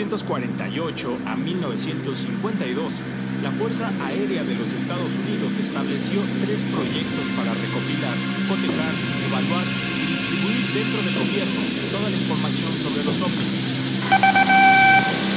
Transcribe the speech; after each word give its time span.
1948 0.00 1.18
a 1.26 1.36
1952, 1.36 3.02
la 3.42 3.50
Fuerza 3.50 3.92
Aérea 4.00 4.42
de 4.42 4.54
los 4.54 4.72
Estados 4.72 5.14
Unidos 5.16 5.58
estableció 5.58 6.22
tres 6.40 6.60
proyectos 6.72 7.26
para 7.36 7.52
recopilar, 7.52 8.16
cotejar, 8.48 8.94
evaluar 9.26 9.64
y 9.96 10.06
distribuir 10.06 10.72
dentro 10.72 11.02
del 11.02 11.14
gobierno 11.18 11.60
toda 11.92 12.08
la 12.08 12.16
información 12.16 12.74
sobre 12.76 13.04
los 13.04 13.20
ovnis. 13.20 13.60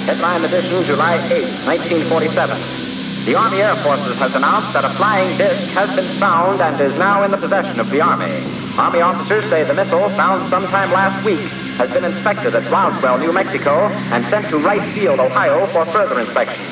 Headline 0.08 0.48
July 0.88 1.20
8, 1.28 1.36
1947. 1.68 2.83
The 3.26 3.36
Army 3.36 3.62
Air 3.62 3.76
Forces 3.78 4.18
has 4.18 4.36
announced 4.36 4.74
that 4.74 4.84
a 4.84 4.90
flying 4.90 5.38
disc 5.38 5.72
has 5.72 5.90
been 5.96 6.20
found 6.20 6.60
and 6.62 6.76
is 6.82 6.98
now 7.00 7.24
in 7.24 7.32
the 7.32 7.38
possession 7.38 7.80
of 7.80 7.90
the 7.90 8.02
Army. 8.02 8.44
Army 8.78 9.00
officers 9.00 9.50
say 9.50 9.64
the 9.64 9.74
missile, 9.74 10.10
found 10.10 10.52
sometime 10.52 10.92
last 10.92 11.24
week, 11.24 11.40
has 11.80 11.90
been 11.94 12.04
inspected 12.04 12.54
at 12.54 12.70
Roswell, 12.70 13.18
New 13.20 13.32
Mexico, 13.32 13.88
and 14.12 14.26
sent 14.26 14.50
to 14.50 14.58
Wright 14.60 14.92
Field, 14.92 15.22
Ohio, 15.22 15.72
for 15.72 15.86
further 15.86 16.20
inspection. 16.20 16.66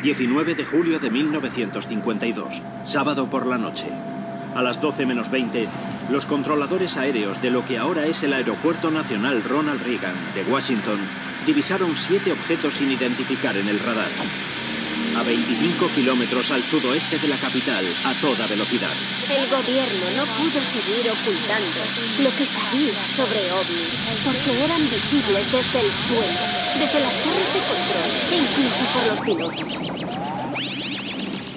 19 0.00 0.54
de 0.54 0.64
julio 0.64 0.98
de 0.98 1.10
1952, 1.10 2.62
sábado 2.84 3.28
por 3.28 3.44
la 3.44 3.58
noche. 3.58 3.90
A 4.54 4.62
las 4.62 4.80
12 4.80 5.04
menos 5.04 5.30
20, 5.30 5.68
los 6.08 6.26
controladores 6.26 6.96
aéreos 6.96 7.42
de 7.42 7.50
lo 7.50 7.64
que 7.64 7.78
ahora 7.78 8.06
es 8.06 8.22
el 8.22 8.32
Aeropuerto 8.32 8.90
Nacional 8.90 9.42
Ronald 9.42 9.82
Reagan 9.82 10.32
de 10.34 10.44
Washington 10.44 11.08
divisaron 11.44 11.94
siete 11.94 12.32
objetos 12.32 12.74
sin 12.74 12.90
identificar 12.90 13.56
en 13.56 13.68
el 13.68 13.78
radar. 13.78 14.10
A 15.16 15.22
25 15.22 15.88
kilómetros 15.92 16.50
al 16.50 16.62
sudoeste 16.62 17.18
de 17.18 17.28
la 17.28 17.38
capital, 17.38 17.86
a 18.04 18.12
toda 18.20 18.46
velocidad. 18.46 18.92
El 19.30 19.48
gobierno 19.48 20.10
no 20.14 20.26
pudo 20.36 20.60
seguir 20.62 21.10
ocultando 21.10 21.80
lo 22.20 22.30
que 22.36 22.44
sabía 22.44 23.06
sobre 23.08 23.50
ovnis, 23.52 24.04
porque 24.24 24.64
eran 24.64 24.82
visibles 24.90 25.50
desde 25.50 25.80
el 25.80 25.90
suelo, 25.90 26.40
desde 26.78 27.00
las 27.00 27.16
torres 27.22 27.54
de 27.54 27.60
control 27.60 28.10
e 28.30 28.36
incluso 28.36 28.84
por 28.92 29.06
los 29.06 29.20
pilotos. 29.22 29.72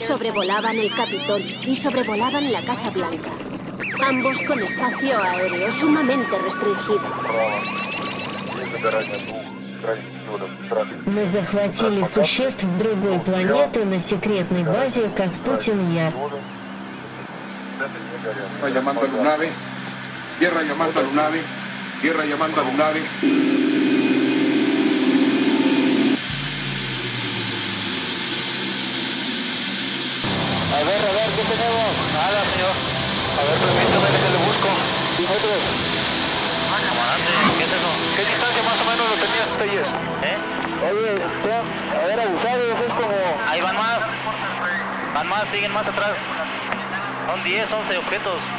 Sobrevolaban 0.08 0.78
el 0.78 0.94
Capitolio 0.94 1.56
y 1.68 1.76
sobrevolaban 1.76 2.52
la 2.52 2.62
Casa 2.62 2.90
Blanca, 2.92 3.32
ambos 4.02 4.38
con 4.48 4.60
espacio 4.60 5.18
aéreo 5.22 5.72
sumamente 5.72 6.38
restringido. 6.38 7.08
Мы 11.06 11.26
захватили 11.28 12.04
существ 12.04 12.62
с 12.62 12.70
другой 12.78 13.20
планеты 13.20 13.86
на 13.86 14.00
секретной 14.00 14.64
базе 14.64 15.10
Каспутин-Я. 15.10 16.14
Tierra 18.60 18.70
llamando 18.70 19.02
a 19.02 19.08
Lunave. 19.08 19.52
Tierra 20.38 20.62
llamando 20.64 21.00
a 21.00 21.04
Lunave. 21.04 21.44
Tierra 22.02 22.26
llamando 22.26 22.62
a 22.62 22.64
Lunave. 22.66 23.02
A 30.72 30.84
ver, 30.84 31.02
a 31.02 31.12
ver, 31.12 31.30
¿qué 31.36 31.44
tenemos? 31.44 31.92
Nada, 32.14 32.44
señor. 32.54 32.99
A 33.40 33.42
ver, 33.42 33.56
permítame 33.56 34.08
que 34.20 34.30
lo 34.36 34.40
busco. 34.44 34.68
Otros. 35.32 35.64
Ah, 36.68 37.16
¿qué 37.58 37.64
es 37.64 37.72
eso? 37.72 37.92
¿Qué 38.18 38.26
distancia 38.26 38.64
más 38.64 38.82
o 38.82 38.84
menos 38.84 39.08
lo 39.08 39.16
tenías 39.16 39.48
ustedes? 39.48 39.88
¿Eh? 40.28 40.38
Oye, 40.92 41.16
usted, 41.24 41.64
a 41.96 42.06
ver, 42.06 42.20
abusados, 42.20 42.80
es 42.84 42.94
como... 43.00 43.16
Ahí 43.48 43.62
van 43.62 43.78
más. 43.78 44.00
Van 45.14 45.28
más, 45.30 45.44
siguen 45.54 45.72
más 45.72 45.88
atrás. 45.88 46.12
Son 47.28 47.42
10, 47.42 47.72
11 47.72 47.98
objetos. 47.98 48.59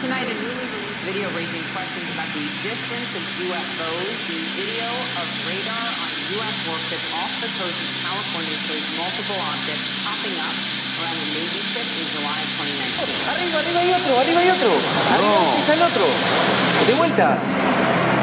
Tonight, 0.00 0.32
a 0.32 0.36
newly 0.40 0.64
released 0.80 1.04
video 1.04 1.28
raising 1.36 1.60
questions 1.76 2.08
about 2.08 2.32
the 2.32 2.40
existence 2.40 3.12
of 3.12 3.20
UFOs. 3.36 4.16
The 4.32 4.40
video 4.56 4.88
of 5.20 5.28
radar 5.44 5.92
on 5.92 6.08
a 6.08 6.20
U.S. 6.40 6.56
warship 6.64 7.04
off 7.12 7.28
the 7.44 7.52
coast 7.60 7.76
of 7.76 7.90
California 8.00 8.56
shows 8.64 8.80
multiple 8.96 9.36
objects 9.36 9.84
popping 10.00 10.40
up 10.40 10.56
around 11.04 11.20
the 11.20 11.28
Navy 11.36 11.60
ship 11.68 11.84
in 12.00 12.08
July 12.16 12.32
of 12.32 12.48
2019. 12.64 13.12
Arriba, 13.28 13.60
arriba 13.60 13.80
hay 13.84 13.92
otro, 13.92 14.12
arriba 14.24 14.40
hay 14.40 14.50
otro. 14.56 14.72
Arriba 15.12 15.36
sí 15.52 15.58
está 15.60 15.74
el 15.76 15.82
otro. 15.84 16.04
De 16.08 16.94
vuelta. 16.96 17.36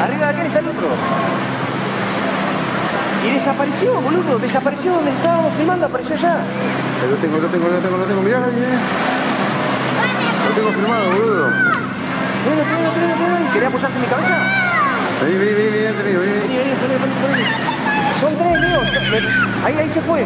Arriba 0.01 0.21
de 0.25 0.31
aquel 0.33 0.47
está 0.49 0.59
el 0.65 0.69
otro. 0.73 0.89
Y 3.21 3.29
desapareció, 3.37 4.01
boludo. 4.01 4.39
Desapareció 4.41 4.97
donde 4.97 5.11
estábamos 5.13 5.53
filmando, 5.53 5.85
apareció 5.85 6.15
allá. 6.17 6.41
Lo 7.05 7.15
tengo, 7.21 7.37
lo 7.37 7.47
tengo, 7.53 7.69
lo 7.69 7.77
tengo, 7.77 7.97
lo 8.01 8.05
tengo. 8.09 8.21
Mirá, 8.25 8.49
mirá. 8.49 9.16
Tengo 10.57 10.71
firmado, 10.71 11.11
boludo. 11.11 11.51
Bueno, 12.43 12.61
tengo, 12.63 12.89
tengo, 12.89 13.13
tengo. 13.13 13.53
¿Querés 13.53 13.67
apoyarte 13.69 13.95
en 13.95 14.01
mi 14.01 14.07
cabeza? 14.07 14.37
Vení. 15.21 15.37
Vení, 15.37 15.53
vení, 15.53 15.69
vení, 15.69 15.93
vení, 15.93 16.17
vení. 16.17 17.45
Son 18.19 18.35
tres, 18.35 18.59
Leo. 18.59 18.81
Ahí, 19.63 19.75
ahí 19.77 19.89
se 19.89 20.01
fue. 20.01 20.25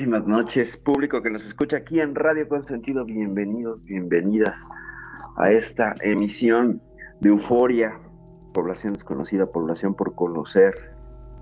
Buenísimas 0.00 0.26
noches, 0.26 0.76
público 0.78 1.20
que 1.20 1.28
nos 1.28 1.44
escucha 1.44 1.76
aquí 1.76 2.00
en 2.00 2.14
Radio 2.14 2.48
Consentido. 2.48 3.04
Bienvenidos, 3.04 3.84
bienvenidas 3.84 4.58
a 5.36 5.50
esta 5.50 5.94
emisión 6.00 6.80
de 7.20 7.28
Euforia, 7.28 8.00
población 8.54 8.94
desconocida, 8.94 9.44
población 9.44 9.92
por 9.94 10.14
conocer, 10.14 10.74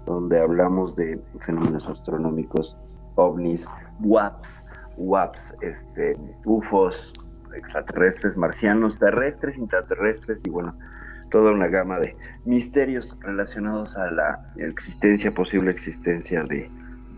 donde 0.06 0.40
hablamos 0.40 0.96
de 0.96 1.20
fenómenos 1.46 1.88
astronómicos, 1.88 2.76
ovnis, 3.14 3.64
WAPs, 4.00 4.64
WAPs, 4.96 5.54
este, 5.60 6.16
UFOs, 6.44 7.12
extraterrestres, 7.54 8.36
marcianos, 8.36 8.98
terrestres, 8.98 9.56
intraterrestres 9.56 10.42
y 10.44 10.50
bueno, 10.50 10.76
toda 11.30 11.52
una 11.52 11.68
gama 11.68 12.00
de 12.00 12.16
misterios 12.44 13.16
relacionados 13.20 13.96
a 13.96 14.10
la 14.10 14.52
existencia, 14.56 15.30
posible 15.30 15.70
existencia 15.70 16.42
de 16.42 16.68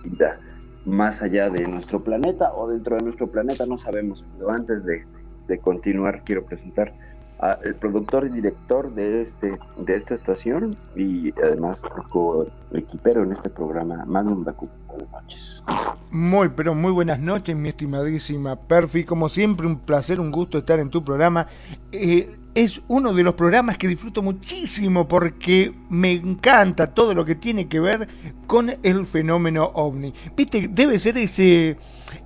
vida 0.05 0.39
más 0.85 1.23
allá 1.23 1.51
de 1.51 1.67
nuestro 1.67 2.03
planeta 2.03 2.53
o 2.55 2.69
dentro 2.69 2.97
de 2.97 3.03
nuestro 3.03 3.27
planeta, 3.27 3.67
no 3.67 3.79
sabemos. 3.79 4.25
Pero 4.37 4.51
antes 4.51 4.85
de, 4.85 5.05
de 5.49 5.59
continuar, 5.59 6.23
quiero 6.25 6.45
presentar 6.45 6.93
al 7.41 7.75
productor 7.77 8.27
y 8.27 8.29
director 8.29 8.95
de 8.95 9.23
este 9.23 9.59
de 9.79 9.95
esta 9.95 10.13
estación 10.13 10.77
y 10.95 11.33
además 11.43 11.81
co-equipero 12.11 13.23
en 13.23 13.33
este 13.33 13.49
programa, 13.49 14.05
Magnum 14.05 14.45
Dacu. 14.45 14.69
Buenas 14.87 15.11
noches. 15.11 15.63
Muy, 16.11 16.51
pero 16.51 16.75
muy 16.75 16.93
buenas 16.93 17.19
noches, 17.19 17.57
mi 17.57 17.71
estimadísima 17.71 18.57
Perfi. 18.57 19.05
Como 19.05 19.29
siempre, 19.29 19.67
un 19.67 19.79
placer, 19.79 20.21
un 20.21 20.31
gusto 20.31 20.59
estar 20.59 20.81
en 20.81 20.91
tu 20.91 21.03
programa. 21.03 21.47
Eh, 21.93 22.37
es 22.55 22.83
uno 22.89 23.13
de 23.13 23.23
los 23.23 23.35
programas 23.35 23.79
que 23.79 23.89
disfruto 23.89 24.23
muchísimo 24.23 25.07
porque 25.07 25.73
me 25.89 26.13
encanta 26.13 26.89
todo 26.93 27.15
lo 27.15 27.25
que 27.25 27.37
tiene 27.37 27.69
que 27.69 27.81
ver 27.81 28.09
con 28.47 28.73
el 28.83 29.07
fenómeno 29.07 29.71
ovni. 29.75 30.13
Viste, 30.37 30.69
debe 30.69 30.99
ser 30.99 31.19
ese 31.19 31.77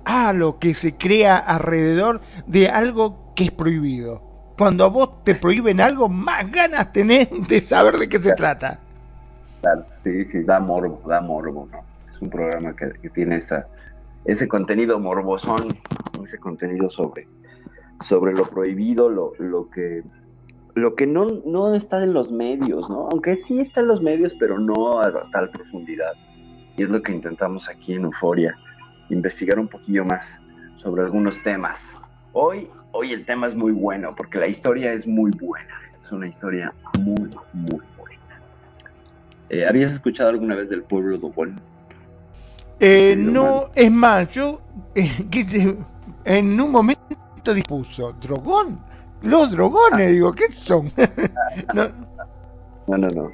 halo 0.03 0.57
que 0.59 0.73
se 0.73 0.95
crea 0.95 1.37
alrededor 1.37 2.21
de 2.47 2.69
algo 2.69 3.33
que 3.35 3.45
es 3.45 3.51
prohibido. 3.51 4.21
Cuando 4.57 4.85
a 4.85 4.87
vos 4.87 5.23
te 5.23 5.35
prohíben 5.35 5.81
algo, 5.81 6.09
más 6.09 6.49
ganas 6.51 6.91
tenés 6.91 7.29
de 7.47 7.61
saber 7.61 7.97
de 7.97 8.09
qué 8.09 8.19
se 8.19 8.33
trata. 8.33 8.79
Claro, 9.61 9.85
sí, 9.97 10.25
sí, 10.25 10.43
da 10.43 10.59
morbo, 10.59 11.01
da 11.07 11.21
morbo, 11.21 11.67
¿no? 11.71 11.83
Es 12.13 12.21
un 12.21 12.29
programa 12.29 12.75
que, 12.75 13.09
tiene 13.09 13.41
ese 14.25 14.47
contenido 14.47 14.99
morbosón, 14.99 15.67
ese 16.23 16.37
contenido 16.37 16.89
sobre, 16.89 17.27
sobre 18.01 18.33
lo 18.33 18.45
prohibido, 18.45 19.09
lo, 19.09 19.33
lo 19.39 19.69
que 19.69 20.03
lo 20.75 20.95
que 20.95 21.07
no, 21.07 21.25
no 21.45 21.73
está 21.73 22.03
en 22.03 22.13
los 22.13 22.31
medios, 22.31 22.89
¿no? 22.89 23.07
Aunque 23.09 23.37
sí 23.37 23.61
está 23.61 23.79
en 23.79 23.87
los 23.87 24.01
medios, 24.01 24.33
pero 24.37 24.59
no 24.59 24.99
a 24.99 25.29
tal 25.31 25.49
profundidad. 25.49 26.13
Y 26.77 26.83
es 26.83 26.89
lo 26.89 27.01
que 27.01 27.13
intentamos 27.13 27.69
aquí 27.69 27.93
en 27.93 28.03
Euforia, 28.03 28.57
investigar 29.09 29.57
un 29.57 29.69
poquillo 29.69 30.03
más 30.03 30.39
sobre 30.75 31.03
algunos 31.03 31.41
temas. 31.43 31.95
Hoy, 32.33 32.67
hoy 32.91 33.13
el 33.13 33.25
tema 33.25 33.47
es 33.47 33.55
muy 33.55 33.71
bueno, 33.71 34.13
porque 34.15 34.37
la 34.37 34.47
historia 34.47 34.91
es 34.91 35.07
muy 35.07 35.31
buena. 35.31 35.73
Es 36.03 36.11
una 36.11 36.27
historia 36.27 36.73
muy, 36.99 37.29
muy 37.53 37.81
buena. 37.97 38.41
Eh, 39.49 39.65
¿Habías 39.65 39.93
escuchado 39.93 40.29
alguna 40.29 40.55
vez 40.55 40.69
del 40.69 40.83
pueblo 40.83 41.17
de 41.17 41.25
Obón? 41.25 41.61
Eh, 42.81 43.15
no, 43.17 43.69
es 43.73 43.89
más, 43.89 44.29
yo 44.31 44.59
eh, 44.93 45.09
en 46.25 46.59
un 46.59 46.71
momento 46.71 47.01
dispuso, 47.53 48.13
¿drogón? 48.13 48.79
Los 49.21 49.51
drogones, 49.51 50.11
digo, 50.11 50.33
¿qué 50.33 50.51
son? 50.51 50.91
no. 51.73 51.87
no, 52.87 52.97
no, 52.97 53.09
no. 53.09 53.31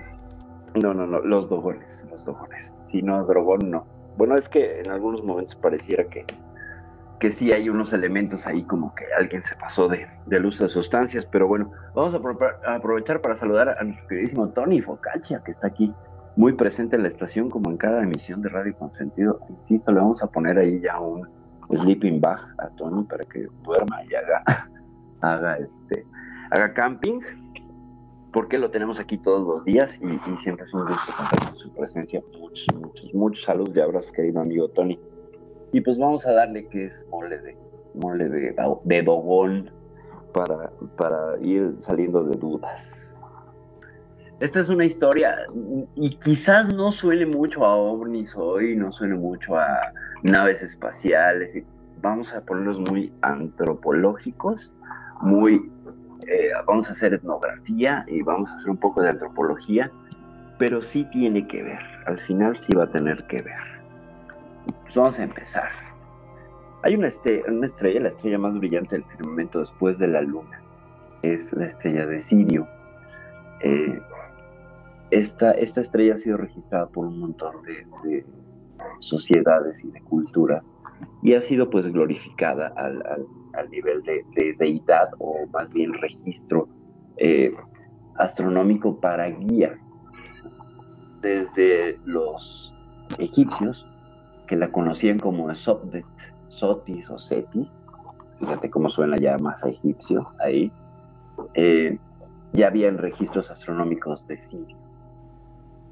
No, 0.75 0.93
no, 0.93 1.05
no, 1.05 1.19
los 1.19 1.49
dogones, 1.49 2.05
los 2.09 2.23
dogones. 2.23 2.75
Si 2.91 3.01
no, 3.01 3.25
drogón 3.25 3.69
no. 3.69 3.85
Bueno, 4.17 4.35
es 4.35 4.47
que 4.47 4.79
en 4.79 4.89
algunos 4.89 5.23
momentos 5.23 5.55
pareciera 5.55 6.05
que, 6.05 6.25
que 7.19 7.31
sí 7.31 7.51
hay 7.51 7.69
unos 7.69 7.91
elementos 7.91 8.47
ahí 8.47 8.63
como 8.63 8.95
que 8.95 9.05
alguien 9.17 9.43
se 9.43 9.55
pasó 9.55 9.89
de, 9.89 10.07
del 10.27 10.45
uso 10.45 10.63
de 10.63 10.69
sustancias, 10.69 11.25
pero 11.25 11.47
bueno, 11.47 11.71
vamos 11.93 12.15
a, 12.15 12.75
aprovechar 12.75 13.21
para 13.21 13.35
saludar 13.35 13.69
a 13.69 13.83
nuestro 13.83 14.07
queridísimo 14.07 14.47
Tony 14.49 14.81
Focaccia, 14.81 15.41
que 15.43 15.51
está 15.51 15.67
aquí 15.67 15.93
muy 16.37 16.53
presente 16.53 16.95
en 16.95 17.01
la 17.03 17.09
estación 17.09 17.49
como 17.49 17.69
en 17.69 17.77
cada 17.77 18.01
emisión 18.03 18.41
de 18.41 18.49
Radio 18.49 18.75
Consentido. 18.77 19.39
Insisto, 19.49 19.91
le 19.91 19.99
vamos 19.99 20.23
a 20.23 20.27
poner 20.27 20.57
ahí 20.57 20.79
ya 20.79 20.99
un 20.99 21.27
sleeping 21.77 22.19
bag 22.19 22.39
a 22.59 22.69
Tony 22.75 23.03
para 23.03 23.23
que 23.25 23.47
duerma 23.63 24.03
y 24.09 24.15
haga 24.15 24.43
haga 25.21 25.57
este 25.57 26.05
haga 26.51 26.73
camping 26.73 27.19
porque 28.31 28.57
lo 28.57 28.71
tenemos 28.71 28.99
aquí 28.99 29.17
todos 29.17 29.45
los 29.45 29.65
días 29.65 29.97
y, 30.01 30.17
siempre 30.37 30.65
es 30.65 30.73
un 30.73 30.85
gusto 30.85 31.13
contar 31.17 31.47
con 31.47 31.55
su 31.55 31.69
presencia. 31.73 32.23
Muchos, 32.39 32.67
muchos, 32.75 33.13
muchos 33.13 33.43
saludos 33.43 33.75
y 33.75 33.81
abrazos, 33.81 34.11
querido 34.13 34.39
amigo 34.39 34.69
Tony. 34.69 34.97
Y 35.73 35.81
pues 35.81 35.97
vamos 35.97 36.25
a 36.25 36.31
darle 36.31 36.65
que 36.67 36.85
es 36.85 37.05
mole 37.09 37.37
de 37.39 37.57
mole 37.93 38.29
de, 38.29 38.55
de 38.85 39.03
dogón 39.03 39.69
para, 40.33 40.71
para 40.97 41.37
ir 41.41 41.75
saliendo 41.79 42.23
de 42.23 42.37
dudas. 42.37 43.10
Esta 44.41 44.59
es 44.59 44.69
una 44.69 44.85
historia 44.85 45.37
y 45.95 46.15
quizás 46.17 46.73
no 46.73 46.91
suene 46.91 47.25
mucho 47.25 47.63
a 47.63 47.75
ovnis 47.75 48.35
hoy, 48.35 48.75
no 48.75 48.91
suene 48.91 49.15
mucho 49.15 49.55
a 49.55 49.93
naves 50.23 50.63
espaciales. 50.63 51.57
Vamos 52.01 52.33
a 52.33 52.43
ponerlos 52.43 52.79
muy 52.89 53.13
antropológicos 53.21 54.73
muy, 55.21 55.71
eh, 56.27 56.49
vamos 56.65 56.89
a 56.89 56.93
hacer 56.93 57.13
etnografía 57.13 58.03
y 58.07 58.21
vamos 58.23 58.49
a 58.51 58.55
hacer 58.55 58.69
un 58.69 58.77
poco 58.77 59.01
de 59.01 59.09
antropología, 59.09 59.91
pero 60.57 60.81
sí 60.81 61.05
tiene 61.11 61.47
que 61.47 61.63
ver, 61.63 61.79
al 62.07 62.19
final 62.19 62.55
sí 62.55 62.73
va 62.75 62.85
a 62.85 62.91
tener 62.91 63.23
que 63.27 63.41
ver. 63.41 63.61
Pues 64.83 64.95
vamos 64.95 65.19
a 65.19 65.23
empezar. 65.23 65.69
Hay 66.83 66.95
una, 66.95 67.09
una 67.47 67.65
estrella, 67.67 67.99
la 67.99 68.09
estrella 68.09 68.39
más 68.39 68.57
brillante 68.57 68.95
del 68.95 69.05
firmamento 69.05 69.59
después 69.59 69.99
de 69.99 70.07
la 70.07 70.21
luna, 70.21 70.59
es 71.21 71.53
la 71.53 71.67
estrella 71.67 72.07
de 72.07 72.19
Sirio. 72.19 72.67
Eh, 73.59 74.01
esta, 75.11 75.51
esta, 75.51 75.81
estrella 75.81 76.15
ha 76.15 76.17
sido 76.17 76.37
registrada 76.37 76.87
por 76.87 77.05
un 77.05 77.19
montón 77.19 77.61
de, 77.63 77.85
de 78.09 78.25
sociedades 78.99 79.83
y 79.83 79.91
de 79.91 80.01
culturas 80.01 80.63
y 81.21 81.33
ha 81.33 81.39
sido 81.39 81.69
pues 81.69 81.91
glorificada 81.91 82.73
al, 82.75 83.03
al, 83.53 83.69
nivel 83.69 84.01
de, 84.03 84.23
deidad 84.57 85.09
o 85.19 85.45
más 85.51 85.71
bien 85.71 85.93
registro 85.93 86.67
eh, 87.17 87.53
astronómico 88.15 88.99
para 88.99 89.27
guía 89.27 89.77
desde 91.21 91.99
los 92.05 92.73
egipcios 93.19 93.87
que 94.47 94.55
la 94.55 94.71
conocían 94.71 95.19
como 95.19 95.53
Sopdet, 95.53 96.05
Sotis 96.47 97.09
o 97.09 97.19
Setis, 97.19 97.67
fíjate 98.39 98.69
cómo 98.69 98.89
suena 98.89 99.15
ya 99.17 99.37
más 99.37 99.63
a 99.63 99.69
egipcio 99.69 100.27
ahí, 100.39 100.71
eh, 101.53 101.97
ya 102.53 102.67
habían 102.67 102.97
registros 102.97 103.49
astronómicos 103.51 104.25
de 104.27 104.41
Sirio 104.41 104.80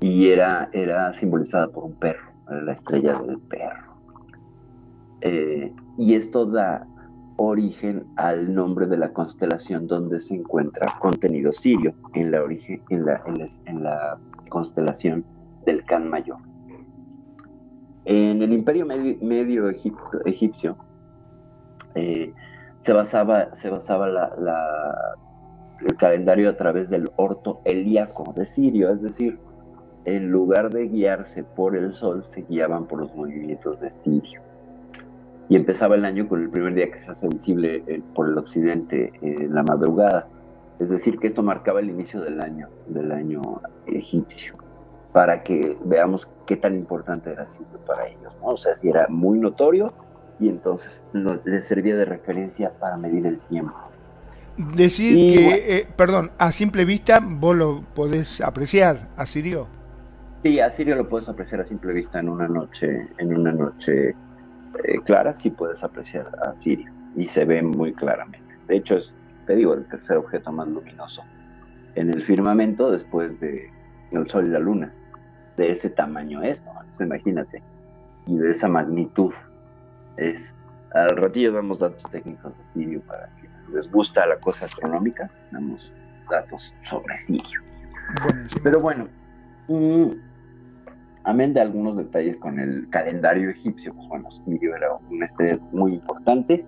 y 0.02 0.30
era, 0.30 0.70
era 0.72 1.12
simbolizada 1.14 1.68
por 1.68 1.84
un 1.86 1.94
perro, 1.94 2.32
la 2.50 2.74
estrella 2.74 3.20
del 3.20 3.40
perro. 3.40 3.96
Eh, 5.22 5.74
y 5.98 6.14
esto 6.14 6.46
da 6.46 6.88
origen 7.36 8.06
al 8.16 8.54
nombre 8.54 8.86
de 8.88 8.98
la 8.98 9.12
constelación 9.14 9.88
donde 9.88 10.20
se 10.20 10.36
encuentra 10.36 10.98
contenido 11.00 11.52
sirio, 11.52 11.94
en 12.14 12.32
la, 12.32 12.44
origen, 12.44 12.82
en 12.90 13.06
la, 13.06 13.22
en 13.66 13.84
la, 13.84 14.18
constelación 14.50 15.24
del 15.66 15.84
Can 15.86 16.10
Mayor. 16.10 16.38
En 18.06 18.42
el 18.42 18.52
imperio 18.52 18.86
medio, 18.86 19.70
egipcio 20.26 20.76
eh, 21.94 22.34
se 22.82 22.94
basaba, 22.94 23.54
se 23.54 23.70
basaba 23.70 24.08
el 24.08 25.96
calendario 25.98 26.50
a 26.50 26.58
través 26.58 26.90
del 26.90 27.12
orto 27.18 27.62
helíaco 27.66 28.34
de 28.34 28.46
Sirio, 28.46 28.90
es 28.90 29.04
decir, 29.04 29.40
en 30.06 30.32
lugar 30.32 30.70
de 30.72 30.88
guiarse 30.88 31.44
por 31.44 31.76
el 31.76 31.92
sol, 31.92 32.24
se 32.24 32.42
guiaban 32.42 32.86
por 32.86 33.00
los 33.00 33.14
movimientos 33.16 33.80
de 33.80 33.92
Sirio 33.92 34.42
y 35.50 35.56
empezaba 35.56 35.96
el 35.96 36.06
año 36.06 36.30
con 36.30 36.42
el 36.42 36.50
primer 36.50 36.76
día 36.76 36.92
que 36.92 37.00
se 37.00 37.12
hace 37.12 37.28
visible 37.28 37.84
eh, 37.88 38.02
por 38.14 38.30
el 38.30 38.38
occidente 38.38 39.12
en 39.22 39.54
la 39.54 39.64
madrugada. 39.64 40.28
Es 40.80 40.90
decir, 40.90 41.18
que 41.20 41.28
esto 41.28 41.42
marcaba 41.42 41.80
el 41.80 41.90
inicio 41.90 42.22
del 42.22 42.40
año, 42.40 42.70
del 42.88 43.12
año 43.12 43.42
egipcio, 43.88 44.54
para 45.12 45.44
que 45.44 45.76
veamos 45.84 46.30
qué 46.46 46.56
tan 46.56 46.76
importante 46.76 47.32
era 47.32 47.48
Sirio 47.48 47.80
para 47.86 48.08
ellos. 48.08 48.34
¿no? 48.40 48.50
O 48.50 48.58
sea, 48.58 48.76
si 48.76 48.90
era 48.90 49.08
muy 49.10 49.40
notorio 49.40 49.92
y 50.40 50.50
entonces 50.50 51.04
les 51.44 51.66
servía 51.66 51.98
de 51.98 52.06
referencia 52.06 52.72
para 52.80 52.96
medir 52.96 53.26
el 53.26 53.40
tiempo. 53.40 53.76
Decir 54.76 55.16
que, 55.36 55.78
eh, 55.78 55.88
perdón, 55.96 56.32
a 56.38 56.52
simple 56.52 56.86
vista 56.86 57.20
vos 57.22 57.56
lo 57.56 57.82
podés 57.96 58.40
apreciar, 58.42 59.10
a 59.18 59.26
Sirio. 59.26 59.79
Sí, 60.44 60.60
a 60.60 60.70
Sirio 60.70 60.96
lo 60.96 61.10
puedes 61.10 61.28
apreciar 61.28 61.62
a 61.62 61.66
simple 61.66 61.92
vista 61.92 62.20
en 62.20 62.30
una 62.30 62.48
noche, 62.48 63.08
en 63.18 63.36
una 63.36 63.52
noche 63.52 64.10
eh, 64.10 65.00
clara, 65.06 65.34
sí 65.34 65.50
puedes 65.50 65.84
apreciar 65.84 66.28
a 66.42 66.54
Sirio 66.62 66.92
y 67.16 67.26
se 67.26 67.44
ve 67.44 67.62
muy 67.62 67.94
claramente. 67.94 68.56
De 68.68 68.78
hecho, 68.78 68.96
es, 68.96 69.14
te 69.48 69.56
digo, 69.56 69.74
el 69.74 69.86
tercer 69.88 70.18
objeto 70.18 70.52
más 70.52 70.68
luminoso 70.68 71.24
en 71.96 72.10
el 72.10 72.24
firmamento 72.24 72.92
después 72.92 73.38
de 73.40 73.70
el 74.12 74.30
Sol 74.30 74.48
y 74.48 74.50
la 74.50 74.60
Luna. 74.60 74.94
De 75.58 75.72
ese 75.72 75.90
tamaño 75.90 76.42
es, 76.42 76.64
imagínate, 77.00 77.62
y 78.26 78.38
de 78.38 78.52
esa 78.52 78.70
magnitud. 78.70 79.34
Es, 80.16 80.56
al 80.94 81.10
ratillo 81.18 81.52
damos 81.52 81.80
datos 81.80 82.04
técnicos 82.12 82.54
de 82.58 82.64
Sirio 82.74 83.02
para 83.02 83.30
que 83.36 83.50
les 83.74 83.92
gusta 83.92 84.26
la 84.26 84.38
cosa 84.38 84.66
astronómica, 84.66 85.30
damos 85.52 85.92
datos 86.30 86.74
sobre 86.84 87.18
Sirio. 87.18 87.62
Pero 88.64 88.80
bueno, 88.80 89.08
mm, 89.68 90.29
amén 91.30 91.54
de 91.54 91.62
algunos 91.62 91.96
detalles 91.96 92.38
con 92.38 92.60
el 92.60 92.90
calendario 92.90 93.52
egipcio, 93.52 93.94
pues 93.94 94.08
bueno, 94.08 94.32
Sirio 94.32 94.76
era 94.76 94.96
una 95.12 95.26
estrella 95.26 95.60
muy 95.72 95.94
importante 95.94 96.66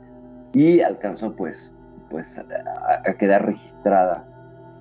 y 0.54 0.82
alcanzó 0.82 1.36
pues, 1.36 1.74
pues 2.12 2.38
a, 2.38 3.14
quedar 3.16 3.46
registrada 3.46 4.24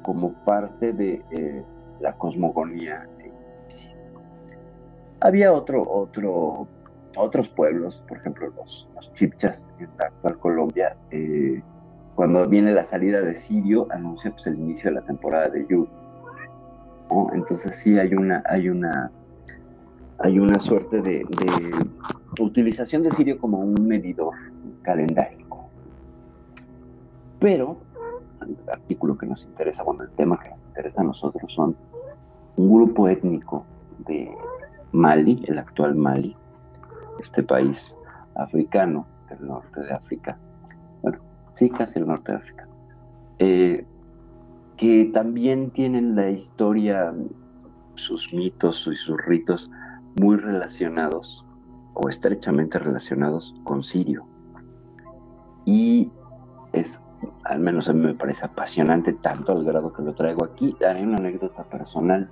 como 0.03 0.33
parte 0.45 0.93
de 0.93 1.23
eh, 1.31 1.65
la 2.01 2.13
cosmogonía 2.13 3.09
egipcia. 3.19 3.97
Había 5.21 5.51
otro, 5.51 5.91
otro, 5.91 6.69
otros 7.17 7.49
pueblos, 7.49 8.05
por 8.07 8.19
ejemplo 8.19 8.53
los, 8.57 8.87
chipchas 9.15 9.67
en 9.79 9.89
la 9.99 10.09
actual 10.09 10.39
Colombia, 10.41 10.97
eh, 11.11 11.63
cuando 12.17 12.47
viene 12.47 12.73
la 12.73 12.85
salida 12.85 13.23
de 13.23 13.35
Sirio, 13.35 13.89
anuncia 13.91 14.31
pues, 14.31 14.47
el 14.47 14.59
inicio 14.59 14.91
de 14.91 14.97
la 14.97 15.07
temporada 15.07 15.49
de 15.49 15.67
lluvia. 15.67 15.93
Entonces 17.33 17.75
sí 17.75 17.99
hay 17.99 18.15
una, 18.15 18.43
hay 18.47 18.69
una 18.69 19.11
hay 20.21 20.39
una 20.39 20.59
suerte 20.59 21.01
de, 21.01 21.27
utilización 22.39 23.03
de 23.03 23.11
Sirio 23.11 23.39
como 23.39 23.59
un 23.59 23.87
medidor 23.87 24.35
calendárico. 24.83 25.69
Pero 27.39 27.79
el 28.43 28.57
artículo 28.71 29.17
que 29.17 29.27
nos 29.27 29.45
interesa, 29.45 29.83
bueno, 29.83 30.05
el 30.05 30.11
tema 30.11 30.39
que 30.39 30.51
nos 30.51 30.61
interesa 30.61 31.01
a 31.01 31.05
nosotros 31.05 31.53
son 31.53 31.75
un 32.57 32.75
grupo 32.75 33.09
étnico 33.09 33.65
de 34.07 34.31
Mali, 34.93 35.43
el 35.49 35.59
actual 35.59 35.95
Mali, 35.95 36.37
este 37.21 37.43
país 37.43 37.97
africano 38.35 39.07
del 39.29 39.47
norte 39.47 39.81
de 39.81 39.93
África, 39.93 40.37
bueno, 41.03 41.19
sí, 41.55 41.71
casi 41.71 41.99
el 41.99 42.07
norte 42.07 42.33
de 42.33 42.39
África, 42.39 42.69
eh, 43.39 43.87
que 44.77 45.11
también 45.15 45.71
tienen 45.71 46.15
la 46.15 46.31
historia, 46.31 47.15
sus 47.95 48.33
mitos 48.33 48.87
y 48.91 48.97
sus 48.97 49.19
ritos 49.27 49.71
muy 50.21 50.37
relacionados 50.37 51.45
o 51.95 52.09
estrechamente 52.09 52.79
relacionados 52.79 53.55
con 53.65 53.83
Sirio. 53.83 54.27
Y 55.65 56.11
es, 56.73 57.01
al 57.45 57.61
menos 57.61 57.89
a 57.89 57.95
mí 57.95 58.05
me 58.05 58.15
parece 58.15 58.45
apasionante 58.45 59.15
tanto 59.15 59.53
al 59.53 59.65
grado 59.65 59.93
que 59.93 60.03
lo 60.03 60.15
traigo 60.15 60.45
aquí. 60.45 60.77
Daré 60.79 61.03
una 61.03 61.17
anécdota 61.17 61.65
personal. 61.65 62.29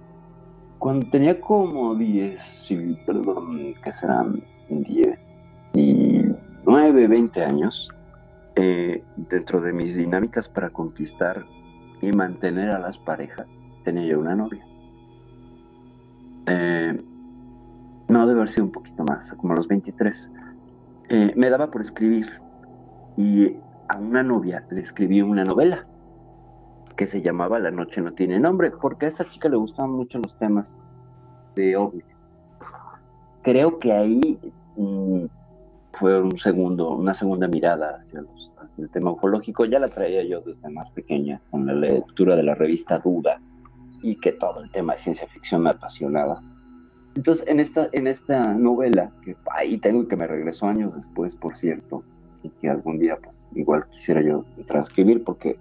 Cuando 0.78 1.08
tenía 1.10 1.40
como 1.40 1.94
10, 1.94 2.40
sí, 2.40 2.96
perdón, 3.06 3.74
que 3.82 3.92
serán 3.92 4.42
10 4.68 5.18
y 5.72 6.22
9, 6.64 7.08
20 7.08 7.42
años, 7.42 7.88
eh, 8.54 9.02
dentro 9.16 9.60
de 9.60 9.72
mis 9.72 9.96
dinámicas 9.96 10.48
para 10.48 10.70
conquistar 10.70 11.44
y 12.02 12.12
mantener 12.12 12.70
a 12.70 12.78
las 12.78 12.98
parejas, 12.98 13.48
tenía 13.82 14.04
yo 14.04 14.20
una 14.20 14.36
novia. 14.36 14.62
Eh, 16.46 17.00
no, 18.08 18.26
debe 18.26 18.40
haber 18.40 18.50
sido 18.50 18.64
un 18.64 18.72
poquito 18.72 19.04
más, 19.04 19.32
como 19.34 19.52
a 19.52 19.56
los 19.56 19.68
23. 19.68 20.30
Eh, 21.10 21.32
me 21.36 21.50
daba 21.50 21.70
por 21.70 21.82
escribir 21.82 22.40
y 23.16 23.56
a 23.88 23.98
una 23.98 24.22
novia 24.22 24.64
le 24.70 24.80
escribí 24.80 25.22
una 25.22 25.44
novela 25.44 25.86
que 26.96 27.06
se 27.06 27.22
llamaba 27.22 27.58
La 27.58 27.70
noche 27.70 28.00
no 28.00 28.12
tiene 28.12 28.40
nombre, 28.40 28.70
porque 28.70 29.06
a 29.06 29.08
esta 29.08 29.24
chica 29.24 29.48
le 29.48 29.56
gustaban 29.56 29.92
mucho 29.92 30.18
los 30.18 30.36
temas 30.36 30.76
de 31.54 31.76
ovnis. 31.76 32.04
Creo 33.42 33.78
que 33.78 33.92
ahí 33.92 34.38
mm, 34.76 35.24
fue 35.92 36.20
un 36.20 36.36
segundo, 36.38 36.90
una 36.90 37.14
segunda 37.14 37.46
mirada 37.46 37.96
hacia, 37.96 38.22
los, 38.22 38.50
hacia, 38.58 38.84
el 38.84 38.90
tema 38.90 39.12
ufológico. 39.12 39.64
Ya 39.64 39.78
la 39.78 39.88
traía 39.88 40.24
yo 40.24 40.40
desde 40.40 40.68
más 40.70 40.90
pequeña, 40.90 41.40
con 41.50 41.66
la 41.66 41.74
lectura 41.74 42.34
de 42.34 42.42
la 42.42 42.54
revista 42.54 42.98
Duda, 42.98 43.40
y 44.02 44.16
que 44.16 44.32
todo 44.32 44.60
el 44.60 44.70
tema 44.70 44.94
de 44.94 44.98
ciencia 44.98 45.28
ficción 45.28 45.62
me 45.62 45.70
apasionaba. 45.70 46.42
Entonces, 47.14 47.44
en 47.48 47.60
esta, 47.60 47.88
en 47.92 48.06
esta 48.06 48.54
novela, 48.54 49.10
que 49.22 49.36
ahí 49.50 49.78
tengo 49.78 50.06
que 50.06 50.16
me 50.16 50.26
regresó 50.26 50.66
años 50.66 50.94
después, 50.94 51.34
por 51.34 51.56
cierto, 51.56 52.04
y 52.42 52.50
que 52.50 52.68
algún 52.68 52.98
día, 52.98 53.18
pues, 53.22 53.40
igual 53.54 53.86
quisiera 53.90 54.22
yo 54.22 54.44
transcribir, 54.66 55.24
porque 55.24 55.58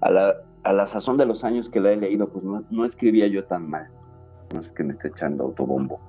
a 0.00 0.10
la, 0.10 0.34
a 0.62 0.72
la 0.72 0.86
sazón 0.86 1.16
de 1.16 1.26
los 1.26 1.44
años 1.44 1.68
que 1.68 1.80
la 1.80 1.92
he 1.92 1.96
leído, 1.96 2.28
pues 2.28 2.44
no, 2.44 2.62
no 2.70 2.84
escribía 2.84 3.26
yo 3.26 3.44
tan 3.44 3.68
mal. 3.68 3.88
No 4.54 4.62
sé 4.62 4.70
qué 4.74 4.84
me 4.84 4.92
está 4.92 5.08
echando 5.08 5.44
autobombo. 5.44 6.00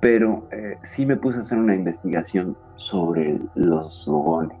Pero 0.00 0.48
eh, 0.50 0.76
sí 0.82 1.06
me 1.06 1.16
puse 1.16 1.38
a 1.38 1.40
hacer 1.40 1.58
una 1.58 1.74
investigación 1.74 2.56
sobre 2.76 3.40
los 3.54 4.06
dogones. 4.06 4.56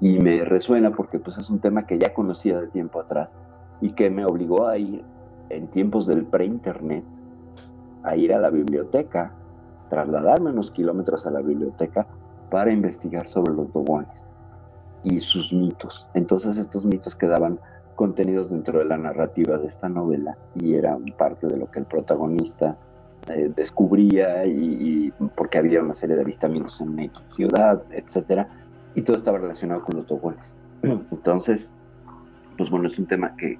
Y 0.00 0.18
me 0.18 0.44
resuena 0.44 0.90
porque 0.90 1.18
pues 1.18 1.38
es 1.38 1.48
un 1.48 1.58
tema 1.58 1.86
que 1.86 1.98
ya 1.98 2.12
conocía 2.12 2.60
de 2.60 2.68
tiempo 2.68 3.00
atrás 3.00 3.36
y 3.80 3.92
que 3.92 4.10
me 4.10 4.24
obligó 4.24 4.66
a 4.66 4.76
ir 4.76 5.02
en 5.48 5.68
tiempos 5.68 6.06
del 6.06 6.24
pre-internet 6.26 7.04
a 8.06 8.16
ir 8.16 8.32
a 8.32 8.38
la 8.38 8.50
biblioteca, 8.50 9.32
trasladarme 9.90 10.50
unos 10.50 10.70
kilómetros 10.70 11.26
a 11.26 11.30
la 11.30 11.40
biblioteca 11.40 12.06
para 12.50 12.70
investigar 12.70 13.26
sobre 13.26 13.52
los 13.52 13.72
dogones 13.72 14.24
y 15.02 15.18
sus 15.18 15.52
mitos. 15.52 16.08
Entonces 16.14 16.56
estos 16.56 16.84
mitos 16.84 17.14
quedaban 17.16 17.58
contenidos 17.96 18.48
dentro 18.48 18.78
de 18.78 18.84
la 18.84 18.96
narrativa 18.96 19.58
de 19.58 19.66
esta 19.66 19.88
novela 19.88 20.36
y 20.54 20.74
eran 20.74 21.04
parte 21.18 21.48
de 21.48 21.56
lo 21.56 21.70
que 21.70 21.80
el 21.80 21.86
protagonista 21.86 22.76
eh, 23.28 23.50
descubría 23.56 24.46
y, 24.46 24.52
y, 24.52 25.12
porque 25.34 25.58
había 25.58 25.82
una 25.82 25.94
serie 25.94 26.14
de 26.14 26.22
avistamientos 26.22 26.80
en 26.80 26.98
X 26.98 27.32
ciudad, 27.34 27.82
etcétera, 27.90 28.48
y 28.94 29.02
todo 29.02 29.16
estaba 29.16 29.38
relacionado 29.38 29.82
con 29.82 29.96
los 29.96 30.06
dogones. 30.06 30.58
Entonces, 30.82 31.72
pues 32.56 32.70
bueno, 32.70 32.86
es 32.86 32.98
un 32.98 33.06
tema 33.06 33.34
que 33.36 33.58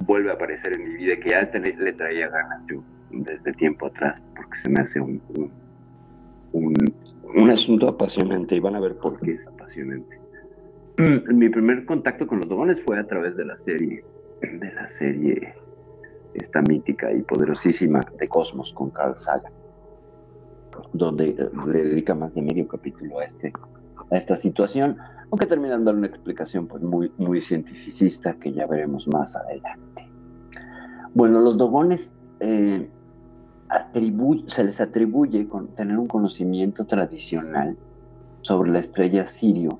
vuelve 0.00 0.30
a 0.30 0.34
aparecer 0.34 0.72
en 0.72 0.82
mi 0.82 0.94
vida 0.96 1.14
que 1.22 1.30
ya 1.30 1.48
le 1.52 1.92
traía 1.92 2.28
ganas 2.28 2.60
yo 2.66 2.82
desde 3.12 3.52
tiempo 3.54 3.86
atrás, 3.86 4.22
porque 4.34 4.58
se 4.58 4.68
me 4.68 4.80
hace 4.80 5.00
un, 5.00 5.20
un, 5.34 5.50
un, 6.52 6.74
un 7.34 7.50
asunto 7.50 7.88
apasionante 7.88 8.56
y 8.56 8.60
van 8.60 8.74
a 8.76 8.80
ver 8.80 8.96
por 8.96 9.18
qué 9.20 9.32
es 9.32 9.46
apasionante. 9.46 10.20
Mi 10.98 11.48
primer 11.48 11.86
contacto 11.86 12.26
con 12.26 12.38
los 12.38 12.48
dogones 12.48 12.80
fue 12.82 12.98
a 12.98 13.06
través 13.06 13.36
de 13.36 13.44
la 13.44 13.56
serie, 13.56 14.04
de 14.42 14.72
la 14.72 14.86
serie 14.88 15.54
esta 16.34 16.62
mítica 16.62 17.12
y 17.12 17.22
poderosísima 17.22 18.06
de 18.18 18.28
Cosmos 18.28 18.72
con 18.72 18.90
Carl 18.90 19.18
Sagan, 19.18 19.52
donde 20.92 21.34
le 21.66 21.82
dedica 21.84 22.14
más 22.14 22.34
de 22.34 22.42
medio 22.42 22.68
capítulo 22.68 23.18
a, 23.18 23.24
este, 23.24 23.52
a 24.10 24.16
esta 24.16 24.36
situación, 24.36 24.96
aunque 25.30 25.46
terminan 25.46 25.84
dando 25.84 25.98
una 25.98 26.08
explicación 26.08 26.66
pues, 26.66 26.82
muy, 26.82 27.10
muy 27.16 27.40
cientificista 27.40 28.34
que 28.34 28.52
ya 28.52 28.66
veremos 28.66 29.08
más 29.08 29.34
adelante. 29.34 30.08
Bueno, 31.14 31.40
los 31.40 31.56
dogones 31.56 32.10
eh, 32.40 32.88
se 34.48 34.64
les 34.64 34.80
atribuye 34.80 35.48
tener 35.76 35.98
un 35.98 36.06
conocimiento 36.06 36.84
tradicional 36.84 37.76
sobre 38.42 38.70
la 38.70 38.80
estrella 38.80 39.24
Sirio 39.24 39.78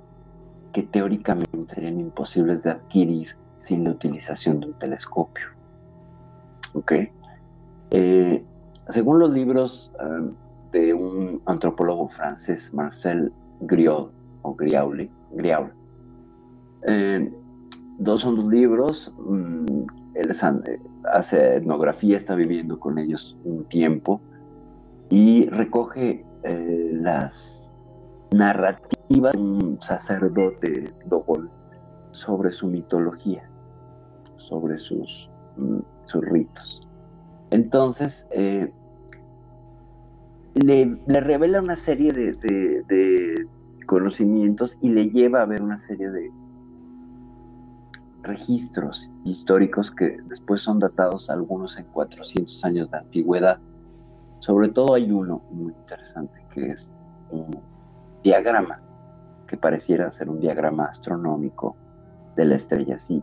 que 0.73 0.83
teóricamente 0.83 1.75
serían 1.75 2.01
imposibles 2.01 2.63
de 2.63 2.71
adquirir 2.71 3.37
sin 3.57 3.85
la 3.85 3.91
utilización 3.91 4.61
de 4.61 4.67
un 4.67 4.73
telescopio. 4.75 5.47
¿Ok? 6.75 6.93
Eh, 7.91 8.43
según 8.89 9.19
los 9.19 9.31
libros 9.31 9.93
um, 10.01 10.33
de 10.73 10.95
un 10.95 11.43
antropólogo 11.47 12.09
francés, 12.09 12.73
Marcel 12.73 13.33
Griaul, 13.61 14.11
o 14.43 14.55
Griaule, 14.55 15.11
Griaul, 15.33 15.73
eh, 16.87 17.31
dos 17.99 18.23
son 18.23 18.37
dos 18.37 18.47
libros, 18.47 19.13
um, 19.19 19.87
él 20.15 20.31
hace 21.13 21.57
etnografía, 21.57 22.17
está 22.17 22.35
viviendo 22.35 22.79
con 22.79 22.99
ellos 22.99 23.37
un 23.45 23.65
tiempo 23.65 24.21
y 25.09 25.47
recoge 25.49 26.25
eh, 26.43 26.91
las 26.93 27.73
narrativas 28.33 29.33
de 29.33 29.39
un 29.39 29.81
sacerdote 29.81 30.93
dogol 31.07 31.51
sobre 32.11 32.51
su 32.51 32.67
mitología, 32.67 33.49
sobre 34.37 34.79
sus, 34.79 35.31
mm, 35.57 35.81
sus 36.07 36.25
ritos. 36.25 36.89
Entonces, 37.51 38.27
eh, 38.31 38.73
le, 40.55 40.99
le, 41.07 41.21
revela 41.21 41.61
una 41.61 41.77
serie 41.77 42.13
de, 42.13 42.33
de, 42.35 42.83
de 42.89 43.47
conocimientos 43.87 44.77
y 44.81 44.89
le 44.89 45.11
lleva 45.11 45.43
a 45.43 45.47
ver 45.47 45.63
una 45.63 45.79
serie 45.79 46.11
de, 46.11 46.31
registros 48.23 49.11
históricos 49.25 49.91
que 49.91 50.19
después 50.27 50.61
son 50.61 50.79
datados 50.79 51.29
algunos 51.31 51.77
en 51.77 51.85
400 51.87 52.65
años 52.65 52.91
de 52.91 52.99
antigüedad. 52.99 53.59
Sobre 54.39 54.69
todo 54.69 54.95
hay 54.95 55.11
uno 55.11 55.43
muy 55.51 55.73
interesante 55.73 56.45
que 56.53 56.71
es 56.71 56.91
un 57.31 57.61
diagrama 58.23 58.81
que 59.47 59.57
pareciera 59.57 60.11
ser 60.11 60.29
un 60.29 60.41
diagrama 60.41 60.87
astronómico 60.87 61.77
de 62.37 62.45
la 62.45 62.57
estrella 62.57 62.99
sí. 62.99 63.23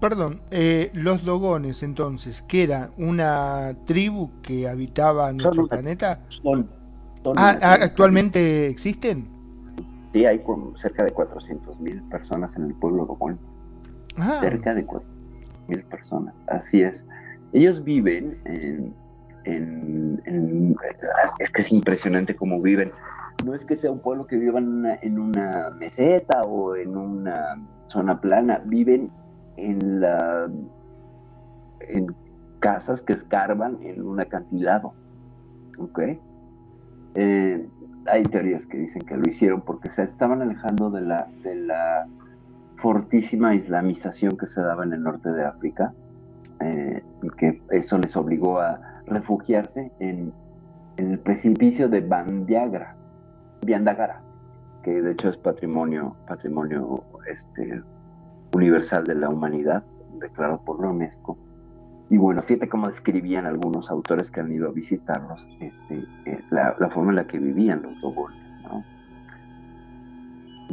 Perdón, 0.00 0.40
eh, 0.50 0.90
los 0.94 1.24
Dogones 1.24 1.82
entonces, 1.82 2.42
que 2.42 2.64
era 2.64 2.90
una 2.96 3.76
tribu 3.84 4.30
que 4.42 4.68
habitaba 4.68 5.30
nuestro 5.30 5.54
son, 5.54 5.68
planeta. 5.68 6.20
Son, 6.28 6.68
son 7.22 7.38
ah, 7.38 7.56
¿Actualmente 7.60 8.66
existen? 8.66 9.28
Sí, 10.12 10.26
hay 10.26 10.42
cerca 10.74 11.04
de 11.04 11.14
400.000 11.14 12.08
personas 12.08 12.56
en 12.56 12.64
el 12.64 12.74
pueblo 12.74 13.06
Dogón. 13.06 13.38
Ah. 14.18 14.38
cerca 14.40 14.74
de 14.74 14.86
mil 15.68 15.82
personas. 15.84 16.34
Así 16.48 16.82
es. 16.82 17.06
Ellos 17.52 17.82
viven 17.84 18.38
en, 18.44 18.94
en, 19.44 20.22
en, 20.24 20.76
es 21.38 21.50
que 21.50 21.62
es 21.62 21.72
impresionante 21.72 22.34
cómo 22.34 22.60
viven. 22.62 22.90
No 23.44 23.54
es 23.54 23.64
que 23.64 23.76
sea 23.76 23.90
un 23.90 24.00
pueblo 24.00 24.26
que 24.26 24.36
viva 24.36 24.58
en 24.58 24.68
una, 24.68 24.94
en 24.96 25.18
una 25.18 25.70
meseta 25.70 26.42
o 26.42 26.76
en 26.76 26.96
una 26.96 27.56
zona 27.88 28.20
plana, 28.20 28.62
viven 28.64 29.10
en 29.56 30.00
la 30.00 30.48
en 31.80 32.14
casas 32.60 33.02
que 33.02 33.12
escarban 33.12 33.78
en 33.82 34.06
un 34.06 34.20
acantilado. 34.20 34.94
¿Ok? 35.78 36.00
Eh, 37.14 37.66
hay 38.06 38.22
teorías 38.24 38.66
que 38.66 38.78
dicen 38.78 39.02
que 39.02 39.16
lo 39.16 39.28
hicieron 39.28 39.60
porque 39.60 39.90
se 39.90 40.02
estaban 40.02 40.42
alejando 40.42 40.90
de 40.90 41.02
la, 41.02 41.28
de 41.42 41.54
la 41.56 42.06
fortísima 42.82 43.54
islamización 43.54 44.36
que 44.36 44.46
se 44.46 44.60
daba 44.60 44.82
en 44.82 44.92
el 44.92 45.02
norte 45.04 45.30
de 45.30 45.44
África 45.44 45.94
eh, 46.58 47.02
que 47.38 47.62
eso 47.70 47.96
les 47.98 48.16
obligó 48.16 48.58
a 48.60 48.80
refugiarse 49.06 49.92
en, 50.00 50.32
en 50.96 51.12
el 51.12 51.18
precipicio 51.20 51.88
de 51.88 52.00
Bandiagra, 52.00 52.96
Biandagara, 53.64 54.20
que 54.82 55.00
de 55.00 55.12
hecho 55.12 55.28
es 55.28 55.36
patrimonio, 55.36 56.16
patrimonio 56.26 57.04
este, 57.30 57.82
universal 58.52 59.04
de 59.04 59.14
la 59.14 59.28
humanidad, 59.28 59.84
declarado 60.18 60.60
por 60.64 60.80
la 60.80 60.88
UNESCO. 60.88 61.38
Y 62.10 62.16
bueno, 62.16 62.42
fíjate 62.42 62.68
cómo 62.68 62.88
describían 62.88 63.46
algunos 63.46 63.90
autores 63.90 64.30
que 64.30 64.40
han 64.40 64.52
ido 64.52 64.68
a 64.68 64.72
visitarlos 64.72 65.40
este, 65.60 66.04
eh, 66.26 66.40
la, 66.50 66.74
la, 66.80 66.88
forma 66.90 67.10
en 67.10 67.16
la 67.16 67.24
que 67.24 67.38
vivían 67.38 67.82
los 67.82 68.00
dogones. 68.00 68.38
¿no? 68.64 68.84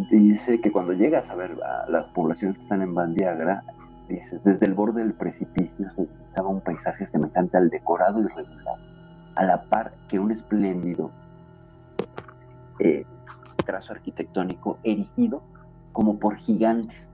Dice 0.09 0.61
que 0.61 0.71
cuando 0.71 0.93
llegas 0.93 1.29
a 1.29 1.35
ver 1.35 1.57
a 1.63 1.89
las 1.89 2.07
poblaciones 2.09 2.57
que 2.57 2.63
están 2.63 2.81
en 2.81 2.93
Bandiagra, 2.93 3.63
desde 4.07 4.65
el 4.65 4.73
borde 4.73 5.03
del 5.03 5.13
precipicio 5.13 5.89
se 5.91 6.01
divisaba 6.01 6.49
un 6.49 6.61
paisaje 6.61 7.05
semejante 7.05 7.57
al 7.57 7.69
decorado 7.69 8.19
irregular, 8.19 8.75
a 9.35 9.43
la 9.45 9.61
par 9.63 9.91
que 10.07 10.19
un 10.19 10.31
espléndido 10.31 11.11
eh, 12.79 13.05
trazo 13.65 13.93
arquitectónico 13.93 14.79
erigido 14.83 15.43
como 15.91 16.17
por 16.17 16.37
gigantes, 16.37 17.07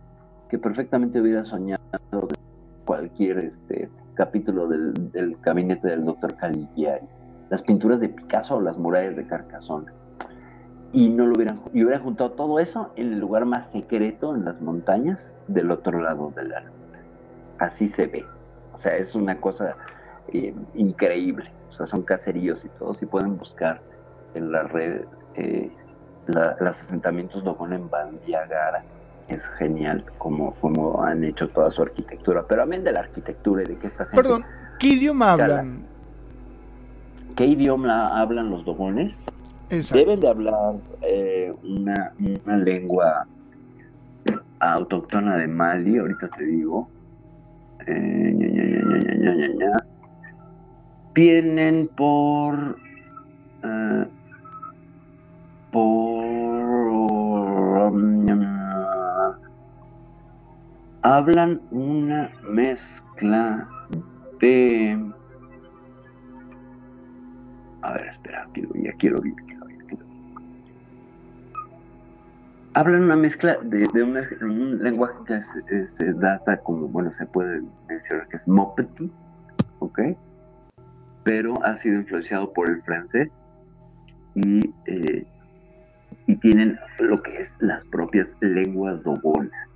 que 0.49 0.57
perfectamente 0.57 1.19
hubiera 1.19 1.43
soñado 1.43 1.81
cualquier 2.85 3.39
este, 3.39 3.89
capítulo 4.13 4.67
del, 4.67 5.11
del 5.11 5.37
gabinete 5.37 5.87
del 5.87 6.05
doctor 6.05 6.35
Caligari, 6.35 7.05
las 7.49 7.61
pinturas 7.61 7.99
de 7.99 8.09
Picasso 8.09 8.57
o 8.57 8.61
las 8.61 8.77
murallas 8.77 9.15
de 9.15 9.25
Carcassonne. 9.25 9.91
Y 10.95 11.09
no 11.09 11.25
lo 11.25 11.33
hubieran, 11.33 11.59
y 11.73 11.83
hubieran 11.83 12.03
juntado 12.03 12.31
todo 12.31 12.59
eso 12.59 12.91
en 12.95 13.13
el 13.13 13.19
lugar 13.19 13.45
más 13.45 13.69
secreto 13.69 14.33
en 14.33 14.45
las 14.45 14.61
montañas 14.61 15.35
del 15.47 15.69
otro 15.71 15.99
lado 16.01 16.31
de 16.35 16.45
la 16.45 16.61
luna. 16.61 16.99
Así 17.59 17.87
se 17.87 18.07
ve. 18.07 18.25
O 18.73 18.77
sea, 18.77 18.95
es 18.95 19.13
una 19.13 19.39
cosa 19.41 19.75
eh, 20.29 20.55
increíble. 20.73 21.51
O 21.69 21.73
sea, 21.73 21.85
son 21.85 22.03
caseríos 22.03 22.63
y 22.63 22.69
todo. 22.69 22.93
Si 22.93 23.05
pueden 23.05 23.37
buscar 23.37 23.81
en 24.35 24.51
la 24.51 24.63
red 24.63 25.01
eh, 25.35 25.69
la, 26.27 26.55
los 26.59 26.81
asentamientos 26.81 27.43
Dogon 27.43 27.73
en 27.73 27.89
Bandiagara. 27.89 28.83
Es 29.27 29.47
genial 29.57 30.03
como, 30.17 30.53
como 30.55 31.03
han 31.03 31.23
hecho 31.23 31.49
toda 31.49 31.71
su 31.71 31.81
arquitectura. 31.81 32.45
Pero 32.47 32.63
amén 32.63 32.83
de 32.83 32.91
la 32.91 33.01
arquitectura 33.01 33.63
y 33.63 33.65
de 33.65 33.77
que 33.77 33.87
esta 33.87 34.05
gente... 34.05 34.21
Perdón, 34.21 34.45
¿qué 34.79 34.87
idioma 34.87 35.33
hablan? 35.33 35.83
¿Qué 37.35 37.45
idioma 37.45 38.19
hablan 38.19 38.49
los 38.49 38.63
dogones? 38.65 39.25
Deben 39.69 40.19
de 40.19 40.27
hablar 40.27 40.75
eh, 41.01 41.53
una, 41.63 42.13
lengua 42.57 43.25
autóctona 44.59 45.37
de 45.37 45.47
Mali, 45.47 45.97
ahorita 45.97 46.27
te 46.29 46.45
digo. 46.45 46.87
Eh. 47.87 48.83
Tienen 51.13 51.87
por 51.95 52.77
eh, 53.63 54.05
por 55.71 56.25
um, 57.85 58.19
hablan 61.01 61.61
una 61.71 62.29
mezcla 62.49 63.67
de 64.39 65.11
a 67.81 67.93
ver, 67.93 68.07
espera, 68.07 68.47
quiero, 68.53 68.69
ya 68.75 68.91
quiero 68.93 69.21
quiero 69.21 69.54
Hablan 72.75 73.03
una 73.03 73.15
mezcla 73.15 73.57
de, 73.63 73.87
un 74.03 74.83
lenguaje 74.83 75.15
que 75.65 75.85
se, 75.87 76.13
data 76.13 76.57
como, 76.57 76.89
bueno, 76.89 77.13
se 77.13 77.25
puede 77.25 77.61
mencionar 77.87 78.27
que 78.27 78.35
es 78.35 78.45
Mopeti, 78.49 79.09
¿ok? 79.79 79.99
Pero 81.23 81.53
ha 81.63 81.77
sido 81.77 81.95
influenciado 81.95 82.51
por 82.51 82.69
el 82.69 82.81
francés 82.81 83.29
y, 84.35 84.73
eh, 84.87 85.25
y 86.27 86.35
tienen 86.35 86.77
lo 86.99 87.23
que 87.23 87.39
es 87.39 87.55
las 87.61 87.85
propias 87.85 88.35
lenguas 88.41 89.01
dogonas. 89.03 89.69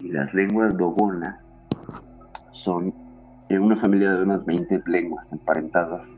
Y 0.00 0.10
las 0.10 0.34
lenguas 0.34 0.76
dogonas 0.76 1.46
son 2.50 2.92
en 3.50 3.62
una 3.62 3.76
familia 3.76 4.12
de 4.14 4.24
unas 4.24 4.44
20 4.44 4.82
lenguas 4.86 5.30
emparentadas 5.30 6.12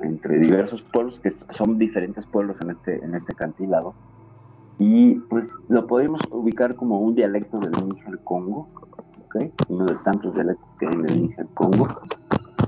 entre 0.00 0.38
diversos 0.38 0.82
pueblos 0.82 1.20
que 1.20 1.30
son 1.30 1.78
diferentes 1.78 2.26
pueblos 2.26 2.60
en 2.62 2.70
este 2.70 3.02
en 3.02 3.14
este 3.14 3.34
cantilado 3.34 3.94
y 4.78 5.14
pues 5.30 5.54
lo 5.68 5.86
podemos 5.86 6.20
ubicar 6.30 6.74
como 6.74 7.00
un 7.00 7.14
dialecto 7.14 7.58
del 7.60 7.72
Níger 7.88 8.18
Congo 8.24 8.66
¿okay? 9.26 9.52
uno 9.68 9.86
de 9.86 9.94
tantos 10.04 10.34
dialectos 10.34 10.74
que 10.74 10.86
hay 10.86 10.94
en 10.94 11.08
el 11.08 11.22
Níger 11.22 11.46
Congo 11.54 11.88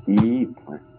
y 0.06 0.46
pues 0.46 0.90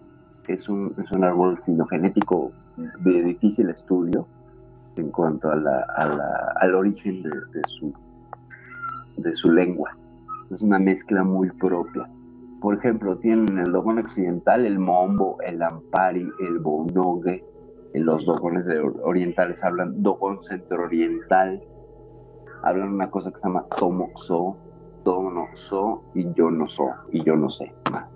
es 0.47 0.67
un, 0.69 0.93
es 0.97 1.11
un 1.11 1.23
árbol 1.23 1.61
filogenético 1.65 2.51
de 2.99 3.23
difícil 3.23 3.69
estudio 3.69 4.27
en 4.95 5.09
cuanto 5.11 5.51
a 5.51 5.55
la, 5.55 5.85
a 5.95 6.07
la, 6.07 6.53
al 6.59 6.75
origen 6.75 7.23
de, 7.23 7.29
de, 7.29 7.61
su 7.67 7.93
de 9.17 9.33
su 9.35 9.51
lengua 9.51 9.95
es 10.51 10.61
una 10.61 10.79
mezcla 10.79 11.23
muy 11.23 11.49
propia 11.51 12.09
por 12.59 12.75
ejemplo, 12.75 13.17
tienen 13.17 13.59
el 13.59 13.71
Dogon 13.71 13.99
occidental, 13.99 14.65
el 14.65 14.79
Mombo, 14.79 15.37
el 15.41 15.61
Ampari, 15.61 16.27
el 16.39 16.59
Bonogue. 16.59 17.45
Los 17.93 18.25
dogones 18.25 18.65
de 18.65 18.79
orientales 18.79 19.63
hablan 19.63 20.01
Dogon 20.03 20.43
centro-oriental. 20.43 21.63
Hablan 22.63 22.93
una 22.93 23.09
cosa 23.09 23.31
que 23.31 23.39
se 23.39 23.47
llama 23.47 23.65
Tomoxo, 23.77 24.57
Tonoxo 25.03 26.03
y 26.13 26.27
yo 26.33 26.49
no 26.51 26.67
so, 26.67 26.89
y 27.11 27.23
yo 27.23 27.35
no 27.35 27.49
sé 27.49 27.73
más. 27.91 28.07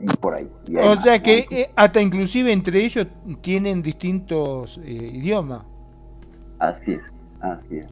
Y 0.00 0.06
por 0.16 0.34
ahí. 0.34 0.50
Y 0.66 0.76
o 0.76 0.94
más, 0.94 1.02
sea 1.02 1.22
que 1.22 1.46
¿no? 1.50 1.56
eh, 1.56 1.70
hasta 1.74 2.00
inclusive 2.00 2.52
entre 2.52 2.84
ellos 2.84 3.06
tienen 3.40 3.82
distintos 3.82 4.78
eh, 4.84 4.92
idiomas. 4.92 5.64
Así 6.58 6.92
es, 6.92 7.12
así 7.40 7.78
es. 7.78 7.90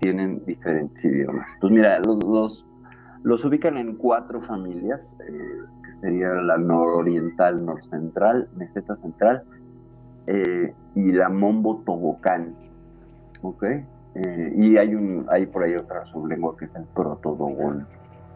Tienen 0.00 0.44
diferentes 0.44 1.04
idiomas. 1.04 1.50
Pues 1.60 1.72
mira, 1.72 1.98
los, 2.00 2.22
los 2.24 2.66
los 3.22 3.44
ubican 3.44 3.76
en 3.76 3.96
cuatro 3.96 4.40
familias, 4.42 5.16
eh, 5.26 5.60
que 5.82 6.00
sería 6.00 6.28
la 6.28 6.58
nororiental, 6.58 7.64
norcentral, 7.64 8.48
meseta 8.54 8.94
central 8.94 9.42
eh, 10.26 10.74
y 10.94 11.12
la 11.12 11.28
Mombo 11.28 11.82
Tobocán. 11.84 12.54
¿Ok? 13.42 13.62
Eh, 13.64 14.54
y 14.56 14.76
hay, 14.78 14.94
un, 14.94 15.26
hay 15.30 15.46
por 15.46 15.64
ahí 15.64 15.74
otra 15.74 16.06
sublengua 16.06 16.56
que 16.56 16.64
es 16.64 16.74
el 16.74 16.84
protodogón. 16.84 17.86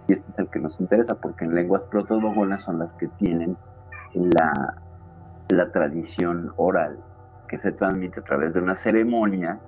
Y 0.09 0.13
este 0.13 0.31
es 0.33 0.39
el 0.39 0.49
que 0.49 0.59
nos 0.59 0.79
interesa 0.81 1.15
porque 1.21 1.45
en 1.45 1.55
lenguas 1.55 1.85
protodogonas 1.85 2.63
son 2.63 2.79
las 2.79 2.93
que 2.95 3.09
tienen 3.09 3.57
la, 4.15 4.77
la 5.49 5.73
tradición 5.73 6.53
oral 6.57 6.99
que 7.51 7.59
se 7.59 7.73
transmite 7.73 8.21
a 8.21 8.23
través 8.23 8.55
de 8.55 8.61
una 8.61 8.77
ceremonia 8.77 9.59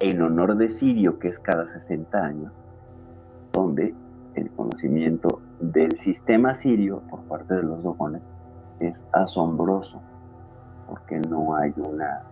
en 0.00 0.20
honor 0.20 0.56
de 0.56 0.68
Sirio, 0.68 1.18
que 1.18 1.28
es 1.28 1.38
cada 1.38 1.64
60 1.64 2.18
años, 2.18 2.52
donde 3.52 3.94
el 4.34 4.50
conocimiento 4.50 5.40
del 5.58 5.98
sistema 5.98 6.54
sirio 6.54 7.02
por 7.08 7.20
parte 7.22 7.54
de 7.54 7.62
los 7.62 7.82
dogones 7.82 8.22
es 8.78 9.06
asombroso, 9.12 10.02
porque 10.90 11.20
no 11.20 11.56
hay 11.56 11.72
una 11.76 12.22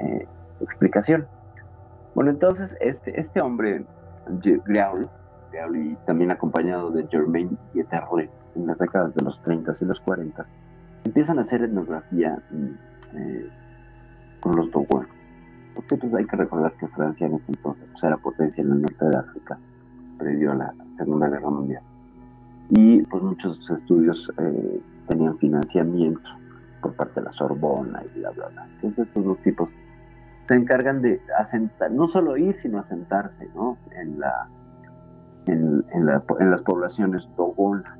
eh, 0.00 0.26
explicación. 0.60 1.26
Bueno, 2.14 2.30
entonces 2.30 2.76
este, 2.80 3.18
este 3.20 3.40
hombre, 3.40 3.84
Griaul, 4.64 5.08
y 5.74 5.94
también 6.06 6.30
acompañado 6.30 6.90
de 6.90 7.06
Germain 7.08 7.58
Dieterle, 7.74 8.30
en 8.54 8.66
las 8.66 8.78
décadas 8.78 9.14
de 9.14 9.24
los 9.24 9.40
30 9.42 9.72
y 9.80 9.84
los 9.84 10.00
40, 10.00 10.44
empiezan 11.04 11.38
a 11.38 11.42
hacer 11.42 11.62
etnografía 11.62 12.40
eh, 13.14 13.50
con 14.40 14.56
los 14.56 14.70
dogones. 14.70 15.08
Porque 15.74 15.96
pues 15.96 16.14
hay 16.14 16.24
que 16.24 16.36
recordar 16.36 16.72
que 16.72 16.86
Francia 16.88 17.26
en 17.26 17.34
ese 17.34 17.44
entonces 17.48 17.84
pues, 17.92 18.04
era 18.04 18.16
potencia 18.16 18.62
en 18.62 18.72
el 18.72 18.82
norte 18.82 19.04
de 19.04 19.16
África 19.16 19.58
previo 20.18 20.52
a 20.52 20.54
la 20.56 20.74
Segunda 20.96 21.28
Guerra 21.28 21.50
Mundial. 21.50 21.82
Y 22.70 23.02
pues 23.02 23.22
muchos 23.22 23.70
estudios 23.70 24.32
eh, 24.38 24.80
tenían 25.08 25.38
financiamiento 25.38 26.28
por 26.80 26.94
parte 26.94 27.20
de 27.20 27.26
la 27.26 27.32
Sorbona 27.32 28.02
y 28.04 28.18
bla, 28.18 28.30
bla, 28.30 28.48
bla. 28.48 28.66
Entonces 28.74 29.06
estos 29.06 29.24
dos 29.24 29.38
tipos 29.40 29.70
se 30.46 30.54
encargan 30.54 31.02
de 31.02 31.20
asentar, 31.38 31.90
no 31.90 32.06
solo 32.06 32.36
ir, 32.36 32.56
sino 32.56 32.78
asentarse 32.78 33.48
¿no? 33.54 33.76
en, 33.92 34.18
la, 34.18 34.48
en, 35.46 35.84
en, 35.92 36.06
la, 36.06 36.22
en 36.40 36.50
las 36.50 36.62
poblaciones 36.62 37.28
dogonas. 37.36 37.98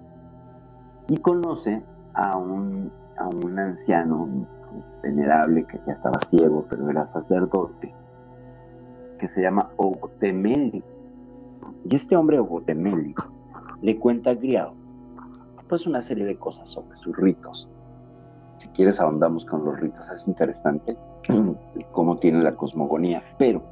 Y 1.09 1.17
conoce 1.19 1.83
a 2.15 2.37
un, 2.37 2.91
anciano 3.59 4.29
venerable 5.03 5.65
que 5.65 5.81
ya 5.87 5.93
estaba 5.93 6.21
ciego, 6.29 6.67
pero 6.69 6.89
era 6.89 7.07
sacerdote, 7.07 7.95
que 9.19 9.29
se 9.29 9.43
llama 9.43 9.71
Ogtemeli 9.77 10.83
y 11.85 11.95
este 11.95 12.17
hombre 12.17 12.39
Ogotemeli 12.39 13.15
le 13.83 13.99
cuenta 13.99 14.31
a 14.31 14.35
Griao 14.35 14.75
pues 15.69 15.87
una 15.87 16.01
serie 16.01 16.25
de 16.25 16.37
cosas 16.37 16.69
sobre 16.69 16.97
sus 16.97 17.17
ritos. 17.17 17.69
Si 18.59 18.69
quieres 18.69 19.01
ahondamos 19.01 19.45
con 19.45 19.65
los 19.65 19.81
ritos, 19.81 20.11
es 20.11 20.27
interesante 20.27 20.97
cómo 21.93 22.17
tiene 22.19 22.43
la 22.43 22.55
cosmogonía, 22.55 23.23
pero 23.39 23.63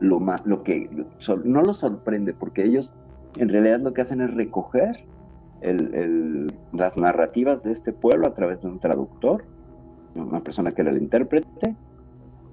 lo, 0.00 0.18
más, 0.18 0.44
lo 0.46 0.62
que 0.62 0.90
no 1.44 1.62
los 1.62 1.78
sorprende 1.78 2.34
porque 2.34 2.64
ellos 2.64 2.92
en 3.38 3.48
realidad 3.48 3.80
lo 3.80 3.92
que 3.92 4.00
hacen 4.02 4.20
es 4.20 4.34
recoger 4.34 5.04
las 6.72 6.96
narrativas 6.96 7.62
de 7.62 7.72
este 7.72 7.92
pueblo 7.92 8.26
a 8.26 8.34
través 8.34 8.62
de 8.62 8.68
un 8.68 8.80
traductor, 8.80 9.44
una 10.14 10.40
persona 10.40 10.72
que 10.72 10.82
era 10.82 10.90
el 10.90 10.98
intérprete, 10.98 11.76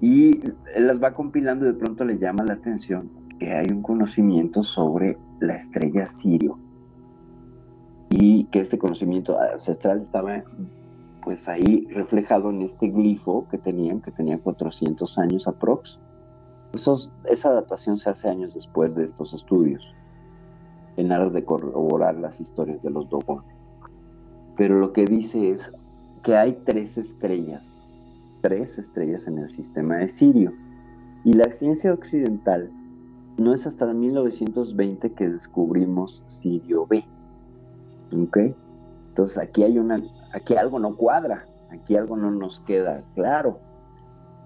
y 0.00 0.40
él 0.74 0.86
las 0.86 1.02
va 1.02 1.12
compilando 1.12 1.64
y 1.64 1.68
de 1.68 1.74
pronto 1.74 2.04
le 2.04 2.18
llama 2.18 2.44
la 2.44 2.52
atención 2.52 3.10
que 3.40 3.52
hay 3.52 3.66
un 3.72 3.82
conocimiento 3.82 4.62
sobre 4.62 5.16
la 5.40 5.56
estrella 5.56 6.06
Sirio 6.06 6.58
y 8.10 8.44
que 8.44 8.60
este 8.60 8.78
conocimiento 8.78 9.38
ancestral 9.38 10.02
estaba 10.02 10.42
pues 11.22 11.48
ahí 11.48 11.86
reflejado 11.90 12.50
en 12.50 12.62
este 12.62 12.88
glifo 12.88 13.46
que 13.50 13.58
tenían, 13.58 14.00
que 14.00 14.10
tenía 14.10 14.38
400 14.38 15.18
años 15.18 15.46
aprox. 15.46 15.98
Esa 16.72 17.52
datación 17.52 17.98
se 17.98 18.10
hace 18.10 18.28
años 18.28 18.54
después 18.54 18.94
de 18.94 19.04
estos 19.04 19.34
estudios, 19.34 19.82
en 20.96 21.12
aras 21.12 21.32
de 21.32 21.44
corroborar 21.44 22.16
las 22.16 22.40
historias 22.40 22.82
de 22.82 22.90
los 22.90 23.08
Dogon. 23.08 23.42
Pero 24.56 24.78
lo 24.78 24.92
que 24.92 25.04
dice 25.04 25.50
es 25.50 25.70
que 26.22 26.36
hay 26.36 26.58
tres 26.64 26.98
estrellas, 26.98 27.70
tres 28.40 28.78
estrellas 28.78 29.26
en 29.26 29.38
el 29.38 29.50
sistema 29.50 29.96
de 29.96 30.08
Sirio. 30.08 30.52
Y 31.24 31.34
la 31.34 31.50
ciencia 31.52 31.92
occidental 31.92 32.70
no 33.36 33.54
es 33.54 33.66
hasta 33.66 33.92
1920 33.92 35.12
que 35.12 35.28
descubrimos 35.28 36.24
Sirio 36.28 36.86
B. 36.86 37.04
¿Ok? 38.12 38.38
Entonces 39.08 39.38
aquí 39.38 39.62
hay 39.62 39.78
una, 39.78 40.00
aquí 40.32 40.54
algo 40.54 40.78
no 40.78 40.96
cuadra, 40.96 41.46
aquí 41.70 41.96
algo 41.96 42.16
no 42.16 42.30
nos 42.30 42.60
queda 42.60 43.02
claro. 43.14 43.58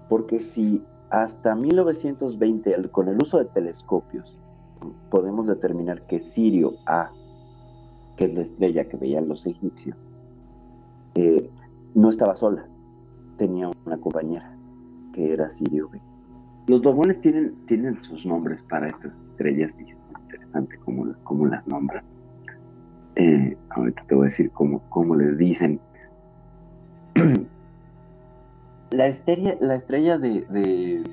Porque 0.09 0.39
si 0.39 0.83
hasta 1.09 1.55
1920, 1.55 2.89
con 2.89 3.07
el 3.07 3.21
uso 3.21 3.37
de 3.37 3.45
telescopios, 3.45 4.35
podemos 5.09 5.47
determinar 5.47 6.01
que 6.07 6.19
Sirio 6.19 6.73
A, 6.85 7.11
que 8.17 8.25
es 8.25 8.33
la 8.33 8.41
estrella 8.41 8.87
que 8.87 8.97
veían 8.97 9.27
los 9.27 9.45
egipcios, 9.45 9.95
eh, 11.15 11.49
no 11.93 12.09
estaba 12.09 12.33
sola, 12.33 12.65
tenía 13.37 13.69
una 13.85 13.97
compañera, 13.97 14.57
que 15.13 15.33
era 15.33 15.49
Sirio 15.49 15.89
B. 15.89 16.01
Los 16.67 16.81
dogones 16.81 17.21
tienen, 17.21 17.55
tienen 17.67 18.03
sus 18.03 18.25
nombres 18.25 18.61
para 18.63 18.89
estas 18.89 19.19
estrellas 19.19 19.75
y 19.79 19.91
es 19.91 19.97
interesante 20.19 20.77
cómo, 20.83 21.13
cómo 21.23 21.45
las 21.45 21.67
nombran. 21.67 22.03
Eh, 23.15 23.57
ahorita 23.69 24.03
te 24.07 24.15
voy 24.15 24.25
a 24.25 24.29
decir 24.29 24.51
cómo, 24.51 24.81
cómo 24.89 25.15
les 25.15 25.37
dicen. 25.37 25.79
la, 28.91 29.07
estrella, 29.07 29.55
la 29.59 29.75
estrella 29.75 30.17
de, 30.17 31.03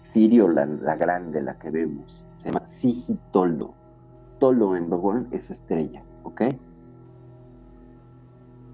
Sirio, 0.00 0.48
la, 0.48 0.66
grande, 0.96 1.42
la 1.42 1.58
que 1.58 1.70
vemos, 1.70 2.22
se 2.38 2.50
llama 2.50 2.66
Sigitolo. 2.66 3.74
Tolo 4.38 4.76
en 4.76 4.90
Dogón 4.90 5.28
es 5.30 5.50
estrella, 5.50 6.02
¿ok? 6.24 6.42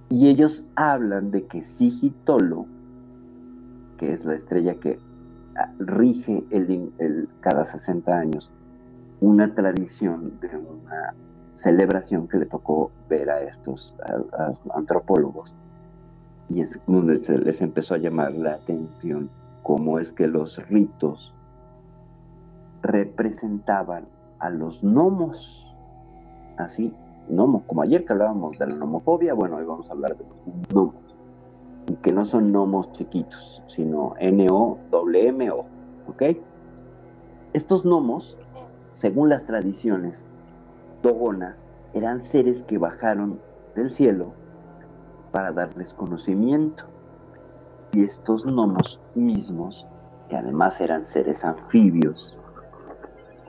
Y 0.08 0.28
ellos 0.28 0.64
hablan 0.76 1.30
de 1.30 1.44
que 1.44 1.62
Sigitolo, 1.62 2.66
que 3.98 4.12
es 4.12 4.24
la 4.24 4.34
estrella 4.34 4.76
que 4.76 4.98
rige 5.78 6.44
el, 6.50 6.90
el, 6.98 7.28
cada 7.40 7.64
60 7.64 8.16
años 8.16 8.50
una 9.20 9.54
tradición 9.54 10.38
de 10.40 10.56
una 10.56 11.14
celebración 11.58 12.28
que 12.28 12.38
le 12.38 12.46
tocó 12.46 12.90
ver 13.08 13.30
a 13.30 13.42
estos 13.42 13.94
a, 14.32 14.44
a 14.44 14.52
antropólogos. 14.78 15.54
Y 16.48 16.60
es 16.60 16.80
donde 16.86 17.22
se 17.22 17.36
les 17.36 17.60
empezó 17.60 17.94
a 17.94 17.98
llamar 17.98 18.32
la 18.32 18.54
atención 18.54 19.28
cómo 19.62 19.98
es 19.98 20.12
que 20.12 20.26
los 20.26 20.56
ritos 20.68 21.34
representaban 22.82 24.06
a 24.38 24.50
los 24.50 24.82
gnomos. 24.82 25.66
Así 26.56 26.94
gnomos 27.28 27.62
como 27.66 27.82
ayer 27.82 28.04
que 28.04 28.12
hablábamos 28.12 28.58
de 28.58 28.66
la 28.66 28.74
nomofobia 28.74 29.34
bueno 29.34 29.56
hoy 29.56 29.64
vamos 29.64 29.90
a 29.90 29.92
hablar 29.92 30.16
de 30.16 30.24
los 30.24 30.72
gnomos. 30.72 30.94
Y 31.88 31.94
que 31.96 32.12
no 32.12 32.24
son 32.24 32.52
gnomos 32.52 32.92
chiquitos, 32.92 33.62
sino 33.66 34.14
N-O-M-M-O, 34.18 35.66
¿ok? 36.06 36.22
Estos 37.52 37.82
gnomos, 37.82 38.36
según 38.92 39.30
las 39.30 39.44
tradiciones 39.44 40.30
dogonas, 41.02 41.66
eran 41.94 42.20
seres 42.20 42.62
que 42.62 42.78
bajaron 42.78 43.40
del 43.74 43.90
cielo 43.90 44.32
para 45.32 45.52
darles 45.52 45.94
conocimiento. 45.94 46.84
Y 47.92 48.04
estos 48.04 48.44
gnomos 48.44 49.00
mismos, 49.14 49.86
que 50.28 50.36
además 50.36 50.80
eran 50.80 51.04
seres 51.04 51.44
anfibios, 51.44 52.36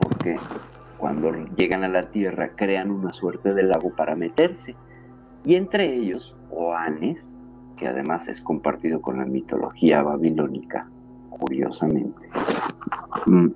porque 0.00 0.36
cuando 0.96 1.32
llegan 1.56 1.84
a 1.84 1.88
la 1.88 2.10
tierra 2.10 2.50
crean 2.56 2.90
una 2.90 3.12
suerte 3.12 3.52
de 3.52 3.62
lago 3.64 3.90
para 3.90 4.16
meterse, 4.16 4.74
y 5.44 5.54
entre 5.54 5.94
ellos, 5.94 6.36
Oanes, 6.50 7.40
que 7.76 7.88
además 7.88 8.28
es 8.28 8.40
compartido 8.40 9.00
con 9.00 9.18
la 9.18 9.24
mitología 9.24 10.02
babilónica, 10.02 10.88
curiosamente. 11.30 12.28
Mm. 13.26 13.48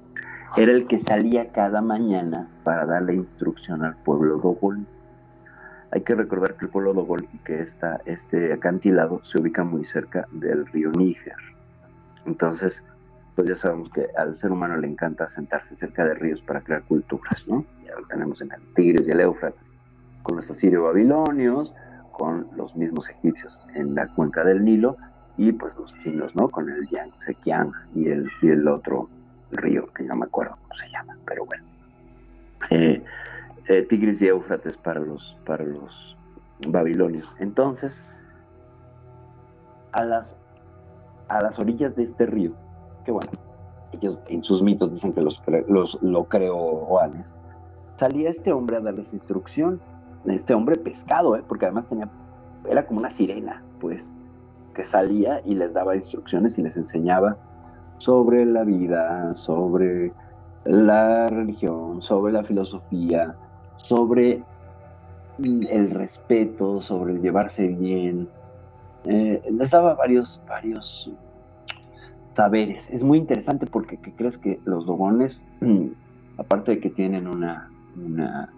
Era 0.57 0.71
el 0.71 0.87
que 0.87 1.01
salía 1.01 1.51
cada 1.51 1.83
mañana 1.83 2.47
para 2.63 2.87
darle 2.87 3.15
instrucción 3.15 3.83
al 3.83 3.97
pueblo 3.97 4.39
Dogol. 4.39 4.87
Hay 5.91 6.03
que 6.03 6.15
recordar 6.15 6.55
que 6.55 6.67
el 6.67 6.71
pueblo 6.71 6.95
Dogol 6.95 7.27
y 7.33 7.39
que 7.39 7.61
está 7.61 8.01
este 8.05 8.53
acantilado 8.53 9.21
se 9.25 9.41
ubica 9.41 9.65
muy 9.65 9.85
cerca 9.85 10.29
del 10.31 10.65
río 10.67 10.93
Níger. 10.93 11.35
Entonces, 12.25 12.85
pues 13.35 13.49
ya 13.49 13.57
sabemos 13.57 13.91
que 13.91 14.07
al 14.17 14.37
ser 14.37 14.53
humano 14.53 14.77
le 14.77 14.87
encanta 14.87 15.29
sentarse 15.29 15.75
cerca 15.75 16.05
de 16.05 16.15
ríos 16.15 16.41
para 16.41 16.61
crear 16.61 16.85
culturas, 16.85 17.49
¿no? 17.49 17.65
Ya 17.85 17.97
lo 17.97 18.07
tenemos 18.07 18.41
en 18.41 18.51
el 18.53 18.85
y 18.85 19.11
el 19.11 19.21
Éufrates, 19.21 19.75
con 20.23 20.37
los 20.37 20.49
asirio-babilonios, 20.49 21.75
con 22.13 22.47
los 22.57 22.77
mismos 22.77 23.11
egipcios 23.11 23.61
en 23.75 23.97
la 23.97 24.07
cuenca 24.07 24.45
del 24.45 24.65
Nilo 24.65 24.97
y 25.37 25.51
pues 25.51 25.75
los 25.77 25.93
chinos, 26.05 26.33
¿no? 26.37 26.49
Con 26.49 26.71
el 26.71 26.89
Yangtze-Kiang 26.91 27.73
y 27.97 28.09
el, 28.09 28.31
y 28.41 28.51
el 28.51 28.69
otro 28.69 29.09
río, 29.53 29.87
que 29.93 30.03
no 30.05 30.17
me 30.17 30.27
acuerdo 30.27 30.57
cómo 30.63 30.75
se 30.75 30.89
llama, 30.91 31.17
pero 31.27 31.45
bueno. 31.45 31.65
Eh, 32.71 33.03
eh, 33.69 33.83
Tigris 33.89 34.21
y 34.23 34.29
Éufrates 34.29 34.77
para 34.77 35.01
los, 35.01 35.37
para 35.45 35.65
los 35.65 36.17
babilonios. 36.67 37.33
Entonces, 37.39 38.03
a 39.93 40.05
las, 40.05 40.37
a 41.29 41.43
las 41.43 41.59
orillas 41.59 41.95
de 41.97 42.05
este 42.05 42.27
río, 42.27 42.53
que 43.05 43.13
bueno, 43.13 43.31
ellos 43.93 44.19
en 44.29 44.43
sus 44.43 44.63
mitos 44.63 44.91
dicen 44.91 45.13
que 45.13 45.21
los, 45.21 45.41
los 45.69 46.03
lo 46.03 46.25
creó 46.25 46.85
Juanes, 46.87 47.35
salía 47.97 48.31
este 48.31 48.53
hombre 48.53 48.77
a 48.77 48.81
darles 48.81 49.13
instrucción 49.13 49.81
este 50.33 50.55
hombre 50.55 50.77
pescado, 50.77 51.37
¿eh? 51.37 51.45
porque 51.47 51.67
además 51.67 51.87
tenía, 51.87 52.09
era 52.69 52.87
como 52.87 53.01
una 53.01 53.11
sirena, 53.11 53.63
pues, 53.81 54.13
que 54.75 54.85
salía 54.85 55.41
y 55.45 55.55
les 55.55 55.73
daba 55.73 55.97
instrucciones 55.97 56.59
y 56.59 56.63
les 56.63 56.77
enseñaba 56.77 57.37
sobre 58.05 58.45
la 58.45 58.65
vida, 58.65 59.35
sobre 59.35 60.13
la 60.67 61.27
religión, 61.29 62.03
sobre 62.03 62.35
la 62.35 62.45
filosofía, 62.45 63.35
sobre 63.79 64.43
el 65.39 65.91
respeto, 65.91 66.81
sobre 66.81 67.15
el 67.15 67.23
llevarse 67.23 67.67
bien. 67.67 68.29
Eh, 69.07 69.43
les 69.51 69.71
daba 69.71 69.95
varios, 69.95 70.39
varios 70.47 71.11
saberes. 72.35 72.91
Es 72.91 73.03
muy 73.03 73.17
interesante 73.17 73.67
porque 73.67 73.97
¿qué 73.97 74.13
crees 74.13 74.37
que 74.37 74.61
los 74.67 74.85
dogones, 74.85 75.41
aparte 76.37 76.73
de 76.73 76.81
que 76.81 76.91
tienen 76.91 77.27
una, 77.27 77.71
una 77.97 78.53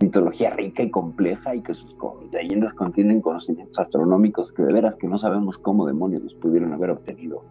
mitología 0.00 0.50
rica 0.50 0.82
y 0.82 0.90
compleja 0.90 1.54
y 1.54 1.60
que 1.60 1.74
sus 1.74 1.94
leyendas 2.32 2.72
contienen 2.72 3.20
conocimientos 3.20 3.78
astronómicos 3.78 4.52
que 4.52 4.62
de 4.62 4.72
veras 4.72 4.96
que 4.96 5.06
no 5.06 5.18
sabemos 5.18 5.58
cómo 5.58 5.86
demonios 5.86 6.22
los 6.22 6.34
pudieron 6.34 6.72
haber 6.72 6.90
obtenido, 6.90 7.44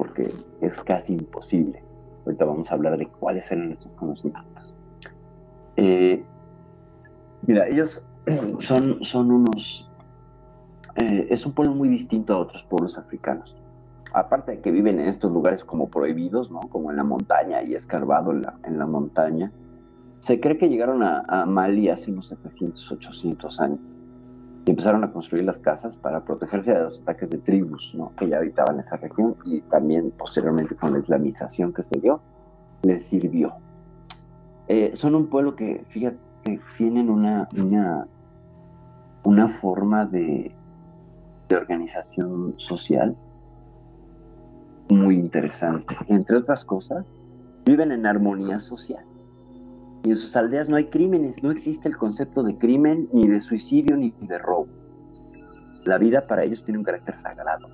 porque 0.00 0.32
es 0.62 0.82
casi 0.84 1.12
imposible. 1.12 1.84
Ahorita 2.24 2.46
vamos 2.46 2.70
a 2.70 2.74
hablar 2.74 2.96
de 2.96 3.06
cuáles 3.06 3.52
eran 3.52 3.72
estos 3.72 3.92
conocimientos. 3.92 4.74
Eh, 5.76 6.24
mira, 7.46 7.68
ellos 7.68 8.02
son, 8.60 9.04
son 9.04 9.30
unos... 9.30 9.90
Eh, 10.96 11.26
es 11.28 11.44
un 11.44 11.52
pueblo 11.52 11.74
muy 11.74 11.90
distinto 11.90 12.32
a 12.32 12.38
otros 12.38 12.62
pueblos 12.62 12.96
africanos. 12.96 13.54
Aparte 14.14 14.52
de 14.52 14.60
que 14.62 14.70
viven 14.70 15.00
en 15.00 15.06
estos 15.06 15.30
lugares 15.32 15.64
como 15.64 15.90
prohibidos, 15.90 16.50
¿no? 16.50 16.60
Como 16.60 16.90
en 16.90 16.96
la 16.96 17.04
montaña 17.04 17.62
y 17.62 17.74
escarbado 17.74 18.30
en 18.30 18.40
la, 18.40 18.58
en 18.64 18.78
la 18.78 18.86
montaña 18.86 19.52
se 20.20 20.40
cree 20.40 20.56
que 20.56 20.70
llegaron 20.70 21.02
a, 21.02 21.44
Mali 21.44 21.90
hace 21.90 22.10
unos 22.10 22.28
700, 22.28 22.92
800 22.92 23.60
años 23.60 23.80
y 24.66 24.70
empezaron 24.70 25.04
a 25.04 25.12
construir 25.12 25.44
las 25.44 25.58
casas 25.58 25.96
para 25.96 26.24
protegerse 26.24 26.72
de 26.72 26.80
los 26.80 27.00
ataques 27.00 27.30
de 27.30 27.38
tribus 27.38 27.94
¿no? 27.94 28.12
que 28.16 28.28
ya 28.28 28.38
habitaban 28.38 28.78
esa 28.78 28.96
región 28.96 29.36
y 29.44 29.60
también 29.62 30.10
posteriormente 30.12 30.74
con 30.74 30.92
la 30.92 30.98
islamización 30.98 31.72
que 31.72 31.82
se 31.82 31.98
dio, 31.98 32.20
les 32.82 33.04
sirvió. 33.04 33.54
Eh, 34.68 34.92
son 34.94 35.14
un 35.14 35.26
pueblo 35.28 35.56
que, 35.56 35.84
fíjate, 35.88 36.18
tienen 36.76 37.10
una, 37.10 37.48
una, 37.56 38.06
una 39.24 39.48
forma 39.48 40.04
de, 40.04 40.54
de 41.48 41.56
organización 41.56 42.54
social 42.56 43.16
muy 44.88 45.16
interesante. 45.16 45.96
Entre 46.08 46.36
otras 46.36 46.64
cosas, 46.64 47.04
viven 47.64 47.92
en 47.92 48.06
armonía 48.06 48.60
social. 48.60 49.04
Y 50.02 50.10
en 50.10 50.16
sus 50.16 50.34
aldeas 50.36 50.68
no 50.68 50.76
hay 50.76 50.86
crímenes, 50.86 51.42
no 51.42 51.50
existe 51.50 51.88
el 51.88 51.96
concepto 51.96 52.42
de 52.42 52.56
crimen, 52.56 53.08
ni 53.12 53.28
de 53.28 53.40
suicidio, 53.40 53.96
ni 53.96 54.14
de 54.20 54.38
robo. 54.38 54.68
La 55.84 55.98
vida 55.98 56.26
para 56.26 56.44
ellos 56.44 56.64
tiene 56.64 56.78
un 56.78 56.84
carácter 56.84 57.16
sagrado. 57.16 57.68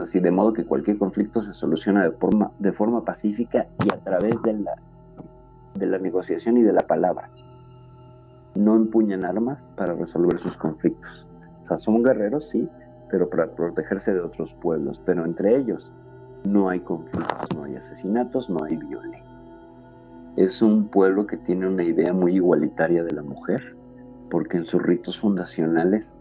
Así 0.00 0.20
de 0.20 0.30
modo 0.30 0.52
que 0.52 0.64
cualquier 0.64 0.98
conflicto 0.98 1.42
se 1.42 1.52
soluciona 1.52 2.02
de 2.58 2.72
forma, 2.72 3.04
pacífica 3.04 3.68
y 3.84 3.92
a 3.92 3.98
través 3.98 4.40
de 4.42 4.54
la 4.54 4.74
de 5.74 5.86
la 5.86 5.98
negociación 5.98 6.56
y 6.56 6.62
de 6.62 6.72
la 6.72 6.80
palabra. 6.80 7.30
No 8.54 8.74
empuñan 8.74 9.24
armas 9.24 9.66
para 9.76 9.94
resolver 9.94 10.38
sus 10.38 10.56
conflictos. 10.56 11.26
O 11.62 11.66
sea, 11.66 11.76
son 11.76 12.02
guerreros, 12.02 12.48
sí, 12.48 12.68
pero 13.10 13.28
para 13.28 13.50
protegerse 13.50 14.14
de 14.14 14.20
otros 14.20 14.54
pueblos. 14.54 15.00
Pero 15.04 15.24
entre 15.24 15.56
ellos 15.56 15.92
no 16.44 16.68
hay 16.70 16.80
conflictos, 16.80 17.54
no 17.54 17.64
hay 17.64 17.76
asesinatos, 17.76 18.48
no 18.48 18.64
hay 18.64 18.76
violencia. 18.76 19.25
Es 20.36 20.60
un 20.60 20.88
pueblo 20.88 21.26
que 21.26 21.38
tiene 21.38 21.66
una 21.66 21.82
idea 21.82 22.12
muy 22.12 22.34
igualitaria 22.34 23.02
de 23.02 23.12
la 23.12 23.22
mujer, 23.22 23.74
porque 24.30 24.58
en 24.58 24.66
sus 24.66 24.82
ritos 24.82 25.18
fundacionales 25.18 26.14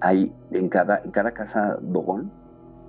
hay, 0.00 0.32
en 0.50 0.68
cada, 0.68 1.00
en 1.04 1.12
cada 1.12 1.30
casa 1.32 1.78
dogón, 1.80 2.32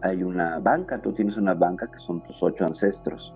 hay 0.01 0.23
una 0.23 0.57
banca, 0.59 0.99
tú 0.99 1.13
tienes 1.13 1.38
una 1.38 1.53
banca 1.53 1.89
que 1.91 1.99
son 1.99 2.23
tus 2.23 2.41
ocho 2.41 2.65
ancestros. 2.65 3.33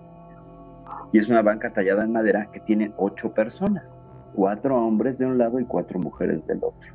Y 1.12 1.18
es 1.18 1.28
una 1.28 1.42
banca 1.42 1.72
tallada 1.72 2.02
en 2.02 2.12
madera 2.12 2.50
que 2.50 2.58
tiene 2.60 2.92
ocho 2.96 3.32
personas, 3.32 3.94
cuatro 4.34 4.76
hombres 4.76 5.16
de 5.18 5.26
un 5.26 5.38
lado 5.38 5.60
y 5.60 5.64
cuatro 5.64 6.00
mujeres 6.00 6.44
del 6.48 6.58
otro, 6.58 6.92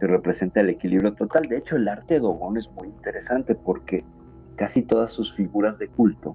que 0.00 0.06
representa 0.06 0.60
el 0.60 0.70
equilibrio 0.70 1.12
total. 1.12 1.42
De 1.42 1.58
hecho, 1.58 1.76
el 1.76 1.86
arte 1.86 2.18
dogón 2.18 2.56
es 2.56 2.70
muy 2.72 2.88
interesante 2.88 3.54
porque 3.54 4.06
casi 4.56 4.82
todas 4.82 5.12
sus 5.12 5.34
figuras 5.34 5.78
de 5.78 5.88
culto, 5.88 6.34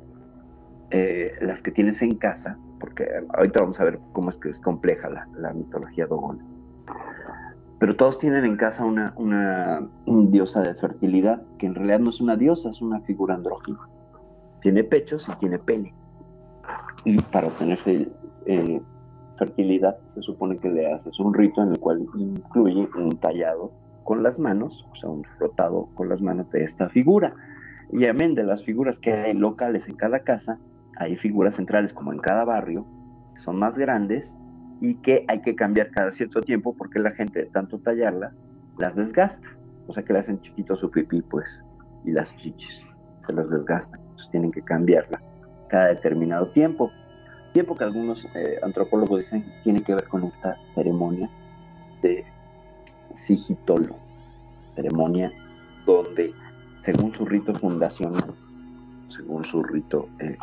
eh, 0.91 1.33
las 1.41 1.63
que 1.63 1.71
tienes 1.71 2.03
en 2.03 2.15
casa, 2.15 2.59
porque 2.81 3.07
ahorita 3.35 3.61
vamos 3.61 3.79
a 3.79 3.85
ver 3.85 3.99
cómo 4.11 4.29
es 4.29 4.35
que 4.35 4.49
es 4.49 4.59
compleja 4.59 5.09
la, 5.09 5.27
la 5.37 5.53
mitología 5.53 6.07
dogón, 6.07 6.41
pero 7.81 7.95
todos 7.95 8.19
tienen 8.19 8.45
en 8.45 8.57
casa 8.57 8.85
una, 8.85 9.11
una, 9.17 9.89
diosa 10.05 10.61
de 10.61 10.75
fertilidad, 10.75 11.41
que 11.57 11.65
en 11.65 11.73
realidad 11.73 11.97
no 11.97 12.11
es 12.11 12.21
una 12.21 12.35
diosa, 12.35 12.69
es 12.69 12.79
una 12.79 12.99
figura 13.01 13.33
andrógina. 13.33 13.79
Tiene 14.61 14.83
pechos 14.83 15.27
y 15.27 15.31
tiene 15.39 15.57
pene. 15.57 15.91
Y 17.05 17.17
para 17.17 17.47
obtener 17.47 17.79
eh, 18.45 18.81
fertilidad 19.39 19.97
se 20.05 20.21
supone 20.21 20.59
que 20.59 20.69
le 20.69 20.93
haces 20.93 21.19
un 21.19 21.33
rito 21.33 21.63
en 21.63 21.69
el 21.69 21.79
cual 21.79 22.05
incluye 22.13 22.87
un 22.95 23.17
tallado 23.17 23.71
con 24.03 24.21
las 24.21 24.37
manos, 24.37 24.87
o 24.91 24.95
sea, 24.95 25.09
un 25.09 25.23
frotado 25.39 25.89
con 25.95 26.07
las 26.07 26.21
manos 26.21 26.51
de 26.51 26.63
esta 26.63 26.87
figura. 26.87 27.33
Y 27.91 28.05
amén 28.05 28.35
de 28.35 28.43
las 28.43 28.63
figuras 28.63 28.99
que 28.99 29.11
hay 29.11 29.33
locales 29.33 29.89
en 29.89 29.95
cada 29.95 30.19
casa, 30.19 30.59
hay 30.97 31.15
figuras 31.15 31.55
centrales 31.55 31.93
como 31.93 32.13
en 32.13 32.19
cada 32.19 32.45
barrio, 32.45 32.85
que 33.33 33.41
son 33.41 33.57
más 33.57 33.77
grandes 33.77 34.37
y 34.81 34.95
que 34.95 35.25
hay 35.27 35.41
que 35.41 35.55
cambiar 35.55 35.91
cada 35.91 36.11
cierto 36.11 36.41
tiempo 36.41 36.75
porque 36.75 36.99
la 36.99 37.11
gente 37.11 37.45
tanto 37.53 37.79
tallarla 37.79 38.33
las 38.77 38.95
desgasta. 38.95 39.47
O 39.87 39.93
sea 39.93 40.03
que 40.03 40.13
le 40.13 40.19
hacen 40.19 40.41
chiquito 40.41 40.75
su 40.75 40.89
pipí, 40.89 41.21
pues, 41.21 41.63
y 42.05 42.11
las 42.11 42.35
chichis 42.37 42.85
se 43.19 43.33
las 43.33 43.49
desgastan. 43.49 43.99
Entonces 43.99 44.29
tienen 44.31 44.51
que 44.51 44.61
cambiarla 44.61 45.19
cada 45.69 45.87
determinado 45.87 46.47
tiempo. 46.47 46.91
Tiempo 47.53 47.75
que 47.75 47.83
algunos 47.83 48.25
eh, 48.35 48.57
antropólogos 48.63 49.19
dicen 49.19 49.45
tiene 49.63 49.83
que 49.83 49.93
ver 49.93 50.07
con 50.07 50.23
esta 50.23 50.57
ceremonia 50.75 51.29
de 52.01 52.25
sigitolo. 53.13 53.95
Ceremonia 54.75 55.31
donde, 55.85 56.33
según 56.77 57.13
su 57.13 57.25
rito 57.25 57.53
fundacional, 57.53 58.33
según 59.09 59.43
su 59.43 59.63
rito 59.63 60.07
eh, 60.19 60.37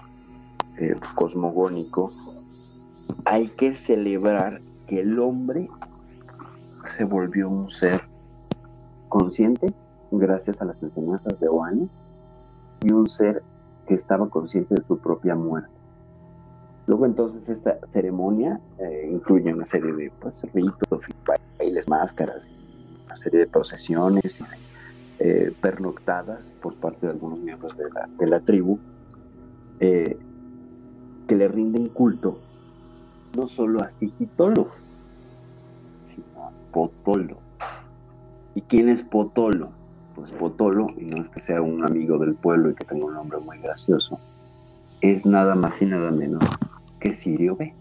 eh, 0.78 0.94
cosmogónico, 1.14 2.12
hay 3.24 3.48
que 3.48 3.74
celebrar 3.74 4.60
que 4.86 5.00
el 5.00 5.18
hombre 5.18 5.68
se 6.84 7.04
volvió 7.04 7.48
un 7.48 7.70
ser 7.70 8.00
consciente 9.08 9.72
gracias 10.10 10.62
a 10.62 10.66
las 10.66 10.82
enseñanzas 10.82 11.38
de 11.40 11.48
Oane 11.48 11.88
y 12.82 12.92
un 12.92 13.08
ser 13.08 13.42
que 13.86 13.94
estaba 13.94 14.28
consciente 14.28 14.74
de 14.74 14.82
su 14.86 14.98
propia 14.98 15.34
muerte. 15.34 15.70
Luego 16.86 17.06
entonces 17.06 17.48
esta 17.48 17.78
ceremonia 17.90 18.60
eh, 18.78 19.10
incluye 19.12 19.52
una 19.52 19.64
serie 19.64 19.92
de 19.92 20.12
pues, 20.20 20.42
ritos, 20.54 21.06
bailes, 21.58 21.88
máscaras, 21.88 22.50
una 23.06 23.16
serie 23.16 23.40
de 23.40 23.46
procesiones, 23.46 24.42
eh, 25.18 25.52
pernoctadas 25.60 26.54
por 26.62 26.76
parte 26.76 27.06
de 27.06 27.12
algunos 27.12 27.40
miembros 27.40 27.76
de 27.76 27.90
la, 27.90 28.08
de 28.18 28.26
la 28.28 28.40
tribu 28.40 28.78
que 31.28 31.36
le 31.36 31.46
rinden 31.46 31.88
culto 31.88 32.38
no 33.36 33.46
solo 33.46 33.82
a 33.82 33.88
Sigitolo, 33.88 34.68
sino 36.04 36.46
a 36.46 36.50
Potolo. 36.72 37.36
¿Y 38.54 38.62
quién 38.62 38.88
es 38.88 39.02
Potolo? 39.02 39.70
Pues 40.14 40.32
Potolo, 40.32 40.88
y 40.96 41.04
no 41.04 41.22
es 41.22 41.28
que 41.28 41.38
sea 41.38 41.62
un 41.62 41.84
amigo 41.84 42.18
del 42.18 42.34
pueblo 42.34 42.70
y 42.70 42.74
que 42.74 42.84
tenga 42.84 43.04
un 43.04 43.14
nombre 43.14 43.38
muy 43.38 43.58
gracioso, 43.58 44.18
es 45.00 45.26
nada 45.26 45.54
más 45.54 45.80
y 45.80 45.86
nada 45.86 46.10
menos 46.10 46.42
que 46.98 47.12
Sirio 47.12 47.54
B. 47.54 47.72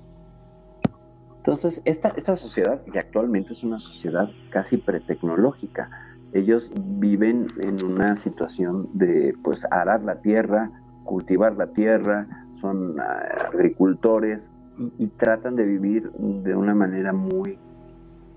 Entonces, 1.38 1.82
esta, 1.86 2.10
esta 2.10 2.36
sociedad, 2.36 2.84
que 2.84 3.00
actualmente 3.00 3.54
es 3.54 3.64
una 3.64 3.80
sociedad 3.80 4.30
casi 4.50 4.78
pretecnológica, 4.78 5.90
ellos 6.34 6.70
viven 6.76 7.48
en 7.62 7.84
una 7.84 8.18
situación 8.18 8.90
de 8.94 9.34
pues 9.44 9.66
arar 9.72 10.04
la 10.04 10.22
tierra, 10.22 10.70
cultivar 11.06 11.56
la 11.56 11.68
tierra, 11.68 12.47
son 12.60 13.00
ah, 13.00 13.50
agricultores, 13.54 14.52
y, 14.78 15.08
tratan 15.08 15.56
de 15.56 15.66
vivir 15.66 16.12
de 16.12 16.56
una 16.56 16.76
manera 16.76 17.14
muy 17.14 17.58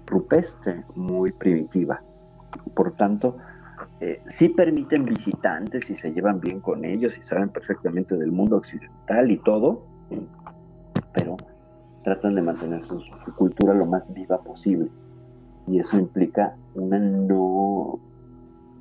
rupestre, 0.07 0.85
muy 0.95 1.33
primitiva. 1.33 2.03
Por 2.75 2.93
tanto, 2.93 3.37
eh, 4.01 4.23
sí 4.27 4.49
permiten 4.49 5.05
visitantes 5.05 5.91
y 5.91 5.95
se 5.95 6.13
llevan 6.13 6.41
bien 6.41 6.61
con 6.61 6.85
ellos 6.85 7.19
y 7.19 7.23
saben 7.23 7.51
perfectamente 7.51 8.17
del 8.17 8.33
mundo 8.33 8.57
occidental 8.57 9.31
y 9.31 9.39
todo, 9.39 9.85
pero 11.13 11.37
tratan 12.03 12.35
de 12.35 12.43
mantener 12.43 12.85
su, 12.85 13.03
cultura 13.37 13.75
lo 13.75 13.87
más 13.87 14.13
viva 14.13 14.41
posible. 14.43 14.91
Y 15.67 15.79
eso 15.79 15.99
implica 15.99 16.57
una 16.75 16.97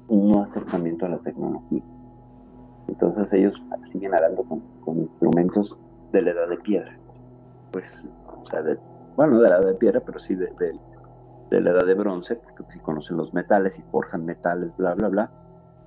un 0.08 0.32
no 0.32 0.42
acercamiento 0.42 1.06
a 1.06 1.10
la 1.10 1.18
tecnología. 1.20 1.84
Entonces 2.90 3.32
ellos 3.34 3.62
siguen 3.92 4.14
arando 4.14 4.44
con, 4.44 4.98
instrumentos 4.98 5.78
de 6.12 6.22
la 6.24 6.32
edad 6.32 6.50
de 6.50 6.58
piedra 6.58 7.00
pues, 7.72 8.04
o 8.26 8.46
sea, 8.48 8.62
de, 8.62 8.78
bueno, 9.16 9.40
de 9.40 9.50
la 9.50 9.58
edad 9.58 9.68
de 9.68 9.76
piedra, 9.76 10.02
pero 10.06 10.20
sí 10.20 10.36
de, 10.36 10.50
la 11.52 11.72
edad 11.72 11.86
de 11.86 11.94
bronce, 11.94 12.36
porque 12.36 12.64
sí 12.74 12.80
conocen 12.80 13.18
los 13.18 13.34
metales 13.34 13.78
y 13.78 13.82
forjan 13.92 14.26
metales, 14.26 14.76
bla, 14.78 14.94
bla, 14.96 15.08
bla, 15.08 15.32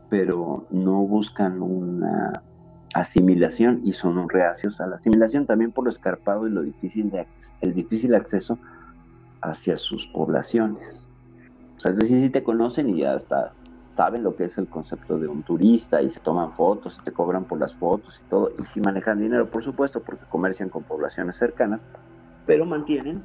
pero 0.09 0.67
no 0.71 1.01
buscan 1.03 1.63
una 1.63 2.33
asimilación 2.95 3.81
y 3.85 3.93
son 3.93 4.29
reacios 4.29 4.81
a 4.81 4.87
la 4.87 4.97
asimilación 4.97 5.47
también 5.47 5.73
por 5.73 5.85
lo 5.85 5.91
escarpado 5.91 6.47
y 6.47 6.51
lo 6.51 6.63
difícil 6.63 7.11
de 7.11 7.27
el 7.63 7.73
difícil 7.73 8.15
acceso 8.15 8.59
hacia 9.41 9.77
sus 9.77 10.07
poblaciones. 10.09 11.09
O 11.77 11.81
sea, 11.81 11.93
es 11.93 11.97
decir, 11.97 12.21
si 12.21 12.31
te 12.31 12.43
conocen 12.43 12.91
y 12.91 13.01
ya 13.01 13.15
hasta 13.15 13.53
saben 13.97 14.23
lo 14.23 14.35
que 14.37 14.45
es 14.45 14.59
el 14.59 14.69
concepto 14.69 15.19
de 15.19 15.29
un 15.29 15.43
turista 15.43 16.01
y 16.03 16.11
se 16.11 16.21
toman 16.21 16.53
fotos 16.53 16.99
y 17.01 17.05
te 17.05 17.13
cobran 17.13 17.45
por 17.45 17.59
las 17.59 17.75
fotos 17.75 18.21
y 18.25 18.29
todo, 18.31 18.51
y 18.75 18.81
manejan 18.81 19.21
dinero, 19.21 19.49
por 19.49 19.63
supuesto, 19.63 20.01
porque 20.01 20.25
comercian 20.29 20.69
con 20.69 20.83
poblaciones 20.83 21.37
cercanas, 21.37 21.87
pero 22.47 22.65
mantienen 22.65 23.23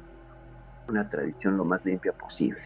una 0.88 1.08
tradición 1.08 1.56
lo 1.56 1.64
más 1.64 1.84
limpia 1.84 2.12
posible. 2.12 2.60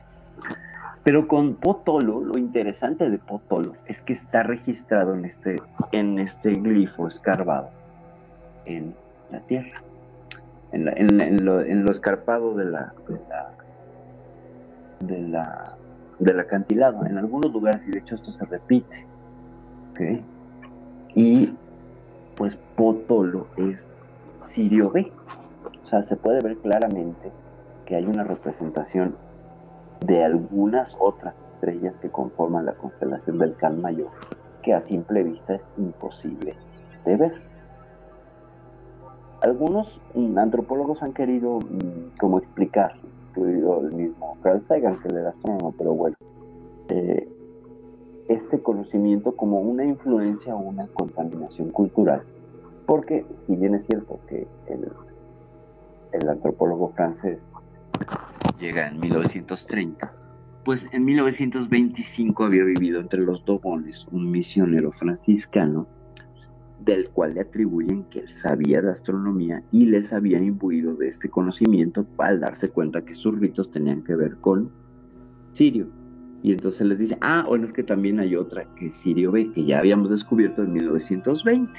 Pero 1.04 1.26
con 1.26 1.54
Potolo, 1.54 2.20
lo 2.20 2.38
interesante 2.38 3.10
de 3.10 3.18
Potolo 3.18 3.74
es 3.86 4.00
que 4.00 4.12
está 4.12 4.42
registrado 4.44 5.14
en 5.14 5.24
este, 5.24 5.60
en 5.90 6.18
este 6.18 6.52
glifo 6.52 7.08
escarbado 7.08 7.70
en 8.66 8.94
la 9.30 9.40
tierra, 9.40 9.82
en, 10.70 10.84
lo, 11.44 11.60
en 11.60 11.84
lo, 11.84 11.90
escarpado 11.90 12.54
de 12.54 12.66
la, 12.66 12.92
de 15.00 15.20
la 15.20 15.76
del 16.22 16.40
acantilado 16.40 17.04
en 17.06 17.18
algunos 17.18 17.52
lugares 17.52 17.82
y 17.86 17.90
de 17.90 17.98
hecho 17.98 18.14
esto 18.14 18.30
se 18.32 18.44
repite. 18.44 19.06
Y 21.14 21.54
pues 22.36 22.56
Potolo 22.76 23.46
es 23.56 23.88
Sirio 24.44 24.90
B. 24.90 25.12
O 25.84 25.88
sea, 25.88 26.02
se 26.02 26.16
puede 26.16 26.40
ver 26.40 26.56
claramente 26.56 27.30
que 27.86 27.96
hay 27.96 28.04
una 28.06 28.24
representación 28.24 29.14
de 30.00 30.24
algunas 30.24 30.96
otras 30.98 31.38
estrellas 31.54 31.96
que 31.98 32.10
conforman 32.10 32.66
la 32.66 32.72
constelación 32.72 33.38
del 33.38 33.54
Can 33.54 33.80
Mayor, 33.80 34.10
que 34.62 34.74
a 34.74 34.80
simple 34.80 35.22
vista 35.22 35.54
es 35.54 35.64
imposible 35.76 36.56
de 37.04 37.16
ver. 37.16 37.42
Algunos 39.42 40.00
mm, 40.14 40.38
antropólogos 40.38 41.02
han 41.02 41.12
querido 41.12 41.58
mm, 41.58 42.16
como 42.18 42.38
explicar 42.38 42.94
incluido 43.32 43.80
el 43.80 43.92
mismo 43.92 44.36
Carl 44.42 44.62
Sagan, 44.62 44.98
que 45.00 45.08
era 45.08 45.30
astrónomo, 45.30 45.74
pero 45.76 45.94
bueno, 45.94 46.16
eh, 46.88 47.28
este 48.28 48.60
conocimiento 48.60 49.34
como 49.34 49.60
una 49.60 49.84
influencia 49.84 50.54
o 50.54 50.58
una 50.58 50.86
contaminación 50.88 51.70
cultural. 51.70 52.22
Porque, 52.86 53.24
si 53.46 53.56
bien 53.56 53.74
es 53.74 53.86
cierto 53.86 54.18
que 54.28 54.46
el, 54.66 54.90
el 56.12 56.28
antropólogo 56.28 56.88
francés 56.90 57.38
llega 58.60 58.88
en 58.88 59.00
1930, 59.00 60.12
pues 60.64 60.86
en 60.92 61.04
1925 61.04 62.44
había 62.44 62.64
vivido 62.64 63.00
entre 63.00 63.20
los 63.20 63.44
Dogones 63.44 64.06
un 64.10 64.30
misionero 64.30 64.90
franciscano 64.92 65.86
del 66.84 67.08
cual 67.10 67.34
le 67.34 67.40
atribuyen 67.40 68.04
que 68.04 68.20
él 68.20 68.28
sabía 68.28 68.80
de 68.80 68.90
astronomía 68.90 69.62
y 69.70 69.86
les 69.86 70.12
había 70.12 70.38
imbuido 70.38 70.94
de 70.94 71.08
este 71.08 71.28
conocimiento 71.28 72.06
al 72.18 72.40
darse 72.40 72.68
cuenta 72.68 73.04
que 73.04 73.14
sus 73.14 73.38
ritos 73.38 73.70
tenían 73.70 74.02
que 74.02 74.14
ver 74.14 74.36
con 74.36 74.70
Sirio. 75.52 75.86
Y 76.42 76.52
entonces 76.52 76.86
les 76.86 76.98
dice, 76.98 77.16
ah, 77.20 77.44
bueno, 77.46 77.64
es 77.66 77.72
que 77.72 77.84
también 77.84 78.18
hay 78.18 78.34
otra 78.34 78.64
que 78.74 78.90
Sirio 78.90 79.30
B, 79.30 79.52
que 79.52 79.64
ya 79.64 79.78
habíamos 79.78 80.10
descubierto 80.10 80.62
en 80.62 80.72
1920. 80.72 81.72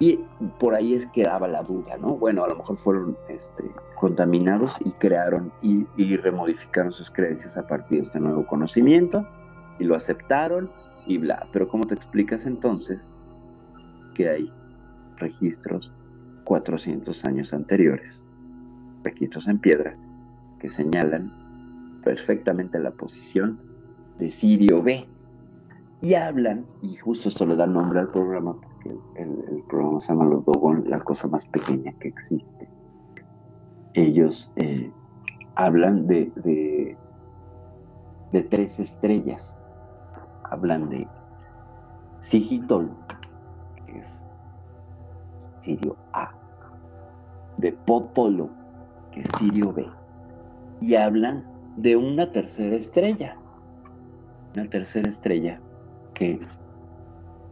Y 0.00 0.18
por 0.58 0.74
ahí 0.74 0.94
es 0.94 1.06
que 1.06 1.22
daba 1.22 1.46
la 1.46 1.62
duda, 1.62 1.96
¿no? 1.98 2.16
Bueno, 2.16 2.42
a 2.42 2.48
lo 2.48 2.56
mejor 2.56 2.74
fueron 2.74 3.16
este, 3.28 3.70
contaminados 3.94 4.76
y 4.84 4.90
crearon 4.92 5.52
y, 5.62 5.86
y 5.96 6.16
remodificaron 6.16 6.92
sus 6.92 7.08
creencias 7.08 7.56
a 7.56 7.68
partir 7.68 7.98
de 7.98 8.02
este 8.02 8.18
nuevo 8.18 8.44
conocimiento 8.44 9.24
y 9.78 9.84
lo 9.84 9.94
aceptaron 9.94 10.68
y 11.06 11.18
bla. 11.18 11.48
Pero 11.52 11.68
¿cómo 11.68 11.84
te 11.84 11.94
explicas 11.94 12.46
entonces 12.46 13.10
que 14.14 14.28
hay 14.28 14.52
registros 15.16 15.92
400 16.44 17.24
años 17.24 17.52
anteriores, 17.52 18.24
registros 19.02 19.48
en 19.48 19.58
piedra, 19.58 19.96
que 20.58 20.70
señalan 20.70 21.32
perfectamente 22.04 22.78
la 22.78 22.90
posición 22.90 23.60
de 24.18 24.30
Sirio 24.30 24.82
B? 24.82 25.06
Y 26.00 26.14
hablan, 26.14 26.66
y 26.82 26.96
justo 26.96 27.28
esto 27.28 27.46
le 27.46 27.54
da 27.54 27.66
nombre 27.66 28.00
al 28.00 28.08
programa, 28.08 28.60
porque 28.60 28.90
el, 29.22 29.62
programa 29.68 30.00
se 30.00 30.08
llama 30.08 30.24
Los 30.24 30.44
Dogon, 30.44 30.84
la 30.88 30.98
cosa 30.98 31.28
más 31.28 31.46
pequeña 31.46 31.92
que 32.00 32.08
existe. 32.08 32.68
Ellos 33.94 34.52
eh, 34.56 34.90
hablan 35.54 36.08
de, 36.08 36.96
de 38.32 38.42
tres 38.42 38.80
estrellas 38.80 39.56
hablan 40.52 40.88
de 40.90 41.08
Sigitol, 42.20 42.90
que 43.86 43.98
es 43.98 44.26
Sirio 45.62 45.96
A, 46.12 46.30
de 47.56 47.72
Popolo, 47.72 48.50
que 49.10 49.20
es 49.20 49.28
Sirio 49.38 49.72
B, 49.72 49.86
y 50.80 50.94
hablan 50.94 51.44
de 51.76 51.96
una 51.96 52.30
tercera 52.30 52.76
estrella, 52.76 53.36
una 54.54 54.68
tercera 54.68 55.08
estrella 55.08 55.60
que, 56.14 56.38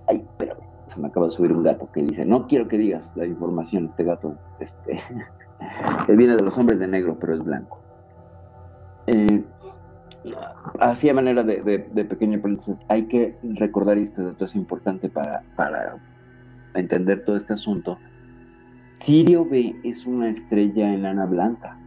ay, 0.09 0.25
pero 0.37 0.57
se 0.87 1.01
me 1.01 1.09
acaba 1.09 1.27
de 1.27 1.33
subir 1.33 1.53
un 1.53 1.63
gato 1.63 1.91
que 1.93 2.03
dice, 2.03 2.27
no 2.27 2.47
quiero 2.47 2.69
que 2.69 2.77
digas 2.77 3.17
la 3.17 3.25
información, 3.25 3.87
este 3.87 4.05
gato, 4.05 4.37
este, 4.59 4.99
él 6.09 6.17
viene 6.17 6.37
de 6.37 6.43
los 6.43 6.59
hombres 6.59 6.79
de 6.79 6.89
negro, 6.89 7.17
pero 7.19 7.35
es 7.35 7.43
blanco. 7.43 7.81
Así 10.79 11.09
a 11.09 11.15
manera 11.15 11.43
de, 11.43 11.63
de, 11.63 11.79
de, 11.79 12.05
pequeño 12.05 12.41
hay 12.89 13.05
que 13.05 13.39
recordar, 13.43 13.99
y 13.99 14.03
este 14.03 14.23
dato 14.23 14.45
es 14.45 14.55
importante 14.55 15.09
para, 15.09 15.43
para 15.57 15.97
entender 16.75 17.25
todo 17.25 17.37
este 17.37 17.55
asunto, 17.55 17.99
Sirio 18.95 19.47
B 19.47 19.75
es 19.83 20.05
una 20.05 20.29
estrella 20.29 20.93
enana 20.93 21.25
blanca 21.25 21.79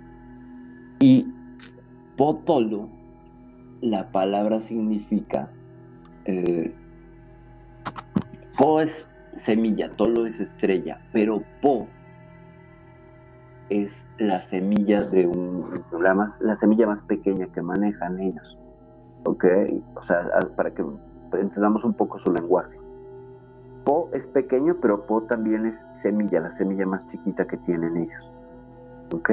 y 0.99 1.27
Potolo, 2.17 2.89
la 3.81 4.11
palabra 4.11 4.61
significa, 4.61 5.49
eh, 6.25 6.73
Po 8.57 8.81
es 8.81 9.07
semilla, 9.37 9.89
Tolo 9.91 10.25
es 10.25 10.39
estrella, 10.39 11.01
pero 11.11 11.43
Po 11.61 11.87
es 13.69 13.95
la 14.17 14.39
semilla 14.41 15.03
de 15.03 15.27
un 15.27 15.63
más, 16.15 16.39
la 16.39 16.55
semilla 16.55 16.87
más 16.87 17.01
pequeña 17.03 17.47
que 17.47 17.61
manejan 17.61 18.19
ellos. 18.19 18.57
¿Ok? 19.25 19.45
O 19.95 20.03
sea, 20.03 20.27
para 20.55 20.71
que 20.71 20.83
entendamos 21.33 21.83
un 21.83 21.93
poco 21.93 22.19
su 22.19 22.31
lenguaje. 22.31 22.77
Po 23.85 24.09
es 24.13 24.25
pequeño, 24.27 24.77
pero 24.81 25.05
Po 25.05 25.23
también 25.23 25.65
es 25.65 25.79
semilla, 25.95 26.39
la 26.39 26.51
semilla 26.51 26.85
más 26.85 27.07
chiquita 27.09 27.45
que 27.45 27.57
tienen 27.57 27.97
ellos. 27.97 28.31
¿Ok? 29.13 29.31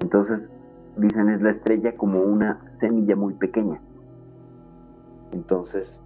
Entonces, 0.00 0.48
dicen 0.96 1.28
es 1.28 1.42
la 1.42 1.50
estrella 1.50 1.96
como 1.96 2.20
una 2.20 2.60
semilla 2.80 3.16
muy 3.16 3.34
pequeña. 3.34 3.80
Entonces, 5.32 6.02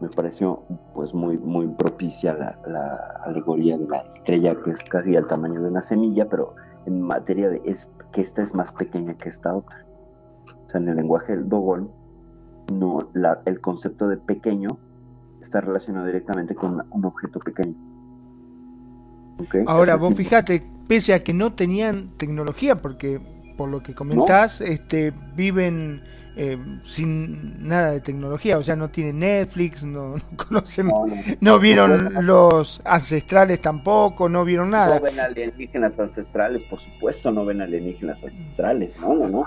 me 0.00 0.08
pareció 0.08 0.62
pues 0.94 1.14
muy, 1.14 1.38
muy 1.38 1.66
propicia 1.68 2.34
la, 2.34 2.58
la, 2.66 3.20
alegoría 3.24 3.76
de 3.76 3.86
la 3.86 3.98
estrella 3.98 4.56
que 4.62 4.70
es 4.70 4.82
casi 4.84 5.16
al 5.16 5.26
tamaño 5.26 5.60
de 5.60 5.68
una 5.68 5.82
semilla, 5.82 6.28
pero 6.28 6.54
en 6.86 7.02
materia 7.02 7.48
de 7.48 7.60
es 7.64 7.90
que 8.12 8.20
esta 8.20 8.42
es 8.42 8.54
más 8.54 8.72
pequeña 8.72 9.14
que 9.14 9.28
esta 9.28 9.54
otra. 9.54 9.84
O 10.66 10.70
sea, 10.70 10.80
en 10.80 10.88
el 10.88 10.96
lenguaje 10.96 11.32
del 11.32 11.48
Dogon, 11.48 11.90
no, 12.72 13.10
la, 13.12 13.42
el 13.44 13.60
concepto 13.60 14.08
de 14.08 14.16
pequeño 14.16 14.78
está 15.40 15.60
relacionado 15.60 16.06
directamente 16.06 16.54
con 16.54 16.84
un 16.90 17.04
objeto 17.04 17.38
pequeño. 17.40 17.74
¿Okay? 19.38 19.64
Ahora, 19.66 19.96
vos 19.96 20.14
fíjate, 20.14 20.62
pese 20.86 21.14
a 21.14 21.24
que 21.24 21.34
no 21.34 21.54
tenían 21.54 22.16
tecnología, 22.16 22.80
porque 22.80 23.20
por 23.60 23.68
lo 23.68 23.82
que 23.82 23.94
comentás, 23.94 24.62
¿No? 24.62 24.68
este, 24.68 25.12
viven 25.36 26.00
eh, 26.34 26.56
sin 26.86 27.68
nada 27.68 27.90
de 27.90 28.00
tecnología, 28.00 28.56
o 28.56 28.62
sea, 28.62 28.74
no 28.74 28.88
tienen 28.88 29.18
Netflix, 29.18 29.82
no, 29.82 30.16
no 30.16 30.22
conocen, 30.34 30.86
no, 30.86 31.04
no, 31.42 31.58
vieron 31.58 32.24
los 32.24 32.80
ancestrales 32.86 33.60
tampoco, 33.60 34.30
no 34.30 34.46
vieron 34.46 34.70
nada. 34.70 34.94
No 34.94 35.02
ven 35.02 35.20
alienígenas 35.20 36.00
ancestrales, 36.00 36.64
por 36.64 36.80
supuesto, 36.80 37.30
no 37.30 37.44
ven 37.44 37.60
alienígenas 37.60 38.24
ancestrales, 38.24 38.98
no, 38.98 39.14
no, 39.14 39.28
no. 39.28 39.44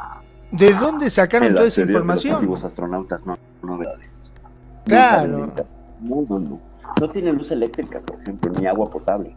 ¿De 0.51 0.71
dónde 0.73 1.09
sacaron 1.09 1.55
toda 1.55 1.65
esa 1.65 1.81
información? 1.81 2.45
Los 2.45 2.63
astronautas 2.63 3.25
no, 3.25 3.35
no. 3.63 3.79
Claro. 4.85 5.51
No, 6.01 6.23
no, 6.29 6.37
no. 6.37 6.59
No 7.01 7.09
tienen 7.09 7.35
luz 7.35 7.49
eléctrica, 7.49 7.99
por 7.99 8.21
ejemplo, 8.21 8.51
ni 8.61 8.67
agua 8.67 8.91
potable. 8.91 9.35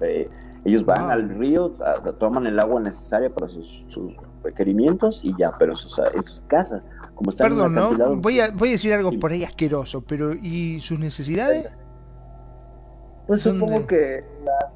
Eh, 0.00 0.28
ellos 0.66 0.84
van 0.84 1.10
ah. 1.10 1.12
al 1.12 1.28
río, 1.28 1.74
a, 1.80 1.94
toman 2.12 2.46
el 2.46 2.58
agua 2.58 2.80
necesaria 2.80 3.30
para 3.30 3.48
sus, 3.48 3.84
sus 3.88 4.12
requerimientos 4.42 5.24
y 5.24 5.32
ya, 5.38 5.52
pero 5.58 5.72
en 5.72 5.76
sus, 5.76 6.00
sus 6.24 6.40
casas, 6.48 6.88
como 7.14 7.30
están 7.30 7.50
Perdón, 7.50 7.78
en 7.78 7.98
¿no? 7.98 8.16
Voy 8.16 8.40
a, 8.40 8.50
voy 8.50 8.70
a 8.70 8.72
decir 8.72 8.92
algo 8.92 9.12
por 9.18 9.30
ahí 9.30 9.44
asqueroso, 9.44 10.02
pero 10.02 10.34
¿y 10.34 10.80
sus 10.80 10.98
necesidades? 10.98 11.70
Pues 13.28 13.42
supongo 13.42 13.86
que 13.86 14.24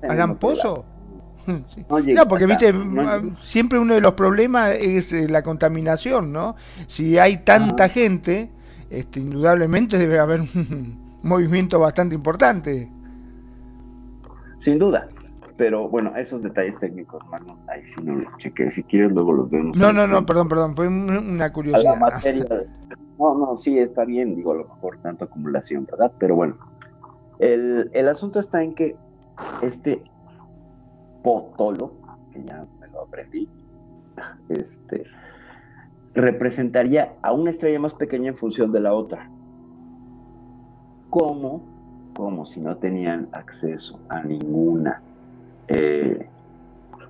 hagan 0.09 0.37
pozo. 0.37 0.85
Sí. 0.85 0.94
No, 1.88 1.98
no, 1.98 2.29
porque 2.29 2.46
viste, 2.46 2.70
no, 2.72 3.35
siempre 3.40 3.79
uno 3.79 3.94
de 3.94 4.00
los 4.03 4.12
problemas 4.12 4.74
es 4.74 5.12
eh, 5.12 5.26
la 5.26 5.42
contaminación, 5.42 6.33
¿no? 6.33 6.55
Si 6.87 7.18
hay 7.18 7.38
tanta 7.38 7.85
ah. 7.85 7.88
gente, 7.88 8.50
este, 8.90 9.20
indudablemente 9.20 9.98
debe 9.98 10.18
haber 10.20 10.42
un 10.42 11.18
movimiento 11.22 11.81
bastante 11.81 12.14
importante. 12.14 12.88
Sin 14.61 14.79
duda, 14.79 15.09
pero 15.61 15.90
bueno, 15.90 16.16
esos 16.16 16.42
detalles 16.42 16.79
técnicos, 16.79 17.23
mano, 17.29 17.59
ahí 17.68 17.83
sí 17.85 18.03
no 18.03 18.14
los 18.14 18.35
chequé. 18.38 18.70
Si 18.70 18.83
quieres, 18.83 19.12
luego 19.12 19.35
los 19.35 19.51
vemos. 19.51 19.77
No, 19.77 19.92
no, 19.92 20.07
no, 20.07 20.25
perdón, 20.25 20.49
perdón, 20.49 20.75
fue 20.75 20.88
una 20.88 21.53
curiosidad. 21.53 21.92
La 21.92 22.01
materia, 22.01 22.46
no, 23.18 23.37
no, 23.37 23.59
sí, 23.59 23.79
está 23.79 24.07
bien, 24.07 24.37
digo, 24.37 24.53
a 24.53 24.55
lo 24.55 24.64
mejor 24.64 24.96
tanto 25.03 25.27
acumulación, 25.27 25.85
¿verdad? 25.85 26.12
Pero 26.18 26.35
bueno, 26.35 26.57
el, 27.40 27.90
el 27.92 28.09
asunto 28.09 28.40
está 28.40 28.62
en 28.62 28.75
que 28.75 28.96
este 29.61 30.03
potolo, 31.23 31.92
que 32.33 32.42
ya 32.42 32.64
me 32.81 32.88
lo 32.88 33.03
aprendí, 33.03 33.46
este, 34.49 35.05
representaría 36.14 37.16
a 37.20 37.33
una 37.33 37.51
estrella 37.51 37.81
más 37.81 37.92
pequeña 37.92 38.31
en 38.31 38.37
función 38.37 38.73
de 38.73 38.81
la 38.81 38.94
otra. 38.94 39.29
¿Cómo? 41.11 41.61
Como 42.16 42.46
si 42.46 42.62
no 42.62 42.79
tenían 42.79 43.29
acceso 43.33 44.01
a 44.09 44.23
ninguna 44.23 45.03
eh, 45.72 46.28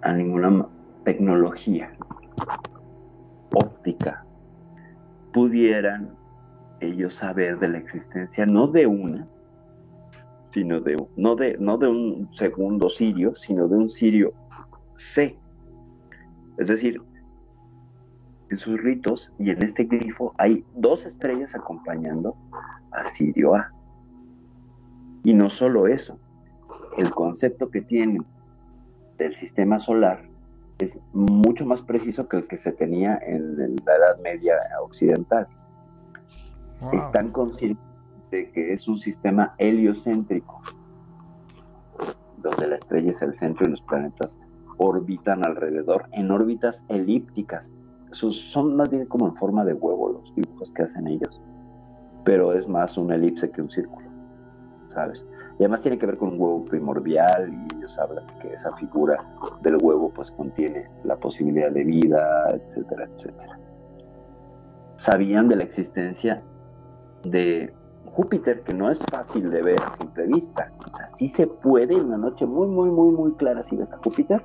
a 0.03 0.13
ninguna 0.13 0.69
tecnología 1.05 1.97
óptica 3.55 4.23
pudieran 5.33 6.15
ellos 6.81 7.15
saber 7.15 7.59
de 7.59 7.69
la 7.69 7.79
existencia 7.79 8.45
no 8.45 8.67
de 8.67 8.87
una, 8.87 9.27
sino 10.53 10.79
de 10.81 11.03
no 11.17 11.37
de 11.37 11.57
no 11.59 11.79
de 11.79 11.89
un 11.89 12.29
segundo 12.33 12.91
sirio, 12.91 13.35
sino 13.35 13.67
de 13.67 13.77
un 13.77 13.89
sirio 13.89 14.35
C. 14.99 15.39
Es 16.59 16.69
decir, 16.69 17.01
en 18.51 18.59
sus 18.59 18.79
ritos 18.79 19.33
y 19.39 19.51
en 19.51 19.63
este 19.65 19.85
glifo 19.85 20.35
hay 20.37 20.67
dos 20.75 21.07
estrellas 21.07 21.55
acompañando 21.55 22.37
a 22.91 23.05
Sirio 23.05 23.55
A. 23.55 23.73
Y 25.25 25.33
no 25.33 25.49
solo 25.49 25.87
eso, 25.87 26.19
el 26.99 27.11
concepto 27.11 27.71
que 27.71 27.81
tienen 27.81 28.27
del 29.21 29.35
sistema 29.35 29.79
solar 29.79 30.23
es 30.79 30.99
mucho 31.13 31.67
más 31.67 31.83
preciso 31.83 32.27
que 32.27 32.39
el 32.39 32.49
que 32.49 32.57
se 32.57 32.73
tenía 32.73 33.19
en 33.23 33.55
la 33.85 33.97
Edad 33.97 34.19
Media 34.23 34.55
occidental. 34.83 35.47
Wow. 36.81 36.95
Están 36.95 37.31
conscientes 37.31 37.85
de 38.31 38.51
que 38.51 38.73
es 38.73 38.89
un 38.89 38.99
sistema 38.99 39.55
heliocéntrico, 39.59 40.63
donde 42.39 42.69
la 42.69 42.77
estrella 42.77 43.11
es 43.11 43.21
el 43.21 43.37
centro 43.37 43.67
y 43.67 43.73
los 43.73 43.83
planetas 43.83 44.39
orbitan 44.79 45.45
alrededor 45.45 46.07
en 46.13 46.31
órbitas 46.31 46.85
elípticas. 46.89 47.71
Sus, 48.13 48.41
son 48.51 48.75
más 48.77 48.89
bien 48.89 49.05
como 49.05 49.27
en 49.27 49.37
forma 49.37 49.65
de 49.65 49.75
huevo 49.75 50.13
los 50.13 50.35
dibujos 50.35 50.73
que 50.73 50.85
hacen 50.85 51.07
ellos, 51.07 51.43
pero 52.25 52.55
es 52.55 52.67
más 52.67 52.97
una 52.97 53.17
elipse 53.17 53.51
que 53.51 53.61
un 53.61 53.71
círculo. 53.71 54.11
¿sabes? 54.89 55.25
Y 55.61 55.65
además 55.65 55.83
tiene 55.83 55.99
que 55.99 56.07
ver 56.07 56.17
con 56.17 56.31
un 56.31 56.41
huevo 56.41 56.65
primordial 56.65 57.53
y 57.53 57.77
ellos 57.77 57.99
hablan 57.99 58.27
de 58.27 58.35
que 58.39 58.55
esa 58.55 58.75
figura 58.77 59.23
del 59.61 59.77
huevo 59.83 60.11
pues 60.11 60.31
contiene 60.31 60.89
la 61.05 61.17
posibilidad 61.17 61.71
de 61.71 61.85
vida, 61.85 62.51
etcétera, 62.55 63.07
etcétera. 63.15 63.61
Sabían 64.97 65.49
de 65.49 65.57
la 65.57 65.65
existencia 65.65 66.43
de 67.25 67.75
Júpiter, 68.07 68.63
que 68.63 68.73
no 68.73 68.91
es 68.91 68.99
fácil 69.11 69.51
de 69.51 69.61
ver 69.61 69.83
a 69.83 69.95
simple 69.99 70.29
vista. 70.29 70.73
Así 70.95 71.29
se 71.29 71.47
puede 71.47 71.93
en 71.93 72.07
una 72.07 72.17
noche 72.17 72.47
muy, 72.47 72.67
muy, 72.67 72.89
muy, 72.89 73.13
muy 73.13 73.33
clara 73.35 73.63
si 73.63 73.77
ves 73.77 73.93
a 73.93 73.99
Júpiter, 73.99 74.43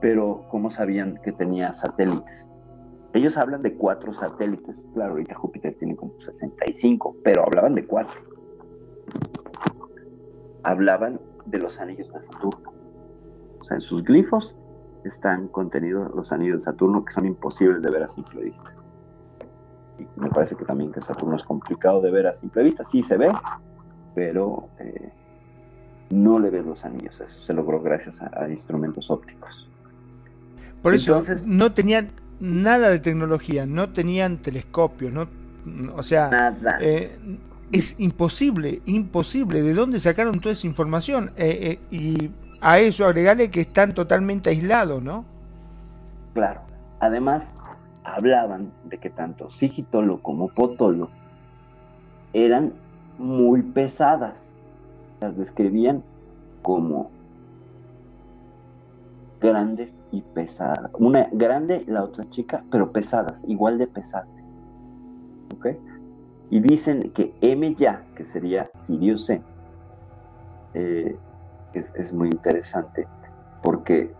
pero 0.00 0.44
¿cómo 0.50 0.70
sabían 0.70 1.18
que 1.24 1.32
tenía 1.32 1.72
satélites? 1.72 2.48
Ellos 3.12 3.36
hablan 3.36 3.62
de 3.62 3.74
cuatro 3.74 4.12
satélites. 4.12 4.86
Claro, 4.94 5.14
ahorita 5.14 5.34
Júpiter 5.34 5.74
tiene 5.80 5.96
como 5.96 6.16
65, 6.16 7.16
pero 7.24 7.42
hablaban 7.44 7.74
de 7.74 7.84
cuatro. 7.84 8.20
Hablaban 10.62 11.20
de 11.46 11.58
los 11.58 11.80
anillos 11.80 12.12
de 12.12 12.20
Saturno. 12.20 12.72
O 13.60 13.64
sea, 13.64 13.76
en 13.76 13.80
sus 13.80 14.02
glifos 14.04 14.56
están 15.04 15.48
contenidos 15.48 16.14
los 16.14 16.32
anillos 16.32 16.58
de 16.58 16.64
Saturno 16.64 17.04
que 17.04 17.12
son 17.12 17.26
imposibles 17.26 17.82
de 17.82 17.90
ver 17.90 18.02
a 18.02 18.08
simple 18.08 18.42
vista. 18.42 18.74
Y 19.98 20.20
me 20.20 20.28
parece 20.30 20.56
que 20.56 20.64
también 20.64 20.92
que 20.92 21.00
Saturno 21.00 21.36
es 21.36 21.44
complicado 21.44 22.00
de 22.00 22.10
ver 22.10 22.26
a 22.26 22.32
simple 22.32 22.62
vista. 22.62 22.84
Sí 22.84 23.02
se 23.02 23.16
ve, 23.16 23.30
pero 24.14 24.68
eh, 24.78 25.12
no 26.10 26.38
le 26.38 26.50
ves 26.50 26.64
los 26.64 26.84
anillos. 26.84 27.20
Eso 27.20 27.38
se 27.38 27.52
logró 27.52 27.80
gracias 27.80 28.20
a, 28.20 28.30
a 28.34 28.48
instrumentos 28.48 29.10
ópticos. 29.10 29.68
Por 30.82 30.94
eso 30.94 31.12
Entonces, 31.12 31.46
no 31.46 31.72
tenían 31.72 32.10
nada 32.40 32.88
de 32.90 32.98
tecnología, 32.98 33.66
no 33.66 33.92
tenían 33.92 34.38
telescopios, 34.38 35.12
no, 35.12 35.28
o 35.94 36.02
sea, 36.02 36.56
eh, 36.80 37.18
es 37.72 37.98
imposible, 37.98 38.82
imposible. 38.86 39.62
¿De 39.62 39.72
dónde 39.72 39.98
sacaron 39.98 40.40
toda 40.40 40.52
esa 40.52 40.66
información? 40.66 41.32
Eh, 41.36 41.78
eh, 41.90 41.96
y 41.96 42.30
a 42.60 42.78
eso 42.78 43.06
agregarle 43.06 43.50
que 43.50 43.62
están 43.62 43.94
totalmente 43.94 44.50
aislados, 44.50 45.02
¿no? 45.02 45.24
Claro. 46.34 46.60
Además, 47.00 47.50
hablaban 48.04 48.70
de 48.84 48.98
que 48.98 49.10
tanto 49.10 49.50
Sigitolo 49.50 50.22
como 50.22 50.48
Potolo 50.48 51.10
eran 52.32 52.74
muy 53.18 53.62
pesadas. 53.62 54.60
Las 55.20 55.36
describían 55.36 56.04
como 56.60 57.10
grandes 59.40 59.98
y 60.12 60.20
pesadas. 60.20 60.90
Una 60.98 61.28
grande, 61.32 61.84
la 61.88 62.04
otra 62.04 62.28
chica, 62.30 62.62
pero 62.70 62.92
pesadas, 62.92 63.44
igual 63.48 63.78
de 63.78 63.86
pesadas. 63.86 64.28
¿Ok? 65.56 65.68
Y 66.52 66.60
dicen 66.60 67.10
que 67.14 67.32
M 67.40 67.74
ya, 67.76 68.04
que 68.14 68.26
sería 68.26 68.70
Sirio 68.74 69.16
C, 69.16 69.40
eh, 70.74 71.16
es, 71.72 71.94
es, 71.96 72.12
muy 72.12 72.28
interesante 72.28 73.08
porque 73.62 74.12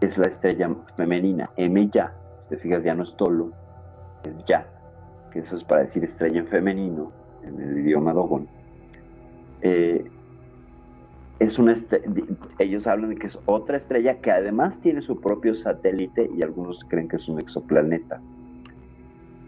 es 0.00 0.16
la 0.16 0.28
estrella 0.28 0.70
femenina. 0.96 1.50
M 1.56 1.88
ya, 1.88 2.14
te 2.48 2.58
fijas, 2.58 2.84
ya 2.84 2.94
no 2.94 3.02
es 3.02 3.16
Tolo, 3.16 3.50
es 4.22 4.36
ya, 4.46 4.68
que 5.32 5.40
eso 5.40 5.56
es 5.56 5.64
para 5.64 5.82
decir 5.82 6.04
estrella 6.04 6.38
en 6.38 6.46
femenino 6.46 7.10
en 7.42 7.60
el 7.60 7.78
idioma 7.78 8.12
Dogon. 8.12 8.46
Eh, 9.62 10.08
es 11.40 11.58
una 11.58 11.74
ellos 12.60 12.86
hablan 12.86 13.10
de 13.10 13.16
que 13.16 13.26
es 13.26 13.38
otra 13.46 13.76
estrella 13.76 14.20
que 14.20 14.30
además 14.30 14.78
tiene 14.78 15.02
su 15.02 15.20
propio 15.20 15.56
satélite 15.56 16.30
y 16.36 16.42
algunos 16.42 16.84
creen 16.84 17.08
que 17.08 17.16
es 17.16 17.28
un 17.28 17.40
exoplaneta. 17.40 18.20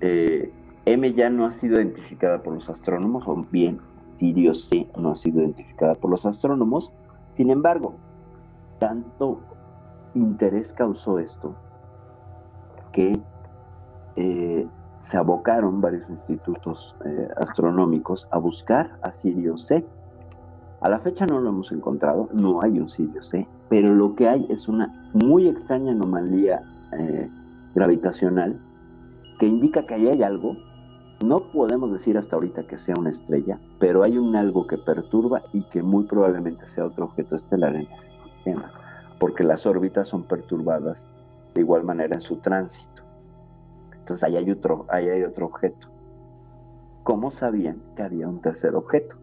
Eh, 0.01 0.51
M 0.85 1.13
ya 1.15 1.31
no 1.31 1.47
ha 1.47 1.51
sido 1.51 1.81
identificada 1.81 2.43
por 2.43 2.55
los 2.55 2.69
astrónomos, 2.69 3.27
o 3.27 3.47
bien 3.51 3.81
Sirio 4.19 4.55
C 4.55 4.89
no 4.99 5.11
ha 5.11 5.17
sido 5.17 5.41
identificada 5.41 5.95
por 5.95 6.11
los 6.11 6.27
astrónomos. 6.27 6.93
Sin 7.35 7.51
embargo, 7.51 7.95
tanto 8.79 9.41
interés 10.15 10.73
causó 10.73 11.19
esto 11.19 11.55
que 12.93 13.19
eh, 14.17 14.67
se 14.99 15.17
abocaron 15.17 15.81
varios 15.81 16.11
institutos 16.11 16.95
eh, 17.05 17.29
astronómicos 17.37 18.29
a 18.31 18.39
buscar 18.39 18.99
a 19.03 19.13
Sirio 19.13 19.57
C 19.57 19.85
a 20.83 20.89
la 20.89 20.99
fecha 20.99 21.27
no 21.27 21.41
lo 21.41 21.51
hemos 21.51 21.71
encontrado, 21.71 22.29
no 22.33 22.61
hay 22.61 22.81
un 22.81 22.91
Sirio 22.91 23.23
C, 23.23 23.47
pero 23.69 23.95
lo 23.95 24.17
que 24.17 24.29
hay 24.29 24.45
es 24.51 24.67
una 24.67 24.89
muy 25.15 25.47
extraña 25.47 25.93
anomalía 25.93 26.61
eh, 26.99 27.29
gravitacional 27.73 28.61
que 29.39 29.47
indica 29.47 29.87
que 29.87 29.95
ahí 29.95 30.09
hay 30.09 30.25
algo. 30.25 30.57
No 31.23 31.41
podemos 31.53 31.93
decir 31.93 32.19
hasta 32.19 32.35
ahorita 32.35 32.67
que 32.67 32.79
sea 32.79 32.97
una 32.99 33.11
estrella, 33.11 33.61
pero 33.79 34.03
hay 34.03 34.19
un 34.19 34.35
algo 34.35 34.67
que 34.67 34.77
perturba 34.77 35.43
y 35.53 35.63
que 35.65 35.83
muy 35.83 36.05
probablemente 36.05 36.67
sea 36.67 36.87
otro 36.87 37.05
objeto 37.05 37.37
estelar 37.37 37.77
en 37.77 37.83
ese 37.83 38.09
sistema, 38.25 38.73
porque 39.21 39.45
las 39.45 39.65
órbitas 39.65 40.09
son 40.09 40.25
perturbadas 40.25 41.09
de 41.55 41.61
igual 41.61 41.85
manera 41.85 42.17
en 42.17 42.21
su 42.21 42.37
tránsito. 42.37 43.03
Entonces 43.93 44.25
ahí 44.25 44.37
hay 44.37 44.51
otro, 44.51 44.85
ahí 44.89 45.09
hay 45.09 45.23
otro 45.23 45.47
objeto. 45.47 45.89
¿Cómo 47.05 47.31
sabían 47.31 47.81
que 47.95 48.03
había 48.03 48.27
un 48.27 48.41
tercer 48.41 48.75
objeto? 48.75 49.17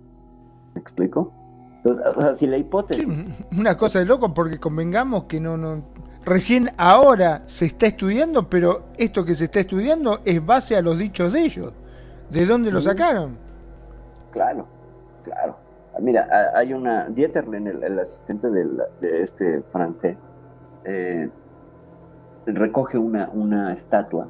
¿Me 0.73 0.81
explico? 0.81 1.33
Entonces, 1.77 2.05
o 2.43 2.47
la 2.47 2.57
hipótesis... 2.57 3.27
una 3.51 3.77
cosa 3.77 3.99
de 3.99 4.05
loco, 4.05 4.33
porque 4.33 4.57
convengamos 4.57 5.25
que 5.25 5.39
no, 5.39 5.57
no... 5.57 5.83
Recién 6.25 6.71
ahora 6.77 7.43
se 7.45 7.65
está 7.65 7.87
estudiando, 7.87 8.49
pero 8.49 8.85
esto 8.97 9.23
que 9.25 9.35
se 9.35 9.45
está 9.45 9.61
estudiando 9.61 10.19
es 10.25 10.45
base 10.45 10.75
a 10.75 10.81
los 10.81 10.97
dichos 10.97 11.33
de 11.33 11.41
ellos. 11.41 11.73
¿De 12.31 12.45
dónde 12.45 12.71
lo 12.71 12.81
sacaron? 12.81 13.37
Claro, 14.31 14.67
claro. 15.23 15.57
Mira, 15.99 16.27
hay 16.55 16.73
una... 16.73 17.09
Dieterlen, 17.09 17.67
el, 17.67 17.83
el 17.83 17.99
asistente 17.99 18.49
de, 18.49 18.67
de, 19.01 19.23
este 19.23 19.61
francés, 19.71 20.17
eh, 20.85 21.29
recoge 22.45 22.97
una, 22.97 23.29
una 23.33 23.73
estatua 23.73 24.27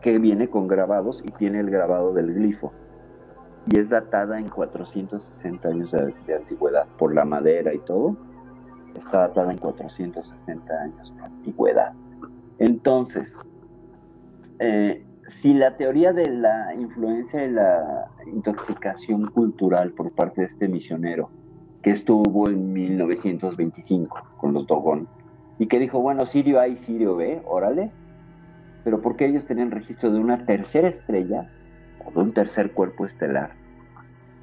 que 0.00 0.18
viene 0.18 0.48
con 0.48 0.66
grabados 0.66 1.22
y 1.26 1.30
tiene 1.32 1.60
el 1.60 1.70
grabado 1.70 2.14
del 2.14 2.32
glifo 2.32 2.72
y 3.66 3.78
es 3.78 3.90
datada 3.90 4.38
en 4.38 4.48
460 4.48 5.68
años 5.68 5.92
de, 5.92 6.34
antigüedad 6.34 6.86
por 6.98 7.14
la 7.14 7.24
madera 7.24 7.74
y 7.74 7.78
todo. 7.80 8.16
Está 8.94 9.20
datada 9.20 9.52
en 9.52 9.58
460 9.58 10.74
años 10.74 11.14
de 11.14 11.22
antigüedad. 11.22 11.92
Entonces, 12.58 13.38
eh, 14.58 15.04
si 15.30 15.54
la 15.54 15.76
teoría 15.76 16.12
de 16.12 16.28
la 16.28 16.74
influencia 16.74 17.40
de 17.40 17.52
la 17.52 18.08
intoxicación 18.26 19.26
cultural 19.30 19.92
por 19.92 20.10
parte 20.10 20.42
de 20.42 20.48
este 20.48 20.68
misionero, 20.68 21.30
que 21.82 21.90
estuvo 21.90 22.48
en 22.48 22.72
1925 22.72 24.22
con 24.36 24.52
los 24.52 24.66
Dogon, 24.66 25.08
y 25.58 25.66
que 25.66 25.78
dijo, 25.78 26.00
bueno, 26.00 26.26
Sirio 26.26 26.58
A 26.58 26.68
y 26.68 26.76
Sirio 26.76 27.16
B, 27.16 27.42
órale, 27.46 27.92
pero 28.84 29.00
porque 29.00 29.26
ellos 29.26 29.44
tenían 29.44 29.70
registro 29.70 30.10
de 30.10 30.18
una 30.18 30.44
tercera 30.44 30.88
estrella 30.88 31.50
o 32.04 32.10
de 32.10 32.20
un 32.20 32.32
tercer 32.32 32.72
cuerpo 32.72 33.06
estelar, 33.06 33.52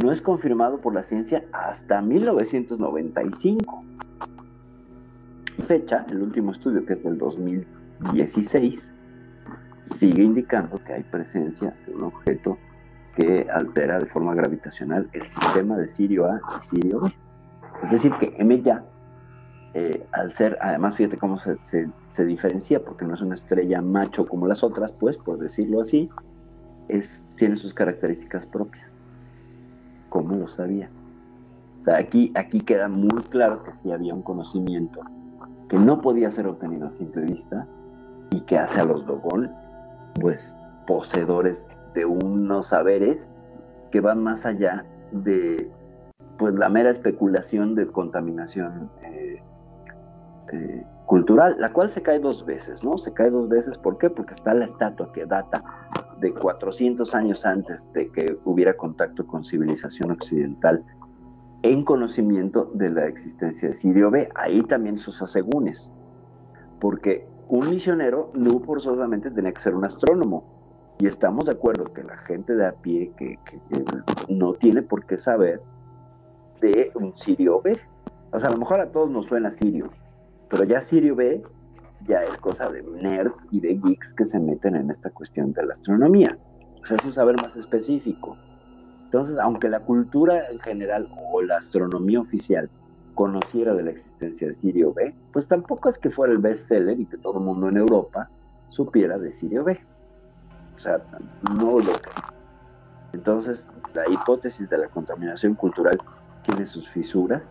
no 0.03 0.11
es 0.11 0.21
confirmado 0.21 0.79
por 0.79 0.93
la 0.93 1.01
ciencia 1.01 1.43
hasta 1.51 2.01
1995. 2.01 3.83
Fecha, 5.63 6.05
el 6.09 6.21
último 6.21 6.51
estudio 6.51 6.85
que 6.85 6.93
es 6.93 7.03
del 7.03 7.17
2016, 7.17 8.91
sigue 9.81 10.23
indicando 10.23 10.83
que 10.83 10.93
hay 10.93 11.03
presencia 11.03 11.75
de 11.85 11.93
un 11.93 12.03
objeto 12.03 12.57
que 13.15 13.47
altera 13.51 13.99
de 13.99 14.05
forma 14.05 14.35
gravitacional 14.35 15.09
el 15.13 15.23
sistema 15.23 15.75
de 15.77 15.87
Sirio 15.87 16.29
A 16.29 16.39
y 16.59 16.67
Sirio 16.67 17.01
B. 17.01 17.13
Es 17.83 17.91
decir, 17.91 18.13
que 18.19 18.35
M 18.37 18.61
ya, 18.61 18.83
eh, 19.73 20.05
al 20.11 20.31
ser, 20.31 20.57
además 20.61 20.95
fíjate 20.95 21.17
cómo 21.17 21.37
se, 21.37 21.57
se, 21.61 22.25
diferencia, 22.25 22.83
porque 22.83 23.05
no 23.05 23.13
es 23.13 23.21
una 23.21 23.35
estrella 23.35 23.81
macho 23.81 24.25
como 24.27 24.47
las 24.47 24.63
otras, 24.63 24.91
pues, 24.91 25.17
por 25.17 25.37
decirlo 25.37 25.81
así, 25.81 26.09
es, 26.87 27.23
tiene 27.37 27.55
sus 27.55 27.73
características 27.73 28.45
propias. 28.45 28.93
¿Cómo 30.09 30.35
lo 30.35 30.47
sabía? 30.47 30.89
O 31.81 31.83
sea, 31.83 31.97
aquí, 31.97 32.31
aquí 32.35 32.61
queda 32.61 32.87
muy 32.87 33.21
claro 33.23 33.63
que 33.63 33.73
sí 33.73 33.91
había 33.91 34.13
un 34.13 34.21
conocimiento 34.21 35.01
que 35.69 35.77
no 35.77 36.01
podía 36.01 36.31
ser 36.31 36.47
obtenido 36.47 36.87
a 36.87 36.91
simple 36.91 37.23
vista 37.23 37.67
y 38.31 38.41
que 38.41 38.57
hace 38.57 38.79
a 38.79 38.85
los 38.85 39.05
Dogon, 39.05 39.51
pues, 40.19 40.57
poseedores 40.85 41.67
de 41.93 42.05
unos 42.05 42.67
saberes 42.67 43.31
que 43.91 44.01
van 44.01 44.23
más 44.23 44.45
allá 44.45 44.85
de 45.11 45.71
pues 46.37 46.53
la 46.53 46.69
mera 46.69 46.91
especulación 46.91 47.73
de 47.73 47.87
contaminación 47.87 48.91
eh, 49.03 49.41
eh, 50.53 50.85
cultural, 51.05 51.55
la 51.59 51.73
cual 51.73 51.89
se 51.89 52.01
cae 52.01 52.19
dos 52.19 52.45
veces, 52.45 52.83
¿no? 52.83 52.97
Se 52.97 53.13
cae 53.13 53.31
dos 53.31 53.49
veces, 53.49 53.77
¿por 53.77 53.97
qué? 53.97 54.09
Porque 54.09 54.33
está 54.33 54.53
la 54.53 54.65
estatua 54.65 55.11
que 55.11 55.25
data 55.25 55.63
de 56.19 56.33
400 56.33 57.15
años 57.15 57.45
antes 57.45 57.91
de 57.93 58.11
que 58.11 58.37
hubiera 58.45 58.75
contacto 58.75 59.25
con 59.25 59.43
civilización 59.43 60.11
occidental 60.11 60.83
en 61.63 61.83
conocimiento 61.83 62.69
de 62.73 62.89
la 62.89 63.07
existencia 63.07 63.69
de 63.69 63.75
Sirio 63.75 64.11
B. 64.11 64.29
Ahí 64.35 64.61
también 64.63 64.97
sus 64.97 65.21
asegúnes, 65.21 65.89
porque 66.79 67.27
un 67.49 67.69
misionero 67.69 68.31
no 68.33 68.59
forzosamente 68.59 69.31
tenía 69.31 69.51
que 69.51 69.61
ser 69.61 69.75
un 69.75 69.85
astrónomo. 69.85 70.43
Y 70.99 71.05
estamos 71.05 71.45
de 71.45 71.51
acuerdo 71.51 71.85
que 71.93 72.03
la 72.03 72.17
gente 72.17 72.55
de 72.55 72.65
a 72.65 72.71
pie 72.71 73.11
que, 73.17 73.37
no 74.29 74.53
tiene 74.53 74.81
por 74.81 75.05
qué 75.05 75.17
saber 75.17 75.61
de 76.59 76.91
un 76.95 77.13
Sirio 77.13 77.61
B. 77.61 77.79
O 78.31 78.39
sea, 78.39 78.49
a 78.49 78.51
lo 78.51 78.57
mejor 78.57 78.79
a 78.79 78.91
todos 78.91 79.09
nos 79.09 79.27
suena 79.27 79.51
Sirio, 79.51 79.91
pero 80.49 80.63
ya 80.63 80.81
Sirio 80.81 81.15
B 81.15 81.43
ya 82.07 82.23
es 82.23 82.35
cosa 82.37 82.69
de 82.69 82.83
nerds 82.83 83.47
y 83.51 83.59
de 83.59 83.75
geeks 83.75 84.13
que 84.13 84.25
se 84.25 84.39
meten 84.39 84.75
en 84.75 84.89
esta 84.89 85.09
cuestión 85.11 85.53
de 85.53 85.65
la 85.65 85.71
astronomía. 85.71 86.37
O 86.81 86.85
sea, 86.85 86.97
es 86.97 87.05
un 87.05 87.13
saber 87.13 87.35
más 87.37 87.55
específico. 87.55 88.37
Entonces, 89.05 89.37
aunque 89.37 89.69
la 89.69 89.81
cultura 89.81 90.49
en 90.49 90.59
general 90.59 91.07
o 91.31 91.41
la 91.41 91.57
astronomía 91.57 92.19
oficial 92.19 92.69
conociera 93.17 93.73
de 93.73 93.81
la 93.81 93.89
existencia 93.89 94.47
de 94.47 94.53
Sirio 94.53 94.93
B, 94.93 95.13
pues 95.33 95.47
tampoco 95.47 95.89
es 95.89 95.97
que 95.97 96.11
fuera 96.11 96.31
el 96.31 96.37
bestseller 96.37 96.99
y 96.99 97.05
que 97.07 97.17
todo 97.17 97.39
el 97.39 97.45
mundo 97.45 97.67
en 97.67 97.77
Europa 97.77 98.29
supiera 98.69 99.17
de 99.17 99.31
Sirio 99.31 99.63
B. 99.63 99.77
O 100.75 100.77
sea, 100.77 101.01
no 101.55 101.79
lo. 101.79 101.93
Entonces, 103.13 103.67
la 103.95 104.07
hipótesis 104.07 104.69
de 104.69 104.77
la 104.77 104.87
contaminación 104.89 105.55
cultural 105.55 105.97
tiene 106.43 106.67
sus 106.67 106.87
fisuras. 106.87 107.49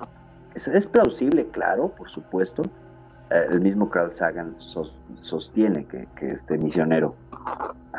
Es, 0.55 0.87
plausible, 0.87 1.49
claro, 1.49 1.89
por 1.89 2.09
supuesto. 2.11 2.63
Eh, 3.31 3.47
el 3.51 3.61
mismo 3.61 3.91
Carl 3.91 4.13
Sagan 4.13 4.55
sos- 4.59 4.95
sostiene 5.21 5.85
que, 5.87 6.07
que 6.15 6.31
este 6.31 6.57
misionero 6.59 7.17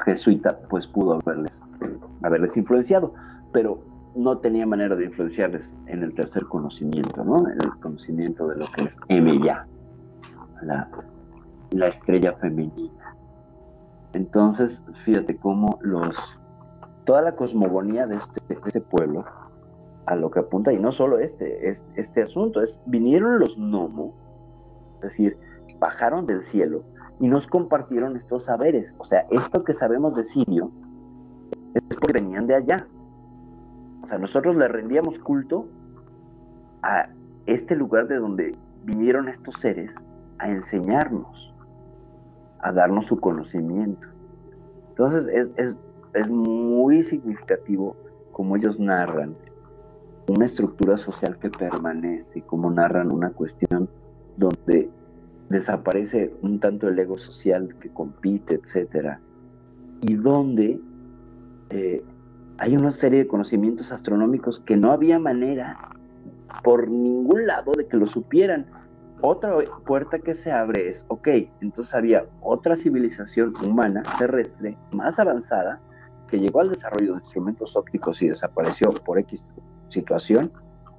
jesuita 0.05 0.57
pues 0.69 0.87
pudo 0.87 1.19
haberles, 1.21 1.61
eh, 1.81 1.97
haberles 2.23 2.55
influenciado, 2.55 3.13
pero 3.51 3.83
no 4.17 4.39
tenía 4.39 4.65
manera 4.65 4.95
de 4.95 5.05
influenciarles 5.05 5.77
en 5.85 6.03
el 6.03 6.13
tercer 6.13 6.45
conocimiento, 6.45 7.23
¿no? 7.23 7.47
En 7.47 7.57
el 7.63 7.79
conocimiento 7.79 8.47
de 8.47 8.57
lo 8.57 8.65
que 8.71 8.83
es 8.85 8.97
Emilia, 9.09 9.67
la, 10.63 10.89
la 11.71 11.87
estrella 11.87 12.33
femenina. 12.33 13.15
Entonces, 14.13 14.81
fíjate 14.93 15.37
cómo 15.37 15.77
los 15.81 16.39
toda 17.05 17.21
la 17.21 17.35
cosmogonía 17.35 18.05
de 18.05 18.17
este, 18.17 18.41
de 18.49 18.59
este 18.65 18.81
pueblo 18.81 19.23
a 20.07 20.15
lo 20.15 20.31
que 20.31 20.39
apunta, 20.39 20.73
y 20.73 20.79
no 20.79 20.91
solo 20.91 21.19
este, 21.19 21.69
es, 21.69 21.85
este 21.95 22.21
asunto, 22.21 22.61
es 22.61 22.81
vinieron 22.85 23.39
los 23.39 23.57
gnomos, 23.57 24.13
es 24.95 25.01
decir, 25.01 25.37
bajaron 25.79 26.25
del 26.25 26.43
cielo 26.43 26.83
y 27.19 27.27
nos 27.27 27.45
compartieron 27.45 28.15
estos 28.15 28.45
saberes. 28.45 28.95
O 28.97 29.03
sea, 29.03 29.27
esto 29.31 29.63
que 29.63 29.73
sabemos 29.73 30.15
de 30.15 30.25
Sirio 30.25 30.71
es 31.73 31.83
porque 31.83 32.13
venían 32.13 32.47
de 32.47 32.55
allá. 32.55 32.87
O 34.07 34.09
sea, 34.09 34.19
nosotros 34.19 34.55
le 34.55 34.69
rendíamos 34.69 35.19
culto 35.19 35.67
a 36.81 37.09
este 37.45 37.75
lugar 37.75 38.07
de 38.07 38.15
donde 38.15 38.55
vinieron 38.85 39.27
estos 39.27 39.55
seres 39.55 39.93
a 40.37 40.49
enseñarnos, 40.49 41.53
a 42.61 42.71
darnos 42.71 43.07
su 43.07 43.19
conocimiento. 43.19 44.07
Entonces 44.91 45.27
es, 45.27 45.49
es, 45.57 45.75
es 46.13 46.29
muy 46.29 47.03
significativo 47.03 47.97
como 48.31 48.55
ellos 48.55 48.79
narran 48.79 49.35
una 50.29 50.45
estructura 50.45 50.95
social 50.95 51.37
que 51.37 51.49
permanece, 51.49 52.41
como 52.43 52.71
narran 52.71 53.11
una 53.11 53.31
cuestión 53.31 53.89
donde 54.37 54.89
desaparece 55.49 56.33
un 56.41 56.61
tanto 56.61 56.87
el 56.87 56.97
ego 56.97 57.17
social 57.17 57.75
que 57.81 57.89
compite, 57.89 58.55
etcétera, 58.55 59.19
y 59.99 60.15
donde 60.15 60.79
eh, 61.71 62.05
hay 62.59 62.75
una 62.75 62.91
serie 62.91 63.19
de 63.19 63.27
conocimientos 63.27 63.91
astronómicos 63.91 64.59
que 64.59 64.77
no 64.77 64.91
había 64.91 65.19
manera 65.19 65.77
por 66.63 66.89
ningún 66.89 67.45
lado 67.45 67.71
de 67.77 67.87
que 67.87 67.97
lo 67.97 68.07
supieran. 68.07 68.65
Otra 69.21 69.55
puerta 69.85 70.19
que 70.19 70.33
se 70.33 70.51
abre 70.51 70.87
es, 70.87 71.05
ok, 71.07 71.27
entonces 71.61 71.93
había 71.93 72.25
otra 72.41 72.75
civilización 72.75 73.53
humana 73.63 74.03
terrestre 74.17 74.77
más 74.91 75.19
avanzada 75.19 75.79
que 76.27 76.39
llegó 76.39 76.61
al 76.61 76.69
desarrollo 76.69 77.13
de 77.13 77.19
instrumentos 77.19 77.75
ópticos 77.75 78.21
y 78.21 78.29
desapareció 78.29 78.91
por 78.91 79.17
X 79.19 79.45
situación 79.89 80.51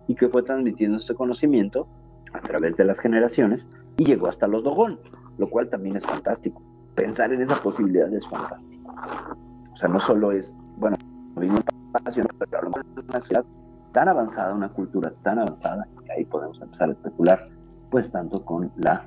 y 0.07 0.15
que 0.15 0.29
fue 0.29 0.43
transmitiendo 0.43 0.97
este 0.97 1.15
conocimiento 1.15 1.87
a 2.33 2.41
través 2.41 2.77
de 2.77 2.85
las 2.85 2.99
generaciones 2.99 3.67
y 3.99 4.05
llegó 4.05 4.29
hasta 4.29 4.49
los 4.49 4.65
Dogón, 4.65 4.99
lo 5.39 5.51
cual 5.51 5.69
también 5.69 5.97
es 5.97 6.07
fantástico. 6.07 6.63
Pensar 6.95 7.33
en 7.33 7.43
esa 7.43 7.61
posibilidad 7.63 8.13
es 8.13 8.27
fantástico. 8.29 8.95
O 9.73 9.77
sea, 9.77 9.89
no 9.89 10.01
solo 10.01 10.33
es, 10.33 10.57
bueno, 10.79 10.97
pero 11.39 12.59
hablamos 12.59 12.95
de 12.95 13.01
una 13.01 13.21
ciudad 13.21 13.45
tan 13.93 14.09
avanzada, 14.09 14.55
una 14.55 14.69
cultura 14.69 15.13
tan 15.23 15.39
avanzada, 15.39 15.87
que 16.05 16.13
ahí 16.13 16.25
podemos 16.25 16.61
empezar 16.61 16.91
a 16.91 16.93
especular, 16.93 17.49
pues 17.91 18.11
tanto 18.11 18.45
con 18.45 18.71
la, 18.77 19.07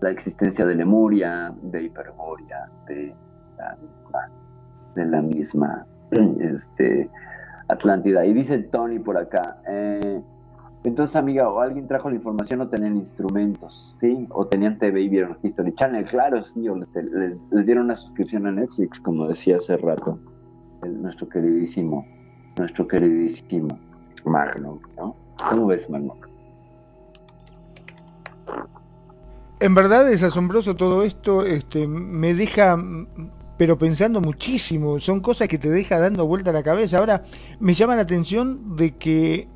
la 0.00 0.10
existencia 0.10 0.66
de 0.66 0.74
Lemuria, 0.74 1.54
de 1.62 1.84
Hiperboria, 1.84 2.68
de 2.86 3.14
la 3.56 3.76
misma, 3.76 4.30
de 4.94 5.04
la 5.06 5.22
misma 5.22 5.86
este, 6.40 7.10
Atlántida. 7.68 8.24
Y 8.24 8.32
dice 8.32 8.58
Tony 8.58 8.98
por 8.98 9.18
acá, 9.18 9.58
eh, 9.68 10.22
entonces 10.84 11.16
amiga, 11.16 11.48
o 11.50 11.60
alguien 11.60 11.86
trajo 11.86 12.08
la 12.08 12.16
información 12.16 12.60
o 12.60 12.68
tenían 12.68 12.96
instrumentos, 12.96 13.96
¿sí? 14.00 14.26
O 14.30 14.46
tenían 14.46 14.78
TV 14.78 15.02
y 15.02 15.08
vieron 15.08 15.36
History 15.42 15.74
Channel, 15.74 16.04
claro, 16.04 16.42
sí, 16.42 16.68
o 16.68 16.76
les 16.76 17.66
dieron 17.66 17.86
una 17.86 17.96
suscripción 17.96 18.46
a 18.46 18.52
Netflix, 18.52 19.00
como 19.00 19.26
decía 19.26 19.56
hace 19.56 19.76
rato 19.76 20.18
el, 20.82 21.02
nuestro 21.02 21.28
queridísimo, 21.28 22.06
nuestro 22.56 22.86
queridísimo 22.86 23.78
Magno, 24.24 24.78
¿no? 24.96 25.16
¿Cómo 25.48 25.66
ves, 25.68 25.88
Magno? 25.88 26.14
En 29.60 29.74
verdad 29.74 30.10
es 30.10 30.22
asombroso 30.22 30.76
todo 30.76 31.02
esto, 31.02 31.44
este, 31.44 31.86
me 31.86 32.34
deja, 32.34 32.76
pero 33.56 33.76
pensando 33.76 34.20
muchísimo, 34.20 35.00
son 35.00 35.20
cosas 35.20 35.48
que 35.48 35.58
te 35.58 35.68
deja 35.68 35.98
dando 35.98 36.26
vuelta 36.26 36.50
a 36.50 36.52
la 36.52 36.62
cabeza. 36.62 36.98
Ahora, 36.98 37.24
me 37.58 37.74
llama 37.74 37.96
la 37.96 38.02
atención 38.02 38.76
de 38.76 38.96
que 38.96 39.48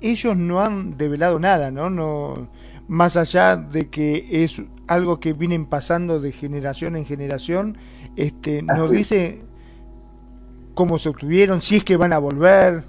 ellos 0.00 0.36
no 0.36 0.60
han 0.60 0.96
develado 0.96 1.40
nada, 1.40 1.70
¿no? 1.70 1.90
no 1.90 2.48
más 2.86 3.16
allá 3.16 3.56
de 3.56 3.88
que 3.88 4.44
es 4.44 4.62
algo 4.86 5.20
que 5.20 5.32
vienen 5.32 5.66
pasando 5.66 6.20
de 6.20 6.32
generación 6.32 6.96
en 6.96 7.04
generación, 7.04 7.76
este, 8.16 8.62
no 8.62 8.84
Así 8.84 8.84
es. 8.84 8.90
dice 8.90 9.40
cómo 10.78 10.96
se 10.96 11.08
obtuvieron, 11.08 11.60
si 11.60 11.78
es 11.78 11.82
que 11.82 11.96
van 11.96 12.12
a 12.12 12.18
volver, 12.20 12.84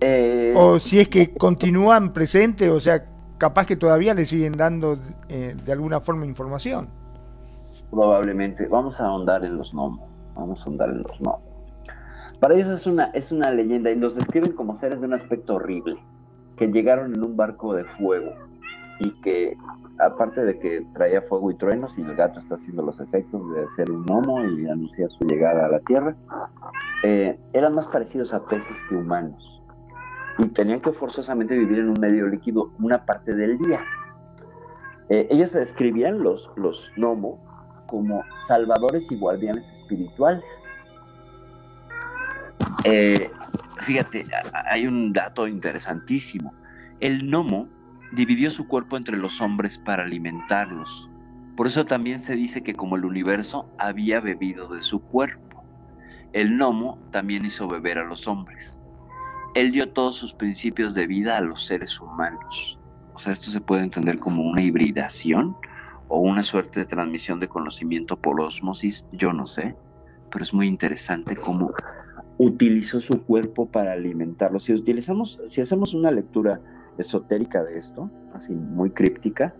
Eh, 0.00 0.54
o 0.56 0.80
si 0.80 0.98
es 0.98 1.08
que 1.08 1.34
continúan 1.34 2.14
presentes, 2.14 2.70
o 2.70 2.80
sea, 2.80 3.04
capaz 3.36 3.66
que 3.66 3.76
todavía 3.76 4.14
le 4.14 4.24
siguen 4.24 4.54
dando 4.54 4.96
eh, 5.28 5.54
de 5.62 5.72
alguna 5.72 6.00
forma 6.00 6.24
información. 6.24 6.88
Probablemente. 7.90 8.66
Vamos 8.66 8.98
a 8.98 9.04
ahondar 9.08 9.44
en 9.44 9.58
los 9.58 9.74
gnomos. 9.74 10.08
Vamos 10.34 10.62
a 10.62 10.64
ahondar 10.64 10.88
en 10.88 11.02
los 11.02 11.20
gnomos. 11.20 11.42
Para 12.40 12.54
ellos 12.54 12.68
es 12.68 12.86
una, 12.86 13.10
es 13.12 13.30
una 13.30 13.50
leyenda 13.50 13.90
y 13.90 13.96
los 13.96 14.14
describen 14.14 14.52
como 14.52 14.74
seres 14.74 15.02
de 15.02 15.06
un 15.06 15.12
aspecto 15.12 15.56
horrible, 15.56 15.98
que 16.56 16.66
llegaron 16.68 17.14
en 17.14 17.22
un 17.22 17.36
barco 17.36 17.74
de 17.74 17.84
fuego 17.84 18.32
y 19.00 19.10
que, 19.20 19.54
aparte 20.00 20.44
de 20.44 20.58
que 20.58 20.86
traía 20.92 21.22
fuego 21.22 21.50
y 21.50 21.54
truenos 21.54 21.98
y 21.98 22.02
el 22.02 22.14
gato 22.14 22.38
está 22.38 22.54
haciendo 22.54 22.82
los 22.82 23.00
efectos 23.00 23.42
de 23.54 23.68
ser 23.68 23.90
un 23.90 24.04
gnomo 24.04 24.44
y 24.44 24.68
anunciar 24.68 25.10
su 25.10 25.24
llegada 25.24 25.66
a 25.66 25.68
la 25.68 25.80
Tierra, 25.80 26.16
eh, 27.02 27.38
eran 27.52 27.74
más 27.74 27.86
parecidos 27.86 28.32
a 28.34 28.44
peces 28.44 28.76
que 28.88 28.96
humanos 28.96 29.62
y 30.38 30.48
tenían 30.48 30.80
que 30.80 30.92
forzosamente 30.92 31.56
vivir 31.56 31.80
en 31.80 31.90
un 31.90 32.00
medio 32.00 32.26
líquido 32.26 32.72
una 32.78 33.04
parte 33.04 33.34
del 33.34 33.58
día. 33.58 33.80
Eh, 35.08 35.26
ellos 35.30 35.52
describían 35.52 36.22
los, 36.22 36.50
los 36.56 36.90
gnomos 36.96 37.38
como 37.86 38.22
salvadores 38.46 39.10
y 39.10 39.16
guardianes 39.16 39.68
espirituales. 39.70 40.44
Eh, 42.84 43.30
fíjate, 43.78 44.24
hay 44.70 44.86
un 44.86 45.12
dato 45.12 45.48
interesantísimo. 45.48 46.54
El 47.00 47.28
gnomo 47.28 47.68
dividió 48.12 48.50
su 48.50 48.66
cuerpo 48.66 48.96
entre 48.96 49.16
los 49.16 49.40
hombres 49.40 49.78
para 49.78 50.04
alimentarlos. 50.04 51.08
Por 51.56 51.66
eso 51.66 51.84
también 51.84 52.18
se 52.18 52.36
dice 52.36 52.62
que 52.62 52.74
como 52.74 52.96
el 52.96 53.04
universo 53.04 53.68
había 53.78 54.20
bebido 54.20 54.68
de 54.68 54.82
su 54.82 55.00
cuerpo, 55.00 55.64
el 56.32 56.56
gnomo 56.56 56.98
también 57.10 57.44
hizo 57.44 57.68
beber 57.68 57.98
a 57.98 58.04
los 58.04 58.26
hombres. 58.26 58.80
Él 59.54 59.72
dio 59.72 59.90
todos 59.90 60.16
sus 60.16 60.32
principios 60.32 60.94
de 60.94 61.06
vida 61.06 61.36
a 61.36 61.40
los 61.40 61.66
seres 61.66 62.00
humanos. 62.00 62.78
O 63.14 63.18
sea, 63.18 63.32
esto 63.32 63.50
se 63.50 63.60
puede 63.60 63.82
entender 63.82 64.18
como 64.18 64.42
una 64.42 64.62
hibridación 64.62 65.56
o 66.08 66.20
una 66.20 66.42
suerte 66.42 66.80
de 66.80 66.86
transmisión 66.86 67.40
de 67.40 67.48
conocimiento 67.48 68.16
por 68.16 68.40
osmosis, 68.40 69.06
yo 69.12 69.32
no 69.32 69.46
sé, 69.46 69.74
pero 70.30 70.42
es 70.42 70.54
muy 70.54 70.66
interesante 70.66 71.36
cómo 71.36 71.72
utilizó 72.38 73.00
su 73.00 73.22
cuerpo 73.22 73.66
para 73.66 73.92
alimentarlo. 73.92 74.58
Si 74.60 74.72
utilizamos, 74.72 75.40
si 75.48 75.60
hacemos 75.60 75.94
una 75.94 76.10
lectura 76.10 76.60
esotérica 76.98 77.62
de 77.64 77.78
esto, 77.78 78.10
así 78.34 78.52
muy 78.52 78.90
críptica, 78.90 79.54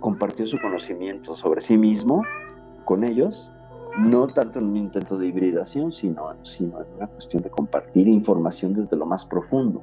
compartió 0.00 0.46
su 0.46 0.60
conocimiento 0.60 1.36
sobre 1.36 1.60
sí 1.60 1.76
mismo 1.76 2.22
con 2.84 3.04
ellos, 3.04 3.50
no 3.98 4.28
tanto 4.28 4.58
en 4.58 4.66
un 4.66 4.76
intento 4.76 5.18
de 5.18 5.26
hibridación, 5.26 5.92
sino, 5.92 6.34
sino 6.42 6.80
en 6.80 6.86
una 6.96 7.06
cuestión 7.06 7.42
de 7.42 7.50
compartir 7.50 8.08
información 8.08 8.74
desde 8.74 8.96
lo 8.96 9.06
más 9.06 9.24
profundo, 9.26 9.82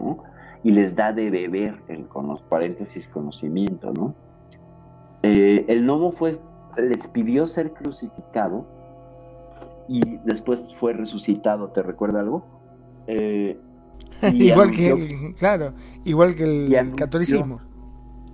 ¿no? 0.00 0.22
Y 0.62 0.72
les 0.72 0.94
da 0.94 1.12
de 1.12 1.30
beber 1.30 1.80
el 1.88 2.06
paréntesis 2.48 3.08
conocimiento, 3.08 3.92
¿no? 3.92 4.14
Eh, 5.22 5.64
el 5.68 5.84
gnomo 5.84 6.12
les 6.76 7.06
pidió 7.08 7.46
ser 7.46 7.72
crucificado 7.72 8.64
y 9.88 10.18
después 10.24 10.74
fue 10.76 10.92
resucitado, 10.92 11.68
¿te 11.68 11.82
recuerda 11.82 12.20
algo? 12.20 12.44
Eh, 13.06 13.58
igual 14.32 14.70
que 14.70 14.90
el, 14.90 15.34
claro, 15.36 15.72
igual 16.04 16.34
que 16.34 16.44
el 16.44 16.94
catolicismo. 16.94 17.60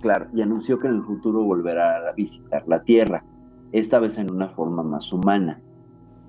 Claro, 0.01 0.27
y 0.33 0.41
anunció 0.41 0.79
que 0.79 0.87
en 0.87 0.95
el 0.95 1.03
futuro 1.03 1.43
volverá 1.43 2.07
a 2.07 2.11
visitar 2.13 2.63
la 2.67 2.83
Tierra, 2.83 3.23
esta 3.71 3.99
vez 3.99 4.17
en 4.17 4.31
una 4.31 4.49
forma 4.49 4.83
más 4.83 5.11
humana. 5.11 5.59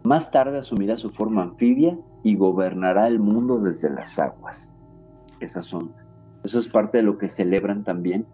Más 0.05 0.31
tarde 0.31 0.59
asumirá 0.59 0.97
su 0.97 1.11
forma 1.11 1.43
anfibia 1.43 1.99
y 2.23 2.37
gobernará 2.37 3.07
el 3.09 3.19
mundo 3.19 3.59
desde 3.59 3.91
las 3.91 4.19
aguas. 4.19 4.75
Esas 5.41 5.67
son, 5.67 5.93
eso 6.45 6.59
es 6.59 6.69
parte 6.69 6.99
de 6.99 7.05
lo 7.05 7.19
que 7.19 7.29
celebran 7.29 7.85
también 7.85 8.27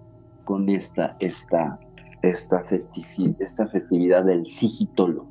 con 0.45 0.69
esta, 0.69 1.17
esta, 1.21 1.81
esta, 2.23 2.61
festividad, 2.65 3.35
esta 3.41 3.67
festividad 3.67 4.25
del 4.25 4.47
Sigitolo. 4.47 5.27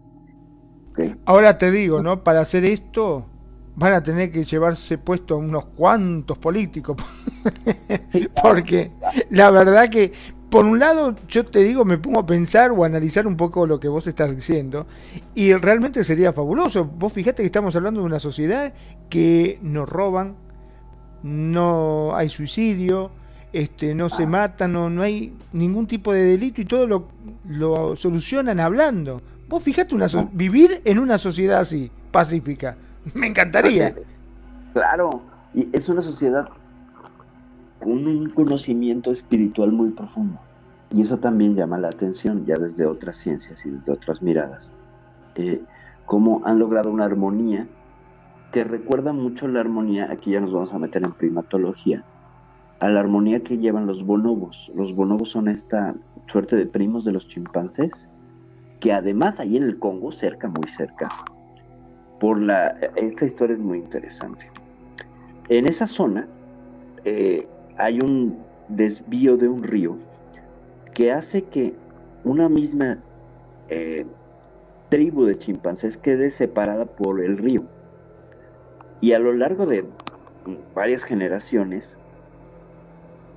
Ahora 1.26 1.58
te 1.58 1.72
digo, 1.72 2.04
¿no? 2.04 2.24
Para 2.24 2.42
hacer 2.42 2.66
esto 2.66 3.26
van 3.76 3.94
a 3.94 4.04
tener 4.04 4.32
que 4.32 4.44
llevarse 4.44 4.98
puesto 4.98 5.38
unos 5.38 5.66
cuantos 5.66 6.38
políticos. 6.38 6.98
Porque 8.42 8.92
la 9.32 9.50
verdad 9.52 9.90
que, 9.90 10.12
por 10.50 10.66
un 10.66 10.80
lado, 10.80 11.16
yo 11.28 11.46
te 11.46 11.60
digo, 11.60 11.84
me 11.84 11.98
pongo 11.98 12.20
a 12.20 12.26
pensar 12.26 12.72
o 12.72 12.84
a 12.84 12.88
analizar 12.88 13.26
un 13.26 13.36
poco 13.36 13.66
lo 13.66 13.80
que 13.80 13.88
vos 13.88 14.06
estás 14.08 14.36
diciendo, 14.36 14.86
y 15.34 15.54
realmente 15.54 16.04
sería 16.04 16.34
fabuloso. 16.34 16.86
Vos 16.86 17.14
fijate 17.14 17.42
que 17.42 17.48
estamos 17.48 17.76
hablando 17.76 18.02
de 18.02 18.06
una 18.06 18.20
sociedad 18.20 18.74
que 19.10 19.60
nos 19.62 19.90
roban, 19.90 20.36
no 21.24 22.16
hay 22.16 22.30
suicidio, 22.30 23.12
este, 23.54 23.96
no 23.96 24.10
se 24.10 24.28
matan, 24.28 24.74
no, 24.74 24.90
no 24.90 25.02
hay 25.02 25.34
ningún 25.54 25.88
tipo 25.88 26.12
de 26.12 26.24
delito 26.24 26.62
y 26.62 26.66
todo 26.66 26.86
lo, 26.86 27.08
lo 27.48 27.96
solucionan 27.96 28.60
hablando. 28.60 29.22
Vos 29.48 29.64
fijate 29.64 29.94
una 29.96 30.08
vivir 30.32 30.82
en 30.86 31.00
una 31.00 31.18
sociedad 31.18 31.60
así, 31.60 31.92
pacífica. 32.12 32.78
Me 33.14 33.28
encantaría. 33.28 33.96
Claro, 34.74 35.22
y 35.54 35.70
es 35.76 35.90
una 35.90 36.02
sociedad 36.02 36.50
con 37.80 38.08
un 38.08 38.30
conocimiento 38.30 39.12
espiritual 39.12 39.72
muy 39.72 39.92
profundo. 39.92 40.40
Y 40.92 41.02
eso 41.02 41.18
también 41.18 41.56
llama 41.56 41.78
la 41.78 41.90
atención, 41.90 42.46
ya 42.46 42.56
desde 42.56 42.86
otras 42.86 43.18
ciencias 43.18 43.66
y 43.66 43.72
desde 43.72 43.92
otras 43.92 44.22
miradas. 44.22 44.72
Eh, 45.36 45.62
cómo 46.06 46.42
han 46.46 46.60
logrado 46.60 46.92
una 46.92 47.06
armonía 47.06 47.68
que 48.52 48.64
recuerda 48.64 49.14
mucho 49.14 49.48
la 49.48 49.62
armonía, 49.62 50.12
aquí 50.12 50.32
ya 50.32 50.40
nos 50.40 50.54
vamos 50.54 50.72
a 50.74 50.78
meter 50.78 51.04
en 51.04 51.12
primatología, 51.12 52.04
a 52.80 52.90
la 52.90 53.00
armonía 53.00 53.44
que 53.44 53.58
llevan 53.58 53.88
los 53.88 54.06
bonobos. 54.06 54.72
Los 54.76 54.96
bonobos 54.96 55.32
son 55.32 55.48
esta 55.48 55.96
suerte 56.28 56.56
de 56.56 56.68
primos 56.68 57.04
de 57.04 57.14
los 57.14 57.28
chimpancés, 57.28 58.08
que 58.80 58.94
además 58.94 59.40
ahí 59.40 59.58
en 59.58 59.64
el 59.64 59.80
Congo, 59.80 60.12
cerca, 60.12 60.48
muy 60.50 60.70
cerca, 60.70 61.10
por 62.24 62.40
la... 62.40 62.70
Esta 62.96 63.26
historia 63.26 63.56
es 63.58 63.60
muy 63.62 63.80
interesante. 63.80 64.50
En 65.50 65.68
esa 65.68 65.88
zona 65.88 66.26
eh, 67.04 67.46
hay 67.76 68.00
un 68.00 68.38
desvío 68.70 69.36
de 69.36 69.50
un 69.50 69.62
río 69.62 69.98
que 70.94 71.12
hace 71.12 71.42
que 71.44 71.74
una 72.24 72.48
misma 72.48 73.00
eh, 73.68 74.06
tribu 74.88 75.26
de 75.26 75.38
chimpancés 75.38 75.98
quede 75.98 76.30
separada 76.30 76.86
por 76.86 77.20
el 77.20 77.38
río. 77.38 77.66
Y 79.02 79.12
a 79.12 79.20
lo 79.20 79.34
largo 79.34 79.66
de 79.66 79.84
varias 80.74 81.04
generaciones 81.04 81.98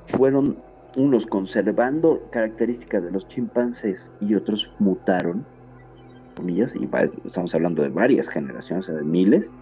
fueron 0.06 0.58
unos 0.96 1.26
conservando 1.26 2.22
características 2.30 3.02
de 3.02 3.10
los 3.10 3.26
chimpancés 3.26 4.12
y 4.20 4.36
otros 4.36 4.70
mutaron 4.78 5.44
comillas, 6.36 6.74
y 6.76 6.88
estamos 7.24 7.54
hablando 7.54 7.82
de 7.82 7.88
varias 7.88 8.28
generaciones, 8.28 8.86
de 8.86 9.02
miles, 9.02 9.52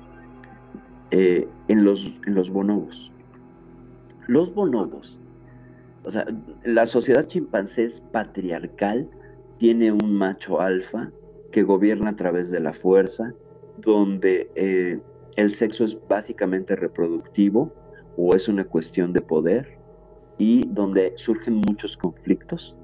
eh, 1.11 1.49
en, 1.69 1.85
los, 1.85 2.13
en 2.27 2.35
los 2.35 2.51
bonobos. 2.51 3.11
Los 4.27 4.55
bonobos, 4.55 5.19
o 6.05 6.11
sea, 6.11 6.27
la 6.65 6.87
sociedad 6.87 7.27
chimpancé 7.27 7.85
es 7.85 8.01
patriarcal, 8.01 9.09
tiene 9.59 9.93
un 9.93 10.15
macho 10.15 10.61
alfa 10.61 11.11
que 11.51 11.63
gobierna 11.63 12.11
a 12.11 12.17
través 12.17 12.51
de 12.51 12.61
la 12.61 12.73
fuerza, 12.73 13.33
donde 13.79 14.51
eh, 14.55 15.01
el 15.37 15.55
sexo 15.55 15.85
es 15.85 15.97
básicamente 16.09 16.77
reproductivo 16.77 17.73
o 18.17 18.35
es 18.35 18.49
una 18.49 18.65
cuestión 18.65 19.13
de 19.13 19.21
poder 19.21 19.79
y 20.39 20.67
donde 20.69 21.15
surgen 21.17 21.63
muchos 21.67 21.97
conflictos 21.97 22.77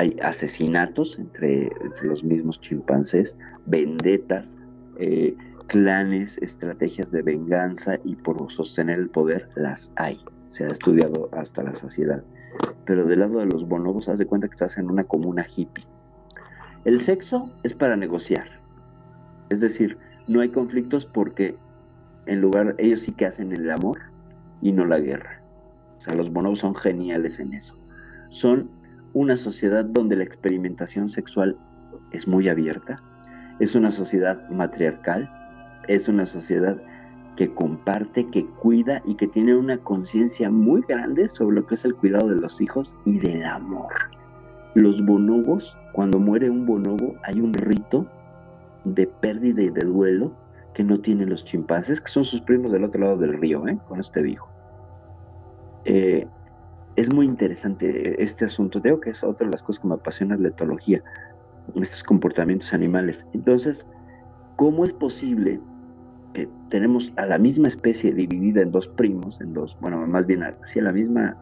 hay 0.00 0.16
asesinatos 0.22 1.18
entre, 1.18 1.70
los 2.02 2.24
mismos 2.24 2.58
chimpancés, 2.62 3.36
vendetas, 3.66 4.50
eh, 4.98 5.36
clanes, 5.66 6.38
estrategias 6.38 7.10
de 7.10 7.20
venganza 7.20 7.98
y 8.02 8.16
por 8.16 8.50
sostener 8.50 8.98
el 8.98 9.10
poder 9.10 9.50
las 9.56 9.92
hay. 9.96 10.18
Se 10.48 10.64
ha 10.64 10.68
estudiado 10.68 11.28
hasta 11.32 11.62
la 11.62 11.74
saciedad. 11.74 12.24
Pero 12.86 13.04
del 13.04 13.20
lado 13.20 13.40
de 13.40 13.46
los 13.46 13.68
bonobos, 13.68 14.08
haz 14.08 14.18
de 14.18 14.26
cuenta 14.26 14.48
que 14.48 14.54
estás 14.54 14.78
en 14.78 14.90
una 14.90 15.04
comuna 15.04 15.46
hippie. 15.54 15.86
El 16.86 17.02
sexo 17.02 17.50
es 17.62 17.74
para 17.74 17.94
negociar. 17.94 18.48
Es 19.50 19.60
decir, 19.60 19.98
no 20.28 20.40
hay 20.40 20.48
conflictos 20.48 21.04
porque 21.04 21.56
en 22.24 22.40
lugar, 22.40 22.74
ellos 22.78 23.00
sí 23.00 23.12
que 23.12 23.26
hacen 23.26 23.52
el 23.52 23.70
amor 23.70 23.98
y 24.62 24.72
no 24.72 24.86
la 24.86 24.98
guerra. 24.98 25.42
O 25.98 26.00
sea, 26.00 26.14
los 26.14 26.32
bonobos 26.32 26.60
son 26.60 26.74
geniales 26.74 27.38
en 27.38 27.52
eso. 27.52 27.76
Son 28.30 28.79
una 29.12 29.36
sociedad 29.36 29.84
donde 29.84 30.16
la 30.16 30.24
experimentación 30.24 31.10
sexual 31.10 31.56
es 32.12 32.26
muy 32.28 32.48
abierta, 32.48 33.02
es 33.58 33.74
una 33.74 33.90
sociedad 33.90 34.48
matriarcal, 34.50 35.30
es 35.88 36.08
una 36.08 36.26
sociedad 36.26 36.80
que 37.36 37.52
comparte, 37.54 38.28
que 38.30 38.46
cuida 38.46 39.02
y 39.04 39.14
que 39.14 39.26
tiene 39.26 39.54
una 39.56 39.78
conciencia 39.78 40.50
muy 40.50 40.82
grande 40.82 41.28
sobre 41.28 41.56
lo 41.56 41.66
que 41.66 41.74
es 41.74 41.84
el 41.84 41.94
cuidado 41.94 42.28
de 42.28 42.36
los 42.36 42.60
hijos 42.60 42.94
y 43.04 43.18
del 43.18 43.44
amor. 43.44 43.92
Los 44.74 45.04
bonobos, 45.04 45.76
cuando 45.92 46.18
muere 46.18 46.50
un 46.50 46.66
bonobo, 46.66 47.14
hay 47.24 47.40
un 47.40 47.52
rito 47.54 48.06
de 48.84 49.06
pérdida 49.06 49.62
y 49.62 49.70
de 49.70 49.84
duelo 49.84 50.32
que 50.74 50.84
no 50.84 51.00
tienen 51.00 51.30
los 51.30 51.44
chimpancés, 51.44 52.00
que 52.00 52.08
son 52.08 52.24
sus 52.24 52.40
primos 52.42 52.72
del 52.72 52.84
otro 52.84 53.00
lado 53.00 53.16
del 53.16 53.34
río, 53.34 53.66
¿eh? 53.66 53.78
con 53.88 54.00
este 54.00 54.22
dijo. 54.22 54.48
Eh, 55.84 56.26
es 56.96 57.12
muy 57.14 57.26
interesante 57.26 58.22
este 58.22 58.44
asunto. 58.44 58.80
Creo 58.80 59.00
que 59.00 59.10
es 59.10 59.22
otra 59.22 59.46
de 59.46 59.52
las 59.52 59.62
cosas 59.62 59.80
que 59.80 59.88
me 59.88 59.94
apasiona 59.94 60.36
la 60.36 60.48
etología, 60.48 61.02
estos 61.76 62.02
comportamientos 62.02 62.72
animales. 62.72 63.26
Entonces, 63.32 63.86
¿cómo 64.56 64.84
es 64.84 64.92
posible 64.92 65.60
que 66.34 66.48
tenemos 66.68 67.12
a 67.16 67.26
la 67.26 67.38
misma 67.38 67.68
especie 67.68 68.12
dividida 68.12 68.62
en 68.62 68.70
dos 68.70 68.88
primos, 68.88 69.40
en 69.40 69.52
dos, 69.52 69.76
bueno, 69.80 70.06
más 70.06 70.26
bien 70.26 70.42
así 70.42 70.78
a 70.78 70.82
la 70.82 70.92
misma 70.92 71.36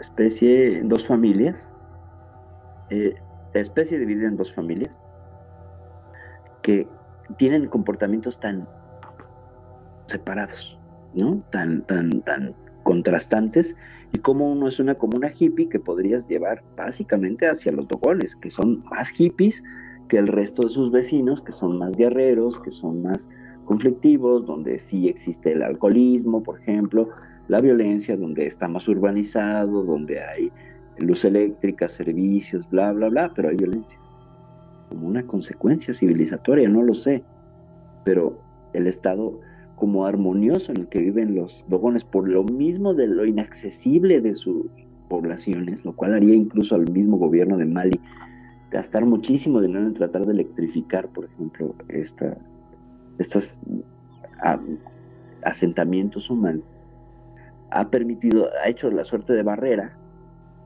especie 0.00 0.78
en 0.78 0.88
dos 0.88 1.06
familias, 1.06 1.68
eh, 2.90 3.14
la 3.52 3.60
especie 3.60 3.98
dividida 3.98 4.26
en 4.26 4.36
dos 4.36 4.52
familias, 4.52 4.98
que 6.62 6.88
tienen 7.36 7.66
comportamientos 7.66 8.40
tan 8.40 8.66
separados, 10.06 10.78
¿no? 11.14 11.42
Tan, 11.50 11.82
tan, 11.82 12.22
tan 12.22 12.54
contrastantes 12.84 13.74
y 14.12 14.18
como 14.18 14.52
uno 14.52 14.68
es 14.68 14.78
una 14.78 14.94
comuna 14.94 15.32
hippie 15.36 15.68
que 15.68 15.80
podrías 15.80 16.28
llevar 16.28 16.62
básicamente 16.76 17.48
hacia 17.48 17.72
los 17.72 17.88
dogones, 17.88 18.36
que 18.36 18.50
son 18.50 18.84
más 18.84 19.08
hippies 19.08 19.64
que 20.08 20.18
el 20.18 20.28
resto 20.28 20.62
de 20.62 20.68
sus 20.68 20.92
vecinos, 20.92 21.42
que 21.42 21.50
son 21.50 21.78
más 21.78 21.96
guerreros, 21.96 22.60
que 22.60 22.70
son 22.70 23.02
más 23.02 23.28
conflictivos, 23.64 24.46
donde 24.46 24.78
sí 24.78 25.08
existe 25.08 25.52
el 25.52 25.62
alcoholismo, 25.62 26.42
por 26.42 26.60
ejemplo, 26.60 27.08
la 27.48 27.58
violencia, 27.58 28.16
donde 28.16 28.46
está 28.46 28.68
más 28.68 28.86
urbanizado, 28.86 29.82
donde 29.82 30.22
hay 30.22 30.52
luz 30.98 31.24
eléctrica, 31.24 31.88
servicios, 31.88 32.68
bla, 32.70 32.92
bla, 32.92 33.08
bla, 33.08 33.32
pero 33.34 33.48
hay 33.48 33.56
violencia. 33.56 33.98
Como 34.90 35.08
una 35.08 35.26
consecuencia 35.26 35.92
civilizatoria, 35.92 36.68
no 36.68 36.82
lo 36.82 36.94
sé, 36.94 37.24
pero 38.04 38.38
el 38.74 38.86
Estado 38.86 39.40
como 39.76 40.06
armonioso 40.06 40.72
en 40.72 40.82
el 40.82 40.88
que 40.88 41.00
viven 41.00 41.34
los 41.34 41.64
dogones, 41.68 42.04
por 42.04 42.28
lo 42.28 42.44
mismo 42.44 42.94
de 42.94 43.06
lo 43.06 43.24
inaccesible 43.24 44.20
de 44.20 44.34
sus 44.34 44.66
poblaciones, 45.08 45.84
lo 45.84 45.94
cual 45.94 46.14
haría 46.14 46.34
incluso 46.34 46.74
al 46.74 46.90
mismo 46.90 47.18
gobierno 47.18 47.56
de 47.56 47.66
Mali 47.66 48.00
gastar 48.70 49.04
muchísimo 49.04 49.60
dinero 49.60 49.86
en 49.86 49.94
tratar 49.94 50.26
de 50.26 50.32
electrificar, 50.32 51.08
por 51.08 51.26
ejemplo, 51.26 51.74
esta, 51.88 52.36
estos 53.18 53.60
asentamientos 55.42 56.30
humanos, 56.30 56.64
ha 57.70 57.88
permitido, 57.90 58.48
ha 58.62 58.68
hecho 58.68 58.90
la 58.90 59.04
suerte 59.04 59.32
de 59.32 59.42
barrera 59.42 59.96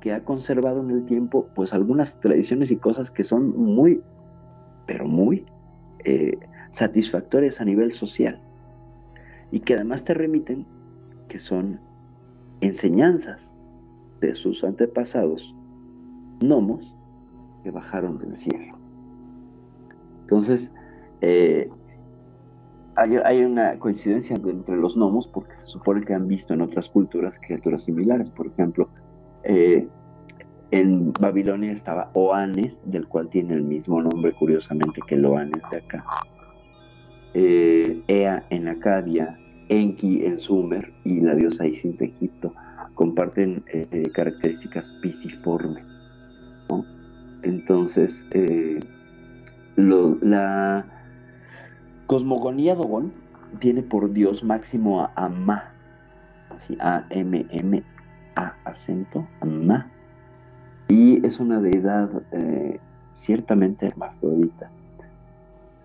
que 0.01 0.13
ha 0.13 0.25
conservado 0.25 0.81
en 0.81 0.91
el 0.91 1.07
tiempo 1.07 1.49
pues 1.55 1.73
algunas 1.73 2.21
tradiciones 2.21 2.71
y 2.71 2.77
cosas 2.77 3.11
que 3.11 3.25
son 3.25 3.57
muy, 3.57 4.01
pero 4.87 5.07
muy 5.07 5.45
eh, 6.05 6.39
satisfactorias 6.71 7.61
a 7.61 7.65
nivel 7.65 7.93
social 7.93 8.41
y 9.51 9.61
que 9.61 9.74
además 9.74 10.05
te 10.05 10.14
remiten 10.14 10.66
que 11.28 11.38
son 11.38 11.80
enseñanzas 12.61 13.55
de 14.20 14.34
sus 14.34 14.64
antepasados 14.64 15.55
gnomos 16.40 16.94
que 17.62 17.70
bajaron 17.70 18.18
del 18.18 18.36
cielo. 18.36 18.76
Entonces, 20.22 20.70
eh, 21.20 21.70
hay, 22.96 23.44
una 23.44 23.78
coincidencia 23.78 24.34
entre 24.34 24.76
los 24.76 24.96
gnomos 24.96 25.28
porque 25.28 25.55
se 25.55 25.66
supone 25.66 26.05
que 26.05 26.14
han 26.14 26.26
visto 26.26 26.53
en 26.53 26.62
otras 26.62 26.88
culturas 26.88 27.38
criaturas 27.38 27.84
similares. 27.84 28.28
Por 28.28 28.49
ejemplo, 28.49 28.88
eh, 29.44 29.88
en 30.72 31.12
Babilonia 31.12 31.72
estaba 31.72 32.11
Oanes, 32.14 32.80
del 32.84 33.07
cual 33.07 33.28
tiene 33.28 33.55
el 33.55 33.62
mismo 33.62 34.03
nombre, 34.03 34.32
curiosamente, 34.32 35.01
que 35.07 35.14
el 35.14 35.24
Oanes 35.24 35.62
de 35.70 35.76
acá. 35.78 36.05
Eh, 37.35 38.03
Ea 38.09 38.45
en 38.51 38.68
Acadia, 38.68 39.37
Enki 39.68 40.24
en 40.24 40.39
Sumer 40.39 40.93
y 41.05 41.20
la 41.20 41.35
diosa 41.35 41.66
Isis 41.66 41.99
de 41.99 42.07
Egipto 42.07 42.55
comparten 42.95 43.62
eh, 43.72 44.11
características 44.14 44.91
pisiformes. 45.03 45.85
Entonces, 47.43 48.26
eh, 48.33 48.81
la 49.76 50.85
cosmogonía 52.07 52.74
Dogon 52.74 53.12
tiene 53.61 53.83
por 53.83 54.12
dios 54.12 54.43
máximo 54.43 55.03
a 55.03 55.12
Amá, 55.14 55.72
así 56.51 56.76
A-M-M-A 56.81 58.55
acento, 58.64 59.29
Amá, 59.41 59.87
y 60.89 61.24
es 61.24 61.39
una 61.39 61.61
deidad 61.61 62.11
ciertamente 63.16 63.87
hermafrodita 63.87 64.70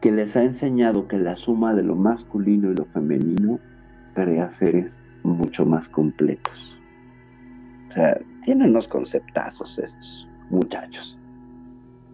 que 0.03 0.11
les 0.11 0.35
ha 0.35 0.43
enseñado 0.43 1.07
que 1.07 1.17
la 1.17 1.33
suma 1.33 1.73
de 1.73 1.81
lo 1.81 1.95
masculino 1.95 2.69
y 2.69 2.75
lo 2.75 2.83
femenino 2.87 3.57
crea 4.13 4.49
seres 4.49 4.99
mucho 5.23 5.65
más 5.65 5.87
completos. 5.87 6.77
O 7.87 7.93
sea, 7.93 8.19
tienen 8.43 8.71
unos 8.71 8.89
conceptazos 8.89 9.79
estos 9.79 10.27
muchachos. 10.49 11.17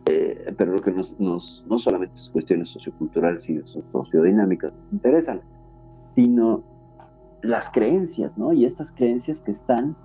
Eh, 0.05 0.53
pero 0.55 0.73
lo 0.73 0.81
que 0.83 0.91
nos, 0.91 1.11
no 1.17 1.79
solamente 1.79 2.13
es 2.13 2.29
cuestiones 2.29 2.69
socioculturales 2.69 3.49
y 3.49 3.59
so- 3.65 3.83
sociodinámicas 3.91 4.71
nos 4.71 4.93
interesan, 4.93 5.41
sino 6.13 6.61
las 7.41 7.71
creencias, 7.71 8.37
¿no? 8.37 8.53
Y 8.53 8.65
estas 8.65 8.91
creencias 8.91 9.41
que 9.41 9.49
están, 9.49 9.95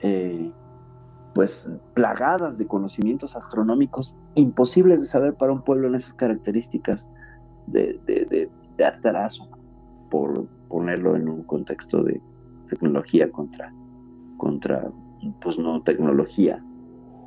eh, 0.00 0.50
pues, 1.38 1.70
plagadas 1.94 2.58
de 2.58 2.66
conocimientos 2.66 3.36
astronómicos 3.36 4.18
imposibles 4.34 5.00
de 5.00 5.06
saber 5.06 5.34
para 5.34 5.52
un 5.52 5.62
pueblo 5.62 5.86
en 5.86 5.94
esas 5.94 6.12
características 6.14 7.08
de, 7.68 8.00
de, 8.76 8.84
atraso, 8.84 9.48
por 10.10 10.48
ponerlo 10.66 11.14
en 11.14 11.28
un 11.28 11.44
contexto 11.44 12.02
de 12.02 12.20
tecnología 12.66 13.30
contra, 13.30 13.72
contra 14.36 14.90
pues 15.40 15.60
no 15.60 15.80
tecnología, 15.82 16.60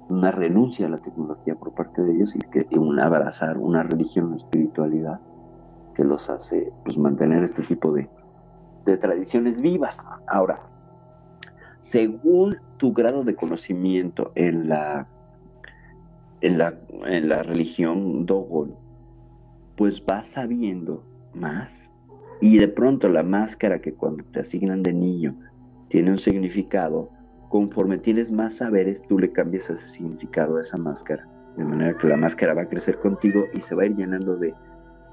una 0.09 0.31
renuncia 0.31 0.87
a 0.87 0.89
la 0.89 0.97
tecnología 0.97 1.55
por 1.55 1.73
parte 1.73 2.01
de 2.01 2.13
ellos 2.13 2.35
y 2.35 2.39
que 2.39 2.67
un 2.77 2.99
abrazar 2.99 3.57
una 3.57 3.83
religión, 3.83 4.25
una 4.25 4.35
espiritualidad 4.35 5.21
que 5.95 6.03
los 6.03 6.29
hace 6.29 6.73
pues 6.83 6.97
mantener 6.97 7.45
este 7.45 7.61
tipo 7.61 7.93
de, 7.93 8.09
de 8.83 8.97
tradiciones 8.97 9.61
vivas. 9.61 10.05
Ahora, 10.27 10.70
según 11.81 12.57
tu 12.77 12.93
grado 12.93 13.23
de 13.23 13.35
conocimiento 13.35 14.31
en 14.35 14.69
la 14.69 15.07
en 16.41 16.57
la, 16.57 16.75
en 17.05 17.29
la 17.29 17.43
religión 17.43 18.25
Dogon, 18.25 18.75
pues 19.75 20.03
vas 20.03 20.27
sabiendo 20.27 21.03
más. 21.33 21.89
Y 22.41 22.57
de 22.57 22.67
pronto 22.67 23.07
la 23.09 23.23
máscara 23.23 23.79
que 23.79 23.93
cuando 23.93 24.23
te 24.25 24.39
asignan 24.39 24.81
de 24.81 24.93
niño 24.93 25.35
tiene 25.89 26.11
un 26.11 26.17
significado, 26.17 27.09
conforme 27.49 27.99
tienes 27.99 28.31
más 28.31 28.55
saberes, 28.55 29.03
tú 29.07 29.19
le 29.19 29.31
cambias 29.31 29.69
ese 29.69 29.87
significado 29.87 30.57
a 30.57 30.61
esa 30.61 30.77
máscara. 30.77 31.27
De 31.57 31.63
manera 31.63 31.95
que 31.97 32.07
la 32.07 32.17
máscara 32.17 32.53
va 32.53 32.63
a 32.63 32.69
crecer 32.69 32.97
contigo 32.99 33.45
y 33.53 33.61
se 33.61 33.75
va 33.75 33.83
a 33.83 33.85
ir 33.85 33.95
llenando 33.95 34.37
de 34.37 34.53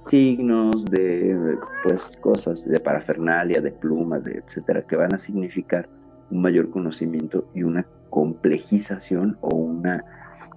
signos, 0.04 0.84
de 0.86 1.58
pues 1.82 2.10
cosas, 2.20 2.64
de 2.64 2.78
parafernalia, 2.80 3.60
de 3.60 3.72
plumas, 3.72 4.24
etcétera, 4.26 4.82
que 4.82 4.96
van 4.96 5.12
a 5.12 5.18
significar 5.18 5.88
un 6.30 6.42
mayor 6.42 6.70
conocimiento 6.70 7.48
y 7.54 7.62
una 7.62 7.86
complejización 8.10 9.38
o 9.40 9.54
una 9.54 10.04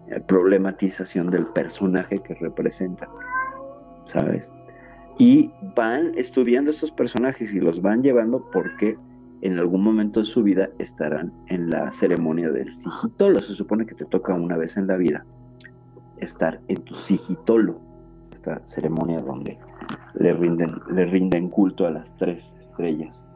eh, 0.08 0.20
problematización 0.20 1.30
del 1.30 1.46
personaje 1.48 2.20
que 2.20 2.34
representa, 2.36 3.10
¿sabes? 4.06 4.52
Y 5.18 5.52
van 5.76 6.18
estudiando 6.18 6.72
estos 6.72 6.92
personajes 6.92 7.54
y 7.54 7.60
los 7.60 7.82
van 7.82 8.02
llevando 8.02 8.50
porque 8.52 8.98
en 9.42 9.58
algún 9.58 9.84
momento 9.84 10.22
de 10.22 10.26
su 10.26 10.44
vida 10.44 10.70
estarán 10.80 11.34
en 11.48 11.70
la 11.70 11.92
ceremonia 11.92 12.50
del 12.50 12.72
sigitolo. 12.74 13.40
Se 13.40 13.54
supone 13.54 13.86
que 13.86 13.96
te 13.96 14.06
toca 14.06 14.34
una 14.34 14.58
vez 14.58 14.78
en 14.78 14.88
la 14.88 14.98
vida 14.98 15.26
estar 16.18 16.60
en 16.68 16.78
tu 16.84 16.96
sigitolo, 16.96 17.76
esta 18.32 18.62
ceremonia 18.66 19.22
donde 19.22 19.58
le 20.14 20.34
rinden, 20.34 20.72
le 20.92 21.06
rinden 21.06 21.50
culto 21.50 21.88
a 21.88 21.92
las 21.92 22.16
tres 22.18 22.54
estrellas. 22.60 23.28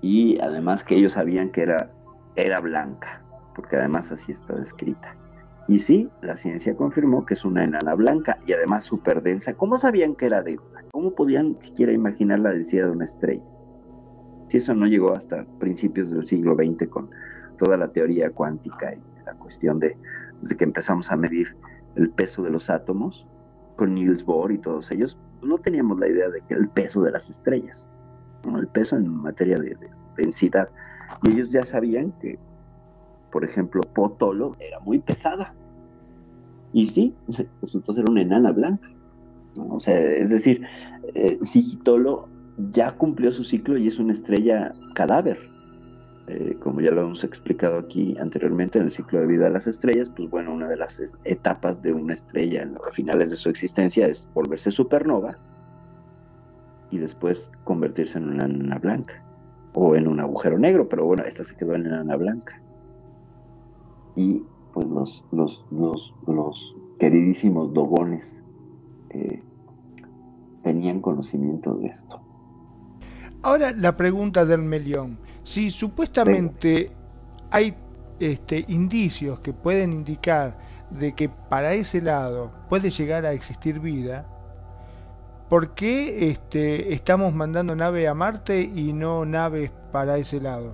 Y 0.00 0.40
además 0.40 0.84
que 0.84 0.96
ellos 0.96 1.14
sabían 1.14 1.50
que 1.50 1.62
era, 1.62 1.90
era 2.36 2.60
blanca, 2.60 3.22
porque 3.54 3.76
además 3.76 4.12
así 4.12 4.32
está 4.32 4.54
descrita. 4.54 5.14
Y 5.66 5.80
sí, 5.80 6.08
la 6.22 6.36
ciencia 6.36 6.74
confirmó 6.76 7.26
que 7.26 7.34
es 7.34 7.44
una 7.44 7.64
enana 7.64 7.94
blanca 7.94 8.38
y 8.46 8.52
además 8.52 8.84
súper 8.84 9.22
densa. 9.22 9.54
¿Cómo 9.54 9.76
sabían 9.76 10.14
que 10.14 10.26
era 10.26 10.42
densa? 10.42 10.82
¿Cómo 10.92 11.14
podían 11.14 11.56
siquiera 11.60 11.92
imaginar 11.92 12.40
la 12.40 12.50
densidad 12.50 12.86
de 12.86 12.92
una 12.92 13.04
estrella? 13.04 13.44
Si 14.48 14.56
eso 14.56 14.74
no 14.74 14.86
llegó 14.86 15.12
hasta 15.12 15.44
principios 15.58 16.10
del 16.10 16.24
siglo 16.24 16.54
XX 16.54 16.88
con 16.88 17.10
toda 17.58 17.76
la 17.76 17.88
teoría 17.88 18.30
cuántica 18.30 18.94
y 18.94 19.24
la 19.26 19.34
cuestión 19.34 19.78
de 19.78 19.94
desde 20.40 20.56
que 20.56 20.64
empezamos 20.64 21.10
a 21.10 21.16
medir 21.16 21.56
el 21.96 22.10
peso 22.10 22.42
de 22.42 22.50
los 22.50 22.70
átomos 22.70 23.26
con 23.76 23.94
Niels 23.94 24.24
Bohr 24.24 24.52
y 24.52 24.58
todos 24.58 24.90
ellos, 24.90 25.18
pues 25.38 25.50
no 25.50 25.58
teníamos 25.58 25.98
la 25.98 26.08
idea 26.08 26.28
de 26.28 26.40
que 26.42 26.54
el 26.54 26.68
peso 26.68 27.02
de 27.02 27.12
las 27.12 27.28
estrellas, 27.28 27.90
el 28.44 28.68
peso 28.68 28.96
en 28.96 29.08
materia 29.08 29.56
de, 29.56 29.70
de 29.70 29.90
densidad. 30.16 30.68
Y 31.22 31.34
ellos 31.34 31.50
ya 31.50 31.62
sabían 31.62 32.12
que, 32.20 32.38
por 33.32 33.44
ejemplo, 33.44 33.80
Potolo 33.80 34.56
era 34.60 34.80
muy 34.80 34.98
pesada. 34.98 35.54
Y 36.72 36.86
sí, 36.86 37.14
resultó 37.62 37.92
ser 37.92 38.08
una 38.08 38.22
enana 38.22 38.52
blanca. 38.52 38.88
O 39.56 39.80
sea, 39.80 39.98
es 39.98 40.30
decir, 40.30 40.66
eh, 41.14 41.38
Sigitolo 41.42 42.28
ya 42.72 42.92
cumplió 42.92 43.32
su 43.32 43.44
ciclo 43.44 43.76
y 43.78 43.86
es 43.86 43.98
una 43.98 44.12
estrella 44.12 44.72
cadáver. 44.94 45.38
Eh, 46.26 46.56
como 46.60 46.82
ya 46.82 46.90
lo 46.90 47.02
hemos 47.02 47.24
explicado 47.24 47.78
aquí 47.78 48.14
anteriormente 48.20 48.78
en 48.78 48.84
el 48.84 48.90
ciclo 48.90 49.20
de 49.20 49.26
vida 49.26 49.44
de 49.44 49.50
las 49.50 49.66
estrellas, 49.66 50.10
pues 50.14 50.28
bueno, 50.28 50.52
una 50.52 50.68
de 50.68 50.76
las 50.76 51.00
etapas 51.24 51.80
de 51.80 51.94
una 51.94 52.12
estrella 52.12 52.62
en 52.62 52.74
los 52.74 52.94
finales 52.94 53.30
de 53.30 53.36
su 53.36 53.48
existencia 53.48 54.06
es 54.06 54.28
volverse 54.34 54.70
supernova 54.70 55.38
y 56.90 56.98
después 56.98 57.50
convertirse 57.64 58.18
en 58.18 58.28
una 58.28 58.44
enana 58.44 58.78
blanca 58.78 59.22
o 59.74 59.94
en 59.96 60.08
un 60.08 60.20
agujero 60.20 60.58
negro, 60.58 60.88
pero 60.88 61.04
bueno, 61.04 61.22
esta 61.24 61.44
se 61.44 61.56
quedó 61.56 61.74
en 61.74 61.86
enana 61.86 62.16
blanca. 62.16 62.60
Y 64.16 64.42
pues 64.72 64.86
los, 64.86 65.24
los, 65.32 65.64
los, 65.70 66.14
los 66.26 66.76
queridísimos 66.98 67.72
dogones 67.72 68.42
eh, 69.10 69.42
tenían 70.62 71.00
conocimiento 71.00 71.74
de 71.74 71.86
esto. 71.86 72.20
Ahora 73.42 73.72
la 73.72 73.96
pregunta 73.96 74.44
del 74.44 74.62
melión. 74.62 75.18
Si 75.44 75.70
supuestamente 75.70 76.90
hay 77.50 77.74
este, 78.18 78.64
indicios 78.68 79.38
que 79.40 79.52
pueden 79.52 79.92
indicar 79.92 80.58
de 80.90 81.12
que 81.14 81.28
para 81.28 81.74
ese 81.74 82.00
lado 82.00 82.50
puede 82.68 82.90
llegar 82.90 83.24
a 83.24 83.32
existir 83.32 83.78
vida, 83.78 84.26
¿por 85.48 85.74
qué 85.74 86.30
este, 86.30 86.92
estamos 86.92 87.34
mandando 87.34 87.74
nave 87.74 88.06
a 88.08 88.14
Marte 88.14 88.60
y 88.62 88.92
no 88.92 89.24
naves 89.24 89.70
para 89.92 90.18
ese 90.18 90.40
lado? 90.40 90.72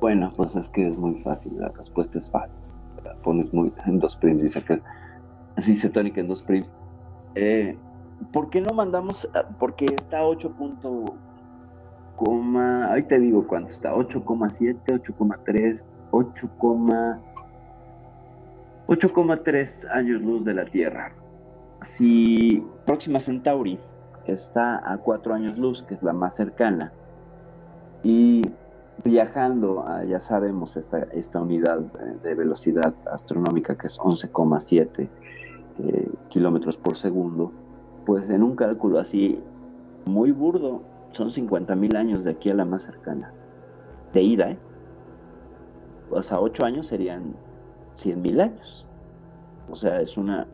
Bueno, 0.00 0.30
pues 0.36 0.56
es 0.56 0.68
que 0.68 0.86
es 0.88 0.96
muy 0.96 1.20
fácil, 1.22 1.52
la 1.58 1.68
respuesta 1.68 2.18
es 2.18 2.30
fácil. 2.30 2.56
La 3.04 3.14
pones 3.22 3.52
muy 3.52 3.72
en 3.86 3.98
dos 3.98 4.16
prims, 4.16 4.42
dice 4.42 4.62
que 4.62 4.80
así 5.56 5.76
cetónica 5.76 6.20
en 6.20 6.28
dos 6.28 6.42
prims. 6.42 6.68
Eh, 7.34 7.76
¿Por 8.32 8.50
qué 8.50 8.60
no 8.60 8.74
mandamos? 8.74 9.28
a- 9.34 9.48
Porque 9.58 9.86
está 9.86 10.24
8 10.24 10.52
punto 10.52 11.04
coma, 12.16 12.92
ahí 12.92 13.02
te 13.04 13.18
digo 13.18 13.46
cuánto 13.46 13.70
está, 13.70 13.94
8,7, 13.94 14.92
8,3, 14.94 15.86
8, 16.10 16.50
8,3 18.86 19.86
años 19.90 20.20
luz 20.20 20.44
de 20.44 20.54
la 20.54 20.64
Tierra. 20.66 21.12
Si 21.82 22.64
Próxima 22.84 23.20
Centauri 23.20 23.78
está 24.26 24.80
a 24.92 24.98
4 24.98 25.34
años 25.34 25.58
luz, 25.58 25.82
que 25.82 25.94
es 25.94 26.02
la 26.02 26.12
más 26.12 26.34
cercana, 26.34 26.92
y 28.02 28.42
viajando 29.04 29.86
a, 29.86 30.04
ya 30.04 30.20
sabemos, 30.20 30.76
esta, 30.76 30.98
esta 31.12 31.40
unidad 31.40 31.80
de 31.80 32.34
velocidad 32.34 32.94
astronómica 33.10 33.76
que 33.76 33.86
es 33.86 33.98
11,7 33.98 35.08
eh, 35.78 36.10
kilómetros 36.28 36.76
por 36.76 36.96
segundo, 36.96 37.52
pues 38.04 38.28
en 38.28 38.42
un 38.42 38.56
cálculo 38.56 38.98
así 38.98 39.40
muy 40.04 40.32
burdo, 40.32 40.82
son 41.12 41.30
50 41.30 41.74
mil 41.76 41.96
años 41.96 42.24
de 42.24 42.32
aquí 42.32 42.50
a 42.50 42.54
la 42.54 42.64
más 42.64 42.82
cercana, 42.82 43.32
de 44.12 44.22
ida, 44.22 44.50
¿eh? 44.50 44.58
Pues 46.10 46.30
a 46.32 46.40
8 46.40 46.64
años 46.64 46.88
serían 46.88 47.34
100 47.96 48.20
mil 48.20 48.40
años. 48.40 48.86
O 49.70 49.76
sea, 49.76 50.00
es 50.00 50.16
una 50.16 50.46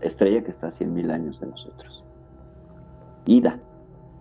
estrella 0.00 0.42
que 0.44 0.50
está 0.50 0.68
a 0.68 0.70
100 0.70 0.92
mil 0.94 1.10
años 1.10 1.40
de 1.40 1.46
nosotros. 1.48 2.04
ida. 3.26 3.58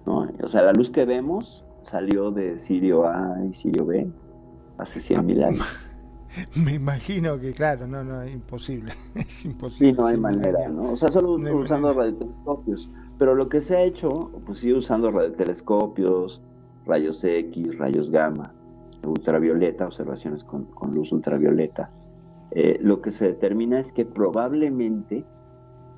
¿no? 0.05 0.27
O 0.43 0.47
sea, 0.47 0.61
la 0.63 0.73
luz 0.73 0.89
que 0.89 1.05
vemos 1.05 1.63
salió 1.83 2.31
de 2.31 2.57
Sirio 2.59 3.07
A 3.07 3.37
y 3.49 3.53
Sirio 3.53 3.85
B 3.85 4.07
hace 4.77 4.99
100 4.99 5.25
mil 5.25 5.43
años. 5.43 5.65
Me 6.55 6.73
imagino 6.73 7.39
que, 7.39 7.53
claro, 7.53 7.87
no, 7.87 8.03
no, 8.03 8.21
es 8.23 8.33
imposible. 8.33 8.91
Es 9.15 9.33
Sí, 9.33 9.47
imposible. 9.47 9.93
no 9.93 10.05
hay 10.07 10.15
sí, 10.15 10.21
manera, 10.21 10.67
¿no? 10.69 10.91
O 10.91 10.97
sea, 10.97 11.09
solo 11.09 11.37
No 11.37 11.55
usando 11.57 11.87
manera. 11.87 12.05
radiotelescopios. 12.05 12.89
Pero 13.17 13.35
lo 13.35 13.47
que 13.47 13.61
se 13.61 13.77
ha 13.77 13.81
hecho, 13.83 14.31
pues 14.45 14.59
sigue 14.59 14.73
usando 14.75 15.11
radiotelescopios, 15.11 16.41
rayos 16.85 17.23
X, 17.23 17.77
rayos 17.77 18.09
gamma, 18.11 18.53
ultravioleta, 19.03 19.85
observaciones 19.85 20.43
con, 20.43 20.65
con 20.65 20.93
luz 20.93 21.11
ultravioleta. 21.11 21.89
Eh, 22.51 22.79
lo 22.81 23.01
que 23.01 23.11
se 23.11 23.27
determina 23.27 23.79
es 23.79 23.93
que 23.93 24.05
probablemente 24.05 25.25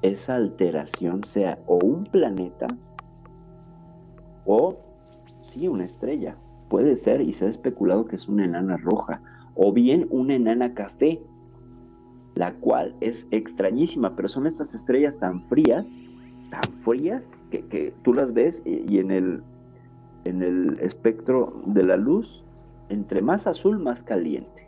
esa 0.02 0.36
alteración 0.36 1.24
sea 1.24 1.60
o 1.66 1.80
un 1.84 2.04
planeta 2.06 2.68
o 4.46 4.78
sí 5.42 5.68
una 5.68 5.86
estrella. 5.86 6.36
Puede 6.70 6.96
ser, 6.96 7.22
y 7.22 7.34
se 7.34 7.46
ha 7.46 7.50
especulado 7.50 8.06
que 8.06 8.16
es 8.16 8.28
una 8.28 8.46
enana 8.46 8.78
roja, 8.78 9.22
o 9.56 9.72
bien 9.72 10.08
una 10.10 10.36
enana 10.36 10.74
café, 10.74 11.22
la 12.36 12.54
cual 12.54 12.94
es 13.02 13.26
extrañísima, 13.32 14.16
pero 14.16 14.28
son 14.28 14.46
estas 14.46 14.76
estrellas 14.76 15.18
tan 15.18 15.42
frías, 15.48 15.88
tan 16.52 16.74
frías, 16.82 17.24
que, 17.50 17.66
que 17.66 17.94
tú 18.04 18.14
las 18.14 18.34
ves 18.34 18.62
y, 18.66 19.00
en, 19.00 19.12
el, 19.12 19.42
en 20.26 20.44
el 20.44 20.78
espectro 20.80 21.62
de 21.66 21.84
la 21.84 21.98
luz, 21.98 22.44
entre 22.90 23.22
más 23.22 23.48
azul, 23.48 23.80
más 23.80 24.04
caliente. 24.04 24.68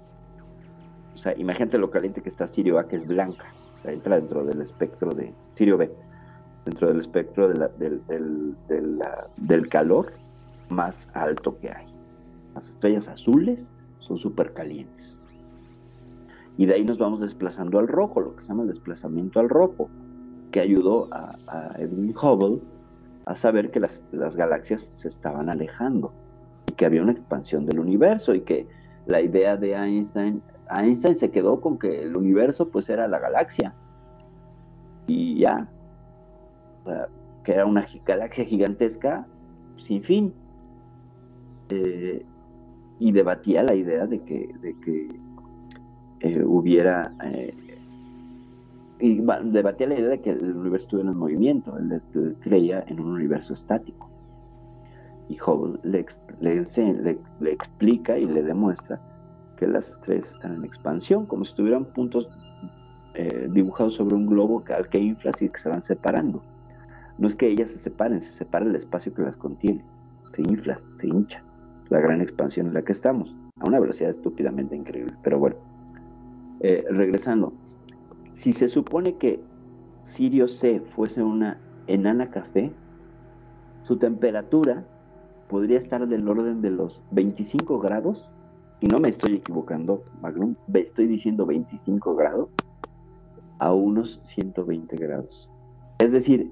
O 1.15 1.17
sea, 1.17 1.37
imagínate 1.37 1.77
lo 1.77 1.91
caliente 1.91 2.21
que 2.21 2.29
está 2.29 2.47
Sirio 2.47 2.83
que 2.87 2.95
es 2.95 3.07
blanca. 3.07 3.53
Entra 3.85 4.17
dentro 4.17 4.43
del 4.43 4.61
espectro 4.61 5.11
de 5.13 5.33
Sirio 5.55 5.77
B, 5.77 5.89
dentro 6.65 6.87
del 6.89 6.99
espectro 6.99 7.47
de 7.47 7.57
la- 7.57 7.67
del, 7.69 8.05
del- 8.07 8.55
de 8.67 8.81
la- 8.81 9.27
del 9.37 9.69
calor 9.69 10.11
más 10.69 11.07
alto 11.13 11.57
que 11.59 11.69
hay. 11.71 11.85
Las 12.55 12.67
estrellas 12.69 13.07
azules 13.07 13.67
son 13.99 14.17
súper 14.17 14.53
calientes. 14.53 15.19
Y 16.57 16.65
de 16.65 16.73
ahí 16.73 16.83
nos 16.83 16.97
vamos 16.97 17.21
desplazando 17.21 17.79
al 17.79 17.87
rojo, 17.87 18.19
lo 18.19 18.35
que 18.35 18.41
se 18.41 18.49
llama 18.49 18.63
el 18.63 18.69
desplazamiento 18.69 19.39
al 19.39 19.47
rojo, 19.49 19.89
que 20.51 20.59
ayudó 20.59 21.07
a, 21.11 21.35
a 21.47 21.75
Edwin 21.79 22.13
Hubble 22.21 22.59
a 23.25 23.35
saber 23.35 23.71
que 23.71 23.79
las, 23.79 24.03
las 24.11 24.35
galaxias 24.35 24.91
se 24.93 25.07
estaban 25.07 25.49
alejando 25.49 26.11
y 26.67 26.73
que 26.73 26.85
había 26.85 27.01
una 27.03 27.11
expansión 27.13 27.65
del 27.65 27.79
universo 27.79 28.33
y 28.33 28.41
que 28.41 28.67
la 29.05 29.21
idea 29.21 29.55
de 29.55 29.73
Einstein, 29.73 30.41
Einstein 30.69 31.15
se 31.15 31.31
quedó 31.31 31.59
con 31.61 31.77
que 31.77 32.03
el 32.03 32.15
universo 32.15 32.69
pues 32.69 32.89
era 32.89 33.07
la 33.07 33.19
galaxia 33.19 33.73
y 35.07 35.39
ya, 35.39 35.67
que 37.43 37.51
era 37.53 37.65
una 37.65 37.85
galaxia 38.05 38.45
gigantesca 38.45 39.25
sin 39.77 40.03
fin. 40.03 40.33
Eh, 41.69 42.25
y 42.99 43.11
debatía 43.11 43.63
la 43.63 43.75
idea 43.75 44.05
de 44.05 44.19
que, 44.23 44.49
de 44.61 44.75
que 44.83 45.07
eh, 46.19 46.43
hubiera 46.43 47.13
eh, 47.23 47.53
y 48.99 49.21
debatía 49.43 49.87
la 49.87 49.97
idea 49.97 50.09
de 50.09 50.19
que 50.19 50.31
el 50.31 50.57
universo 50.57 50.87
estuviera 50.87 51.09
en 51.09 51.17
movimiento, 51.17 51.77
él, 51.77 52.01
creía 52.41 52.83
en 52.87 52.99
un 52.99 53.13
universo 53.13 53.53
estático. 53.53 54.09
Y 55.29 55.37
Hubble 55.39 55.79
le- 55.83 56.05
le 57.39 57.51
explica 57.51 58.17
y 58.17 58.25
le 58.25 58.43
demuestra 58.43 58.99
que 59.59 59.67
las 59.67 59.89
estrellas 59.91 60.31
están 60.31 60.55
en 60.55 60.63
expansión, 60.63 61.25
como 61.25 61.43
si 61.43 61.51
estuvieran 61.51 61.83
puntos 61.83 62.29
eh, 63.13 63.49
dibujados 63.51 63.95
sobre 63.95 64.15
un 64.15 64.25
globo 64.25 64.63
al 64.73 64.87
que 64.87 64.99
inflas 64.99 65.41
y 65.41 65.49
que 65.49 65.59
se 65.59 65.67
van 65.67 65.81
separando. 65.81 66.41
No 67.17 67.27
es 67.27 67.35
que 67.35 67.47
ellas 67.47 67.69
se 67.71 67.79
separen, 67.79 68.21
se 68.21 68.31
separa 68.31 68.65
el 68.65 68.75
espacio 68.75 69.13
que 69.13 69.21
las 69.21 69.35
contiene. 69.35 69.83
Se 70.33 70.41
infla, 70.43 70.79
se 70.97 71.07
hincha. 71.07 71.43
La 71.89 71.99
gran 71.99 72.21
expansión 72.21 72.67
en 72.67 72.73
la 72.73 72.83
que 72.83 72.93
estamos, 72.93 73.35
a 73.59 73.67
una 73.67 73.81
velocidad 73.81 74.11
estúpidamente 74.11 74.77
increíble. 74.77 75.13
Pero 75.23 75.39
bueno, 75.39 75.57
eh, 76.61 76.85
regresando, 76.89 77.51
si 78.31 78.53
se 78.53 78.69
supone 78.69 79.17
que 79.17 79.41
Sirio 80.03 80.47
C 80.47 80.79
fuese 80.79 81.21
una 81.21 81.59
enana 81.87 82.29
café, 82.29 82.71
su 83.83 83.97
temperatura 83.97 84.85
podría 85.49 85.79
estar 85.79 86.07
del 86.07 86.29
orden 86.29 86.61
de 86.61 86.69
los 86.69 87.01
25 87.11 87.79
grados, 87.79 88.29
y 88.81 88.87
no 88.87 88.99
me 88.99 89.09
estoy 89.09 89.35
equivocando, 89.35 90.03
Magnum, 90.21 90.55
estoy 90.73 91.07
diciendo 91.07 91.45
25 91.45 92.15
grados, 92.15 92.49
a 93.59 93.73
unos 93.73 94.21
120 94.23 94.95
grados. 94.95 95.49
Es 95.99 96.13
decir, 96.13 96.49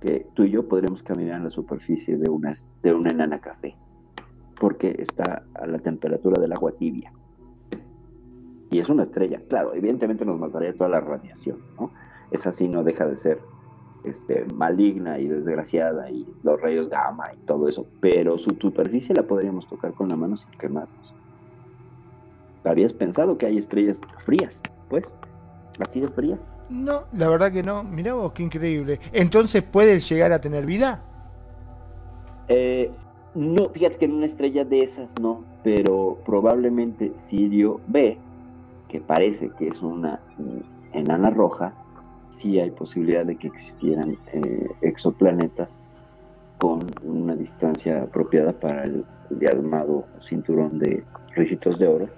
que 0.00 0.26
tú 0.34 0.44
y 0.44 0.50
yo 0.50 0.66
podríamos 0.66 1.02
caminar 1.02 1.36
en 1.36 1.44
la 1.44 1.50
superficie 1.50 2.16
de 2.16 2.28
una, 2.28 2.54
de 2.82 2.92
una 2.92 3.10
enana 3.10 3.40
café, 3.40 3.76
porque 4.58 4.96
está 4.98 5.44
a 5.54 5.66
la 5.66 5.78
temperatura 5.78 6.40
del 6.40 6.52
agua 6.52 6.72
tibia. 6.72 7.12
Y 8.70 8.78
es 8.78 8.88
una 8.88 9.04
estrella, 9.04 9.40
claro, 9.48 9.74
evidentemente 9.74 10.24
nos 10.24 10.38
mataría 10.38 10.74
toda 10.74 10.90
la 10.90 11.00
radiación, 11.00 11.58
¿no? 11.78 11.90
Esa 12.30 12.52
sí 12.52 12.68
no 12.68 12.84
deja 12.84 13.06
de 13.06 13.16
ser 13.16 13.40
este, 14.04 14.44
maligna 14.54 15.18
y 15.18 15.28
desgraciada 15.28 16.10
y 16.10 16.26
los 16.42 16.60
rayos 16.60 16.88
gamma 16.88 17.32
y 17.34 17.38
todo 17.46 17.68
eso, 17.68 17.86
pero 18.00 18.38
su 18.38 18.50
superficie 18.60 19.14
la 19.14 19.24
podríamos 19.24 19.66
tocar 19.68 19.92
con 19.92 20.08
la 20.08 20.16
mano 20.16 20.36
sin 20.36 20.50
quemarnos. 20.52 21.14
¿Habías 22.64 22.92
pensado 22.92 23.38
que 23.38 23.46
hay 23.46 23.56
estrellas 23.56 24.00
frías? 24.24 24.60
Pues, 24.88 25.12
así 25.78 26.00
de 26.00 26.08
frías. 26.08 26.38
No, 26.68 27.04
la 27.12 27.28
verdad 27.28 27.52
que 27.52 27.62
no. 27.62 27.82
Mirá 27.82 28.14
vos, 28.14 28.32
qué 28.32 28.42
increíble. 28.42 29.00
Entonces, 29.12 29.62
¿puedes 29.62 30.08
llegar 30.08 30.32
a 30.32 30.40
tener 30.40 30.66
vida? 30.66 31.02
Eh, 32.48 32.90
no, 33.34 33.68
fíjate 33.70 33.96
que 33.96 34.04
en 34.04 34.14
una 34.14 34.26
estrella 34.26 34.64
de 34.64 34.82
esas 34.82 35.14
no, 35.20 35.44
pero 35.62 36.18
probablemente 36.24 37.12
Sirio 37.16 37.80
B, 37.86 38.18
que 38.88 39.00
parece 39.00 39.50
que 39.58 39.68
es 39.68 39.80
una 39.82 40.20
enana 40.92 41.30
roja, 41.30 41.72
sí 42.28 42.58
hay 42.58 42.70
posibilidad 42.70 43.24
de 43.24 43.36
que 43.36 43.48
existieran 43.48 44.16
eh, 44.32 44.68
exoplanetas 44.80 45.80
con 46.58 46.80
una 47.04 47.34
distancia 47.36 48.02
apropiada 48.02 48.52
para 48.52 48.84
el 48.84 49.04
llamado 49.30 50.04
cinturón 50.20 50.78
de 50.78 51.04
ricitos 51.34 51.78
de 51.78 51.86
oro, 51.86 52.08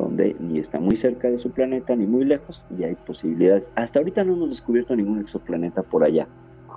donde 0.00 0.36
ni 0.40 0.58
está 0.58 0.80
muy 0.80 0.96
cerca 0.96 1.30
de 1.30 1.38
su 1.38 1.50
planeta 1.50 1.94
ni 1.94 2.06
muy 2.06 2.24
lejos 2.24 2.64
y 2.76 2.84
hay 2.84 2.94
posibilidades. 2.94 3.70
Hasta 3.74 3.98
ahorita 3.98 4.24
no 4.24 4.34
hemos 4.34 4.50
descubierto 4.50 4.96
ningún 4.96 5.20
exoplaneta 5.20 5.82
por 5.82 6.04
allá, 6.04 6.28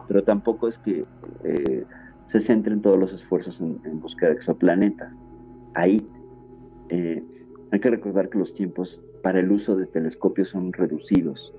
pero 0.08 0.24
tampoco 0.24 0.68
es 0.68 0.78
que 0.78 1.06
eh, 1.44 1.84
se 2.26 2.40
centren 2.40 2.82
todos 2.82 3.00
los 3.00 3.14
esfuerzos 3.14 3.62
en, 3.62 3.80
en 3.86 4.00
buscar 4.00 4.32
exoplanetas. 4.32 5.20
Ahí 5.74 6.06
eh, 6.90 7.24
hay 7.72 7.80
que 7.80 7.90
recordar 7.90 8.30
que 8.30 8.38
los 8.38 8.54
tiempos 8.54 9.02
para 9.22 9.40
el 9.40 9.52
uso 9.52 9.76
de 9.76 9.88
telescopios 9.88 10.50
son 10.50 10.74
reducidos 10.74 11.54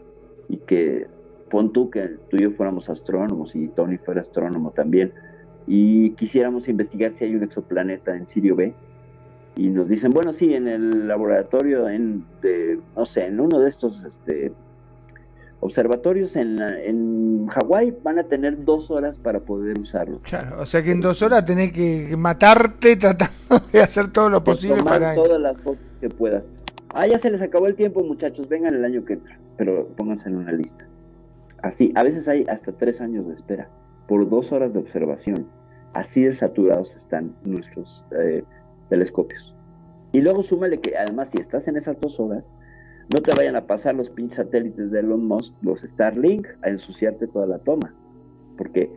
y 0.49 0.59
que 0.59 1.07
pon 1.51 1.73
tú 1.73 1.91
que 1.91 2.09
tú 2.29 2.37
y 2.37 2.43
yo 2.43 2.51
fuéramos 2.53 2.91
astrónomos 2.91 3.57
y 3.57 3.69
Tony 3.69 3.97
fuera 3.97 4.21
astrónomo 4.21 4.71
también 4.71 5.13
y 5.67 6.11
quisiéramos 6.11 6.69
investigar 6.69 7.13
si 7.13 7.25
hay 7.25 7.35
un 7.35 7.43
exoplaneta 7.43 8.15
en 8.15 8.27
Sirio 8.27 8.55
B 8.55 8.75
y 9.57 9.69
nos 9.69 9.89
dicen, 9.89 10.11
bueno, 10.13 10.33
sí, 10.33 10.55
en 10.55 10.67
el 10.69 11.07
laboratorio, 11.09 11.89
en, 11.89 12.25
de, 12.43 12.81
no 12.97 13.07
sé, 13.07 13.27
en 13.27 13.39
uno 13.41 13.61
de 13.61 13.69
estos 13.69 14.05
este, 14.05 14.53
observatorios 15.61 16.37
en, 16.37 16.57
la- 16.57 16.81
en 16.83 17.47
Hawái 17.47 17.97
van 18.03 18.19
a 18.19 18.25
tener 18.25 18.65
dos 18.65 18.91
horas 18.91 19.19
para 19.19 19.41
poder 19.41 19.79
usarlo. 19.79 20.21
Claro, 20.23 20.61
o 20.61 20.67
sea 20.67 20.83
que 20.83 20.91
en 20.91 21.01
dos 21.01 21.23
horas 21.23 21.45
tenés 21.45 21.73
que 21.73 22.15
matarte 22.17 22.97
tratando 22.97 23.33
de 23.73 23.81
hacer 23.81 24.09
todo 24.13 24.29
lo 24.29 24.43
posible 24.45 24.79
tomar 24.79 25.01
para... 25.01 25.15
todas 25.15 25.41
las 25.41 25.57
fotos 25.59 25.85
que 26.01 26.09
puedas. 26.09 26.49
Ah, 26.93 27.07
ya 27.07 27.19
se 27.19 27.31
les 27.31 27.43
acabó 27.43 27.67
el 27.67 27.75
tiempo, 27.75 28.03
muchachos, 28.05 28.49
vengan 28.49 28.75
el 28.75 28.85
año 28.85 29.05
que 29.05 29.15
entra, 29.15 29.39
pero 29.57 29.89
pónganse 29.97 30.29
en 30.29 30.37
una 30.37 30.53
lista. 30.53 30.87
Así, 31.63 31.93
a 31.95 32.05
veces 32.05 32.29
hay 32.29 32.45
hasta 32.49 32.73
tres 32.73 33.01
años 33.01 33.27
de 33.27 33.35
espera 33.35 33.69
por 34.07 34.29
dos 34.29 34.53
horas 34.53 34.73
de 34.75 34.79
observación. 34.81 35.47
Así 35.95 36.23
de 36.25 36.35
saturados 36.35 36.95
están 36.95 37.35
nuestros 37.45 38.05
eh, 38.21 38.45
telescopios. 38.89 39.55
Y 40.13 40.21
luego 40.21 40.43
súmale 40.43 40.79
que 40.81 40.97
además 40.97 41.31
si 41.31 41.39
estás 41.39 41.67
en 41.69 41.77
esas 41.77 42.01
dos 42.01 42.21
horas, 42.21 42.51
no 43.13 43.21
te 43.21 43.35
vayan 43.35 43.57
a 43.57 43.67
pasar 43.67 43.95
los 43.95 44.09
pinches 44.11 44.37
satélites 44.37 44.91
de 44.91 45.01
Elon 45.01 45.27
Musk, 45.27 45.53
los 45.63 45.81
Starlink, 45.83 46.47
a 46.63 46.71
ensuciarte 46.71 47.27
toda 47.27 47.47
la 47.47 47.59
toma. 47.59 47.93
Porque 48.57 48.91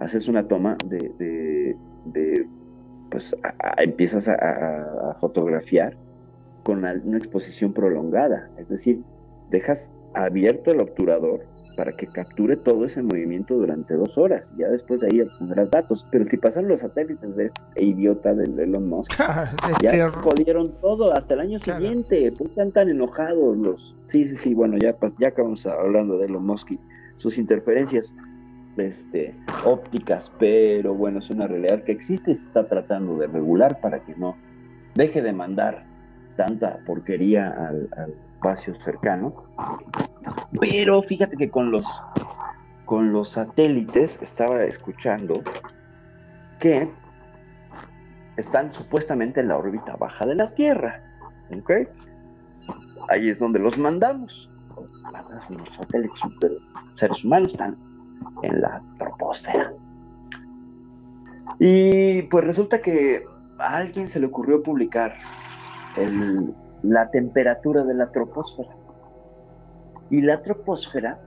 haces 0.00 0.28
una 0.28 0.46
toma 0.46 0.76
de, 0.86 1.12
de- 1.18 2.48
pues 3.10 3.34
empiezas 3.78 4.28
a, 4.28 5.14
fotografiar 5.18 5.96
con 6.62 6.78
una 6.84 7.16
exposición 7.16 7.72
prolongada. 7.72 8.50
Es 8.58 8.68
decir, 8.68 9.02
dejas 9.50 9.92
abierto 10.14 10.70
el 10.70 10.80
obturador 10.80 11.46
para 11.78 11.92
que 11.92 12.08
capture 12.08 12.56
todo 12.56 12.84
ese 12.86 13.00
movimiento 13.02 13.54
durante 13.54 13.94
dos 13.94 14.18
horas. 14.18 14.52
Ya 14.58 14.66
después 14.68 14.98
de 14.98 15.06
ahí 15.06 15.20
obtendrás 15.20 15.70
datos. 15.70 16.04
Pero 16.10 16.24
si 16.24 16.36
pasan 16.36 16.66
los 16.66 16.80
satélites 16.80 17.36
de 17.36 17.44
este 17.44 17.84
idiota 17.84 18.34
de 18.34 18.64
Elon 18.64 18.88
Musk, 18.88 19.12
ya 19.80 20.08
jodieron 20.08 20.72
todo 20.80 21.12
hasta 21.12 21.34
el 21.34 21.40
año 21.40 21.58
siguiente. 21.60 22.32
¿Por 22.32 22.48
qué 22.48 22.50
están 22.54 22.72
tan 22.72 22.88
enojados 22.88 23.56
los? 23.56 23.96
Sí, 24.06 24.26
sí, 24.26 24.34
sí. 24.34 24.54
Bueno, 24.54 24.76
ya, 24.76 24.96
ya 25.20 25.28
acabamos 25.28 25.64
hablando 25.66 26.18
de 26.18 26.26
Elon 26.26 26.44
Musk 26.44 26.72
y 26.72 26.80
sus 27.16 27.38
interferencias. 27.38 28.12
este, 28.76 29.36
ópticas, 29.64 30.32
pero 30.36 30.94
bueno, 30.94 31.20
es 31.20 31.30
una 31.30 31.46
realidad 31.46 31.84
que 31.84 31.92
existe 31.92 32.32
y 32.32 32.34
se 32.34 32.48
está 32.48 32.66
tratando 32.66 33.18
de 33.18 33.28
regular 33.28 33.80
para 33.80 34.00
que 34.00 34.16
no 34.16 34.36
deje 34.96 35.22
de 35.22 35.32
mandar 35.32 35.84
tanta 36.36 36.80
porquería 36.84 37.50
al, 37.50 37.88
al 37.96 38.14
espacio 38.38 38.74
cercano. 38.82 39.34
Pero 40.60 41.02
fíjate 41.02 41.36
que 41.36 41.50
con 41.50 41.70
los 41.70 41.86
con 42.84 43.12
los 43.12 43.30
satélites 43.30 44.18
estaba 44.22 44.62
escuchando 44.64 45.42
que 46.58 46.90
están 48.38 48.72
supuestamente 48.72 49.40
en 49.40 49.48
la 49.48 49.58
órbita 49.58 49.96
baja 49.96 50.24
de 50.24 50.36
la 50.36 50.54
Tierra. 50.54 51.02
¿ok? 51.54 51.70
Ahí 53.10 53.28
es 53.28 53.38
donde 53.38 53.58
los 53.58 53.76
mandamos. 53.76 54.50
Mandas 55.12 55.50
los 55.50 55.68
satélites 55.76 56.20
de 56.40 56.58
seres 56.94 57.24
humanos 57.24 57.50
están 57.52 57.76
en 58.42 58.60
la 58.60 58.80
troposfera. 58.98 59.72
Y 61.58 62.22
pues 62.22 62.44
resulta 62.44 62.80
que 62.80 63.24
a 63.58 63.76
alguien 63.76 64.08
se 64.08 64.20
le 64.20 64.26
ocurrió 64.26 64.62
publicar 64.62 65.14
el- 65.96 66.54
la 66.82 67.10
temperatura 67.10 67.84
de 67.84 67.94
la 67.94 68.06
troposfera. 68.06 68.70
Y 70.10 70.22
la 70.22 70.42
troposfera 70.42 71.18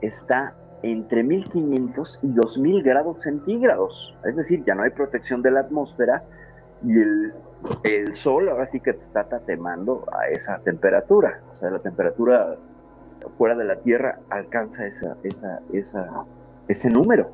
está 0.00 0.54
entre 0.82 1.22
1500 1.22 2.20
y 2.22 2.28
2000 2.28 2.82
grados 2.82 3.22
centígrados. 3.22 4.14
Es 4.24 4.36
decir, 4.36 4.64
ya 4.64 4.74
no 4.74 4.82
hay 4.82 4.90
protección 4.90 5.40
de 5.42 5.50
la 5.50 5.60
atmósfera 5.60 6.22
y 6.84 7.00
el, 7.00 7.32
el 7.84 8.14
sol 8.14 8.48
ahora 8.48 8.66
sí 8.66 8.80
que 8.80 8.90
está 8.90 9.24
tatemando 9.24 10.04
a 10.12 10.28
esa 10.28 10.58
temperatura. 10.58 11.40
O 11.52 11.56
sea, 11.56 11.70
la 11.70 11.78
temperatura 11.78 12.56
fuera 13.38 13.54
de 13.54 13.64
la 13.64 13.76
Tierra 13.76 14.18
alcanza 14.30 14.86
esa, 14.86 15.16
esa, 15.22 15.60
esa, 15.72 16.24
ese 16.68 16.90
número. 16.90 17.30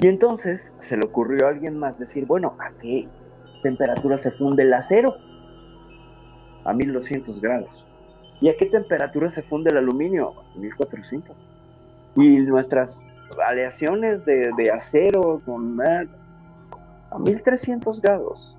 Y 0.00 0.08
entonces 0.08 0.74
se 0.78 0.96
le 0.96 1.06
ocurrió 1.06 1.46
a 1.46 1.50
alguien 1.50 1.78
más 1.78 1.98
decir, 1.98 2.26
bueno, 2.26 2.56
¿a 2.58 2.70
qué 2.80 3.08
temperatura 3.62 4.18
se 4.18 4.32
funde 4.32 4.64
el 4.64 4.74
acero? 4.74 5.14
A 6.64 6.72
1200 6.72 7.40
grados. 7.40 7.84
¿Y 8.40 8.48
a 8.48 8.56
qué 8.56 8.66
temperatura 8.66 9.30
se 9.30 9.42
funde 9.42 9.70
el 9.70 9.78
aluminio? 9.78 10.34
A 10.54 10.58
1400. 10.58 11.36
Y 12.16 12.38
nuestras 12.38 13.04
aleaciones 13.46 14.24
de, 14.24 14.50
de 14.56 14.70
acero 14.70 15.40
con 15.44 15.80
a 15.80 17.18
1300 17.18 18.00
grados. 18.00 18.56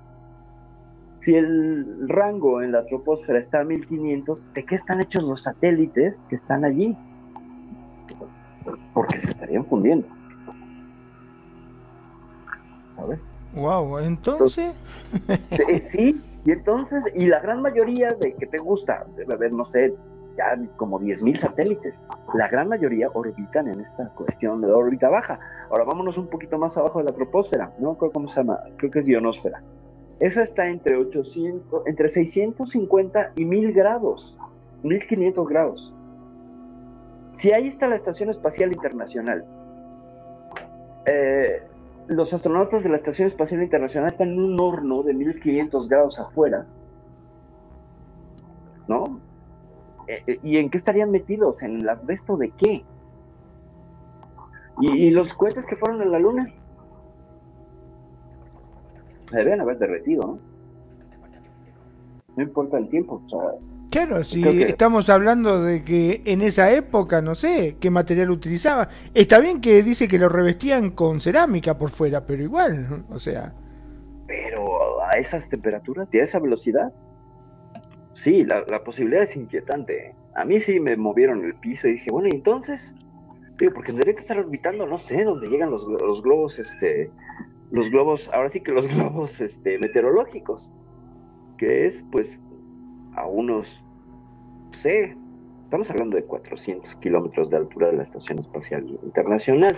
Si 1.20 1.34
el 1.34 2.08
rango 2.08 2.62
en 2.62 2.72
la 2.72 2.84
troposfera 2.86 3.38
está 3.38 3.60
a 3.60 3.64
1500, 3.64 4.46
¿de 4.54 4.64
qué 4.64 4.74
están 4.76 5.00
hechos 5.00 5.24
los 5.24 5.42
satélites 5.42 6.22
que 6.28 6.36
están 6.36 6.64
allí? 6.64 6.96
Porque 8.94 9.18
se 9.18 9.30
estarían 9.30 9.66
fundiendo. 9.66 10.06
¿Sabes? 12.94 13.20
Wow, 13.54 13.98
entonces. 13.98 14.74
Eh, 15.50 15.80
sí, 15.80 16.22
y 16.46 16.52
entonces, 16.52 17.12
y 17.12 17.26
la 17.26 17.40
gran 17.40 17.60
mayoría 17.60 18.14
de 18.14 18.34
que 18.34 18.46
te 18.46 18.58
gusta, 18.58 19.04
debe 19.16 19.34
haber, 19.34 19.52
no 19.52 19.64
sé, 19.64 19.92
ya 20.36 20.56
como 20.76 21.00
10.000 21.00 21.38
satélites. 21.38 22.04
La 22.34 22.46
gran 22.46 22.68
mayoría 22.68 23.08
orbitan 23.12 23.66
en 23.66 23.80
esta 23.80 24.10
cuestión 24.10 24.60
de 24.60 24.70
órbita 24.70 25.08
baja. 25.08 25.40
Ahora 25.70 25.82
vámonos 25.82 26.18
un 26.18 26.28
poquito 26.28 26.56
más 26.56 26.78
abajo 26.78 27.00
de 27.00 27.06
la 27.06 27.12
troposfera, 27.12 27.72
no 27.80 27.90
acuerdo 27.90 28.12
cómo 28.12 28.28
se 28.28 28.36
llama, 28.40 28.60
creo 28.76 28.92
que 28.92 29.00
es 29.00 29.08
ionosfera. 29.08 29.60
Esa 30.20 30.44
está 30.44 30.68
entre 30.68 30.96
800, 30.96 31.84
entre 31.84 32.08
650 32.08 33.32
y 33.34 33.44
1000 33.44 33.72
grados, 33.72 34.38
1500 34.84 35.48
grados. 35.48 35.94
Si 37.32 37.50
ahí 37.50 37.66
está 37.66 37.88
la 37.88 37.96
Estación 37.96 38.30
Espacial 38.30 38.72
Internacional, 38.72 39.44
eh, 41.06 41.60
los 42.08 42.32
astronautas 42.32 42.82
de 42.82 42.88
la 42.88 42.96
Estación 42.96 43.26
Espacial 43.26 43.62
Internacional 43.62 44.10
están 44.10 44.28
en 44.28 44.40
un 44.40 44.60
horno 44.60 45.02
de 45.02 45.14
1500 45.14 45.88
grados 45.88 46.18
afuera, 46.20 46.66
¿no? 48.86 49.20
Eh, 50.06 50.22
eh, 50.26 50.40
¿Y 50.42 50.58
en 50.58 50.70
qué 50.70 50.78
estarían 50.78 51.10
metidos? 51.10 51.62
¿En 51.62 51.80
el 51.80 51.88
asbesto 51.88 52.36
de 52.36 52.50
qué? 52.50 52.84
¿Y, 54.78 55.10
los 55.10 55.32
cohetes 55.32 55.66
que 55.66 55.76
fueron 55.76 56.02
a 56.02 56.04
la 56.04 56.18
Luna? 56.18 56.52
Se 59.30 59.38
deben 59.38 59.60
haber 59.60 59.78
derretido, 59.78 60.22
¿no? 60.26 60.38
No 62.36 62.42
importa 62.42 62.76
el 62.76 62.88
tiempo, 62.90 63.22
o 63.24 63.28
sea, 63.30 63.58
Claro, 63.96 64.22
si 64.24 64.42
que- 64.42 64.64
estamos 64.68 65.08
hablando 65.08 65.62
de 65.62 65.82
que 65.82 66.20
en 66.26 66.42
esa 66.42 66.70
época, 66.70 67.22
no 67.22 67.34
sé 67.34 67.76
qué 67.80 67.88
material 67.88 68.30
utilizaba. 68.30 68.88
Está 69.14 69.38
bien 69.40 69.60
que 69.62 69.82
dice 69.82 70.06
que 70.06 70.18
lo 70.18 70.28
revestían 70.28 70.90
con 70.90 71.20
cerámica 71.22 71.78
por 71.78 71.90
fuera, 71.90 72.26
pero 72.26 72.42
igual, 72.42 73.04
o 73.10 73.18
sea. 73.18 73.54
pero 74.26 75.02
a 75.02 75.12
esas 75.18 75.48
temperaturas 75.48 76.08
y 76.12 76.18
a 76.18 76.24
esa 76.24 76.38
velocidad, 76.40 76.92
sí, 78.14 78.44
la, 78.44 78.64
la 78.68 78.82
posibilidad 78.84 79.22
es 79.22 79.34
inquietante. 79.36 80.14
A 80.34 80.44
mí 80.44 80.60
sí 80.60 80.78
me 80.80 80.96
movieron 80.96 81.44
el 81.44 81.54
piso 81.54 81.88
y 81.88 81.92
dije, 81.92 82.10
bueno, 82.10 82.28
y 82.30 82.34
entonces, 82.34 82.94
digo, 83.58 83.72
porque 83.72 83.92
tendría 83.92 84.14
que 84.14 84.20
estar 84.20 84.36
orbitando, 84.38 84.86
no 84.86 84.98
sé, 84.98 85.24
dónde 85.24 85.48
llegan 85.48 85.70
los, 85.70 85.84
los 85.86 86.22
globos, 86.22 86.58
este, 86.58 87.10
los 87.70 87.88
globos, 87.88 88.28
ahora 88.34 88.48
sí 88.50 88.60
que 88.60 88.72
los 88.72 88.86
globos, 88.94 89.40
este, 89.40 89.78
meteorológicos, 89.78 90.70
que 91.56 91.86
es, 91.86 92.04
pues, 92.12 92.38
a 93.14 93.26
unos, 93.26 93.82
no 93.82 93.85
sé, 94.72 95.16
estamos 95.64 95.90
hablando 95.90 96.16
de 96.16 96.24
400 96.24 96.94
kilómetros 96.96 97.50
de 97.50 97.56
altura 97.56 97.88
de 97.88 97.94
la 97.94 98.02
Estación 98.02 98.38
Espacial 98.38 98.86
Internacional 99.02 99.76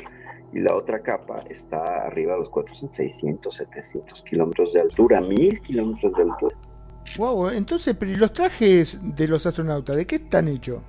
y 0.52 0.60
la 0.60 0.74
otra 0.74 1.00
capa 1.02 1.42
está 1.50 2.06
arriba 2.06 2.34
de 2.34 2.40
los 2.40 2.50
400, 2.50 2.96
600, 2.96 3.54
700 3.54 4.22
kilómetros 4.22 4.72
de 4.72 4.80
altura, 4.80 5.20
1000 5.20 5.60
kilómetros 5.60 6.12
de 6.14 6.22
altura. 6.22 6.56
Wow, 7.16 7.48
entonces, 7.50 7.96
pero 7.98 8.12
¿y 8.12 8.16
los 8.16 8.32
trajes 8.32 8.98
de 9.02 9.28
los 9.28 9.46
astronautas, 9.46 9.96
¿de 9.96 10.06
qué 10.06 10.16
están 10.16 10.48
hechos? 10.48 10.82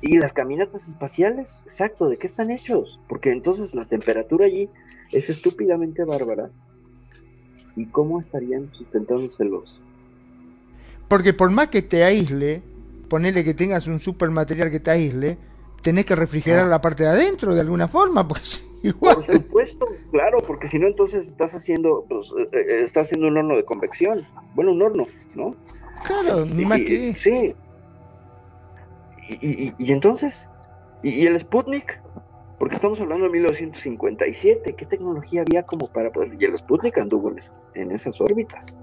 Y 0.00 0.18
las 0.18 0.32
caminatas 0.32 0.88
espaciales, 0.88 1.62
exacto, 1.64 2.08
¿de 2.08 2.16
qué 2.16 2.26
están 2.26 2.50
hechos? 2.50 3.00
Porque 3.08 3.30
entonces 3.32 3.74
la 3.74 3.84
temperatura 3.84 4.46
allí 4.46 4.68
es 5.12 5.28
estúpidamente 5.28 6.04
bárbara. 6.04 6.50
¿Y 7.76 7.86
cómo 7.86 8.20
estarían 8.20 8.72
sustentándose 8.72 9.44
los? 9.44 9.80
Porque 11.08 11.34
por 11.34 11.50
más 11.50 11.68
que 11.68 11.82
te 11.82 12.04
aísle, 12.04 12.62
ponele 13.10 13.44
que 13.44 13.52
tengas 13.52 13.86
un 13.86 14.00
super 14.00 14.30
material 14.30 14.70
que 14.70 14.80
te 14.80 14.90
aísle, 14.90 15.36
tenés 15.82 16.06
que 16.06 16.14
refrigerar 16.16 16.66
la 16.66 16.80
parte 16.80 17.02
de 17.02 17.10
adentro 17.10 17.54
de 17.54 17.60
alguna 17.60 17.88
forma, 17.88 18.26
porque 18.26 18.44
si 18.46 18.62
igual. 18.88 19.16
Por 19.16 19.26
supuesto, 19.26 19.86
claro, 20.10 20.38
porque 20.46 20.66
si 20.68 20.78
no 20.78 20.86
entonces 20.86 21.28
estás 21.28 21.54
haciendo, 21.54 22.06
pues, 22.08 22.32
eh, 22.38 22.48
eh, 22.52 22.82
estás 22.84 23.08
haciendo 23.08 23.28
un 23.28 23.36
horno 23.36 23.56
de 23.56 23.64
convección. 23.66 24.22
Bueno, 24.54 24.72
un 24.72 24.80
horno, 24.80 25.04
¿no? 25.34 25.54
Claro, 26.06 26.46
ni 26.46 26.64
más 26.64 26.78
que. 26.78 27.12
Sí. 27.12 27.54
Y, 29.28 29.64
y- 29.66 29.74
y 29.78 29.92
entonces, 29.92 30.48
¿Y, 31.02 31.10
y 31.10 31.26
el 31.26 31.38
Sputnik? 31.38 32.00
Porque 32.58 32.76
estamos 32.76 33.00
hablando 33.00 33.24
de 33.26 33.32
1957. 33.32 34.74
¿Qué 34.74 34.86
tecnología 34.86 35.42
había 35.42 35.62
como 35.62 35.86
para 35.88 36.10
poder.? 36.12 36.36
Y 36.38 36.44
el 36.44 36.58
Sputnik 36.58 36.98
anduvo 36.98 37.30
en 37.30 37.38
esas, 37.38 37.62
en 37.74 37.90
esas 37.90 38.20
órbitas. 38.20 38.78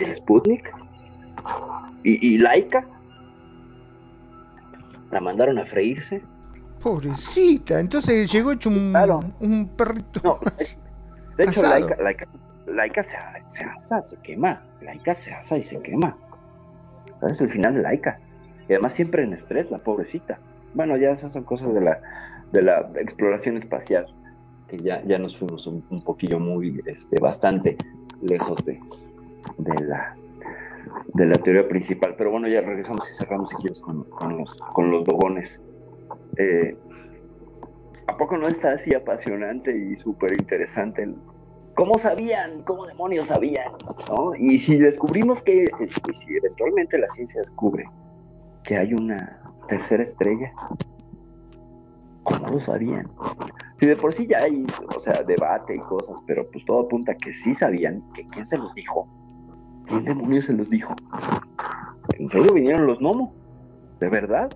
¿Y 0.00 0.04
el 0.04 0.14
Sputnik? 0.14 0.70
¿Y, 2.04 2.34
y 2.34 2.38
Laika? 2.38 2.86
¿La 5.10 5.20
mandaron 5.20 5.58
a 5.58 5.64
freírse? 5.64 6.22
Pobrecita, 6.82 7.80
entonces 7.80 8.30
llegó 8.30 8.52
hecho 8.52 8.68
un, 8.68 8.94
un 9.40 9.68
perrito. 9.76 10.20
No, 10.22 10.38
De 11.36 11.44
hecho, 11.44 11.60
Asado. 11.60 11.70
Laika, 11.70 12.02
Laika, 12.02 12.26
Laika 12.66 13.02
se, 13.02 13.16
se 13.46 13.64
asa, 13.64 14.02
se 14.02 14.16
quema. 14.18 14.62
Laika 14.82 15.14
se 15.14 15.32
asa 15.32 15.56
y 15.56 15.62
se 15.62 15.80
quema. 15.80 16.16
¿Sabes? 17.20 17.40
El 17.40 17.48
final 17.48 17.74
de 17.74 17.82
Laika. 17.82 18.20
Y 18.68 18.74
además 18.74 18.92
siempre 18.92 19.22
en 19.24 19.32
estrés, 19.32 19.70
la 19.70 19.78
pobrecita. 19.78 20.38
Bueno, 20.74 20.96
ya 20.96 21.10
esas 21.10 21.32
son 21.32 21.44
cosas 21.44 21.72
de 21.74 21.80
la, 21.80 22.00
de 22.52 22.62
la 22.62 22.90
exploración 22.96 23.56
espacial, 23.56 24.06
que 24.68 24.78
ya, 24.78 25.02
ya 25.04 25.18
nos 25.18 25.36
fuimos 25.36 25.66
un, 25.66 25.84
un 25.90 26.02
poquillo 26.02 26.38
muy, 26.38 26.80
este, 26.86 27.18
bastante 27.20 27.76
lejos 28.20 28.64
de, 28.64 28.78
de 29.56 29.84
la 29.84 30.14
de 31.14 31.26
la 31.26 31.36
teoría 31.36 31.68
principal. 31.68 32.14
Pero 32.16 32.30
bueno, 32.30 32.48
ya 32.48 32.60
regresamos 32.60 33.08
y 33.10 33.14
cerramos 33.14 33.50
si 33.50 33.56
quieres 33.56 33.80
con, 33.80 34.04
con 34.04 34.38
los, 34.38 34.54
con 34.72 34.90
los 34.90 35.04
dogones. 35.04 35.60
Eh, 36.36 36.76
¿A 38.06 38.16
poco 38.16 38.38
no 38.38 38.48
está 38.48 38.72
así 38.72 38.94
apasionante 38.94 39.76
y 39.76 39.96
súper 39.96 40.32
interesante? 40.32 41.08
¿Cómo 41.74 41.98
sabían? 41.98 42.62
¿Cómo 42.62 42.86
demonios 42.86 43.26
sabían? 43.26 43.70
¿No? 44.10 44.34
Y 44.34 44.58
si 44.58 44.78
descubrimos 44.78 45.42
que, 45.42 45.70
y 45.80 46.14
si 46.14 46.36
eventualmente 46.36 46.98
la 46.98 47.06
ciencia 47.06 47.40
descubre 47.40 47.84
que 48.64 48.76
hay 48.76 48.94
una 48.94 49.40
tercera 49.68 50.02
estrella, 50.02 50.52
¿cómo 52.24 52.48
lo 52.48 52.60
sabían? 52.60 53.08
Si 53.76 53.86
de 53.86 53.94
por 53.94 54.12
sí 54.12 54.26
ya 54.26 54.38
hay, 54.38 54.66
o 54.96 55.00
sea, 55.00 55.22
debate 55.22 55.76
y 55.76 55.78
cosas, 55.80 56.18
pero 56.26 56.50
pues 56.50 56.64
todo 56.64 56.80
apunta 56.80 57.12
a 57.12 57.14
que 57.14 57.32
sí 57.32 57.54
sabían, 57.54 58.02
que 58.12 58.24
quién 58.26 58.46
se 58.46 58.58
los 58.58 58.74
dijo. 58.74 59.06
¿Quién 59.88 60.04
demonios 60.04 60.44
se 60.46 60.52
los 60.52 60.68
dijo? 60.70 60.94
¿En 62.18 62.28
serio 62.28 62.52
vinieron 62.52 62.86
los 62.86 63.00
Nomo? 63.00 63.34
¿De 64.00 64.08
verdad? 64.08 64.50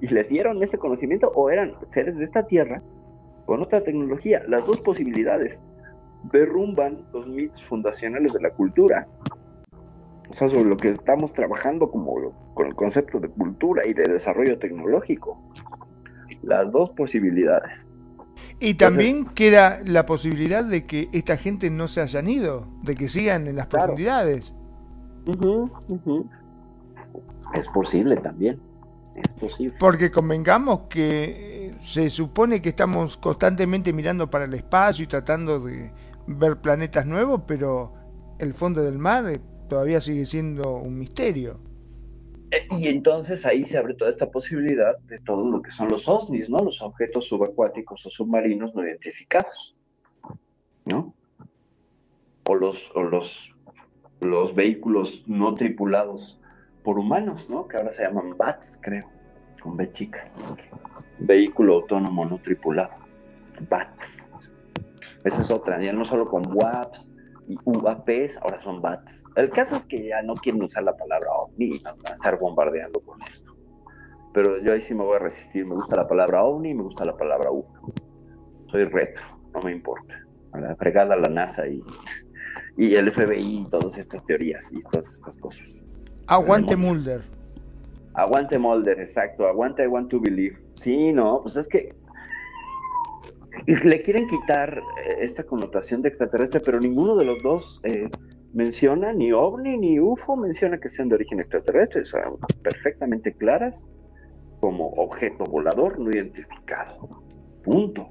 ¿Y 0.00 0.08
les 0.08 0.28
dieron 0.28 0.62
ese 0.62 0.78
conocimiento 0.78 1.32
o 1.34 1.50
eran 1.50 1.74
seres 1.92 2.16
de 2.16 2.24
esta 2.24 2.46
tierra 2.46 2.82
con 3.46 3.62
otra 3.62 3.82
tecnología. 3.82 4.42
Las 4.48 4.66
dos 4.66 4.80
posibilidades 4.80 5.60
derrumban 6.32 7.04
los 7.12 7.28
mitos 7.28 7.62
fundacionales 7.64 8.32
de 8.32 8.40
la 8.40 8.50
cultura. 8.50 9.06
O 10.30 10.34
sea, 10.34 10.48
sobre 10.48 10.64
lo 10.64 10.76
que 10.76 10.90
estamos 10.90 11.32
trabajando 11.34 11.90
como 11.90 12.18
lo- 12.18 12.32
con 12.54 12.66
el 12.66 12.74
concepto 12.74 13.20
de 13.20 13.28
cultura 13.28 13.86
y 13.86 13.92
de 13.92 14.04
desarrollo 14.04 14.58
tecnológico. 14.58 15.38
Las 16.42 16.70
dos 16.72 16.92
posibilidades. 16.92 17.88
Y 18.58 18.74
también 18.74 19.26
queda 19.26 19.80
la 19.84 20.06
posibilidad 20.06 20.64
de 20.64 20.86
que 20.86 21.08
esta 21.12 21.36
gente 21.36 21.68
no 21.70 21.88
se 21.88 22.00
hayan 22.00 22.28
ido, 22.28 22.66
de 22.82 22.94
que 22.94 23.08
sigan 23.08 23.46
en 23.46 23.56
las 23.56 23.66
profundidades. 23.66 24.53
Es 27.54 27.68
posible 27.68 28.16
también. 28.16 28.60
Es 29.14 29.32
posible. 29.34 29.76
Porque 29.78 30.10
convengamos 30.10 30.82
que 30.90 31.68
eh, 31.68 31.74
se 31.84 32.10
supone 32.10 32.60
que 32.60 32.70
estamos 32.70 33.16
constantemente 33.16 33.92
mirando 33.92 34.28
para 34.28 34.44
el 34.44 34.54
espacio 34.54 35.04
y 35.04 35.06
tratando 35.06 35.60
de 35.60 35.92
ver 36.26 36.56
planetas 36.56 37.06
nuevos, 37.06 37.42
pero 37.46 37.92
el 38.38 38.54
fondo 38.54 38.82
del 38.82 38.98
mar 38.98 39.28
eh, 39.30 39.40
todavía 39.68 40.00
sigue 40.00 40.24
siendo 40.26 40.76
un 40.76 40.98
misterio. 40.98 41.60
Eh, 42.50 42.66
Y 42.78 42.88
entonces 42.88 43.46
ahí 43.46 43.64
se 43.64 43.78
abre 43.78 43.94
toda 43.94 44.10
esta 44.10 44.30
posibilidad 44.30 44.98
de 45.06 45.20
todo 45.20 45.48
lo 45.48 45.62
que 45.62 45.70
son 45.70 45.88
los 45.88 46.08
OSNIs, 46.08 46.50
¿no? 46.50 46.58
Los 46.58 46.82
objetos 46.82 47.26
subacuáticos 47.26 48.04
o 48.06 48.10
submarinos 48.10 48.74
no 48.74 48.84
identificados, 48.84 49.76
¿no? 50.84 51.14
O 52.46 52.54
los, 52.54 52.90
o 52.94 53.02
los, 53.02 53.53
los 54.20 54.54
vehículos 54.54 55.22
no 55.26 55.54
tripulados 55.54 56.40
por 56.82 56.98
humanos, 56.98 57.48
¿no? 57.48 57.66
Que 57.66 57.78
ahora 57.78 57.92
se 57.92 58.04
llaman 58.04 58.36
BATS, 58.36 58.78
creo, 58.82 59.08
con 59.62 59.76
B 59.76 59.90
chica. 59.92 60.24
Vehículo 61.18 61.76
autónomo 61.76 62.24
no 62.24 62.38
tripulado, 62.38 62.92
BATS. 63.68 64.28
Esa 65.24 65.40
es 65.40 65.50
otra, 65.50 65.82
ya 65.82 65.92
no 65.92 66.04
solo 66.04 66.28
con 66.28 66.42
WAPs 66.46 67.08
y 67.48 67.56
UAPs, 67.64 68.36
ahora 68.38 68.58
son 68.58 68.82
BATS. 68.82 69.24
El 69.36 69.50
caso 69.50 69.76
es 69.76 69.86
que 69.86 70.06
ya 70.06 70.22
no 70.22 70.34
quieren 70.34 70.62
usar 70.62 70.82
la 70.84 70.96
palabra 70.96 71.30
OVNI, 71.30 71.78
van 71.78 71.96
a 72.06 72.12
estar 72.12 72.38
bombardeando 72.38 73.00
con 73.00 73.20
esto. 73.22 73.56
Pero 74.34 74.60
yo 74.62 74.72
ahí 74.72 74.80
sí 74.80 74.94
me 74.94 75.04
voy 75.04 75.16
a 75.16 75.20
resistir, 75.20 75.64
me 75.64 75.74
gusta 75.74 75.96
la 75.96 76.06
palabra 76.06 76.44
OVNI 76.44 76.74
me 76.74 76.82
gusta 76.82 77.04
la 77.04 77.16
palabra 77.16 77.50
UFO. 77.50 77.92
Soy 78.66 78.84
retro, 78.84 79.24
no 79.54 79.60
me 79.60 79.72
importa. 79.72 80.20
A 80.52 80.60
la 80.60 80.76
fregada 80.76 81.16
la 81.16 81.28
NASA 81.28 81.66
y, 81.66 81.80
y 82.76 82.94
el 82.94 83.10
FBI 83.10 83.62
y 83.62 83.70
todas 83.70 83.98
estas 83.98 84.24
teorías 84.24 84.72
y 84.72 84.80
todas 84.80 85.14
estas 85.14 85.36
cosas. 85.36 85.84
Aguante 86.26 86.76
Mulder. 86.76 87.22
Aguante 88.14 88.58
Mulder, 88.58 89.00
exacto. 89.00 89.46
Aguante 89.46 89.84
I 89.84 89.86
want 89.86 90.08
to 90.10 90.20
believe. 90.20 90.56
Sí, 90.74 91.12
no, 91.12 91.40
pues 91.42 91.56
es 91.56 91.68
que 91.68 91.94
le 93.66 94.02
quieren 94.02 94.26
quitar 94.26 94.78
eh, 94.78 95.16
esta 95.20 95.44
connotación 95.44 96.02
de 96.02 96.08
extraterrestre, 96.08 96.60
pero 96.60 96.80
ninguno 96.80 97.16
de 97.16 97.24
los 97.24 97.42
dos 97.42 97.80
eh, 97.84 98.08
menciona, 98.52 99.12
ni 99.12 99.32
OVNI 99.32 99.76
ni 99.78 100.00
UFO 100.00 100.36
menciona 100.36 100.78
que 100.78 100.88
sean 100.88 101.08
de 101.08 101.16
origen 101.16 101.40
extraterrestre, 101.40 102.04
son 102.04 102.38
perfectamente 102.62 103.32
claras 103.32 103.88
como 104.60 104.88
objeto 104.94 105.44
volador 105.44 105.98
no 105.98 106.10
identificado. 106.10 107.22
Punto. 107.62 108.08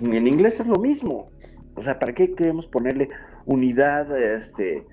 Y 0.00 0.16
en 0.16 0.26
inglés 0.26 0.60
es 0.60 0.66
lo 0.66 0.76
mismo. 0.76 1.28
O 1.76 1.82
sea, 1.82 1.98
¿para 1.98 2.12
qué 2.12 2.34
queremos 2.34 2.66
ponerle 2.66 3.08
unidad 3.46 4.16
este, 4.18 4.86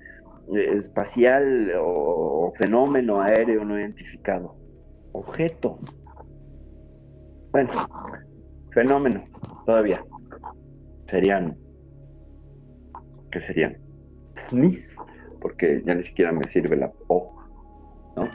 espacial 0.52 1.72
o, 1.78 2.52
fenómeno 2.56 3.20
aéreo 3.20 3.64
no 3.64 3.78
identificado? 3.78 4.56
Objeto. 5.12 5.78
Bueno, 7.52 7.70
fenómeno, 8.72 9.24
todavía. 9.66 10.04
Serían. 11.06 11.56
¿Qué 13.30 13.40
serían? 13.40 13.78
Porque 15.40 15.82
ya 15.84 15.94
ni 15.94 16.02
siquiera 16.02 16.32
me 16.32 16.44
sirve 16.44 16.76
la 16.76 16.92
O, 17.08 17.34
¿no? 18.16 18.28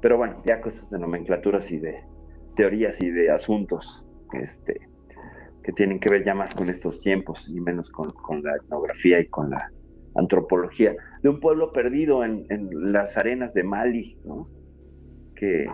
Pero 0.00 0.16
bueno, 0.16 0.40
ya 0.44 0.60
cosas 0.60 0.90
de 0.90 0.98
nomenclaturas 0.98 1.70
y 1.70 1.78
de 1.78 2.04
teorías 2.56 3.00
y 3.00 3.10
de 3.10 3.30
asuntos 3.30 4.04
este, 4.32 4.88
que 5.68 5.74
tienen 5.74 6.00
que 6.00 6.08
ver 6.08 6.24
ya 6.24 6.34
más 6.34 6.54
con 6.54 6.70
estos 6.70 6.98
tiempos 6.98 7.46
y 7.46 7.60
menos 7.60 7.90
con, 7.90 8.08
con 8.08 8.42
la 8.42 8.56
etnografía 8.56 9.20
y 9.20 9.26
con 9.26 9.50
la 9.50 9.70
antropología 10.14 10.96
de 11.22 11.28
un 11.28 11.40
pueblo 11.40 11.74
perdido 11.74 12.24
en, 12.24 12.46
en 12.48 12.90
las 12.90 13.18
arenas 13.18 13.52
de 13.52 13.64
Mali, 13.64 14.16
¿no? 14.24 14.48
Que 15.36 15.66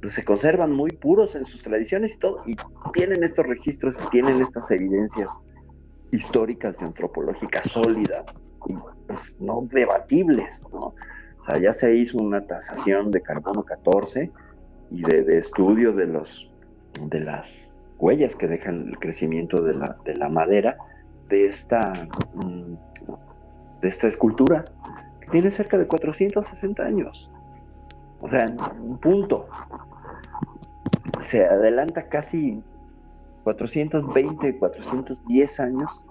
pues, 0.00 0.14
se 0.14 0.24
conservan 0.24 0.70
muy 0.70 0.92
puros 0.92 1.34
en 1.34 1.46
sus 1.46 1.64
tradiciones 1.64 2.14
y 2.14 2.18
todo, 2.20 2.44
y 2.46 2.54
tienen 2.92 3.24
estos 3.24 3.44
registros, 3.44 3.98
y 4.00 4.08
tienen 4.10 4.40
estas 4.40 4.70
evidencias 4.70 5.36
históricas 6.12 6.76
y 6.80 6.84
antropológicas 6.84 7.68
sólidas, 7.72 8.40
y 8.68 8.74
pues, 9.08 9.34
no 9.40 9.66
debatibles, 9.68 10.62
¿no? 10.72 10.94
O 11.48 11.56
ya 11.60 11.72
se 11.72 11.92
hizo 11.96 12.18
una 12.18 12.46
tasación 12.46 13.10
de 13.10 13.20
carbono 13.20 13.64
14 13.64 14.30
y 14.92 15.02
de, 15.02 15.24
de 15.24 15.38
estudio 15.38 15.92
de 15.92 16.06
los 16.06 16.48
de 17.08 17.18
las 17.18 17.69
huellas 18.00 18.34
que 18.34 18.46
dejan 18.48 18.88
el 18.88 18.98
crecimiento 18.98 19.62
de 19.62 19.74
la, 19.74 19.96
de 20.04 20.16
la 20.16 20.28
madera 20.28 20.76
de 21.28 21.46
esta 21.46 21.92
mm, 22.34 22.74
de 23.82 23.88
esta 23.88 24.08
escultura 24.08 24.64
que 25.20 25.30
tiene 25.30 25.50
cerca 25.50 25.78
de 25.78 25.86
460 25.86 26.82
años. 26.82 27.30
O 28.20 28.28
sea, 28.28 28.46
un 28.80 28.98
punto. 28.98 29.46
Se 31.20 31.44
adelanta 31.46 32.08
casi 32.08 32.62
420, 33.44 34.58
410 34.58 35.60
años 35.60 36.02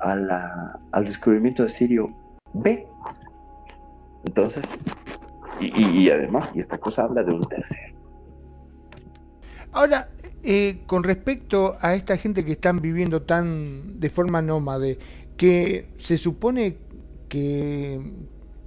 a 0.00 0.16
la, 0.16 0.78
al 0.92 1.04
descubrimiento 1.04 1.62
de 1.62 1.68
Sirio 1.70 2.10
B. 2.52 2.86
Entonces, 4.26 4.64
y, 5.60 6.02
y- 6.02 6.10
además, 6.10 6.50
y 6.54 6.60
esta 6.60 6.78
cosa 6.78 7.04
habla 7.04 7.22
de 7.22 7.32
un 7.32 7.40
tercer. 7.40 7.93
Ahora, 9.74 10.08
eh, 10.44 10.82
con 10.86 11.02
respecto 11.02 11.76
a 11.80 11.96
esta 11.96 12.16
gente 12.16 12.44
que 12.44 12.52
están 12.52 12.80
viviendo 12.80 13.22
tan 13.22 13.98
de 13.98 14.08
forma 14.08 14.40
nómade, 14.40 14.98
que 15.36 15.88
se 15.98 16.16
supone 16.16 16.76
que 17.28 18.00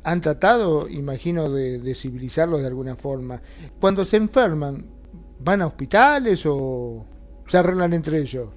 han 0.04 0.20
tratado, 0.20 0.90
imagino, 0.90 1.50
de, 1.50 1.80
de 1.80 1.96
civilizarlos 1.96 2.60
de 2.60 2.68
alguna 2.68 2.98
forma, 2.98 3.42
cuando 3.80 4.04
se 4.04 4.18
enferman, 4.18 4.86
¿van 5.40 5.62
a 5.62 5.68
hospitales 5.68 6.44
o 6.46 7.06
se 7.48 7.58
arreglan 7.58 7.94
entre 7.94 8.20
ellos? 8.20 8.50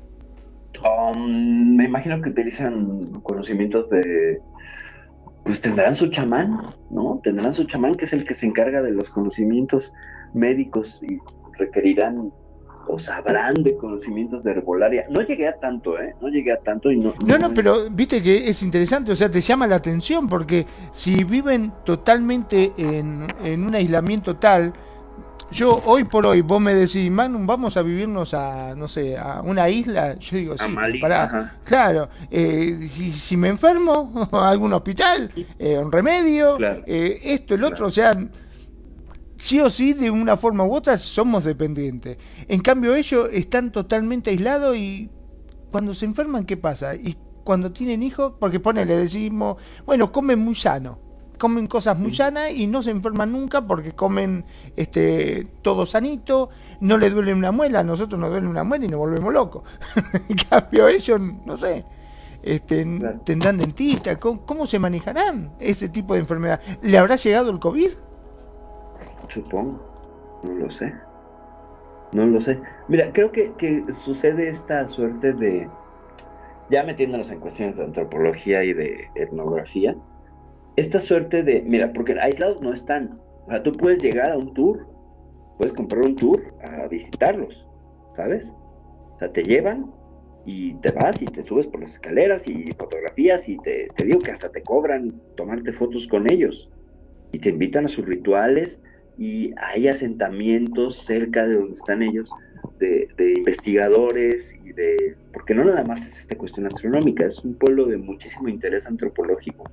Um, 0.84 1.76
me 1.76 1.84
imagino 1.84 2.20
que 2.20 2.30
utilizan 2.30 3.20
conocimientos 3.22 3.88
de. 3.90 4.40
Pues 5.44 5.60
tendrán 5.60 5.94
su 5.94 6.08
chamán, 6.08 6.58
¿no? 6.90 7.20
Tendrán 7.22 7.54
su 7.54 7.64
chamán 7.64 7.94
que 7.94 8.06
es 8.06 8.12
el 8.12 8.24
que 8.24 8.34
se 8.34 8.46
encarga 8.46 8.82
de 8.82 8.90
los 8.90 9.08
conocimientos 9.08 9.92
médicos 10.34 11.00
y 11.02 11.18
requerirán 11.58 12.32
o 12.92 12.98
sabrán 12.98 13.54
de 13.54 13.76
conocimientos 13.76 14.42
de 14.42 14.50
herbolaria. 14.52 15.06
No 15.10 15.22
llegué 15.22 15.46
a 15.48 15.58
tanto, 15.58 15.98
¿eh? 16.00 16.14
No 16.20 16.28
llegué 16.28 16.52
a 16.52 16.56
tanto 16.58 16.90
y 16.90 16.96
no. 16.96 17.14
No, 17.24 17.38
no, 17.38 17.54
pero 17.54 17.88
viste 17.90 18.22
que 18.22 18.48
es 18.48 18.62
interesante, 18.62 19.12
o 19.12 19.16
sea, 19.16 19.30
te 19.30 19.40
llama 19.40 19.66
la 19.66 19.76
atención 19.76 20.28
porque 20.28 20.66
si 20.92 21.22
viven 21.24 21.72
totalmente 21.84 22.72
en, 22.76 23.26
en 23.44 23.64
un 23.64 23.74
aislamiento 23.74 24.36
tal, 24.36 24.72
yo 25.52 25.80
hoy 25.84 26.04
por 26.04 26.26
hoy, 26.28 26.42
vos 26.42 26.60
me 26.60 26.74
decís, 26.74 27.10
Manu, 27.10 27.44
vamos 27.44 27.76
a 27.76 27.82
vivirnos 27.82 28.34
a, 28.34 28.74
no 28.76 28.86
sé, 28.86 29.16
a 29.18 29.40
una 29.42 29.68
isla, 29.68 30.14
yo 30.16 30.36
digo, 30.36 30.54
sí, 30.56 30.68
Mali, 30.70 31.00
pará, 31.00 31.24
ajá. 31.24 31.54
claro, 31.64 32.08
eh, 32.30 32.88
y 32.98 33.12
si 33.12 33.36
me 33.36 33.48
enfermo, 33.48 34.28
a 34.32 34.48
algún 34.50 34.72
hospital, 34.72 35.30
eh, 35.58 35.76
un 35.76 35.90
remedio, 35.90 36.56
Claro. 36.56 36.82
eh, 36.86 37.18
esto, 37.24 37.54
el 37.56 37.64
otro, 37.64 37.86
o 37.86 37.90
sea, 37.90 38.12
sí 39.40 39.58
o 39.58 39.70
sí, 39.70 39.94
de 39.94 40.10
una 40.10 40.36
forma 40.36 40.64
u 40.64 40.74
otra, 40.74 40.98
somos 40.98 41.44
dependientes. 41.44 42.18
En 42.46 42.60
cambio, 42.60 42.94
ellos 42.94 43.28
están 43.32 43.72
totalmente 43.72 44.30
aislados 44.30 44.76
y 44.76 45.10
cuando 45.72 45.94
se 45.94 46.04
enferman, 46.04 46.44
¿qué 46.44 46.56
pasa? 46.56 46.94
Y 46.94 47.16
cuando 47.42 47.72
tienen 47.72 48.02
hijos, 48.02 48.34
porque 48.38 48.60
pone, 48.60 48.84
le 48.84 48.96
decimos, 48.96 49.56
bueno, 49.86 50.12
comen 50.12 50.38
muy 50.40 50.54
sano, 50.54 50.98
comen 51.38 51.66
cosas 51.66 51.98
muy 51.98 52.14
sanas 52.14 52.52
y 52.52 52.66
no 52.66 52.82
se 52.82 52.90
enferman 52.90 53.32
nunca 53.32 53.66
porque 53.66 53.92
comen 53.92 54.44
este 54.76 55.48
todo 55.62 55.86
sanito, 55.86 56.50
no 56.80 56.98
le 56.98 57.08
duele 57.08 57.32
una 57.32 57.50
muela, 57.50 57.80
a 57.80 57.84
nosotros 57.84 58.20
nos 58.20 58.30
duele 58.30 58.46
una 58.46 58.62
muela 58.62 58.84
y 58.84 58.88
nos 58.88 59.00
volvemos 59.00 59.32
locos. 59.32 59.62
en 60.28 60.36
cambio, 60.36 60.86
ellos, 60.86 61.18
no 61.46 61.56
sé, 61.56 61.86
este, 62.42 62.84
tendrán 63.24 63.56
dentista, 63.56 64.16
¿cómo, 64.16 64.44
cómo 64.44 64.66
se 64.66 64.78
manejarán 64.78 65.54
ese 65.58 65.88
tipo 65.88 66.12
de 66.12 66.20
enfermedad? 66.20 66.60
¿Le 66.82 66.98
habrá 66.98 67.16
llegado 67.16 67.50
el 67.50 67.58
COVID? 67.58 67.90
Supongo. 69.30 69.80
No 70.42 70.54
lo 70.54 70.70
sé. 70.70 70.92
No 72.12 72.26
lo 72.26 72.40
sé. 72.40 72.58
Mira, 72.88 73.12
creo 73.12 73.30
que, 73.30 73.52
que 73.52 73.84
sucede 73.92 74.48
esta 74.48 74.86
suerte 74.86 75.32
de. 75.32 75.68
Ya 76.70 76.84
metiéndonos 76.84 77.30
en 77.30 77.40
cuestiones 77.40 77.76
de 77.76 77.84
antropología 77.84 78.62
y 78.64 78.72
de 78.72 79.08
etnografía. 79.14 79.96
Esta 80.76 80.98
suerte 80.98 81.42
de. 81.42 81.62
Mira, 81.62 81.92
porque 81.92 82.18
aislados 82.20 82.60
no 82.60 82.72
están. 82.72 83.20
O 83.46 83.50
sea, 83.50 83.62
tú 83.62 83.72
puedes 83.72 84.02
llegar 84.02 84.30
a 84.32 84.36
un 84.36 84.52
tour. 84.54 84.86
Puedes 85.58 85.72
comprar 85.72 86.04
un 86.04 86.16
tour 86.16 86.42
a 86.64 86.88
visitarlos. 86.88 87.66
¿Sabes? 88.14 88.52
O 89.14 89.18
sea, 89.18 89.32
te 89.32 89.42
llevan 89.42 89.92
y 90.44 90.74
te 90.74 90.90
vas 90.92 91.20
y 91.20 91.26
te 91.26 91.42
subes 91.42 91.66
por 91.66 91.80
las 91.80 91.92
escaleras 91.92 92.48
y 92.48 92.64
fotografías 92.72 93.48
y 93.48 93.58
te, 93.58 93.88
te 93.94 94.04
digo 94.04 94.18
que 94.18 94.30
hasta 94.30 94.50
te 94.50 94.62
cobran 94.62 95.20
tomarte 95.36 95.70
fotos 95.70 96.08
con 96.08 96.30
ellos 96.32 96.70
y 97.30 97.38
te 97.38 97.50
invitan 97.50 97.84
a 97.84 97.88
sus 97.88 98.06
rituales 98.06 98.80
y 99.20 99.52
hay 99.58 99.86
asentamientos 99.86 101.04
cerca 101.04 101.46
de 101.46 101.56
donde 101.56 101.74
están 101.74 102.02
ellos 102.02 102.30
de, 102.78 103.06
investigadores 103.18 104.54
y 104.54 104.72
de 104.72 105.18
porque 105.30 105.54
no 105.54 105.62
nada 105.62 105.84
más 105.84 106.06
es 106.06 106.20
esta 106.20 106.38
cuestión 106.38 106.66
astronómica 106.66 107.26
es 107.26 107.38
un 107.44 107.54
pueblo 107.58 107.84
de 107.84 107.98
muchísimo 107.98 108.48
interés 108.48 108.86
antropológico 108.86 109.70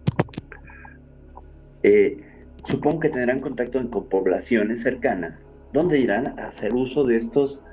eh, 1.82 2.18
supongo 2.66 3.00
que 3.00 3.10
tendrán 3.10 3.40
contacto 3.40 3.80
con 3.90 4.10
poblaciones 4.10 4.82
cercanas 4.82 5.50
donde 5.72 6.00
irán 6.00 6.38
a 6.38 6.48
hacer 6.48 6.74
uso 6.74 7.06
de 7.06 7.16
estos 7.16 7.64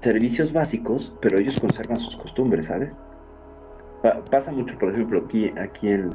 servicios 0.00 0.52
básicos, 0.52 1.16
pero 1.20 1.38
ellos 1.38 1.58
conservan 1.58 1.98
sus 1.98 2.16
costumbres, 2.16 2.66
¿sabes? 2.66 2.96
Pa- 4.02 4.24
pasa 4.24 4.52
mucho, 4.52 4.78
por 4.78 4.92
ejemplo, 4.92 5.20
aquí, 5.24 5.52
aquí 5.58 5.88
en, 5.88 6.14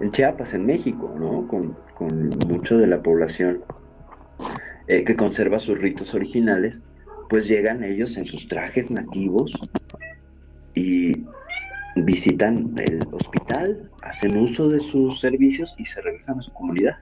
en 0.00 0.10
Chiapas, 0.10 0.54
en 0.54 0.64
México, 0.64 1.14
¿no? 1.18 1.46
Con, 1.46 1.76
con 1.94 2.28
mucho 2.48 2.78
de 2.78 2.86
la 2.86 3.02
población 3.02 3.64
eh, 4.88 5.04
que 5.04 5.14
conserva 5.16 5.58
sus 5.58 5.80
ritos 5.80 6.14
originales, 6.14 6.82
pues 7.28 7.46
llegan 7.46 7.84
ellos 7.84 8.16
en 8.16 8.26
sus 8.26 8.48
trajes 8.48 8.90
nativos 8.90 9.52
y 10.74 11.12
visitan 11.96 12.72
el 12.76 13.06
hospital, 13.12 13.90
hacen 14.02 14.36
uso 14.38 14.68
de 14.68 14.78
sus 14.78 15.20
servicios 15.20 15.74
y 15.78 15.84
se 15.84 16.00
regresan 16.00 16.38
a 16.38 16.42
su 16.42 16.52
comunidad. 16.52 16.96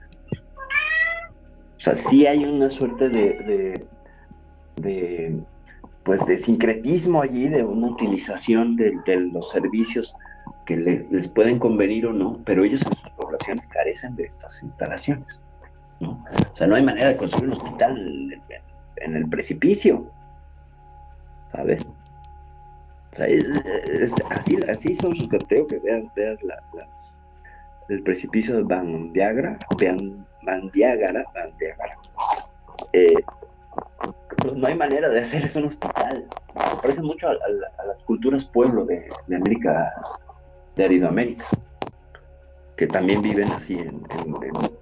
O 1.77 1.79
sea, 1.79 1.95
sí 1.95 2.25
hay 2.25 2.43
una 2.43 2.69
suerte 2.69 3.07
de, 3.09 3.85
de, 4.77 5.39
pues 6.03 6.25
de 6.25 6.37
sincretismo 6.37 7.21
allí, 7.21 7.47
de 7.47 7.63
una 7.63 7.87
utilización 7.89 8.75
de, 8.75 8.93
los 9.31 9.51
servicios 9.51 10.13
que 10.65 10.75
le- 10.77 11.07
les 11.11 11.27
pueden 11.27 11.59
convenir 11.59 12.07
o 12.07 12.13
no, 12.13 12.41
pero 12.45 12.63
ellos 12.63 12.81
en 12.85 12.93
sus 12.93 13.09
poblaciones 13.11 13.67
carecen 13.67 14.15
de 14.15 14.23
estas 14.23 14.61
instalaciones. 14.63 15.27
¿No? 15.99 16.23
O 16.51 16.55
sea, 16.55 16.67
no 16.67 16.75
hay 16.75 16.83
manera 16.83 17.09
de 17.09 17.17
construir 17.17 17.49
un 17.49 17.53
hospital 17.53 17.97
en, 18.97 19.15
el 19.15 19.29
precipicio, 19.29 20.05
¿sabes? 21.51 21.85
O 23.13 23.15
sea, 23.15 23.27
es- 23.27 24.13
así, 24.29 24.57
así 24.69 24.93
son 24.93 25.15
sus 25.15 25.27
creo 25.27 25.65
que 25.67 25.79
veas, 25.79 26.05
veas 26.15 26.41
la- 26.43 26.61
las, 26.73 27.19
el 27.89 28.03
precipicio 28.03 28.57
de 28.57 28.63
Ban- 28.63 29.11
Bandiagara, 30.43 31.25
Bandiagara. 31.33 31.97
Eh, 32.93 33.23
pues 34.41 34.53
no 34.55 34.67
hay 34.67 34.75
manera 34.75 35.09
de 35.09 35.19
hacer 35.19 35.43
eso 35.43 35.59
en 35.59 35.65
un 35.65 35.71
hospital. 35.71 36.25
Se 36.53 36.77
parece 36.81 37.01
mucho 37.01 37.27
a, 37.27 37.31
a- 37.31 37.85
las 37.85 38.01
culturas 38.03 38.45
pueblo 38.45 38.85
de, 38.85 39.07
América, 39.35 39.93
de 40.75 40.85
Aridoamérica, 40.85 41.45
que 42.75 42.87
también 42.87 43.21
viven 43.21 43.51
así 43.51 43.75
en- 43.75 44.03
en- 44.11 44.77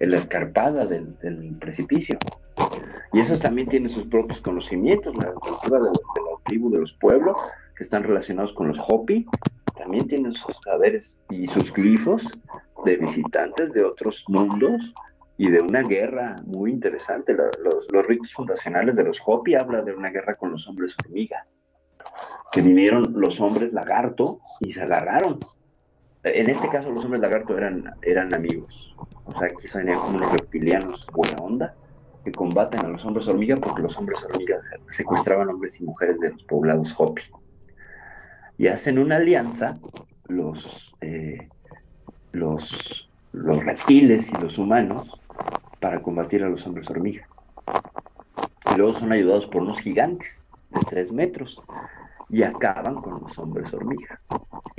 en 0.00 0.10
la 0.10 0.18
escarpada 0.18 0.86
del, 0.86 1.14
precipicio. 1.60 2.18
Y 3.12 3.20
esos 3.20 3.40
también 3.40 3.68
tienen 3.68 3.90
sus 3.90 4.06
propios 4.06 4.40
conocimientos, 4.40 5.16
la 5.16 5.32
cultura 5.32 5.80
de, 5.80 5.86
la 5.86 6.42
tribu 6.44 6.70
de 6.70 6.78
los 6.78 6.92
pueblos, 6.94 7.36
que 7.76 7.84
están 7.84 8.02
relacionados 8.02 8.52
con 8.52 8.68
los 8.68 8.78
Hopi, 8.88 9.26
también 9.76 10.06
tienen 10.06 10.34
sus 10.34 10.56
saberes 10.64 11.18
y 11.30 11.46
sus 11.48 11.72
glifos 11.72 12.30
de 12.84 12.96
visitantes 12.96 13.72
de 13.72 13.84
otros 13.84 14.24
mundos 14.28 14.94
y 15.38 15.50
de 15.50 15.60
una 15.60 15.82
guerra 15.82 16.36
muy 16.44 16.70
interesante. 16.70 17.34
Los, 17.34 17.90
los 17.90 18.06
ritos 18.06 18.32
fundacionales 18.32 18.96
de 18.96 19.04
los 19.04 19.20
Hopi 19.24 19.54
habla 19.54 19.82
de 19.82 19.94
una 19.94 20.10
guerra 20.10 20.36
con 20.36 20.52
los 20.52 20.68
hombres 20.68 20.94
hormiga, 21.04 21.46
que 22.52 22.60
vinieron 22.60 23.12
los 23.16 23.40
hombres 23.40 23.72
lagarto 23.72 24.40
y 24.60 24.72
se 24.72 24.82
agarraron. 24.82 25.40
En 26.24 26.48
este 26.48 26.68
caso 26.68 26.90
los 26.90 27.04
hombres 27.04 27.20
lagarto 27.20 27.56
eran, 27.58 27.94
eran 28.02 28.32
amigos, 28.32 28.94
o 29.24 29.32
sea, 29.32 29.48
aquí 29.48 29.66
como 29.96 30.16
unos 30.16 30.32
reptilianos 30.32 31.04
buena 31.12 31.36
onda 31.38 31.74
que 32.24 32.30
combaten 32.30 32.80
a 32.86 32.88
los 32.88 33.04
hombres 33.04 33.26
hormiga 33.26 33.56
porque 33.56 33.82
los 33.82 33.98
hombres 33.98 34.22
hormiga 34.22 34.60
se- 34.62 34.78
secuestraban 34.94 35.48
hombres 35.48 35.80
y 35.80 35.84
mujeres 35.84 36.20
de 36.20 36.30
los 36.30 36.44
poblados 36.44 36.94
Hopi. 36.96 37.22
Y 38.56 38.68
hacen 38.68 38.98
una 39.00 39.16
alianza 39.16 39.80
los, 40.28 40.94
eh, 41.00 41.48
los, 42.30 43.10
los 43.32 43.64
reptiles 43.64 44.28
y 44.30 44.36
los 44.36 44.58
humanos 44.58 45.20
para 45.80 46.00
combatir 46.02 46.44
a 46.44 46.48
los 46.48 46.64
hombres 46.66 46.88
hormiga. 46.90 47.26
Y 48.72 48.76
luego 48.76 48.92
son 48.92 49.10
ayudados 49.10 49.48
por 49.48 49.62
unos 49.62 49.80
gigantes 49.80 50.46
de 50.70 50.80
tres 50.88 51.10
metros 51.10 51.60
y 52.28 52.44
acaban 52.44 52.94
con 52.96 53.20
los 53.20 53.36
hombres 53.38 53.74
hormiga. 53.74 54.20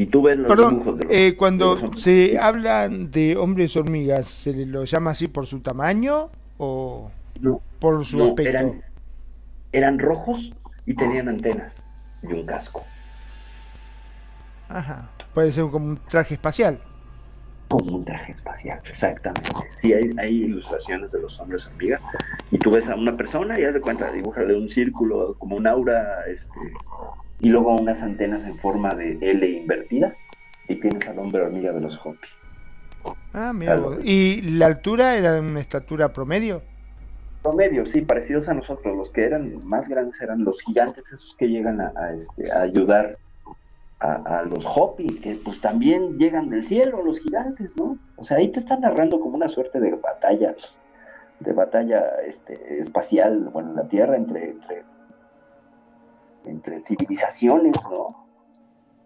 Y 0.03 0.07
tú 0.07 0.21
ves 0.23 0.37
los 0.37 0.49
Perdón, 0.49 0.73
dibujos 0.73 0.97
de 0.97 1.05
los, 1.05 1.13
eh, 1.15 1.27
de 1.29 1.37
cuando 1.37 1.75
los 1.77 1.81
se 1.95 2.37
habla 2.37 2.89
de 2.89 3.37
hombres 3.37 3.75
hormigas, 3.77 4.27
¿se 4.27 4.51
le- 4.53 4.65
lo 4.65 4.83
llama 4.83 5.11
así 5.11 5.27
por 5.27 5.45
su 5.47 5.61
tamaño 5.61 6.29
o 6.57 7.09
No, 7.39 7.61
por 7.79 8.05
su 8.05 8.17
no, 8.17 8.29
aspecto? 8.29 8.49
eran, 8.49 8.83
eran 9.71 9.99
rojos 9.99 10.53
y 10.85 10.95
tenían 10.95 11.29
antenas 11.29 11.87
y 12.21 12.33
un 12.33 12.45
casco. 12.45 12.85
Ajá, 14.69 15.09
puede 15.33 15.51
ser 15.51 15.65
como 15.69 15.85
un 15.87 15.97
traje 16.07 16.33
espacial. 16.35 16.79
Como 17.67 17.97
un 17.97 18.05
traje 18.05 18.31
espacial, 18.33 18.79
exactamente. 18.85 19.49
Sí, 19.77 19.93
hay, 19.93 20.11
hay 20.17 20.43
ilustraciones 20.43 21.11
de 21.11 21.19
los 21.21 21.39
hombres 21.39 21.65
hormiga. 21.65 21.99
Y 22.51 22.59
tú 22.59 22.71
ves 22.71 22.89
a 22.89 22.95
una 22.95 23.17
persona 23.17 23.59
y 23.59 23.63
haz 23.63 23.73
de 23.73 23.81
cuenta, 23.81 24.11
dibújale 24.11 24.55
un 24.55 24.69
círculo, 24.69 25.35
como 25.39 25.55
un 25.55 25.65
aura, 25.65 26.23
este, 26.27 26.59
y 27.39 27.49
luego 27.49 27.75
unas 27.75 28.01
antenas 28.01 28.45
en 28.45 28.57
forma 28.57 28.93
de 28.95 29.17
L 29.21 29.47
invertida. 29.47 30.13
Y 30.67 30.75
tienes 30.75 31.07
al 31.07 31.19
hombre 31.19 31.41
hormiga 31.41 31.73
de 31.73 31.81
los 31.81 31.99
Hopi. 32.05 32.27
Ah, 33.33 33.51
mira 33.53 33.75
vos. 33.75 33.97
¿Y 34.03 34.41
la 34.41 34.67
altura 34.67 35.17
era 35.17 35.33
de 35.33 35.41
una 35.41 35.59
estatura 35.59 36.13
promedio? 36.13 36.61
Promedio, 37.41 37.85
sí, 37.85 38.01
parecidos 38.01 38.47
a 38.47 38.53
nosotros. 38.53 38.95
Los 38.95 39.09
que 39.09 39.25
eran 39.25 39.65
más 39.65 39.89
grandes 39.89 40.21
eran 40.21 40.45
los 40.45 40.61
gigantes, 40.61 41.11
esos 41.11 41.35
que 41.37 41.49
llegan 41.49 41.81
a, 41.81 41.91
a, 41.97 42.13
este, 42.13 42.49
a 42.49 42.61
ayudar 42.61 43.17
a, 43.99 44.39
a 44.39 44.43
los 44.43 44.65
Hopi, 44.65 45.07
que 45.19 45.35
pues 45.35 45.59
también 45.59 46.17
llegan 46.17 46.49
del 46.49 46.65
cielo, 46.65 47.03
los 47.03 47.19
gigantes, 47.19 47.75
¿no? 47.75 47.97
O 48.15 48.23
sea, 48.23 48.37
ahí 48.37 48.47
te 48.47 48.59
están 48.59 48.81
narrando 48.81 49.19
como 49.19 49.35
una 49.35 49.49
suerte 49.49 49.81
de 49.81 49.91
batalla, 49.91 50.55
de 51.41 51.53
batalla 51.53 52.05
este, 52.25 52.79
espacial, 52.79 53.49
bueno, 53.51 53.71
en 53.71 53.75
la 53.75 53.87
Tierra 53.89 54.15
entre, 54.15 54.51
entre, 54.51 54.83
entre 56.45 56.81
civilizaciones, 56.81 57.75
¿no? 57.89 58.27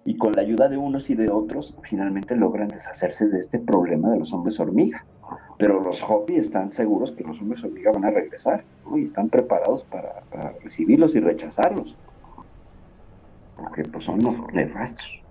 Y 0.05 0.17
con 0.17 0.33
la 0.33 0.41
ayuda 0.41 0.69
de 0.69 0.77
unos 0.77 1.09
y 1.09 1.15
de 1.15 1.29
otros, 1.29 1.75
finalmente 1.83 2.35
logran 2.35 2.69
deshacerse 2.69 3.27
de 3.27 3.39
este 3.39 3.59
problema 3.59 4.09
de 4.09 4.19
los 4.19 4.31
hombres 4.33 4.59
hormiga. 4.59 5.05
Pero 5.57 5.81
los 5.81 6.01
Hopi 6.01 6.35
están 6.35 6.71
seguros 6.71 7.11
que 7.11 7.23
los 7.23 7.41
hombres 7.41 7.63
hormiga 7.63 7.91
van 7.91 8.05
a 8.05 8.11
regresar, 8.11 8.63
¿no? 8.85 8.97
Y 8.97 9.03
están 9.03 9.29
preparados 9.29 9.83
para, 9.83 10.21
para 10.31 10.53
recibirlos 10.63 11.15
y 11.15 11.19
rechazarlos 11.19 11.97
porque 13.57 13.83
pues 13.83 14.05
son 14.05 14.25
unos 14.25 14.53
nefastos, 14.53 15.21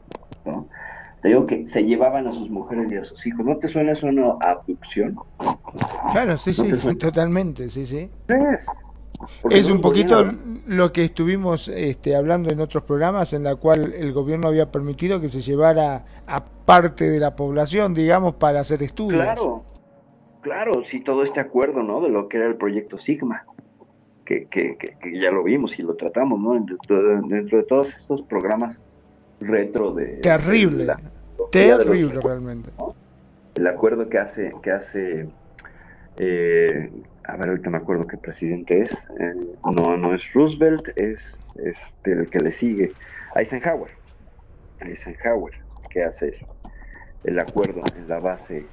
¿no? 0.45 0.67
Te 1.23 1.29
digo 1.29 1.47
que 1.47 1.67
se 1.67 1.85
llevaban 1.85 2.27
a 2.27 2.33
sus 2.33 2.51
mujeres 2.51 2.93
y 2.93 2.97
a 2.97 3.05
sus 3.05 3.27
hijos. 3.27 3.45
¿No 3.45 3.57
te 3.57 3.69
suena 3.69 3.93
eso 3.93 4.07
una 4.07 4.35
abducción? 4.41 5.19
Claro, 6.13 6.37
sí, 6.37 6.51
¿No 6.51 6.77
sí, 6.77 6.95
totalmente, 6.97 7.69
sí, 7.69 7.87
sí. 7.87 8.11
Porque 8.27 8.59
Es 9.51 9.69
no 9.69 9.75
un 9.75 9.81
poquito 9.81 10.25
lo 10.67 10.93
que 10.93 11.05
estuvimos 11.05 11.69
este, 11.69 12.17
hablando 12.17 12.53
en 12.53 12.61
otros 12.61 12.85
programas 12.85 13.33
en 13.33 13.45
la 13.45 13.57
cual 13.57 13.95
el 13.95 14.13
gobierno 14.13 14.49
había 14.49 14.71
permitido 14.71 15.21
que 15.21 15.29
se 15.29 15.41
llevara 15.41 16.05
a 16.27 16.45
parte 16.45 17.09
de 17.09 17.21
la 17.21 17.37
población, 17.37 17.95
digamos, 17.95 18.35
para 18.35 18.61
hacer 18.61 18.83
estudios. 18.83 19.23
Claro, 19.23 19.65
claro, 20.41 20.85
sí, 20.85 21.01
todo 21.01 21.23
este 21.23 21.41
acuerdo, 21.41 21.83
¿no? 21.83 22.01
De 22.01 22.09
lo 22.09 22.29
que 22.29 22.39
era 22.39 22.47
el 22.47 22.57
proyecto 22.57 22.99
Sigma, 22.99 23.45
que, 24.25 24.47
que, 24.47 24.77
que, 24.77 24.97
que 25.01 25.21
ya 25.21 25.31
lo 25.31 25.45
vimos 25.45 25.79
y 25.79 25.83
lo 25.83 25.95
tratamos, 25.95 26.41
¿no? 26.41 26.55
Dentro, 26.55 27.21
dentro 27.29 27.59
de 27.59 27.65
todos 27.65 27.95
estos 27.95 28.23
programas 28.23 28.81
retro 29.41 29.93
de... 29.93 30.19
Terrible, 30.19 30.79
de 30.79 30.85
la 30.85 30.97
tecnología 30.97 31.79
de 31.79 31.85
los 31.85 31.87
terrible 31.87 32.21
realmente. 32.21 32.71
el 33.55 33.67
acuerdo 33.67 34.09
que 34.09 34.19
hace, 34.19 34.55
que 34.63 34.71
hace 34.71 35.29
eh, 36.19 36.91
a 37.25 37.37
ver, 37.37 37.49
ahorita 37.49 37.71
me 37.71 37.79
acuerdo 37.79 38.07
qué 38.07 38.17
presidente 38.17 38.81
es, 38.83 38.93
eh, 39.21 39.35
no, 39.65 39.97
no 39.97 40.15
es 40.15 40.33
Roosevelt, 40.33 40.89
es, 40.97 41.43
es 41.65 41.99
el 42.05 42.29
que 42.31 42.39
le 42.41 42.51
sigue, 42.51 42.93
Eisenhower, 43.35 43.91
Eisenhower, 44.81 45.53
que 45.91 46.03
hace 46.03 46.37
el 47.25 47.39
acuerdo 47.39 47.83
en 47.97 48.09
la 48.09 48.21
base, 48.21 48.67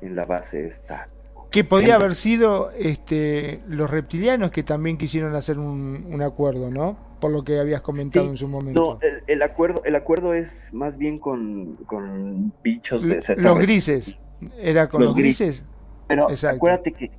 en 0.00 0.16
la 0.16 0.24
base 0.24 0.66
esta. 0.66 1.08
Que 1.50 1.64
podía 1.64 1.94
haber 1.94 2.14
sido 2.14 2.70
este, 2.72 3.60
los 3.68 3.90
reptilianos 3.90 4.50
que 4.50 4.62
también 4.62 4.98
quisieron 4.98 5.34
hacer 5.34 5.58
un, 5.58 6.06
un 6.12 6.20
acuerdo, 6.22 6.70
¿no? 6.70 6.98
Por 7.20 7.32
lo 7.32 7.42
que 7.42 7.58
habías 7.58 7.80
comentado 7.80 8.26
Sí, 8.26 8.30
en 8.32 8.36
su 8.36 8.48
momento. 8.48 8.98
No, 9.00 9.08
el, 9.08 9.22
el 9.26 9.42
acuerdo, 9.42 9.82
el 9.84 9.96
acuerdo 9.96 10.34
es 10.34 10.68
más 10.72 10.98
bien 10.98 11.18
con, 11.18 11.76
con 11.86 12.52
bichos 12.62 13.02
de 13.02 13.20
los 13.36 13.58
grises. 13.58 14.14
¿Era 14.58 14.88
con 14.88 15.00
los, 15.00 15.10
Los 15.10 15.16
grises? 15.16 15.56
grises. 15.56 15.77
Pero 16.08 16.30
Exacto. 16.30 16.56
acuérdate 16.56 16.92
que 16.92 17.10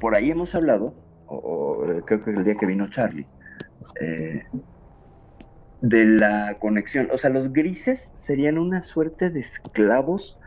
por 0.00 0.14
ahí 0.14 0.30
hemos 0.30 0.54
hablado, 0.54 0.94
o, 1.26 1.36
o, 1.36 1.92
eh, 1.92 2.02
creo 2.06 2.22
que 2.22 2.30
el 2.30 2.44
día 2.44 2.54
que 2.54 2.66
vino 2.66 2.88
Charlie, 2.88 3.26
eh, 4.00 4.44
de 5.80 6.04
la 6.06 6.56
conexión. 6.58 7.08
O 7.12 7.18
sea, 7.18 7.30
los 7.30 7.52
grises 7.52 8.12
serían 8.14 8.58
una 8.58 8.82
suerte 8.82 9.30
de 9.30 9.40
esclavos 9.40 10.38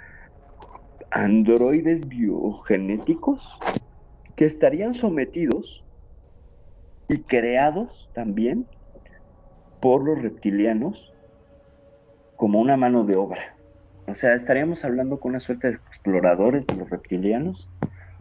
androides 1.11 2.07
biogenéticos 2.07 3.59
que 4.35 4.45
estarían 4.45 4.93
sometidos 4.93 5.83
y 7.09 7.19
creados 7.23 8.09
también 8.13 8.65
por 9.81 10.03
los 10.03 10.21
reptilianos 10.21 11.13
como 12.37 12.59
una 12.59 12.77
mano 12.77 13.03
de 13.03 13.15
obra. 13.15 13.57
O 14.07 14.13
sea, 14.13 14.33
estaríamos 14.33 14.83
hablando 14.83 15.19
con 15.19 15.31
una 15.31 15.39
suerte 15.39 15.69
de 15.69 15.75
exploradores 15.75 16.65
de 16.67 16.75
los 16.75 16.89
reptilianos 16.89 17.70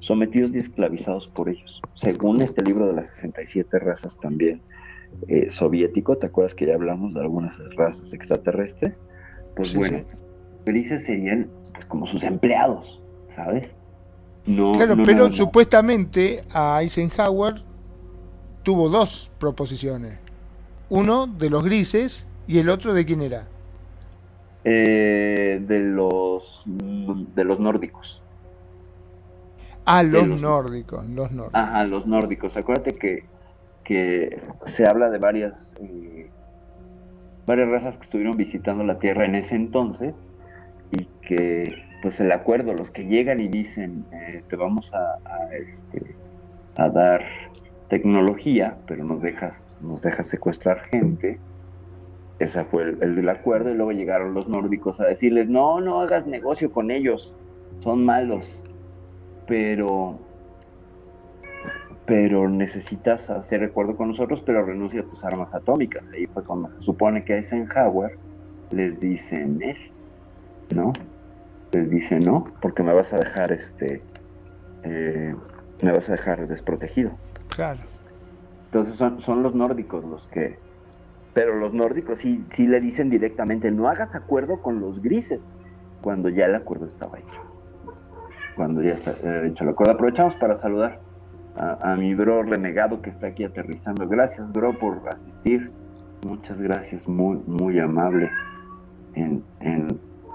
sometidos 0.00 0.52
y 0.52 0.58
esclavizados 0.58 1.28
por 1.28 1.48
ellos. 1.48 1.80
Según 1.94 2.42
este 2.42 2.62
libro 2.62 2.86
de 2.86 2.94
las 2.94 3.10
67 3.10 3.78
razas 3.78 4.18
también 4.20 4.60
eh, 5.28 5.50
soviético, 5.50 6.16
¿te 6.16 6.26
acuerdas 6.26 6.54
que 6.54 6.66
ya 6.66 6.74
hablamos 6.74 7.14
de 7.14 7.20
algunas 7.20 7.58
razas 7.76 8.12
extraterrestres? 8.12 9.00
Pues 9.56 9.68
Sí, 9.70 9.78
bueno, 9.78 9.98
sí. 9.98 10.04
grises 10.66 11.04
serían 11.04 11.48
pues, 11.72 11.84
como 11.86 12.06
sus 12.06 12.24
empleados, 12.24 13.00
¿sabes? 13.30 13.74
No, 14.46 14.72
Claro, 14.72 14.96
no 14.96 15.02
pero 15.04 15.30
supuestamente 15.32 16.44
a 16.52 16.80
Eisenhower 16.82 17.62
tuvo 18.62 18.88
dos 18.88 19.30
proposiciones. 19.38 20.18
Uno 20.88 21.26
de 21.26 21.50
los 21.50 21.62
grises 21.62 22.26
y 22.46 22.58
el 22.58 22.68
otro 22.68 22.94
de 22.94 23.04
quién 23.04 23.22
era. 23.22 23.46
Eh, 24.64 25.62
de 25.66 25.80
los 25.80 26.62
de 26.66 27.44
los 27.44 27.60
nórdicos. 27.60 28.19
Ah, 29.90 30.02
los, 30.02 30.28
los- 30.28 30.40
nórdicos, 30.42 31.06
los 31.08 31.30
nórdicos. 31.32 31.52
Ajá, 31.52 31.84
los 31.84 32.06
nórdicos. 32.06 32.56
Acuérdate 32.56 32.98
que, 32.98 33.30
que 33.84 34.42
se 34.66 34.86
habla 34.86 35.10
de 35.10 35.18
varias 35.18 35.74
eh, 35.80 36.32
varias 37.46 37.68
razas 37.68 37.96
que 37.98 38.04
estuvieron 38.04 38.36
visitando 38.36 38.84
la 38.84 38.98
Tierra 38.98 39.26
en 39.26 39.34
ese 39.34 39.56
entonces 39.56 40.14
y 40.90 41.06
que 41.22 41.74
pues 42.02 42.20
el 42.20 42.32
acuerdo, 42.32 42.74
los 42.74 42.90
que 42.92 43.06
llegan 43.06 43.40
y 43.40 43.48
dicen 43.48 44.08
eh, 44.12 44.44
te 44.48 44.56
vamos 44.56 44.90
a, 44.94 44.98
a, 45.24 45.56
este, 45.56 46.20
a 46.76 46.90
dar 46.90 47.24
tecnología, 47.88 48.82
pero 48.86 49.04
nos 49.04 49.22
dejas 49.22 49.70
nos 49.80 50.02
dejas 50.02 50.28
secuestrar 50.28 50.82
gente. 50.90 51.42
Ese 52.38 52.64
fue 52.64 52.84
el, 52.84 53.02
el 53.02 53.16
del 53.16 53.28
acuerdo 53.28 53.70
y 53.70 53.74
luego 53.74 53.92
llegaron 53.92 54.34
los 54.34 54.48
nórdicos 54.48 55.00
a 55.00 55.06
decirles 55.06 55.48
no, 55.48 55.80
no 55.80 56.00
hagas 56.00 56.26
negocio 56.26 56.72
con 56.72 56.90
ellos, 56.90 57.36
son 57.80 58.04
malos, 58.04 58.62
pero 59.50 60.20
pero 62.06 62.48
necesitas 62.48 63.30
hacer 63.30 63.64
acuerdo 63.64 63.96
con 63.96 64.08
nosotros, 64.08 64.42
pero 64.46 64.64
renuncia 64.64 65.00
a 65.00 65.04
tus 65.04 65.24
armas 65.24 65.52
atómicas. 65.54 66.04
Ahí 66.12 66.26
fue 66.26 66.44
cuando 66.44 66.68
se 66.68 66.80
supone 66.80 67.24
que 67.24 67.34
a 67.34 67.36
Eisenhower 67.38 68.12
les 68.70 68.98
dicen, 69.00 69.60
"Eh", 69.62 69.76
¿no? 70.72 70.92
Les 71.72 71.90
dice, 71.90 72.20
no, 72.20 72.44
porque 72.62 72.84
me 72.84 72.92
vas 72.92 73.12
a 73.12 73.18
dejar, 73.18 73.52
este, 73.52 74.06
eh, 74.84 75.34
me 75.82 75.92
vas 75.92 76.08
a 76.08 76.12
dejar 76.12 76.46
desprotegido. 76.46 77.18
Claro. 77.48 77.80
Entonces 78.66 78.94
son, 78.94 79.20
son 79.20 79.42
los 79.42 79.54
nórdicos 79.54 80.04
los 80.04 80.28
que, 80.28 80.58
pero 81.32 81.56
los 81.56 81.74
nórdicos 81.74 82.20
sí, 82.20 82.46
sí 82.54 82.68
le 82.68 82.80
dicen 82.80 83.10
directamente, 83.10 83.70
no 83.72 83.88
hagas 83.88 84.14
acuerdo 84.14 84.60
con 84.62 84.80
los 84.80 85.00
grises, 85.00 85.50
cuando 86.00 86.28
ya 86.28 86.46
el 86.46 86.54
acuerdo 86.54 86.86
estaba 86.86 87.18
hecho. 87.18 87.49
Cuando 88.56 88.82
ya 88.82 88.92
está 88.92 89.12
eh, 89.22 89.48
hecho 89.48 89.64
el 89.64 89.70
acuerdo. 89.70 89.92
Aprovechamos 89.92 90.34
para 90.36 90.56
saludar 90.56 90.98
a, 91.56 91.92
a 91.92 91.96
mi 91.96 92.14
bro 92.14 92.42
renegado 92.42 93.00
que 93.02 93.10
está 93.10 93.28
aquí 93.28 93.44
aterrizando. 93.44 94.08
Gracias, 94.08 94.52
bro, 94.52 94.78
por 94.78 95.00
asistir. 95.08 95.70
Muchas 96.26 96.60
gracias, 96.60 97.08
muy, 97.08 97.38
muy 97.46 97.78
amable 97.78 98.30
en, 99.14 99.42
en 99.60 99.88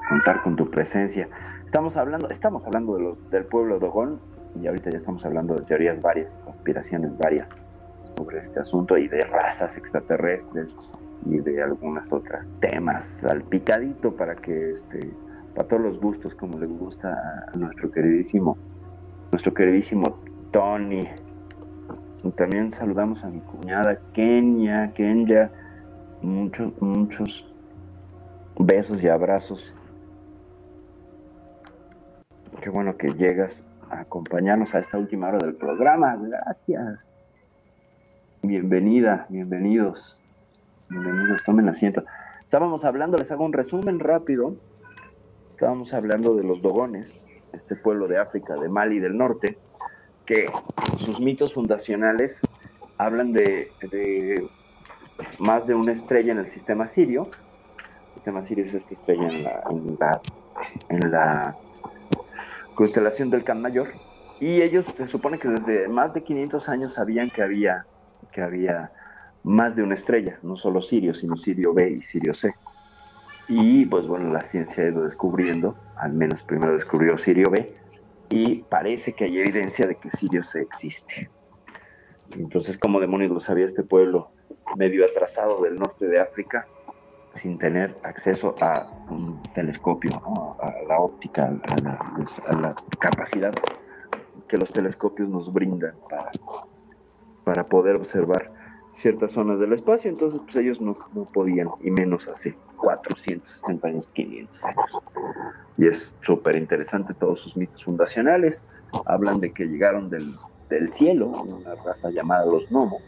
contar 0.10 0.42
con 0.42 0.56
tu 0.56 0.70
presencia. 0.70 1.30
Estamos 1.66 1.96
hablando, 1.98 2.30
estamos 2.30 2.66
hablando 2.66 2.96
de 2.96 3.04
los, 3.04 3.30
del 3.30 3.46
pueblo 3.46 3.80
de 3.80 3.86
Ogón 3.86 4.20
y 4.60 4.68
ahorita 4.68 4.90
ya 4.90 4.98
estamos 4.98 5.26
hablando 5.26 5.56
de 5.56 5.64
teorías 5.64 6.02
varias, 6.02 6.36
conspiraciones 6.46 7.18
varias 7.18 7.50
sobre 8.18 8.40
este 8.40 8.60
asunto 8.60 8.98
y 8.98 9.08
de 9.08 9.22
razas 9.22 9.78
extraterrestres 9.78 10.76
y 11.26 11.40
de 11.40 11.62
algunas 11.62 12.12
otras 12.14 12.50
temas 12.62 13.24
al 13.26 13.44
picadito 13.44 14.16
para 14.16 14.36
que 14.36 14.72
este 14.72 15.12
para 15.56 15.68
todos 15.68 15.82
los 15.82 16.00
gustos 16.00 16.36
como 16.36 16.60
le 16.60 16.66
gusta 16.68 17.46
a, 17.52 17.56
nuestro 17.56 17.92
queridísimo 17.92 18.58
nuestro 19.32 19.54
queridísimo 19.54 20.20
Tony 20.52 21.08
y 22.24 22.32
también 22.32 22.72
saludamos 22.72 23.24
a 23.24 23.30
mi 23.30 23.40
cuñada 23.40 24.00
Kenia 24.14 24.92
Kenya 24.94 25.50
muchos 26.22 26.72
muchos 26.82 27.52
besos 28.60 29.04
y 29.04 29.08
abrazos 29.08 29.74
qué 32.62 32.70
bueno 32.70 32.98
que 32.98 33.10
llegas 33.10 33.68
a 33.90 34.02
acompañarnos 34.02 34.76
a 34.76 34.80
esta 34.80 34.98
última 34.98 35.30
hora 35.30 35.40
del 35.40 35.56
programa 35.56 36.16
gracias 36.18 37.00
Bienvenida, 38.48 39.26
bienvenidos. 39.30 40.20
Bienvenidos, 40.88 41.44
tomen 41.44 41.68
asiento. 41.68 42.04
Estábamos 42.44 42.86
hablando, 42.86 43.18
les 43.18 43.32
hago 43.32 43.44
un 43.44 43.54
resumen 43.54 44.00
rápido. 44.00 44.56
Estábamos 45.56 45.94
hablando 45.94 46.36
de 46.36 46.44
los 46.44 46.62
dogones, 46.62 47.24
este 47.54 47.78
pueblo 47.78 48.10
de 48.10 48.18
África, 48.18 48.56
de 48.56 48.68
Mali 48.68 49.00
del 49.00 49.16
norte, 49.16 49.58
que 50.26 50.52
sus 50.98 51.22
mitos 51.22 51.54
fundacionales 51.54 52.42
hablan 52.98 53.32
de, 53.32 53.72
más 55.40 55.66
de 55.66 55.74
una 55.74 55.94
estrella 55.94 56.34
en 56.34 56.40
el 56.40 56.48
sistema 56.48 56.88
sirio. 56.88 57.30
El 58.10 58.14
sistema 58.16 58.42
sirio 58.42 58.66
es 58.66 58.74
esta 58.74 58.96
estrella 58.96 59.30
en 59.30 59.44
la, 59.46 59.64
en 59.70 59.98
la, 59.98 60.22
en 60.90 61.12
la 61.12 61.56
constelación 62.76 63.30
del 63.30 63.46
Can 63.46 63.62
Mayor. 63.62 63.94
Y 64.42 64.62
ellos 64.62 64.86
se 64.88 65.08
supone 65.08 65.40
que 65.40 65.48
desde 65.48 65.88
más 65.88 66.14
de 66.14 66.22
500 66.22 66.68
años 66.68 66.96
sabían 66.96 67.30
que 67.30 67.42
había 67.42 67.86
que 68.34 68.42
había 68.42 68.92
más 69.44 69.78
de 69.78 69.84
una 69.84 69.94
estrella, 69.94 70.38
no 70.44 70.58
solo 70.58 70.82
Sirio, 70.82 71.14
sino 71.14 71.38
Sirio 71.38 71.74
B 71.74 71.92
y 71.92 72.02
Sirio 72.02 72.34
C. 72.34 72.52
Y 73.48 73.86
pues 73.86 74.08
bueno, 74.08 74.32
la 74.32 74.42
ciencia 74.42 74.84
ha 74.84 74.88
ido 74.88 75.04
descubriendo, 75.04 75.76
al 75.98 76.14
menos 76.14 76.44
primero 76.44 76.74
descubrió 76.74 77.18
Sirio 77.18 77.50
B, 77.52 77.76
y 78.30 78.64
parece 78.64 79.14
que 79.14 79.26
hay 79.26 79.40
evidencia 79.40 79.86
de 79.86 79.96
que 79.96 80.10
Sirio 80.10 80.44
C 80.44 80.62
existe. 80.62 81.30
Entonces, 82.38 82.78
¿cómo 82.78 83.00
demonios 83.00 83.32
lo 83.32 83.40
sabía 83.40 83.66
este 83.66 83.84
pueblo 83.84 84.32
medio 84.76 85.06
atrasado 85.06 85.62
del 85.62 85.76
norte 85.76 86.08
de 86.08 86.20
África, 86.20 86.68
sin 87.34 87.58
tener 87.58 87.96
acceso 88.04 88.56
a 88.62 88.88
un 89.10 89.42
telescopio, 89.54 90.12
a 90.60 90.74
la 90.88 91.00
óptica, 91.00 91.46
a 91.46 91.82
la, 91.84 92.00
a 92.48 92.54
la 92.54 92.76
capacidad 93.00 93.54
que 94.48 94.58
los 94.58 94.72
telescopios 94.72 95.30
nos 95.30 95.52
brindan 95.52 95.96
para 96.10 96.32
para 97.46 97.64
poder 97.64 97.96
observar 97.96 98.52
ciertas 98.96 99.32
zonas 99.34 99.60
del 99.60 99.74
espacio, 99.74 100.10
entonces 100.10 100.40
pues 100.44 100.56
ellos 100.56 100.80
no, 100.80 100.98
no 101.14 101.26
podían, 101.26 101.70
y 101.82 101.92
menos 101.92 102.30
hace 102.30 102.56
460 102.78 103.88
años, 103.88 104.10
500 104.14 104.66
años. 104.66 105.00
Y 105.78 105.88
es 105.88 106.14
súper 106.22 106.56
interesante 106.56 107.14
todos 107.14 107.42
sus 107.42 107.58
mitos 107.58 107.84
fundacionales, 107.84 108.64
hablan 109.06 109.42
de 109.42 109.52
que 109.52 109.66
llegaron 109.66 110.10
del, 110.10 110.34
del 110.70 110.90
cielo, 110.92 111.28
una 111.28 111.76
raza 111.76 112.10
llamada 112.10 112.46
los 112.46 112.72
Nomo, 112.72 113.00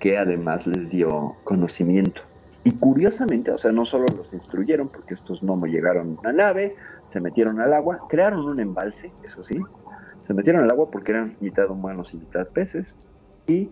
que 0.00 0.16
además 0.16 0.66
les 0.66 0.90
dio 0.90 1.36
conocimiento. 1.44 2.22
Y 2.64 2.72
curiosamente, 2.72 3.50
o 3.50 3.58
sea, 3.58 3.72
no 3.72 3.84
solo 3.84 4.06
los 4.16 4.32
instruyeron, 4.32 4.88
porque 4.88 5.14
estos 5.14 5.42
Nomo 5.42 5.66
llegaron 5.66 6.12
en 6.12 6.18
una 6.18 6.32
nave, 6.32 6.76
se 7.12 7.20
metieron 7.20 7.60
al 7.60 7.74
agua, 7.74 8.06
crearon 8.08 8.46
un 8.46 8.58
embalse, 8.58 9.12
eso 9.22 9.44
sí, 9.44 9.60
se 10.26 10.32
metieron 10.32 10.62
al 10.62 10.70
agua 10.70 10.90
porque 10.90 11.12
eran 11.12 11.36
mitad 11.40 11.68
humanos 11.68 12.14
y 12.14 12.16
mitad 12.16 12.46
peces 12.48 12.96
y 13.46 13.70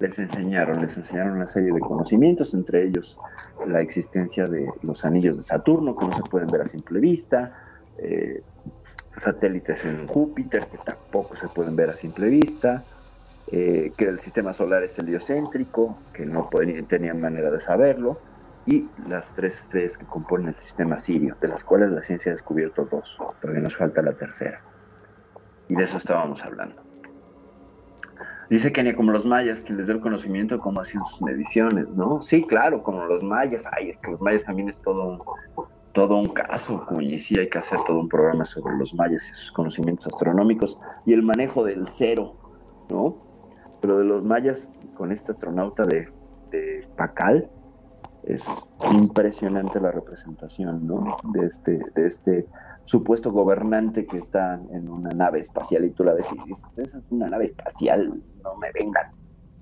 les 0.00 0.18
enseñaron, 0.18 0.80
les 0.80 0.96
enseñaron 0.96 1.34
una 1.34 1.46
serie 1.46 1.72
de 1.72 1.80
conocimientos, 1.80 2.54
entre 2.54 2.84
ellos 2.84 3.18
la 3.66 3.80
existencia 3.80 4.48
de 4.48 4.66
los 4.82 5.04
anillos 5.04 5.36
de 5.36 5.42
Saturno 5.42 5.94
que 5.94 6.06
no 6.06 6.14
se 6.14 6.22
pueden 6.22 6.48
ver 6.48 6.62
a 6.62 6.66
simple 6.66 7.00
vista, 7.00 7.52
eh, 7.98 8.42
satélites 9.16 9.84
en 9.84 10.06
Júpiter 10.08 10.66
que 10.66 10.78
tampoco 10.78 11.36
se 11.36 11.48
pueden 11.48 11.76
ver 11.76 11.90
a 11.90 11.94
simple 11.94 12.28
vista, 12.28 12.82
eh, 13.52 13.92
que 13.96 14.06
el 14.06 14.18
sistema 14.20 14.54
solar 14.54 14.82
es 14.82 14.98
heliocéntrico, 14.98 15.98
que 16.14 16.24
no 16.24 16.48
tenían 16.88 17.20
manera 17.20 17.50
de 17.50 17.60
saberlo, 17.60 18.18
y 18.64 18.88
las 19.06 19.34
tres 19.34 19.60
estrellas 19.60 19.98
que 19.98 20.06
componen 20.06 20.48
el 20.48 20.56
sistema 20.56 20.96
sirio, 20.96 21.36
de 21.40 21.48
las 21.48 21.62
cuales 21.62 21.90
la 21.90 22.00
ciencia 22.00 22.30
ha 22.30 22.34
descubierto 22.34 22.86
dos, 22.90 23.18
todavía 23.40 23.62
nos 23.62 23.76
falta 23.76 24.00
la 24.00 24.12
tercera. 24.12 24.62
Y 25.68 25.74
de 25.74 25.84
eso 25.84 25.98
estábamos 25.98 26.42
hablando. 26.42 26.89
Dice 28.50 28.72
Kenia, 28.72 28.96
como 28.96 29.12
los 29.12 29.24
mayas, 29.24 29.62
que 29.62 29.72
les 29.72 29.86
dio 29.86 29.94
el 29.94 30.00
conocimiento 30.00 30.58
cómo 30.58 30.80
hacían 30.80 31.04
sus 31.04 31.22
mediciones, 31.22 31.88
¿no? 31.90 32.20
Sí, 32.20 32.42
claro, 32.42 32.82
como 32.82 33.04
los 33.04 33.22
mayas. 33.22 33.64
Ay, 33.70 33.90
es 33.90 33.98
que 33.98 34.10
los 34.10 34.20
mayas 34.20 34.42
también 34.42 34.68
es 34.68 34.82
todo 34.82 35.06
un, 35.06 35.22
todo 35.92 36.16
un 36.16 36.26
caso, 36.26 36.84
y 37.00 37.16
sí 37.20 37.38
hay 37.38 37.48
que 37.48 37.58
hacer 37.58 37.78
todo 37.86 38.00
un 38.00 38.08
programa 38.08 38.44
sobre 38.44 38.76
los 38.76 38.92
mayas 38.94 39.28
y 39.30 39.34
sus 39.34 39.52
conocimientos 39.52 40.08
astronómicos 40.08 40.80
y 41.06 41.12
el 41.12 41.22
manejo 41.22 41.64
del 41.64 41.86
cero, 41.86 42.34
¿no? 42.90 43.16
Pero 43.80 43.98
de 43.98 44.04
los 44.04 44.24
mayas, 44.24 44.68
con 44.94 45.12
este 45.12 45.30
astronauta 45.30 45.84
de, 45.84 46.08
de 46.50 46.88
Pacal, 46.96 47.48
es 48.24 48.44
impresionante 48.92 49.78
la 49.80 49.92
representación, 49.92 50.88
¿no? 50.88 51.16
De 51.32 51.46
este, 51.46 51.80
de 51.94 52.06
este 52.06 52.46
supuesto 52.90 53.30
gobernante 53.30 54.04
que 54.04 54.18
está 54.18 54.60
en 54.72 54.88
una 54.88 55.10
nave 55.10 55.38
espacial 55.38 55.84
y 55.84 55.92
tú 55.92 56.02
la 56.02 56.12
ves 56.12 56.26
y 56.32 56.48
dices, 56.48 56.76
es 56.76 56.98
una 57.10 57.28
nave 57.28 57.44
espacial, 57.44 58.20
no 58.42 58.56
me 58.56 58.72
vengan. 58.72 59.12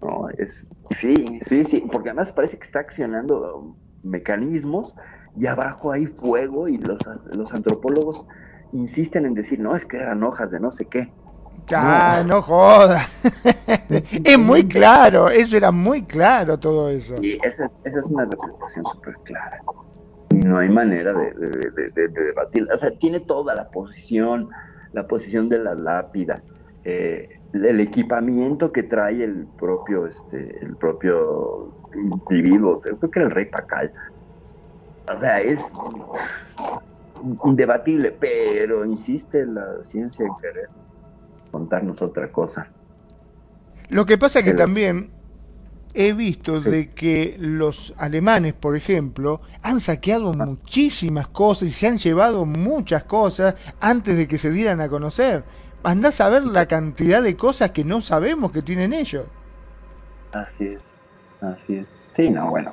No, 0.00 0.30
es, 0.38 0.70
sí, 0.92 1.14
sí, 1.42 1.62
sí, 1.62 1.84
porque 1.92 2.08
además 2.08 2.32
parece 2.32 2.58
que 2.58 2.64
está 2.64 2.78
accionando 2.80 3.76
mecanismos 4.02 4.96
y 5.36 5.44
abajo 5.44 5.92
hay 5.92 6.06
fuego 6.06 6.68
y 6.68 6.78
los, 6.78 7.00
los 7.34 7.52
antropólogos 7.52 8.24
insisten 8.72 9.26
en 9.26 9.34
decir, 9.34 9.60
no, 9.60 9.76
es 9.76 9.84
que 9.84 9.98
eran 9.98 10.22
hojas 10.22 10.50
de 10.50 10.60
no 10.60 10.70
sé 10.70 10.86
qué. 10.86 11.12
Ah, 11.74 12.24
no, 12.26 12.40
joda. 12.40 13.08
es 14.24 14.38
muy 14.38 14.66
claro, 14.66 15.28
eso 15.28 15.54
era 15.54 15.70
muy 15.70 16.02
claro 16.06 16.58
todo 16.58 16.88
eso. 16.88 17.14
Y 17.20 17.38
esa, 17.44 17.68
esa 17.84 17.98
es 17.98 18.06
una 18.06 18.24
representación 18.24 18.86
súper 18.86 19.14
clara. 19.24 19.60
No 20.48 20.58
hay 20.58 20.68
manera 20.70 21.12
de, 21.12 21.32
de, 21.32 21.90
de, 21.90 22.08
debatir. 22.08 22.66
O 22.72 22.76
sea, 22.78 22.90
tiene 22.90 23.20
toda 23.20 23.54
la 23.54 23.68
posición, 23.68 24.48
la 24.92 25.06
posición 25.06 25.48
de 25.48 25.58
la 25.58 25.74
lápida, 25.74 26.42
eh, 26.84 27.40
el 27.52 27.80
equipamiento 27.80 28.72
que 28.72 28.82
trae 28.82 29.22
el 29.22 29.46
propio, 29.58 30.06
este, 30.06 30.58
el 30.64 30.74
propio 30.76 31.74
individuo, 31.94 32.80
creo 32.80 32.98
que 32.98 33.18
era 33.18 33.28
el 33.28 33.34
rey 33.34 33.44
Pacal. 33.44 33.92
O 35.14 35.20
sea, 35.20 35.40
es 35.40 35.60
indebatible, 37.44 38.10
pero 38.12 38.86
insiste 38.86 39.44
la 39.44 39.82
ciencia 39.82 40.26
en 40.26 40.32
querer 40.40 40.68
contarnos 41.50 42.00
otra 42.00 42.32
cosa. 42.32 42.68
Lo 43.90 44.06
que 44.06 44.16
pasa 44.16 44.38
es 44.38 44.44
que 44.46 44.54
también 44.54 45.10
he 46.00 46.12
visto 46.12 46.60
de 46.60 46.92
que 46.92 47.34
los 47.40 47.92
alemanes, 47.98 48.54
por 48.54 48.76
ejemplo, 48.76 49.40
han 49.62 49.80
saqueado 49.80 50.32
muchísimas 50.32 51.26
cosas 51.26 51.64
y 51.64 51.70
se 51.72 51.88
han 51.88 51.98
llevado 51.98 52.44
muchas 52.44 53.02
cosas 53.02 53.56
antes 53.80 54.16
de 54.16 54.28
que 54.28 54.38
se 54.38 54.52
dieran 54.52 54.80
a 54.80 54.88
conocer. 54.88 55.42
Andás 55.82 56.20
a 56.20 56.28
ver 56.28 56.44
la 56.44 56.66
cantidad 56.66 57.20
de 57.20 57.36
cosas 57.36 57.72
que 57.72 57.82
no 57.82 58.00
sabemos 58.00 58.52
que 58.52 58.62
tienen 58.62 58.92
ellos. 58.92 59.26
Así 60.32 60.68
es, 60.68 61.00
así 61.40 61.78
es. 61.78 61.86
Sí, 62.14 62.30
no, 62.30 62.48
bueno. 62.48 62.72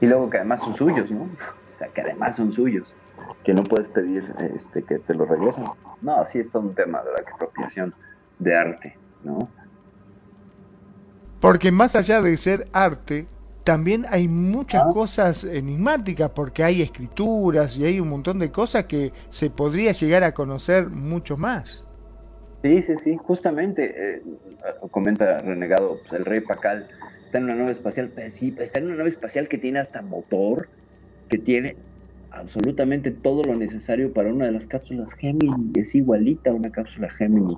Y 0.00 0.06
luego 0.06 0.30
que 0.30 0.36
además 0.36 0.60
son 0.60 0.76
suyos, 0.76 1.10
¿no? 1.10 1.22
O 1.22 1.78
sea, 1.78 1.88
que 1.88 2.00
además 2.00 2.36
son 2.36 2.52
suyos. 2.52 2.94
Que 3.42 3.54
no 3.54 3.64
puedes 3.64 3.88
pedir 3.88 4.22
este, 4.54 4.84
que 4.84 5.00
te 5.00 5.14
lo 5.14 5.24
regresen. 5.24 5.64
No, 6.00 6.24
sí 6.26 6.38
es 6.38 6.48
todo 6.52 6.62
un 6.62 6.76
tema 6.76 7.02
de 7.02 7.10
la 7.10 7.22
expropiación 7.22 7.92
de 8.38 8.56
arte, 8.56 8.96
¿no? 9.24 9.48
Porque 11.40 11.72
más 11.72 11.96
allá 11.96 12.20
de 12.20 12.36
ser 12.36 12.66
arte, 12.72 13.26
también 13.64 14.04
hay 14.08 14.28
muchas 14.28 14.84
cosas 14.92 15.44
enigmáticas, 15.44 16.30
porque 16.30 16.64
hay 16.64 16.82
escrituras 16.82 17.76
y 17.76 17.84
hay 17.84 18.00
un 18.00 18.08
montón 18.08 18.38
de 18.38 18.50
cosas 18.50 18.84
que 18.84 19.12
se 19.30 19.50
podría 19.50 19.92
llegar 19.92 20.22
a 20.24 20.32
conocer 20.32 20.88
mucho 20.88 21.36
más. 21.36 21.84
Sí, 22.62 22.82
sí, 22.82 22.96
sí, 22.96 23.16
justamente, 23.16 23.94
eh, 23.96 24.22
comenta 24.90 25.38
Renegado, 25.38 25.98
pues, 26.00 26.12
el 26.12 26.26
rey 26.26 26.40
Pacal 26.40 26.88
está 27.24 27.38
en 27.38 27.44
una 27.44 27.54
nave 27.54 27.72
espacial, 27.72 28.10
pues 28.14 28.34
sí, 28.34 28.54
está 28.58 28.80
en 28.80 28.86
una 28.86 28.96
nave 28.96 29.08
espacial 29.08 29.48
que 29.48 29.56
tiene 29.56 29.78
hasta 29.78 30.02
motor, 30.02 30.68
que 31.30 31.38
tiene 31.38 31.76
absolutamente 32.32 33.10
todo 33.10 33.42
lo 33.44 33.56
necesario 33.56 34.12
para 34.12 34.30
una 34.32 34.46
de 34.46 34.52
las 34.52 34.66
cápsulas 34.66 35.14
Gemini, 35.14 35.72
es 35.74 35.94
igualita 35.94 36.50
a 36.50 36.54
una 36.54 36.70
cápsula 36.70 37.08
Gemini 37.08 37.56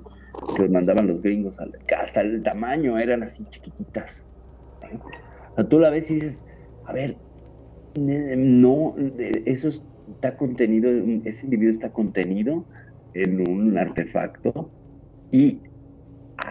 que 0.55 0.67
mandaban 0.69 1.07
los 1.07 1.21
gringos, 1.21 1.57
hasta 1.97 2.21
el 2.21 2.43
tamaño 2.43 2.97
eran 2.97 3.23
así 3.23 3.45
chiquititas. 3.49 4.23
O 5.51 5.55
sea, 5.55 5.69
tú 5.69 5.79
la 5.79 5.89
ves 5.89 6.09
y 6.11 6.15
dices, 6.15 6.43
a 6.85 6.93
ver, 6.93 7.17
no, 7.95 8.95
eso 9.45 9.69
está 10.15 10.35
contenido, 10.35 10.89
ese 11.25 11.45
individuo 11.45 11.71
está 11.71 11.91
contenido 11.91 12.65
en 13.13 13.47
un 13.47 13.77
artefacto 13.77 14.71
y 15.31 15.61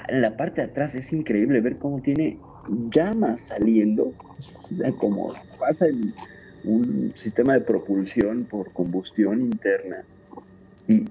en 0.09 0.23
la 0.23 0.37
parte 0.37 0.61
de 0.61 0.69
atrás 0.69 0.95
es 0.95 1.13
increíble 1.13 1.61
ver 1.61 1.79
cómo 1.79 2.01
tiene 2.01 2.39
llamas 2.91 3.41
saliendo, 3.41 4.13
o 4.29 4.37
sea, 4.77 4.93
como 4.93 5.35
pasa 5.59 5.89
en 5.89 6.15
un 6.65 7.13
sistema 7.17 7.55
de 7.55 7.61
propulsión 7.61 8.45
por 8.45 8.73
combustión 8.73 9.41
interna 9.41 10.05
y, 10.87 11.05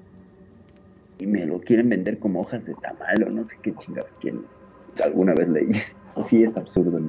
y 1.21 1.27
me 1.27 1.45
lo 1.45 1.61
quieren 1.61 1.87
vender 1.87 2.17
como 2.17 2.41
hojas 2.41 2.65
de 2.65 2.73
tamal 2.73 3.23
o 3.27 3.29
no 3.29 3.45
sé 3.45 3.55
qué 3.61 3.75
chingados 3.75 4.11
quieren. 4.19 4.43
Alguna 5.03 5.35
vez 5.35 5.47
leí, 5.49 5.69
eso 6.03 6.23
sí 6.23 6.43
es 6.43 6.57
absurdo. 6.57 6.99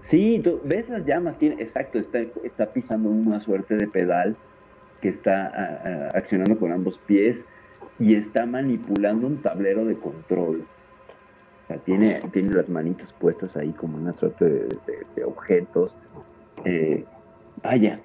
Sí, 0.00 0.40
tú 0.42 0.60
ves 0.64 0.88
las 0.88 1.04
llamas, 1.04 1.38
tiene, 1.38 1.62
exacto, 1.62 2.00
está, 2.00 2.18
está 2.42 2.72
pisando 2.72 3.08
una 3.08 3.38
suerte 3.38 3.76
de 3.76 3.86
pedal 3.86 4.36
que 5.00 5.08
está 5.08 6.10
accionando 6.14 6.58
con 6.58 6.72
ambos 6.72 6.98
pies 6.98 7.44
y 8.00 8.16
está 8.16 8.44
manipulando 8.44 9.28
un 9.28 9.40
tablero 9.40 9.84
de 9.84 9.94
control. 9.98 10.66
O 11.62 11.66
sea, 11.68 11.78
tiene, 11.78 12.22
tiene 12.32 12.54
las 12.54 12.68
manitas 12.68 13.12
puestas 13.12 13.56
ahí 13.56 13.70
como 13.70 13.98
una 13.98 14.12
suerte 14.12 14.46
de, 15.14 15.24
objetos. 15.24 15.96
Eh, 16.64 17.04
vaya. 17.62 18.00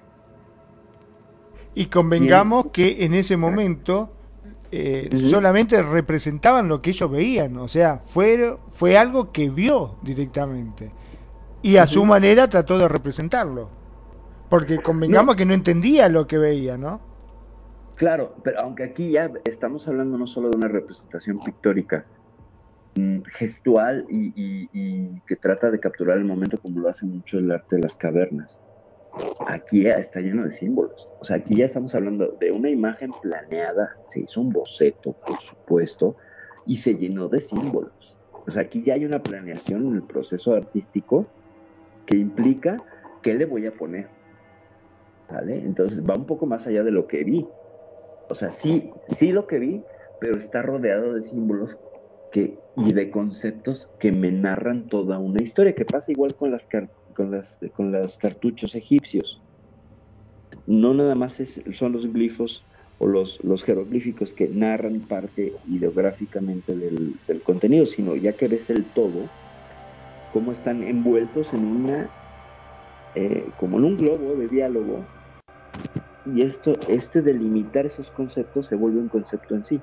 Y 1.74 1.86
convengamos 1.86 2.68
que 2.72 3.04
en 3.04 3.14
ese 3.14 3.36
momento 3.36 4.10
eh, 4.72 5.08
solamente 5.30 5.82
representaban 5.82 6.68
lo 6.68 6.80
que 6.80 6.90
ellos 6.90 7.10
veían, 7.10 7.56
o 7.56 7.68
sea, 7.68 8.02
fue, 8.06 8.56
fue 8.72 8.96
algo 8.96 9.32
que 9.32 9.50
vio 9.50 9.96
directamente. 10.02 10.92
Y 11.62 11.76
a 11.76 11.86
su 11.86 12.04
manera 12.04 12.48
trató 12.48 12.78
de 12.78 12.88
representarlo. 12.88 13.68
Porque 14.48 14.78
convengamos 14.78 15.36
que 15.36 15.44
no 15.44 15.54
entendía 15.54 16.08
lo 16.08 16.26
que 16.26 16.38
veía, 16.38 16.76
¿no? 16.76 17.00
Claro, 17.94 18.34
pero 18.42 18.60
aunque 18.60 18.84
aquí 18.84 19.12
ya 19.12 19.30
estamos 19.44 19.86
hablando 19.86 20.16
no 20.16 20.26
solo 20.26 20.50
de 20.50 20.56
una 20.56 20.68
representación 20.68 21.38
pictórica, 21.40 22.06
mm, 22.96 23.20
gestual 23.26 24.06
y, 24.08 25.20
que 25.26 25.36
trata 25.36 25.70
de 25.70 25.78
capturar 25.78 26.16
el 26.16 26.24
momento 26.24 26.58
como 26.58 26.80
lo 26.80 26.88
hace 26.88 27.06
mucho 27.06 27.38
el 27.38 27.50
arte 27.52 27.76
de 27.76 27.82
las 27.82 27.96
cavernas. 27.96 28.60
Aquí 29.46 29.86
está 29.86 30.20
lleno 30.20 30.44
de 30.44 30.52
símbolos. 30.52 31.08
O 31.20 31.24
sea, 31.24 31.36
aquí 31.36 31.56
ya 31.56 31.64
estamos 31.64 31.94
hablando 31.94 32.36
de 32.40 32.52
una 32.52 32.70
imagen 32.70 33.10
planeada, 33.22 33.96
se 34.06 34.20
hizo 34.20 34.40
un 34.40 34.50
boceto, 34.50 35.12
por 35.12 35.40
supuesto, 35.40 36.16
y 36.66 36.76
se 36.76 36.94
llenó 36.96 37.28
de 37.28 37.40
símbolos. 37.40 38.16
O 38.46 38.50
sea, 38.50 38.62
aquí 38.62 38.82
ya 38.82 38.94
hay 38.94 39.04
una 39.04 39.22
planeación 39.22 39.86
en 39.86 39.94
el 39.96 40.02
proceso 40.02 40.54
artístico 40.54 41.26
que 42.06 42.16
implica 42.16 42.82
qué 43.22 43.34
le 43.34 43.46
voy 43.46 43.66
a 43.66 43.72
poner. 43.72 44.08
¿Vale? 45.30 45.58
Entonces 45.58 46.04
va 46.04 46.16
un 46.16 46.26
poco 46.26 46.46
más 46.46 46.66
allá 46.66 46.82
de 46.82 46.90
lo 46.90 47.06
que 47.06 47.22
vi. 47.24 47.46
O 48.28 48.34
sea, 48.34 48.50
sí, 48.50 48.90
sí 49.08 49.32
lo 49.32 49.46
que 49.46 49.58
vi, 49.58 49.82
pero 50.20 50.36
está 50.36 50.62
rodeado 50.62 51.14
de 51.14 51.22
símbolos 51.22 51.78
y 52.76 52.92
de 52.92 53.10
conceptos 53.10 53.90
que 53.98 54.12
me 54.12 54.30
narran 54.30 54.86
toda 54.86 55.18
una 55.18 55.42
historia, 55.42 55.74
que 55.74 55.84
pasa 55.84 56.12
igual 56.12 56.34
con 56.34 56.50
las, 56.50 56.68
con 57.14 57.30
las, 57.30 57.58
con 57.74 57.92
los 57.92 58.16
cartuchos 58.18 58.74
egipcios. 58.74 59.40
No 60.66 60.94
nada 60.94 61.14
más 61.14 61.42
son 61.72 61.92
los 61.92 62.12
glifos 62.12 62.64
o 62.98 63.06
los, 63.06 63.42
los 63.44 63.64
jeroglíficos 63.64 64.32
que 64.32 64.48
narran 64.48 65.00
parte 65.00 65.54
ideográficamente 65.68 66.74
del, 66.74 67.14
del 67.26 67.42
contenido, 67.42 67.86
sino 67.86 68.14
ya 68.16 68.32
que 68.32 68.48
ves 68.48 68.68
el 68.70 68.84
todo, 68.92 69.28
cómo 70.32 70.52
están 70.52 70.82
envueltos 70.82 71.52
en 71.54 71.64
una, 71.64 72.10
eh, 73.14 73.46
como 73.58 73.78
en 73.78 73.84
un 73.84 73.96
globo 73.96 74.34
de 74.36 74.48
diálogo 74.48 75.04
y 76.26 76.42
esto, 76.42 76.78
este 76.88 77.22
delimitar 77.22 77.86
esos 77.86 78.10
conceptos 78.10 78.66
se 78.66 78.76
vuelve 78.76 78.98
un 78.98 79.08
concepto 79.08 79.54
en 79.54 79.64
sí, 79.64 79.80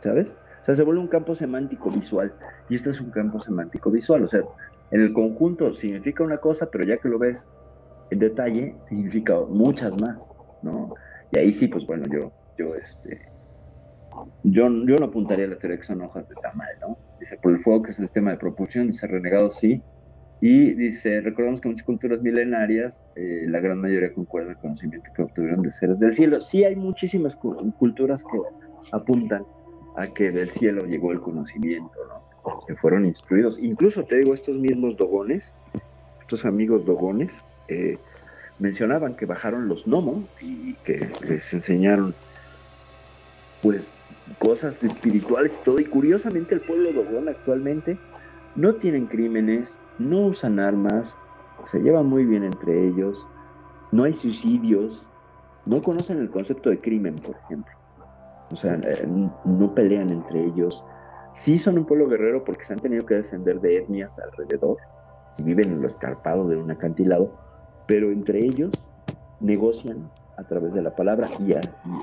¿sabes? 0.00 0.36
O 0.62 0.64
sea, 0.64 0.74
se 0.74 0.82
vuelve 0.82 1.00
un 1.00 1.08
campo 1.08 1.34
semántico 1.34 1.90
visual, 1.90 2.32
y 2.68 2.74
esto 2.74 2.90
es 2.90 3.00
un 3.00 3.10
campo 3.10 3.40
semántico 3.40 3.90
visual, 3.90 4.24
o 4.24 4.28
sea, 4.28 4.42
en 4.90 5.00
el 5.00 5.12
conjunto 5.12 5.74
significa 5.74 6.24
una 6.24 6.38
cosa, 6.38 6.68
pero 6.70 6.84
ya 6.84 6.98
que 6.98 7.08
lo 7.08 7.18
ves 7.18 7.48
en 8.10 8.18
detalle, 8.18 8.74
significa 8.82 9.38
muchas 9.48 10.00
más, 10.00 10.32
¿no? 10.62 10.94
Y 11.32 11.38
ahí 11.38 11.52
sí, 11.52 11.68
pues 11.68 11.86
bueno, 11.86 12.06
yo, 12.12 12.32
yo, 12.58 12.74
este, 12.74 13.20
yo, 14.42 14.68
yo 14.86 14.96
no 14.96 15.06
apuntaría 15.06 15.46
a 15.46 15.48
la 15.48 15.58
teoría 15.58 15.78
que 15.78 15.84
son 15.84 16.00
hojas 16.02 16.28
de 16.28 16.34
tamal, 16.42 16.68
¿no? 16.80 16.98
Dice, 17.20 17.38
por 17.40 17.52
el 17.52 17.62
fuego 17.62 17.82
que 17.82 17.90
es 17.92 17.98
el 17.98 18.06
sistema 18.06 18.32
de 18.32 18.38
propulsión, 18.38 18.88
dice 18.88 19.06
renegado 19.06 19.50
sí, 19.50 19.82
y 20.40 20.72
dice, 20.72 21.20
recordamos 21.20 21.60
que 21.60 21.68
muchas 21.68 21.84
culturas 21.84 22.22
milenarias, 22.22 23.04
eh, 23.14 23.44
la 23.46 23.60
gran 23.60 23.78
mayoría 23.78 24.12
concuerda 24.12 24.52
el 24.52 24.56
conocimiento 24.56 25.10
que 25.14 25.22
obtuvieron 25.22 25.60
de 25.60 25.70
seres 25.70 25.98
del 25.98 26.14
cielo. 26.14 26.40
Sí 26.40 26.64
hay 26.64 26.76
muchísimas 26.76 27.36
culturas 27.36 28.24
que 28.24 28.38
apuntan 28.92 29.44
a 29.96 30.08
que 30.08 30.30
del 30.30 30.48
cielo 30.48 30.86
llegó 30.86 31.12
el 31.12 31.20
conocimiento, 31.20 31.92
¿no? 32.08 32.29
Que 32.66 32.74
fueron 32.76 33.06
instruidos. 33.06 33.58
Incluso 33.58 34.04
te 34.04 34.18
digo, 34.18 34.34
estos 34.34 34.56
mismos 34.56 34.96
dogones, 34.96 35.54
estos 36.20 36.44
amigos 36.44 36.84
dogones, 36.84 37.32
eh, 37.68 37.98
mencionaban 38.58 39.16
que 39.16 39.26
bajaron 39.26 39.68
los 39.68 39.86
gnomos 39.86 40.24
y 40.40 40.74
que 40.84 41.10
les 41.26 41.52
enseñaron 41.54 42.14
pues 43.62 43.94
cosas 44.38 44.82
espirituales 44.82 45.58
y 45.60 45.64
todo. 45.64 45.80
Y 45.80 45.84
curiosamente 45.84 46.54
el 46.54 46.60
pueblo 46.60 46.92
dogón 46.92 47.28
actualmente 47.28 47.98
no 48.54 48.74
tienen 48.74 49.06
crímenes, 49.06 49.78
no 49.98 50.26
usan 50.26 50.60
armas, 50.60 51.16
se 51.64 51.80
llevan 51.80 52.06
muy 52.06 52.24
bien 52.24 52.44
entre 52.44 52.88
ellos, 52.88 53.26
no 53.92 54.04
hay 54.04 54.12
suicidios, 54.12 55.08
no 55.66 55.82
conocen 55.82 56.18
el 56.18 56.30
concepto 56.30 56.70
de 56.70 56.80
crimen, 56.80 57.16
por 57.16 57.36
ejemplo. 57.44 57.72
O 58.50 58.56
sea, 58.56 58.74
eh, 58.74 59.06
no 59.44 59.74
pelean 59.74 60.10
entre 60.10 60.44
ellos. 60.44 60.84
Sí 61.40 61.56
son 61.56 61.78
un 61.78 61.86
pueblo 61.86 62.06
guerrero 62.06 62.44
porque 62.44 62.64
se 62.64 62.74
han 62.74 62.80
tenido 62.80 63.06
que 63.06 63.14
defender 63.14 63.62
de 63.62 63.78
etnias 63.78 64.18
alrededor 64.18 64.76
y 65.38 65.42
viven 65.42 65.72
en 65.72 65.80
lo 65.80 65.86
escarpado 65.86 66.46
de 66.46 66.58
un 66.58 66.70
acantilado, 66.70 67.32
pero 67.86 68.12
entre 68.12 68.40
ellos 68.40 68.70
negocian 69.40 70.10
a 70.36 70.44
través 70.44 70.74
de 70.74 70.82
la 70.82 70.94
palabra 70.94 71.30
y, 71.38 71.54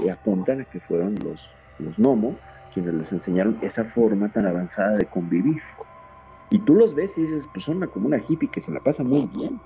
y 0.04 0.10
apuntan 0.10 0.62
a 0.62 0.66
que 0.66 0.80
fueron 0.80 1.14
los, 1.24 1.40
los 1.78 2.00
quienes 2.74 2.96
les 2.96 3.14
enseñaron 3.14 3.60
esa 3.62 3.84
forma 3.84 4.34
tan 4.34 4.48
avanzada 4.48 4.98
de 4.98 5.06
convivir. 5.06 5.62
Y 6.50 6.58
tú 6.58 6.74
los 6.74 6.96
ves 6.96 7.16
y 7.20 7.22
dices, 7.22 7.48
pues 7.54 7.64
son 7.64 7.78
una, 7.78 7.86
como 7.86 8.08
una 8.08 8.18
hippie 8.18 8.50
que 8.50 8.60
se 8.60 8.72
la 8.72 8.80
pasa 8.80 9.04
muy 9.04 9.28
bien. 9.36 9.62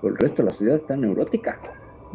Pero 0.00 0.14
el 0.14 0.18
resto 0.18 0.40
de 0.40 0.48
la 0.48 0.54
ciudad 0.54 0.76
está 0.76 0.96
neurótica, 0.96 1.60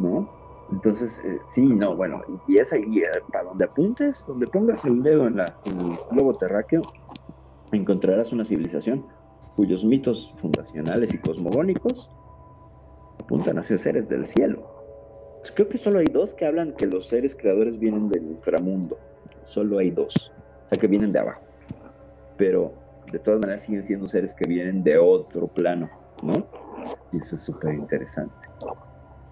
¿no? 0.00 0.28
Entonces, 0.70 1.20
eh, 1.24 1.38
sí, 1.48 1.62
no, 1.62 1.96
bueno, 1.96 2.22
y 2.46 2.60
esa 2.60 2.76
guía, 2.76 3.08
para 3.32 3.44
donde 3.44 3.64
apuntes, 3.64 4.24
donde 4.26 4.46
pongas 4.46 4.84
el 4.84 5.02
dedo 5.02 5.26
en, 5.26 5.36
la, 5.36 5.56
en 5.64 5.80
el 5.80 5.98
globo 6.10 6.34
terráqueo, 6.34 6.82
encontrarás 7.72 8.32
una 8.32 8.44
civilización 8.44 9.06
cuyos 9.56 9.84
mitos 9.84 10.32
fundacionales 10.40 11.12
y 11.14 11.18
cosmogónicos 11.18 12.08
apuntan 13.18 13.58
hacia 13.58 13.76
seres 13.76 14.08
del 14.08 14.26
cielo. 14.26 14.78
Creo 15.54 15.68
que 15.68 15.78
solo 15.78 15.98
hay 15.98 16.06
dos 16.06 16.34
que 16.34 16.46
hablan 16.46 16.72
que 16.74 16.86
los 16.86 17.08
seres 17.08 17.34
creadores 17.34 17.78
vienen 17.78 18.08
del 18.08 18.24
inframundo. 18.24 18.98
Solo 19.46 19.78
hay 19.78 19.90
dos. 19.90 20.14
O 20.66 20.68
sea, 20.68 20.78
que 20.78 20.86
vienen 20.86 21.12
de 21.12 21.18
abajo. 21.18 21.42
Pero 22.36 22.72
de 23.10 23.18
todas 23.18 23.40
maneras 23.40 23.62
siguen 23.62 23.82
siendo 23.82 24.06
seres 24.06 24.34
que 24.34 24.46
vienen 24.46 24.82
de 24.82 24.98
otro 24.98 25.48
plano, 25.48 25.90
¿no? 26.22 26.46
Y 27.12 27.18
eso 27.18 27.36
es 27.36 27.42
súper 27.42 27.74
interesante. 27.74 28.47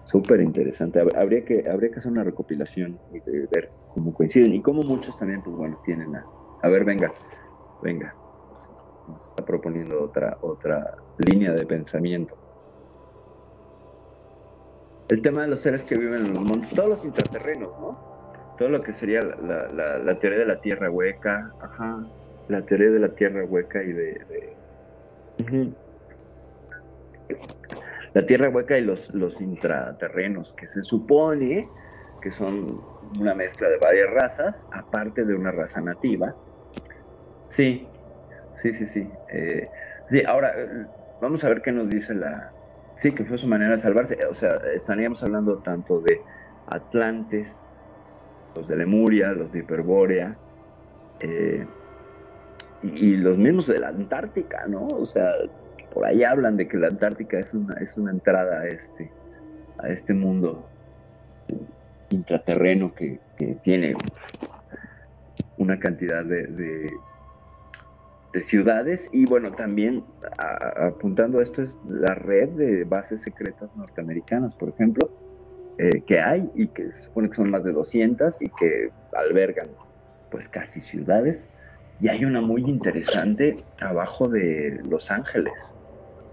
Súper 0.07 0.39
interesante. 0.39 1.01
Habría 1.01 1.43
que, 1.43 1.65
hacer 1.95 2.11
una 2.11 2.23
recopilación 2.23 2.97
y 3.13 3.19
ver 3.53 3.71
cómo 3.93 4.13
coinciden 4.13 4.53
y 4.53 4.61
cómo 4.61 4.81
muchos 4.83 5.17
también, 5.17 5.41
pues 5.41 5.55
bueno, 5.55 5.81
tienen 5.83 6.15
a... 6.15 6.25
A 6.61 6.69
ver, 6.69 6.85
venga, 6.85 7.11
venga. 7.83 8.15
Nos 9.07 9.29
está 9.29 9.45
proponiendo 9.45 10.01
otra, 10.01 10.37
otra 10.41 10.95
línea 11.17 11.51
de 11.51 11.65
pensamiento. 11.65 12.37
El 15.09 15.21
tema 15.21 15.41
de 15.41 15.49
los 15.49 15.59
seres 15.59 15.83
que 15.83 15.95
viven 15.95 16.25
en 16.25 16.33
los 16.33 16.43
montes, 16.43 16.69
todos 16.69 16.89
los 16.89 17.05
intraterrenos, 17.05 17.69
¿no? 17.79 18.55
Todo 18.57 18.69
lo 18.69 18.81
que 18.81 18.93
sería 18.93 19.19
la, 19.21 19.67
la, 19.73 19.97
la 19.97 20.19
teoría 20.19 20.39
de 20.39 20.45
la 20.45 20.61
tierra 20.61 20.89
hueca, 20.89 21.53
ajá, 21.61 22.07
la 22.47 22.65
teoría 22.65 22.91
de 22.91 22.99
la 22.99 23.09
tierra 23.09 23.43
hueca 23.43 23.83
y 23.83 23.91
de... 23.91 24.55
de... 25.49 25.73
La 28.17 28.25
tierra 28.25 28.49
hueca 28.49 28.75
y 28.79 28.81
los, 28.81 29.13
los 29.13 29.39
intraterrenos, 29.41 30.51
que 30.53 30.67
se 30.67 30.81
supone 30.81 31.69
que 32.19 32.31
son 32.31 32.81
una 33.19 33.35
mezcla 33.35 33.69
de 33.69 33.77
varias 33.77 34.09
razas, 34.09 34.65
aparte 34.71 35.23
de 35.23 35.35
una 35.35 35.51
raza 35.51 35.81
nativa. 35.81 36.35
Sí, 37.47 37.87
sí, 38.55 38.73
sí, 38.73 38.87
sí. 38.87 39.07
Eh, 39.31 39.69
sí, 40.09 40.23
ahora 40.25 40.51
vamos 41.21 41.43
a 41.43 41.49
ver 41.49 41.61
qué 41.61 41.71
nos 41.71 41.89
dice 41.89 42.15
la... 42.15 42.51
Sí, 42.95 43.11
que 43.11 43.23
fue 43.23 43.37
su 43.37 43.45
manera 43.45 43.73
de 43.73 43.77
salvarse. 43.77 44.17
O 44.25 44.33
sea, 44.33 44.59
estaríamos 44.73 45.21
hablando 45.21 45.59
tanto 45.59 46.01
de 46.01 46.19
Atlantes, 46.69 47.71
los 48.55 48.67
de 48.67 48.77
Lemuria, 48.77 49.31
los 49.33 49.51
de 49.51 49.59
Hiperbórea, 49.59 50.35
eh, 51.19 51.67
y, 52.81 53.15
los 53.17 53.37
mismos 53.37 53.67
de 53.67 53.77
la 53.77 53.89
Antártica, 53.89 54.65
¿no? 54.67 54.87
O 54.87 55.05
sea, 55.05 55.33
ahí 56.05 56.23
hablan 56.23 56.57
de 56.57 56.67
que 56.67 56.77
la 56.77 56.87
Antártica 56.87 57.39
es 57.39 57.53
una, 57.53 57.75
es 57.75 57.97
una 57.97 58.11
entrada 58.11 58.61
a 58.61 58.67
este, 58.67 59.11
a 59.77 59.89
este 59.89 60.13
mundo 60.13 60.67
intraterreno 62.09 62.93
que, 62.93 63.19
tiene 63.63 63.95
una 65.57 65.79
cantidad 65.79 66.25
de, 66.25 66.47
de, 66.47 66.91
de 68.33 68.41
ciudades 68.41 69.09
y 69.11 69.25
bueno, 69.25 69.51
también 69.51 70.03
apuntando 70.37 71.39
a 71.39 71.43
esto 71.43 71.61
es 71.61 71.77
la 71.87 72.15
red 72.15 72.49
de 72.49 72.83
bases 72.83 73.21
secretas 73.21 73.69
norteamericanas, 73.75 74.55
por 74.55 74.69
ejemplo, 74.69 75.11
eh, 75.79 76.01
que 76.07 76.19
hay 76.19 76.49
y 76.55 76.67
que 76.69 76.91
se 76.91 77.03
supone 77.03 77.29
que 77.29 77.35
son 77.35 77.51
más 77.51 77.63
de 77.63 77.71
200 77.71 78.41
y 78.41 78.49
que 78.49 78.89
albergan 79.13 79.69
pues 80.31 80.47
casi 80.47 80.81
ciudades. 80.81 81.49
Y 82.01 82.09
hay 82.09 82.25
una 82.25 82.41
muy 82.41 82.63
interesante 82.63 83.55
abajo 83.79 84.27
de 84.27 84.81
Los 84.89 85.11
Ángeles. 85.11 85.75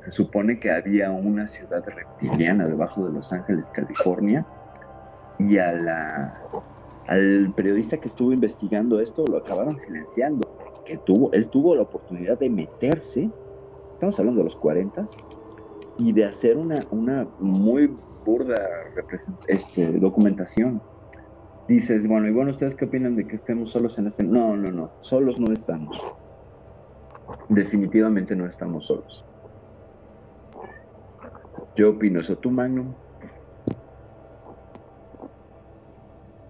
Se 0.04 0.10
supone 0.10 0.58
que 0.58 0.70
había 0.70 1.10
una 1.10 1.46
ciudad 1.46 1.84
reptiliana 1.86 2.64
debajo 2.66 3.06
de 3.06 3.12
Los 3.12 3.32
Ángeles, 3.32 3.70
California, 3.70 4.46
y 5.38 5.58
al 5.58 7.52
periodista 7.56 7.96
que 7.96 8.08
estuvo 8.08 8.32
investigando 8.32 9.00
esto 9.00 9.24
lo 9.26 9.38
acabaron 9.38 9.76
silenciando. 9.78 10.48
Que 10.84 10.98
tuvo, 10.98 11.32
él 11.32 11.48
tuvo 11.48 11.74
la 11.74 11.82
oportunidad 11.82 12.38
de 12.38 12.50
meterse, 12.50 13.30
estamos 13.94 14.18
hablando 14.18 14.40
de 14.40 14.44
los 14.44 14.56
40, 14.56 15.06
y 15.96 16.12
de 16.12 16.24
hacer 16.24 16.58
una, 16.58 16.80
una 16.90 17.26
muy 17.38 17.96
burda 18.24 18.56
este, 19.48 19.92
documentación 19.92 20.82
dices, 21.68 22.06
bueno, 22.06 22.28
y 22.28 22.32
bueno, 22.32 22.50
¿ustedes 22.50 22.74
qué 22.74 22.84
opinan 22.84 23.16
de 23.16 23.26
que 23.26 23.36
estemos 23.36 23.70
solos 23.70 23.98
en 23.98 24.06
este? 24.06 24.22
No, 24.22 24.56
no, 24.56 24.70
no, 24.70 24.90
solos 25.00 25.38
no 25.40 25.52
estamos. 25.52 25.98
Definitivamente 27.48 28.36
no 28.36 28.46
estamos 28.46 28.86
solos. 28.86 29.24
Yo 31.76 31.90
opino 31.90 32.20
eso. 32.20 32.36
¿Tú, 32.36 32.50
Magnum? 32.50 32.92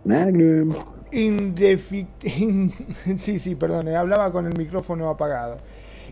Magnum. 0.04 0.74
Indefi 1.14 2.06
sí, 3.16 3.38
sí, 3.38 3.54
perdón, 3.54 3.88
hablaba 3.88 4.32
con 4.32 4.46
el 4.46 4.58
micrófono 4.58 5.08
apagado. 5.08 5.58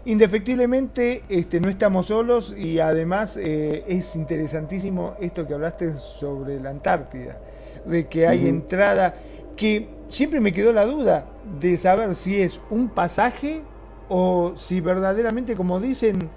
Indefectiblemente 0.04 1.22
este, 1.28 1.60
no 1.60 1.68
estamos 1.68 2.06
solos 2.06 2.54
y 2.56 2.78
además 2.78 3.36
eh, 3.36 3.84
es 3.88 4.16
interesantísimo 4.16 5.14
esto 5.20 5.46
que 5.46 5.54
hablaste 5.54 5.94
sobre 5.98 6.60
la 6.60 6.70
Antártida 6.70 7.38
de 7.84 8.06
que 8.06 8.26
hay 8.26 8.44
uh 8.44 8.46
-huh. 8.46 8.48
entrada, 8.48 9.14
que 9.56 9.88
siempre 10.08 10.40
me 10.40 10.52
quedó 10.52 10.72
la 10.72 10.86
duda 10.86 11.26
de 11.60 11.76
saber 11.76 12.14
si 12.14 12.40
es 12.40 12.60
un 12.70 12.88
pasaje 12.88 13.62
o 14.08 14.52
si 14.56 14.80
verdaderamente, 14.80 15.56
como 15.56 15.80
dicen, 15.80 16.30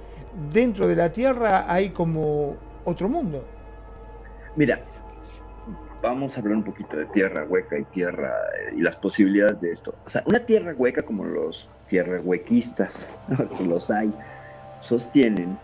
dentro 0.52 0.88
de 0.88 0.95
la 0.95 1.11
Tierra 1.11 1.72
hay 1.72 1.89
como 1.89 2.56
otro 2.86 3.10
mundo. 3.10 3.44
Mira, 4.56 4.80
vamos 6.02 6.38
a 6.38 6.40
hablar 6.40 6.57
un 6.57 6.64
poquito 6.64 6.98
de 6.98 7.06
tierra 7.07 7.45
hueca 7.49 7.78
y 7.78 7.84
tierra 7.86 8.34
y 8.76 8.82
las 8.82 8.95
posibilidades 8.95 9.60
de 9.60 9.72
esto. 9.72 9.95
O 10.06 10.10
sea, 10.10 10.24
una 10.26 10.40
tierra 10.40 10.74
hueca 10.78 11.02
como 11.03 11.26
los 11.26 11.70
tierra 11.90 12.22
huequistas, 12.22 13.16
los 13.68 13.91
hay, 13.91 14.14
sostienen, 14.80 15.57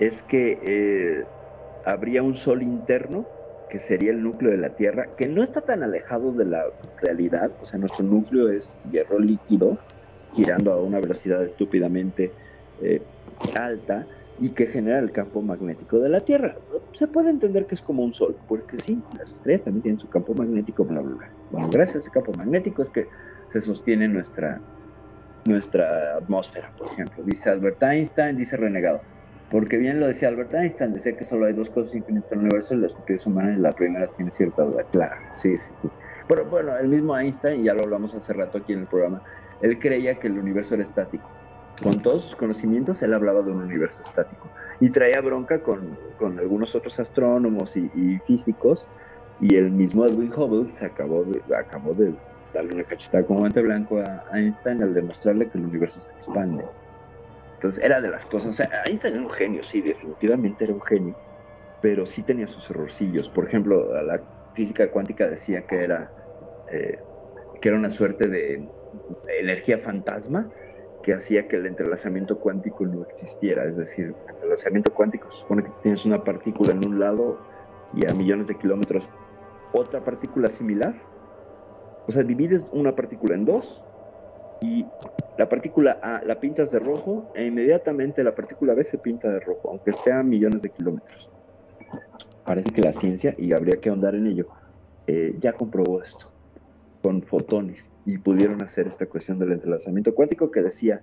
es 0.00 0.22
que 0.22 0.58
eh, 0.62 1.24
habría 1.84 2.22
un 2.22 2.34
sol 2.34 2.62
interno 2.62 3.24
que 3.68 3.78
sería 3.78 4.10
el 4.10 4.22
núcleo 4.22 4.52
de 4.52 4.58
la 4.58 4.70
Tierra, 4.70 5.08
que 5.16 5.26
no 5.26 5.42
está 5.42 5.60
tan 5.60 5.82
alejado 5.82 6.32
de 6.32 6.44
la 6.44 6.64
realidad, 6.98 7.50
o 7.60 7.66
sea, 7.66 7.78
nuestro 7.78 8.04
núcleo 8.04 8.48
es 8.48 8.78
hierro 8.90 9.18
líquido, 9.18 9.76
girando 10.34 10.72
a 10.72 10.80
una 10.80 11.00
velocidad 11.00 11.42
estúpidamente 11.44 12.32
eh, 12.80 13.02
alta, 13.56 14.06
y 14.38 14.50
que 14.50 14.66
genera 14.66 14.98
el 14.98 15.12
campo 15.12 15.42
magnético 15.42 15.98
de 15.98 16.08
la 16.08 16.20
Tierra. 16.20 16.56
Se 16.92 17.06
puede 17.06 17.30
entender 17.30 17.66
que 17.66 17.74
es 17.74 17.82
como 17.82 18.02
un 18.02 18.12
sol, 18.12 18.36
porque 18.48 18.78
sí, 18.78 19.02
las 19.18 19.32
estrellas 19.32 19.62
también 19.62 19.82
tienen 19.82 20.00
su 20.00 20.08
campo 20.08 20.34
magnético, 20.34 20.84
bla, 20.84 21.00
bla, 21.00 21.16
bla. 21.16 21.30
Bueno, 21.50 21.68
gracias 21.70 21.96
a 21.96 21.98
ese 22.00 22.10
campo 22.10 22.32
magnético 22.36 22.82
es 22.82 22.90
que 22.90 23.06
se 23.48 23.62
sostiene 23.62 24.08
nuestra, 24.08 24.60
nuestra 25.46 26.16
atmósfera, 26.16 26.70
por 26.76 26.88
ejemplo. 26.88 27.24
Dice 27.24 27.50
Albert 27.50 27.82
Einstein, 27.82 28.36
dice 28.36 28.56
Renegado. 28.56 29.00
Porque 29.50 29.76
bien 29.76 30.00
lo 30.00 30.08
decía 30.08 30.28
Albert 30.28 30.54
Einstein, 30.54 30.92
decía 30.92 31.16
que 31.16 31.24
solo 31.24 31.46
hay 31.46 31.52
dos 31.52 31.70
cosas 31.70 31.94
infinitas 31.94 32.32
en 32.32 32.40
el 32.40 32.44
universo, 32.46 32.74
la 32.74 32.88
estupidez 32.88 33.26
humana 33.26 33.52
y 33.52 33.60
la 33.60 33.72
primera 33.72 34.08
tiene 34.08 34.30
cierta 34.30 34.62
duda. 34.62 34.84
Claro, 34.90 35.14
sí, 35.30 35.56
sí, 35.56 35.70
sí. 35.80 35.88
Pero 36.28 36.44
bueno, 36.46 36.76
el 36.76 36.88
mismo 36.88 37.16
Einstein, 37.16 37.62
ya 37.62 37.72
lo 37.72 37.84
hablamos 37.84 38.12
hace 38.14 38.32
rato 38.32 38.58
aquí 38.58 38.72
en 38.72 38.80
el 38.80 38.86
programa, 38.86 39.22
él 39.62 39.78
creía 39.78 40.18
que 40.18 40.26
el 40.26 40.38
universo 40.38 40.74
era 40.74 40.82
estático. 40.82 41.30
Con 41.82 42.00
todos 42.00 42.22
sus 42.22 42.36
conocimientos, 42.36 43.02
él 43.02 43.12
hablaba 43.12 43.42
de 43.42 43.50
un 43.50 43.62
universo 43.62 44.02
estático. 44.02 44.50
Y 44.80 44.90
traía 44.90 45.20
bronca 45.20 45.62
con, 45.62 45.98
con 46.18 46.38
algunos 46.38 46.74
otros 46.74 46.98
astrónomos 46.98 47.76
y, 47.76 48.18
físicos, 48.26 48.88
y 49.40 49.56
el 49.56 49.70
mismo 49.70 50.06
Edwin 50.06 50.32
Hubble 50.32 50.72
se 50.72 50.86
acabó 50.86 51.24
de, 51.24 51.42
acabó 51.54 51.92
de 51.92 52.14
darle 52.54 52.74
una 52.74 52.84
cachetada 52.84 53.26
con 53.26 53.38
guante 53.38 53.60
blanco 53.60 53.98
a 53.98 54.24
Einstein 54.32 54.82
al 54.82 54.94
demostrarle 54.94 55.50
que 55.50 55.58
el 55.58 55.66
universo 55.66 56.00
se 56.00 56.10
expande. 56.12 56.64
Entonces 57.54 57.84
era 57.84 58.00
de 58.00 58.08
las 58.08 58.24
cosas, 58.24 58.48
o 58.48 58.52
sea, 58.52 58.70
Einstein 58.86 59.14
era 59.14 59.22
un 59.22 59.30
genio, 59.30 59.62
sí, 59.62 59.82
definitivamente 59.82 60.64
era 60.64 60.72
un 60.72 60.80
genio, 60.80 61.14
pero 61.82 62.06
sí 62.06 62.22
tenía 62.22 62.46
sus 62.46 62.70
errorcillos. 62.70 63.28
Por 63.28 63.46
ejemplo, 63.46 64.02
la 64.02 64.22
física 64.54 64.90
cuántica 64.90 65.28
decía 65.28 65.66
que 65.66 65.84
era, 65.84 66.10
eh, 66.72 66.98
que 67.60 67.68
era 67.68 67.76
una 67.76 67.90
suerte 67.90 68.28
de 68.28 68.66
energía 69.38 69.76
fantasma 69.76 70.50
que 71.06 71.14
hacía 71.14 71.46
que 71.46 71.54
el 71.54 71.66
entrelazamiento 71.66 72.36
cuántico 72.40 72.84
no 72.84 73.04
existiera. 73.04 73.64
Es 73.64 73.76
decir, 73.76 74.12
el 74.24 74.34
entrelazamiento 74.34 74.92
cuántico 74.92 75.30
supone 75.30 75.62
que 75.62 75.70
tienes 75.80 76.04
una 76.04 76.24
partícula 76.24 76.72
en 76.72 76.84
un 76.84 76.98
lado 76.98 77.38
y 77.94 78.10
a 78.10 78.12
millones 78.12 78.48
de 78.48 78.56
kilómetros 78.56 79.08
otra 79.72 80.02
partícula 80.02 80.50
similar. 80.50 80.96
O 82.08 82.10
sea, 82.10 82.24
divides 82.24 82.66
una 82.72 82.96
partícula 82.96 83.36
en 83.36 83.44
dos 83.44 83.84
y 84.60 84.84
la 85.38 85.48
partícula 85.48 85.96
A 86.02 86.24
la 86.24 86.40
pintas 86.40 86.72
de 86.72 86.80
rojo 86.80 87.30
e 87.36 87.46
inmediatamente 87.46 88.24
la 88.24 88.34
partícula 88.34 88.74
B 88.74 88.82
se 88.82 88.98
pinta 88.98 89.28
de 89.28 89.38
rojo, 89.38 89.70
aunque 89.70 89.90
esté 89.90 90.10
a 90.10 90.24
millones 90.24 90.62
de 90.62 90.70
kilómetros. 90.70 91.30
Parece 92.44 92.70
que 92.70 92.82
la 92.82 92.90
ciencia, 92.90 93.32
y 93.38 93.52
habría 93.52 93.80
que 93.80 93.90
ahondar 93.90 94.16
en 94.16 94.26
ello, 94.26 94.48
eh, 95.06 95.36
ya 95.38 95.52
comprobó 95.52 96.02
esto 96.02 96.35
con 97.06 97.22
fotones 97.22 97.94
y 98.04 98.18
pudieron 98.18 98.60
hacer 98.64 98.88
esta 98.88 99.06
cuestión 99.06 99.38
del 99.38 99.52
entrelazamiento 99.52 100.12
cuántico 100.12 100.50
que 100.50 100.60
decía 100.60 101.02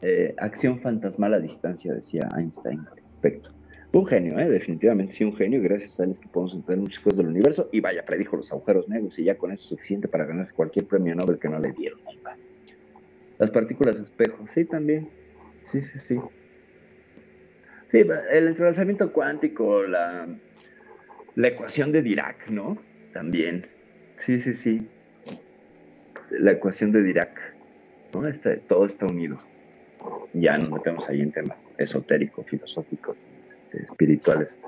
eh, 0.00 0.34
acción 0.38 0.80
fantasmal 0.80 1.34
a 1.34 1.38
distancia, 1.38 1.92
decía 1.92 2.26
Einstein 2.34 2.80
al 2.80 2.96
respecto. 2.96 3.50
Un 3.92 4.06
genio, 4.06 4.38
¿eh? 4.38 4.48
definitivamente 4.48 5.12
sí, 5.12 5.24
un 5.24 5.36
genio, 5.36 5.60
gracias 5.60 6.00
a 6.00 6.04
él 6.04 6.12
es 6.12 6.18
que 6.18 6.26
podemos 6.28 6.54
entender 6.54 6.80
muchas 6.80 7.04
cosas 7.04 7.18
del 7.18 7.26
universo 7.26 7.68
y 7.70 7.80
vaya, 7.80 8.02
predijo 8.02 8.38
los 8.38 8.50
agujeros 8.50 8.88
negros 8.88 9.18
y 9.18 9.24
ya 9.24 9.36
con 9.36 9.52
eso 9.52 9.60
es 9.64 9.68
suficiente 9.68 10.08
para 10.08 10.24
ganarse 10.24 10.54
cualquier 10.54 10.86
premio 10.86 11.14
Nobel 11.14 11.38
que 11.38 11.50
no 11.50 11.58
le 11.58 11.72
dieron 11.72 12.00
nunca. 12.02 12.34
Las 13.38 13.50
partículas 13.50 14.00
espejo, 14.00 14.46
sí, 14.46 14.64
también. 14.64 15.10
Sí, 15.64 15.82
sí, 15.82 15.98
sí. 15.98 16.18
Sí, 17.88 17.98
el 17.98 18.48
entrelazamiento 18.48 19.12
cuántico, 19.12 19.82
la, 19.82 20.26
la 21.34 21.48
ecuación 21.48 21.92
de 21.92 22.00
Dirac, 22.00 22.48
¿no? 22.48 22.78
También. 23.12 23.66
Sí, 24.16 24.40
sí, 24.40 24.54
sí. 24.54 24.88
La 26.38 26.52
ecuación 26.52 26.92
de 26.92 27.02
Dirac. 27.02 27.38
¿no? 28.14 28.26
Está, 28.26 28.56
todo 28.68 28.86
está 28.86 29.06
unido. 29.06 29.38
Ya 30.32 30.58
nos 30.58 30.70
metemos 30.70 31.08
ahí 31.08 31.20
en 31.20 31.30
temas 31.32 31.56
esotéricos, 31.78 32.46
filosóficos, 32.46 33.16
este, 33.70 33.84
espirituales, 33.84 34.58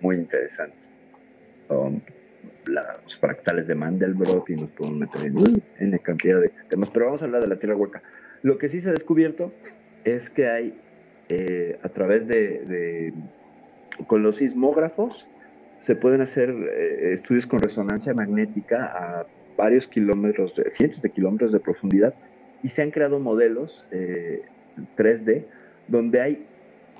muy 0.00 0.16
interesantes. 0.16 0.90
Um, 1.68 2.00
la- 2.66 2.98
los 3.02 3.16
fractales 3.18 3.66
de 3.66 3.74
Mandelbrot 3.74 4.48
y 4.50 4.56
nos 4.56 4.70
podemos 4.70 4.98
meter 4.98 5.22
en, 5.26 5.62
en 5.78 5.98
cantidad 5.98 6.40
de 6.40 6.50
temas, 6.68 6.90
pero 6.90 7.06
vamos 7.06 7.22
a 7.22 7.24
hablar 7.26 7.42
de 7.42 7.48
la 7.48 7.56
Tierra 7.56 7.76
hueca. 7.76 8.02
Lo 8.42 8.58
que 8.58 8.68
sí 8.68 8.80
se 8.80 8.90
ha 8.90 8.92
descubierto 8.92 9.52
es 10.04 10.28
que 10.28 10.48
hay, 10.48 10.74
eh, 11.28 11.78
a 11.82 11.88
través 11.88 12.26
de, 12.26 12.64
de- 12.66 13.12
con 14.06 14.22
los 14.22 14.36
sismógrafos, 14.36 15.26
se 15.80 15.96
pueden 15.96 16.20
hacer 16.20 16.50
eh, 16.50 17.12
estudios 17.12 17.46
con 17.46 17.60
resonancia 17.60 18.12
magnética 18.14 18.84
a 18.86 19.26
varios 19.56 19.88
kilómetros, 19.88 20.54
de- 20.54 20.70
cientos 20.70 21.00
de 21.02 21.10
kilómetros 21.12 21.52
de 21.52 21.60
profundidad, 21.60 22.14
y 22.62 22.68
se 22.68 22.82
han 22.82 22.90
creado 22.90 23.20
modelos 23.20 23.86
eh, 23.90 24.42
3D 24.96 25.48
donde 25.86 26.20
hay 26.20 26.48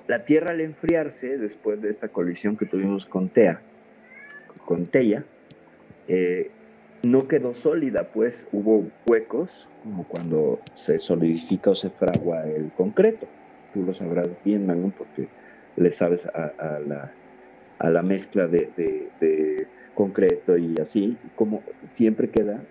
la 0.09 0.25
Tierra 0.25 0.51
al 0.51 0.61
enfriarse 0.61 1.39
después 1.39 1.81
de 1.81 1.91
esta 1.91 2.09
colisión 2.09 2.57
que 2.57 2.67
tuvimos 2.67 3.07
con 3.07 3.31
TEA, 3.31 3.65
con 4.67 4.87
TEIA, 4.87 5.27
eh, 6.09 6.51
no 7.05 7.29
quedó 7.29 7.55
sólida, 7.55 8.11
pues 8.13 8.47
hubo 8.53 8.93
huecos, 9.07 9.51
como 9.83 10.07
cuando 10.07 10.61
se 10.77 10.99
solidifica 10.99 11.71
o 11.71 11.75
se 11.75 11.91
fragua 11.91 12.45
el 12.49 12.73
concreto. 12.73 13.29
Tú 13.73 13.83
lo 13.83 13.95
sabrás 13.95 14.29
bien, 14.45 14.67
Manu, 14.67 14.93
porque 14.93 15.29
le 15.77 15.91
sabes 15.93 16.27
a, 16.27 16.81
la, 16.81 17.17
a 17.79 17.91
la 17.91 18.03
mezcla 18.03 18.47
de 18.47 18.73
concreto 19.95 20.57
y 20.57 20.79
así, 20.81 21.17
como 21.35 21.63
siempre 21.91 22.29
queda 22.31 22.63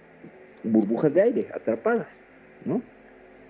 burbujas 0.64 1.14
de 1.14 1.22
aire 1.22 1.48
atrapadas, 1.53 2.27
¿no? 2.65 2.81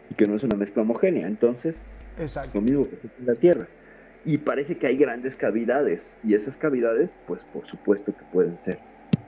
Y 0.09 0.15
que 0.15 0.25
no 0.25 0.35
es 0.35 0.43
una 0.43 0.55
mezcla 0.55 0.81
homogénea. 0.81 1.27
Entonces, 1.27 1.83
Exacto. 2.19 2.51
lo 2.55 2.61
mismo 2.61 2.87
que 2.87 2.95
en 3.19 3.25
la 3.25 3.35
Tierra. 3.35 3.67
Y 4.23 4.37
parece 4.37 4.77
que 4.77 4.87
hay 4.87 4.97
grandes 4.97 5.35
cavidades, 5.35 6.15
y 6.23 6.35
esas 6.35 6.55
cavidades, 6.55 7.13
pues 7.27 7.43
por 7.45 7.65
supuesto 7.67 8.15
que 8.15 8.23
pueden 8.31 8.57
ser 8.57 8.77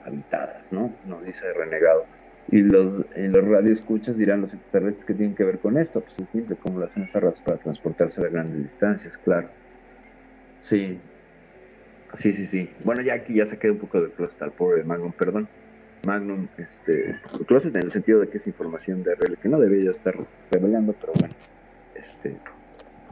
habitadas, 0.04 0.72
¿no? 0.72 0.94
Nos 1.06 1.24
dice 1.24 1.52
Renegado. 1.52 2.06
Y 2.50 2.60
los, 2.60 3.04
en 3.14 3.32
los 3.32 3.42
radioescuchas 3.44 4.18
dirán 4.18 4.42
los 4.42 4.52
extraterrestres 4.52 5.04
que 5.04 5.14
tienen 5.14 5.34
que 5.34 5.44
ver 5.44 5.58
con 5.58 5.78
esto. 5.78 6.00
Pues 6.02 6.18
es 6.18 6.28
simple, 6.30 6.56
como 6.56 6.78
lo 6.78 6.84
hacen 6.84 7.06
para 7.12 7.58
transportarse 7.58 8.20
a 8.20 8.28
grandes 8.28 8.60
distancias, 8.60 9.16
claro. 9.16 9.48
Sí. 10.60 11.00
Sí, 12.14 12.32
sí, 12.32 12.46
sí. 12.46 12.70
Bueno, 12.84 13.02
ya 13.02 13.14
aquí 13.14 13.34
ya 13.34 13.44
queda 13.58 13.72
un 13.72 13.78
poco 13.78 14.00
del 14.00 14.12
closet 14.12 14.40
al 14.42 14.52
pobre 14.54 14.84
Magnum, 14.84 15.12
perdón. 15.14 15.50
Magnum, 16.06 16.48
este, 16.58 17.20
closet 17.46 17.74
en 17.76 17.84
el 17.84 17.90
sentido 17.92 18.20
de 18.20 18.28
que 18.30 18.38
es 18.38 18.46
información 18.46 19.02
de 19.02 19.12
RL, 19.12 19.36
que 19.38 19.48
no 19.48 19.58
debería 19.58 19.86
yo 19.86 19.90
estar 19.90 20.14
revelando, 20.50 20.94
pero 21.00 21.14
bueno, 21.18 21.34
este, 21.94 22.40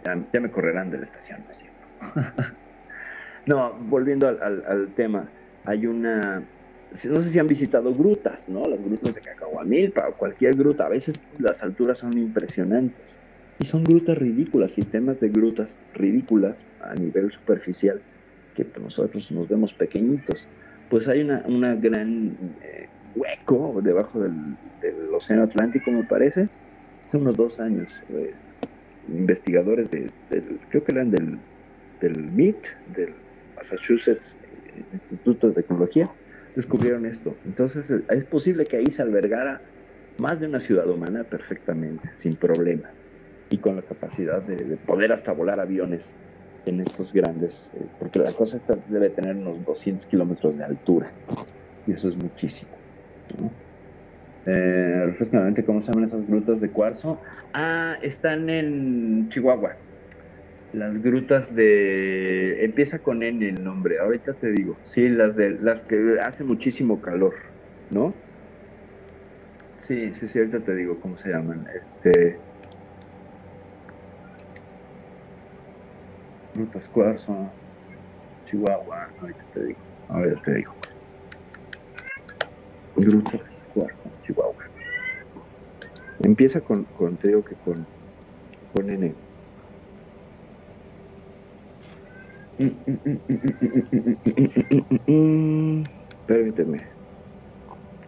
ya, 0.05 0.29
ya 0.33 0.41
me 0.41 0.51
correrán 0.51 0.91
de 0.91 0.99
la 0.99 1.05
estación, 1.05 1.45
¿no 1.45 1.51
es 1.51 1.59
cierto? 1.59 1.87
no, 3.47 3.79
volviendo 3.85 4.29
al, 4.29 4.43
al- 4.43 4.65
al 4.67 4.95
tema, 4.95 5.33
hay 5.65 5.87
una, 5.87 6.41
no 7.05 7.21
sé 7.21 7.31
si 7.31 7.39
han 7.39 7.47
visitado 7.47 7.95
grutas, 7.95 8.49
¿no? 8.49 8.63
Las 8.65 8.83
grutas 8.83 9.15
de 9.15 9.21
Cacahuamilpa 9.21 10.09
o 10.09 10.17
cualquier 10.17 10.55
gruta, 10.57 10.87
a 10.87 10.89
veces 10.89 11.29
las 11.39 11.63
alturas 11.63 11.99
son 11.99 12.17
impresionantes. 12.19 13.21
Y 13.59 13.67
son 13.67 13.85
grutas 13.85 14.19
ridículas, 14.19 14.73
sistemas 14.73 15.21
de 15.21 15.29
grutas 15.29 15.83
ridículas 15.93 16.67
a 16.81 16.95
nivel 16.95 17.31
superficial, 17.31 18.03
que 18.55 18.67
nosotros 18.81 19.31
nos 19.31 19.49
vemos 19.49 19.73
pequeñitos. 19.75 20.47
Pues 20.91 21.09
hay 21.09 21.23
una, 21.23 21.43
una 21.47 21.75
gran 21.75 22.37
eh, 22.63 22.89
hueco 23.15 23.81
debajo 23.83 24.21
del, 24.21 24.57
océano 25.15 25.45
Atlántico, 25.45 25.91
me 25.91 26.05
parece, 26.05 26.49
hace 27.07 27.17
unos 27.17 27.37
dos 27.37 27.61
años. 27.61 28.01
eh, 28.11 28.35
investigadores 29.09 29.91
de, 29.91 30.11
del, 30.31 30.61
creo 30.71 30.85
que 30.85 30.93
eran 30.93 31.11
del, 31.11 31.39
del 32.01 32.31
MIT, 32.31 32.67
del 32.95 33.15
Massachusetts 33.57 34.39
eh, 34.45 34.83
Instituto 34.95 35.49
de 35.49 35.55
Tecnología, 35.55 36.09
descubrieron 36.55 37.07
esto. 37.07 37.35
Entonces 37.45 37.91
es 37.91 38.25
posible 38.25 38.65
que 38.65 38.77
ahí 38.77 38.87
se 38.87 39.03
albergara 39.03 39.61
más 40.19 40.41
de 40.41 40.47
una 40.47 40.61
ciudad 40.61 40.89
humana 40.89 41.25
perfectamente, 41.25 42.09
sin 42.15 42.37
problemas, 42.37 42.93
y 43.51 43.59
con 43.59 43.77
la 43.77 43.83
capacidad 43.83 44.43
de 44.43 44.77
poder 44.77 45.13
hasta 45.13 45.33
volar 45.33 45.59
aviones 45.59 46.15
en 46.65 46.81
estos 46.81 47.13
grandes, 47.13 47.71
eh, 47.75 47.89
porque 47.99 48.19
la 48.19 48.33
cosa 48.33 48.57
esta 48.57 48.77
debe 48.87 49.11
tener 49.11 49.37
unos 49.37 49.65
200 49.65 50.07
kilómetros 50.07 50.57
de 50.57 50.65
altura, 50.65 51.15
y 51.87 51.93
eso 51.93 52.09
es 52.09 52.17
muchísimo. 52.17 52.79
¿no? 53.39 53.53
Eh, 54.45 55.05
refrescamente, 55.07 55.65
¿cómo 55.65 55.81
se 55.81 55.93
llaman 55.93 56.05
esas 56.05 56.27
grutas 56.27 56.61
de 56.61 56.71
cuarzo? 56.71 57.21
Ah, 57.55 57.97
están 58.03 58.51
en 58.51 59.29
Chihuahua. 59.29 59.77
Las 60.73 61.01
grutas 61.03 61.55
de. 61.55 62.65
Empieza 62.65 62.99
con 63.01 63.23
N 63.23 63.47
el 63.47 63.63
nombre, 63.63 63.99
ahorita 63.99 64.35
te 64.35 64.51
digo. 64.51 64.81
Sí, 64.83 65.09
las 65.09 65.37
de 65.37 65.51
las 65.61 65.85
que 65.85 66.17
hace 66.21 66.45
muchísimo 66.45 67.01
calor, 67.01 67.35
¿no? 67.91 68.11
Sí, 69.77 70.15
sí, 70.15 70.27
sí, 70.27 70.39
ahorita 70.39 70.65
te 70.65 70.75
digo 70.75 70.99
cómo 70.99 71.17
se 71.17 71.29
llaman. 71.29 71.65
Este. 71.77 72.52
Grutas 76.63 76.89
Cuarzo, 76.89 77.53
Chihuahua, 78.45 79.13
ahorita 79.19 79.45
te 79.53 79.65
digo. 79.65 79.81
Ahorita 80.07 80.41
te 80.45 80.55
digo. 80.55 80.73
Grutas 82.95 83.41
Cuarzo, 83.75 84.13
Chihuahua. 84.23 84.55
Empieza 86.21 86.61
con, 86.61 86.85
con 86.85 87.19
te 87.19 87.29
digo 87.29 87.43
que 87.43 87.57
con, 87.57 87.89
con 88.73 88.91
N. 88.91 89.17
Permíteme. 96.29 96.87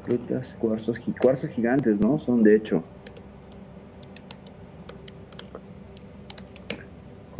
Grutas, 0.06 0.54
cuarzos, 0.54 1.00
cuarzos 1.20 1.50
gigantes, 1.50 1.98
¿no? 1.98 2.20
Son 2.20 2.44
de 2.44 2.54
hecho. 2.54 2.88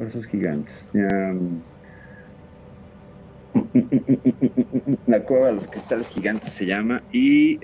Cuarzos 0.04 0.26
gigantes. 0.26 0.86
La 5.06 5.22
cueva 5.22 5.46
de 5.46 5.52
los 5.54 5.66
cristales 5.66 6.08
gigantes 6.08 6.52
se 6.52 6.66
llama 6.66 7.02
y 7.10 7.58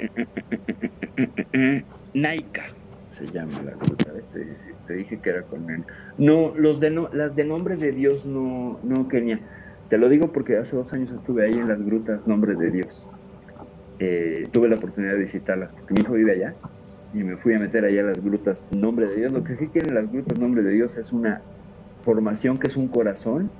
Naika 2.14 2.68
se 3.10 3.26
llama 3.26 3.60
la 3.62 3.72
gruta. 3.72 4.10
Te, 4.86 4.94
dije 4.94 5.18
que 5.18 5.28
era 5.28 5.42
con 5.42 5.68
él. 5.68 5.84
No, 6.16 6.54
los 6.56 6.80
de 6.80 6.90
no, 6.90 7.10
las 7.12 7.36
de 7.36 7.44
nombre 7.44 7.76
de 7.76 7.92
Dios 7.92 8.24
no, 8.24 8.80
no 8.84 9.06
Kenia. 9.08 9.40
Te 9.90 9.98
lo 9.98 10.08
digo 10.08 10.32
porque 10.32 10.56
hace 10.56 10.76
dos 10.76 10.94
años 10.94 11.12
estuve 11.12 11.44
ahí 11.44 11.52
en 11.52 11.68
las 11.68 11.84
grutas 11.84 12.26
Nombre 12.26 12.54
de 12.54 12.70
Dios. 12.70 13.06
Eh, 13.98 14.48
tuve 14.50 14.70
la 14.70 14.76
oportunidad 14.76 15.12
de 15.12 15.18
visitarlas 15.18 15.74
porque 15.74 15.92
mi 15.92 16.00
hijo 16.00 16.14
vive 16.14 16.32
allá 16.32 16.54
y 17.12 17.18
me 17.18 17.36
fui 17.36 17.52
a 17.52 17.58
meter 17.58 17.84
allá 17.84 18.00
a 18.00 18.04
las 18.04 18.24
grutas 18.24 18.64
Nombre 18.72 19.08
de 19.08 19.16
Dios. 19.16 19.30
Lo 19.30 19.44
que 19.44 19.54
sí 19.54 19.68
tienen 19.68 19.94
las 19.94 20.10
grutas 20.10 20.38
Nombre 20.38 20.62
de 20.62 20.70
Dios 20.70 20.96
es 20.96 21.12
una 21.12 21.42
formación 22.04 22.58
que 22.58 22.68
es 22.68 22.76
un 22.76 22.88
corazón 22.88 23.50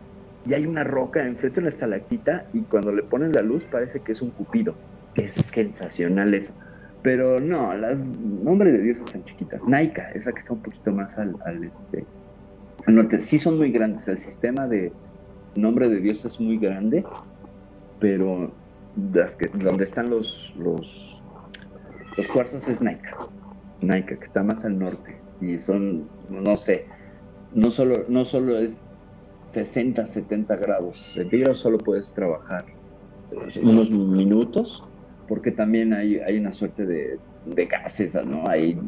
y 0.47 0.55
hay 0.55 0.67
una 0.67 0.85
roca 0.85 1.27
enfrente 1.27 1.57
de 1.57 1.67
una 1.67 1.69
estalactita 1.69 2.47
y 2.53 2.63
cuando 2.63 2.93
le 2.93 3.03
ponen 3.03 3.33
la 3.33 3.43
luz 3.43 3.63
parece 3.71 4.01
que 4.01 4.13
es 4.13 4.23
un 4.23 4.31
cupido. 4.31 4.75
Es 5.15 5.33
sensacional 5.33 6.35
eso. 6.35 6.53
Pero 7.03 7.41
no, 7.41 7.75
las 7.75 7.97
nombres 7.97 8.75
de 8.75 8.83
dioses 8.83 9.05
están 9.07 9.25
chiquitas. 9.25 9.67
Naika 9.67 10.11
es 10.13 10.27
la 10.27 10.33
que 10.33 10.39
está 10.39 10.53
un 10.53 10.63
poquito 10.63 10.93
más 10.93 11.19
al, 11.19 11.35
al 11.45 11.65
este 11.65 12.05
al 12.87 12.95
norte. 12.95 13.21
Sí 13.21 13.39
son 13.39 13.59
muy 13.59 13.71
grandes. 13.71 14.07
El 14.09 14.19
sistema 14.19 14.67
de 14.67 14.93
nombre 15.55 15.89
de 15.89 16.01
dios 16.01 16.25
es 16.25 16.41
muy 16.41 16.59
grande, 16.59 17.05
pero 17.99 18.53
las 19.13 19.37
que, 19.37 19.49
donde 19.49 19.85
están 19.85 20.11
los, 20.11 20.55
los, 20.59 21.21
los 22.17 22.29
cuarzos 22.29 22.69
es 22.69 22.81
Naika. 22.81 23.17
Naika, 23.81 24.17
que 24.17 24.25
está 24.25 24.43
más 24.43 24.65
al 24.65 24.79
norte. 24.79 25.17
Y 25.41 25.57
son, 25.59 26.07
no 26.29 26.57
sé, 26.57 26.87
no 27.55 27.71
solo, 27.71 28.05
no 28.09 28.25
solo 28.25 28.59
es 28.59 28.87
60, 29.45 30.07
70 30.07 30.57
grados 30.57 30.99
centígrados, 31.15 31.59
solo 31.59 31.79
puedes 31.79 32.13
trabajar 32.13 32.65
unos 33.63 33.91
minutos, 33.91 34.85
porque 35.29 35.51
también 35.53 35.93
hay, 35.93 36.19
hay 36.19 36.39
una 36.39 36.53
suerte 36.53 36.85
de, 36.85 37.19
de 37.47 37.67
gases, 37.67 38.15
¿no? 38.25 38.45
Hay 38.49 38.79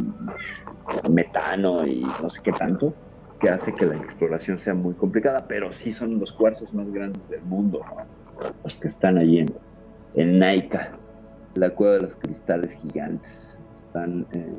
metano 1.10 1.86
y 1.86 2.02
no 2.20 2.28
sé 2.28 2.40
qué 2.42 2.52
tanto, 2.52 2.94
que 3.40 3.48
hace 3.48 3.74
que 3.74 3.86
la 3.86 3.96
exploración 3.96 4.58
sea 4.58 4.74
muy 4.74 4.94
complicada, 4.94 5.46
pero 5.48 5.72
sí 5.72 5.92
son 5.92 6.18
los 6.18 6.32
cuarzos 6.32 6.72
más 6.74 6.90
grandes 6.92 7.28
del 7.28 7.42
mundo, 7.42 7.80
¿no? 7.84 8.22
los 8.64 8.74
que 8.76 8.88
están 8.88 9.18
allí 9.18 9.38
en, 9.38 9.46
en 10.14 10.38
Naika, 10.38 10.92
la 11.54 11.70
cueva 11.70 11.94
de 11.94 12.02
los 12.02 12.16
cristales 12.16 12.74
gigantes. 12.74 13.58
Están, 13.76 14.26
eh, 14.32 14.54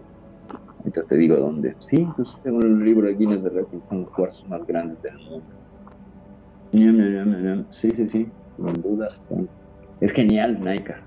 ahorita 0.84 1.04
te 1.04 1.16
digo 1.18 1.38
dónde. 1.38 1.76
Sí, 1.80 2.08
pues 2.16 2.40
según 2.44 2.64
el 2.64 2.86
libro 2.86 3.08
de 3.08 3.16
Guinness 3.16 3.44
de 3.44 3.50
Records 3.50 3.86
son 3.86 4.02
los 4.02 4.12
cuarzos 4.12 4.48
más 4.50 4.66
grandes 4.68 5.02
del 5.02 5.18
mundo. 5.20 5.46
Sí, 7.70 7.92
sí, 7.92 8.10
sí, 8.10 8.28
sin 8.58 8.82
duda. 8.82 9.10
Es 10.00 10.12
genial, 10.12 10.60
Naika. 10.62 11.00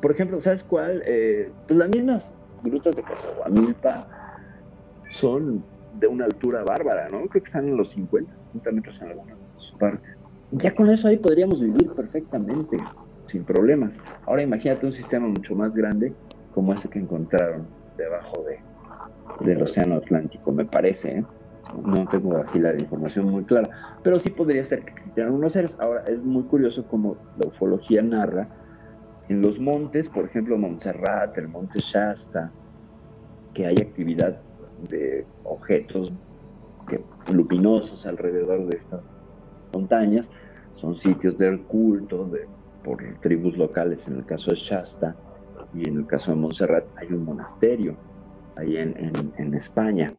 Por 0.00 0.10
ejemplo, 0.10 0.40
¿sabes 0.40 0.64
cuál? 0.64 1.02
Eh, 1.06 1.50
pues 1.66 1.78
las 1.78 1.88
mismas 1.90 2.30
grutas 2.62 2.96
de 2.96 3.02
Coahuamilpa 3.02 4.08
son 5.10 5.62
de 6.00 6.06
una 6.06 6.24
altura 6.24 6.64
bárbara, 6.64 7.08
¿no? 7.08 7.18
Creo 7.28 7.42
que 7.42 7.48
están 7.48 7.68
en 7.68 7.76
los 7.76 7.90
50, 7.90 8.32
50 8.32 8.72
metros 8.72 9.00
en 9.02 9.08
algunas 9.08 9.38
partes. 9.78 10.16
Ya 10.52 10.74
con 10.74 10.90
eso 10.90 11.08
ahí 11.08 11.16
podríamos 11.16 11.60
vivir 11.60 11.90
perfectamente, 11.92 12.76
sin 13.26 13.44
problemas. 13.44 13.98
Ahora 14.26 14.42
imagínate 14.42 14.86
un 14.86 14.92
sistema 14.92 15.26
mucho 15.28 15.54
más 15.54 15.74
grande 15.74 16.12
como 16.54 16.72
ese 16.72 16.88
que 16.88 16.98
encontraron 16.98 17.66
debajo 17.96 18.44
de, 18.44 18.58
del 19.40 19.62
Océano 19.62 19.96
Atlántico, 19.96 20.52
me 20.52 20.64
parece, 20.64 21.18
¿eh? 21.18 21.24
No 21.84 22.06
tengo 22.08 22.36
así 22.36 22.58
la 22.58 22.74
información 22.78 23.26
muy 23.26 23.44
clara, 23.44 23.68
pero 24.02 24.18
sí 24.18 24.30
podría 24.30 24.64
ser 24.64 24.84
que 24.84 24.92
existieran 24.92 25.32
unos 25.32 25.52
seres. 25.52 25.76
Ahora, 25.80 26.04
es 26.06 26.22
muy 26.22 26.44
curioso 26.44 26.86
como 26.86 27.18
la 27.36 27.48
ufología 27.48 28.02
narra 28.02 28.48
en 29.28 29.42
los 29.42 29.58
montes, 29.58 30.08
por 30.08 30.24
ejemplo, 30.24 30.56
Montserrat, 30.56 31.36
el 31.38 31.48
monte 31.48 31.80
Shasta, 31.80 32.52
que 33.52 33.66
hay 33.66 33.74
actividad 33.80 34.40
de 34.76 35.26
objetos 35.42 36.12
que- 36.86 37.04
luminosos 37.32 38.06
alrededor 38.06 38.66
de 38.66 38.76
estas 38.76 39.10
montañas, 39.72 40.30
son 40.76 40.94
sitios 40.94 41.36
de 41.36 41.64
culto 41.64 42.26
de, 42.26 42.48
por 42.82 43.02
tribus 43.20 43.56
locales, 43.56 44.06
en 44.06 44.16
el 44.18 44.26
caso 44.26 44.50
de 44.50 44.56
Shasta 44.56 45.16
y 45.72 45.88
en 45.88 45.96
el 45.96 46.06
caso 46.06 46.30
de 46.30 46.36
Montserrat 46.36 46.86
hay 46.96 47.12
un 47.12 47.24
monasterio 47.24 47.98
ahí 48.56 48.76
en, 48.76 48.96
en- 48.98 49.32
en 49.36 49.54
España 49.54 50.14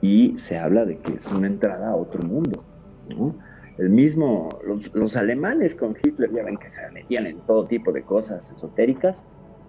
y 0.00 0.36
se 0.38 0.56
habla 0.58 0.84
de 0.84 0.98
que 1.00 1.12
es 1.14 1.26
una 1.26 1.46
entrada 1.46 1.90
a 1.90 1.96
otro 1.96 2.22
mundo. 2.22 2.66
¿no? 3.04 3.38
El 3.76 3.90
mismo, 3.90 4.48
los, 4.64 4.90
los 4.94 5.16
alemanes 5.16 5.74
con 5.74 5.94
Hitler, 6.02 6.30
ya 6.32 6.42
ven 6.44 6.56
que 6.56 6.70
se 6.70 6.82
metían 6.92 7.26
en 7.26 7.42
todo 7.42 7.66
tipo 7.66 7.92
de 7.92 8.04
cosas 8.04 8.50
esotéricas, 8.50 9.26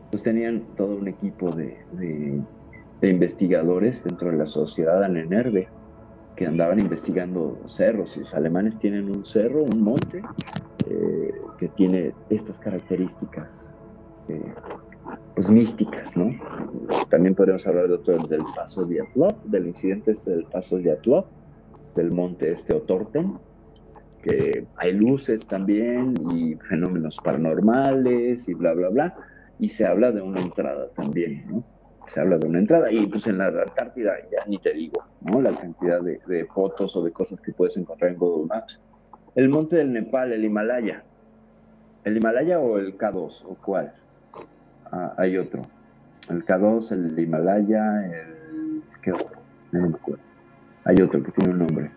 pues 0.10 0.24
tenían 0.24 0.68
todo 0.76 0.98
un 0.98 1.08
equipo 1.08 1.52
de, 1.56 1.80
de- 1.92 2.44
de 3.02 3.10
investigadores 3.10 4.04
dentro 4.04 4.30
de 4.30 4.38
la 4.38 4.46
sociedad 4.46 5.04
Annenerbe 5.04 5.70
que 6.36 6.46
andaban 6.46 6.80
investigando 6.80 7.64
cerros. 7.68 8.16
Y 8.16 8.22
los 8.22 8.34
alemanes 8.36 8.78
tienen 8.80 9.10
un 9.10 9.26
cerro, 9.26 9.64
un 9.64 9.82
monte, 9.82 10.22
eh, 10.88 11.32
que 11.58 11.70
tiene 11.70 12.16
estas 12.30 12.60
características 12.60 13.72
eh, 14.28 14.54
pues 15.36 15.50
místicas, 15.50 16.16
¿no? 16.18 16.32
También 17.10 17.36
podríamos 17.36 17.66
hablar 17.68 17.88
de 17.88 17.96
otro, 17.96 18.18
del 18.28 18.44
paso 18.56 18.86
de 18.86 19.02
Atlop, 19.02 19.44
del 19.46 19.68
incidente 19.68 20.12
este 20.12 20.32
del 20.32 20.46
paso 20.46 20.78
de 20.78 20.92
Atlop, 20.92 21.26
del 21.96 22.12
monte 22.12 22.52
este 22.52 22.74
Otorten, 22.74 23.38
que 24.22 24.66
hay 24.78 24.94
luces 24.94 25.48
también 25.48 26.14
y 26.32 26.56
fenómenos 26.56 27.18
paranormales 27.24 28.48
y 28.48 28.54
bla, 28.54 28.74
bla, 28.74 28.90
bla, 28.90 29.16
y 29.60 29.70
se 29.70 29.86
habla 29.86 30.12
de 30.12 30.22
una 30.22 30.42
entrada 30.42 30.90
también, 30.96 31.46
¿no? 31.48 31.64
Se 32.08 32.20
habla 32.20 32.38
de 32.38 32.48
una 32.48 32.60
entrada 32.60 32.92
y 32.92 33.06
pues 33.06 33.28
en 33.28 33.38
la 33.38 33.48
Antártida 33.48 34.14
ya 34.32 34.44
ni 34.48 34.58
te 34.58 34.74
digo, 34.74 35.04
¿no? 35.22 35.42
La 35.42 35.56
cantidad 35.56 36.02
de, 36.02 36.20
de 36.28 36.46
fotos 36.46 36.96
o 36.96 37.04
de 37.04 37.12
cosas 37.12 37.40
que 37.42 37.54
puedes 37.54 37.78
encontrar 37.78 38.12
en 38.12 38.18
Google 38.18 38.48
Maps. 38.48 38.82
El 39.36 39.50
monte 39.50 39.78
del 39.78 39.94
Nepal, 39.94 40.34
el 40.34 40.44
Himalaya. 40.44 41.04
¿El 42.04 42.18
Himalaya 42.18 42.60
o 42.60 42.80
el 42.80 42.98
K2 42.98 43.44
o 43.46 43.56
cuál? 43.56 43.94
Ah, 44.92 45.14
hay 45.18 45.38
otro. 45.38 45.62
El 46.30 46.46
K2, 46.46 46.92
el 46.92 47.18
Himalaya, 47.20 48.06
el... 48.06 48.84
¿Qué 49.02 49.12
otro? 49.12 49.42
No 49.72 49.88
me 49.90 49.96
acuerdo. 49.96 50.22
Hay 50.86 50.96
otro 51.02 51.24
que 51.24 51.32
tiene 51.32 51.52
un 51.54 51.60
nombre. 51.60 51.92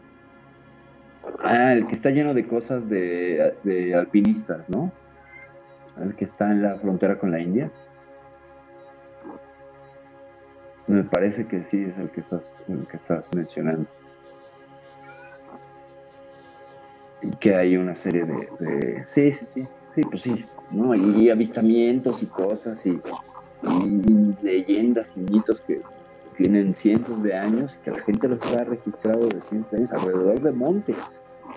Ah, 1.42 1.72
el 1.72 1.86
que 1.86 1.94
está 1.94 2.10
lleno 2.10 2.34
de 2.34 2.46
cosas 2.46 2.88
de, 2.88 3.54
de 3.64 3.94
alpinistas, 3.94 4.68
¿no? 4.68 4.92
El 6.00 6.14
que 6.16 6.24
está 6.24 6.50
en 6.50 6.62
la 6.62 6.76
frontera 6.76 7.18
con 7.18 7.30
la 7.30 7.40
India. 7.40 7.70
Me 10.86 11.02
parece 11.04 11.46
que 11.46 11.64
sí 11.64 11.82
es 11.84 11.98
el 11.98 12.10
que 12.10 12.20
estás, 12.20 12.54
el 12.68 12.86
que 12.86 12.96
estás 12.98 13.30
mencionando. 13.34 13.86
Y 17.22 17.30
que 17.36 17.54
hay 17.54 17.76
una 17.76 17.94
serie 17.94 18.24
de, 18.24 18.48
de- 18.60 19.06
Sí, 19.06 19.32
sí, 19.32 19.46
sí. 19.46 19.66
Sí, 19.94 20.02
pues 20.02 20.22
sí. 20.22 20.44
¿no? 20.70 20.94
Y, 20.94 21.30
avistamientos 21.30 22.22
y 22.22 22.26
cosas 22.26 22.84
y, 22.86 23.00
leyendas 24.42 25.14
y 25.16 25.20
mitos 25.20 25.60
que 25.60 25.80
tienen 26.36 26.74
cientos 26.74 27.22
de 27.22 27.34
años 27.34 27.76
y 27.80 27.84
que 27.84 27.90
la 27.92 28.00
gente 28.00 28.28
los 28.28 28.42
ha 28.52 28.64
registrado 28.64 29.28
de 29.28 29.40
cientos 29.42 29.70
de 29.70 29.78
años 29.78 29.92
alrededor 29.92 30.40
de 30.40 30.52
montes. 30.52 30.96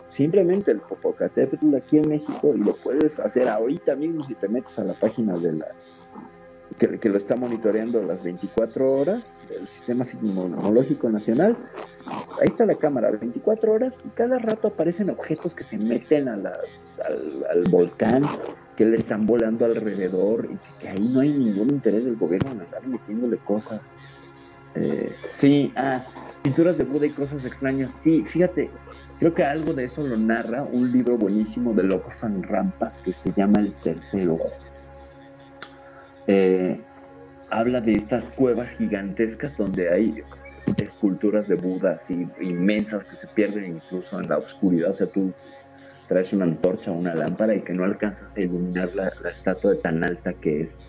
Simplemente 0.10 0.72
el 0.72 0.80
Popocatépetl 0.80 1.76
aquí 1.76 1.98
en 1.98 2.10
México 2.10 2.54
y 2.56 2.60
lo 2.60 2.76
puedes 2.76 3.20
hacer 3.20 3.50
ahorita 3.50 3.96
mismo 3.96 4.24
si 4.24 4.36
te 4.36 4.48
metes 4.48 4.78
a 4.80 4.84
la 4.84 4.94
página 4.94 5.38
de 5.38 5.54
la 5.54 5.68
que, 6.78 7.00
que 7.00 7.10
lo 7.10 7.18
está 7.18 7.36
monitoreando 7.36 8.02
las 8.04 8.24
24 8.24 8.92
horas 8.94 9.38
del 9.50 9.68
Sistema 9.68 10.04
Sismológico 10.04 11.10
Nacional. 11.10 11.58
Ahí 12.40 12.48
está 12.48 12.66
la 12.66 12.76
cámara, 12.76 13.12
24 13.12 13.72
horas, 13.72 14.00
y 14.06 14.10
cada 14.10 14.38
rato 14.40 14.70
aparecen 14.70 15.10
objetos 15.10 15.56
que 15.56 15.64
se 15.64 15.78
meten 15.78 16.28
a 16.30 16.38
la- 16.38 16.60
al, 17.06 17.46
al 17.52 17.64
volcán, 17.70 18.24
que 18.76 18.86
le 18.86 18.98
están 18.98 19.26
volando 19.26 19.66
alrededor, 19.66 20.48
y 20.52 20.58
que, 20.80 20.90
ahí 20.90 21.10
no 21.12 21.22
hay 21.22 21.30
ningún 21.30 21.70
interés 21.70 22.06
del 22.06 22.16
gobierno 22.16 22.52
en 22.52 22.62
andar 22.62 22.86
metiéndole 22.88 23.38
cosas. 23.38 23.92
Eh, 24.76 25.12
sí, 25.34 25.74
ah, 25.76 26.06
pinturas 26.44 26.78
de 26.78 26.84
Buda 26.84 27.08
y 27.08 27.10
cosas 27.10 27.44
extrañas. 27.46 27.92
Sí, 27.94 28.24
fíjate, 28.24 28.70
creo 29.20 29.34
que 29.34 29.44
algo 29.44 29.74
de 29.74 29.86
eso 29.86 30.06
lo 30.06 30.16
narra 30.18 30.62
un 30.64 30.92
libro 30.92 31.18
buenísimo 31.18 31.74
de 31.74 31.84
Loco 31.84 32.12
San 32.12 32.44
Rampa 32.44 32.94
que 33.04 33.14
se 33.14 33.34
llama 33.34 33.60
El 33.62 33.74
Tercer 33.74 34.30
Ojo. 34.30 34.52
Eh, 36.28 36.82
habla 37.50 37.82
de 37.82 37.94
estas 37.94 38.30
cuevas 38.32 38.72
gigantescas 38.72 39.56
donde 39.58 39.90
hay 39.90 40.22
esculturas 40.78 41.48
de 41.48 41.56
Buda 41.56 41.92
así 41.94 42.30
inmensas 42.42 43.04
que 43.06 43.16
se 43.16 43.28
pierden 43.28 43.78
incluso 43.78 44.20
en 44.20 44.28
la 44.28 44.38
oscuridad. 44.38 44.90
O 44.90 44.94
sea, 44.94 45.08
tú 45.08 45.34
traes 46.08 46.34
una 46.34 46.46
antorcha 46.46 46.92
o 46.92 46.96
una 46.96 47.14
lámpara 47.16 47.56
y 47.56 47.62
que 47.62 47.74
no 47.74 47.84
alcanzas 47.84 48.36
a 48.36 48.42
iluminar 48.42 48.94
la, 48.94 49.12
la 49.24 49.30
estatua 49.30 49.72
de 49.72 49.78
tan 49.78 50.04
alta 50.04 50.34
que 50.34 50.62
es. 50.62 50.80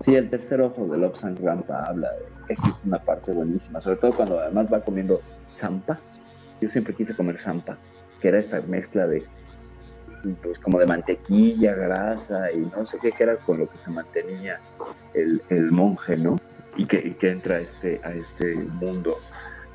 Sí, 0.00 0.14
el 0.14 0.30
tercer 0.30 0.60
ojo 0.60 0.86
de 0.88 0.98
Lobsang 0.98 1.36
Rampa 1.42 1.84
habla, 1.84 2.08
de- 2.12 2.54
esa 2.54 2.70
es 2.70 2.84
una 2.84 2.98
parte 2.98 3.32
buenísima, 3.32 3.80
sobre 3.80 3.96
todo 3.96 4.12
cuando 4.12 4.38
además 4.38 4.72
va 4.72 4.80
comiendo 4.80 5.20
zampa. 5.54 6.00
Yo 6.60 6.68
siempre 6.68 6.94
quise 6.94 7.14
comer 7.14 7.38
zampa, 7.38 7.78
que 8.20 8.28
era 8.28 8.38
esta 8.38 8.60
mezcla 8.62 9.06
de, 9.06 9.24
pues 10.42 10.58
como 10.58 10.78
de 10.78 10.86
mantequilla, 10.86 11.74
grasa 11.74 12.50
y 12.52 12.58
no 12.58 12.84
sé 12.86 12.98
qué, 13.00 13.12
era 13.18 13.36
con 13.36 13.58
lo 13.58 13.68
que 13.68 13.78
se 13.84 13.90
mantenía 13.90 14.60
el, 15.14 15.40
monje, 15.70 16.16
¿no? 16.16 16.38
Y 16.76 16.86
que, 16.86 17.16
entra 17.22 17.56
a 17.56 17.60
este, 17.60 18.00
a 18.04 18.10
este 18.12 18.54
mundo 18.54 19.18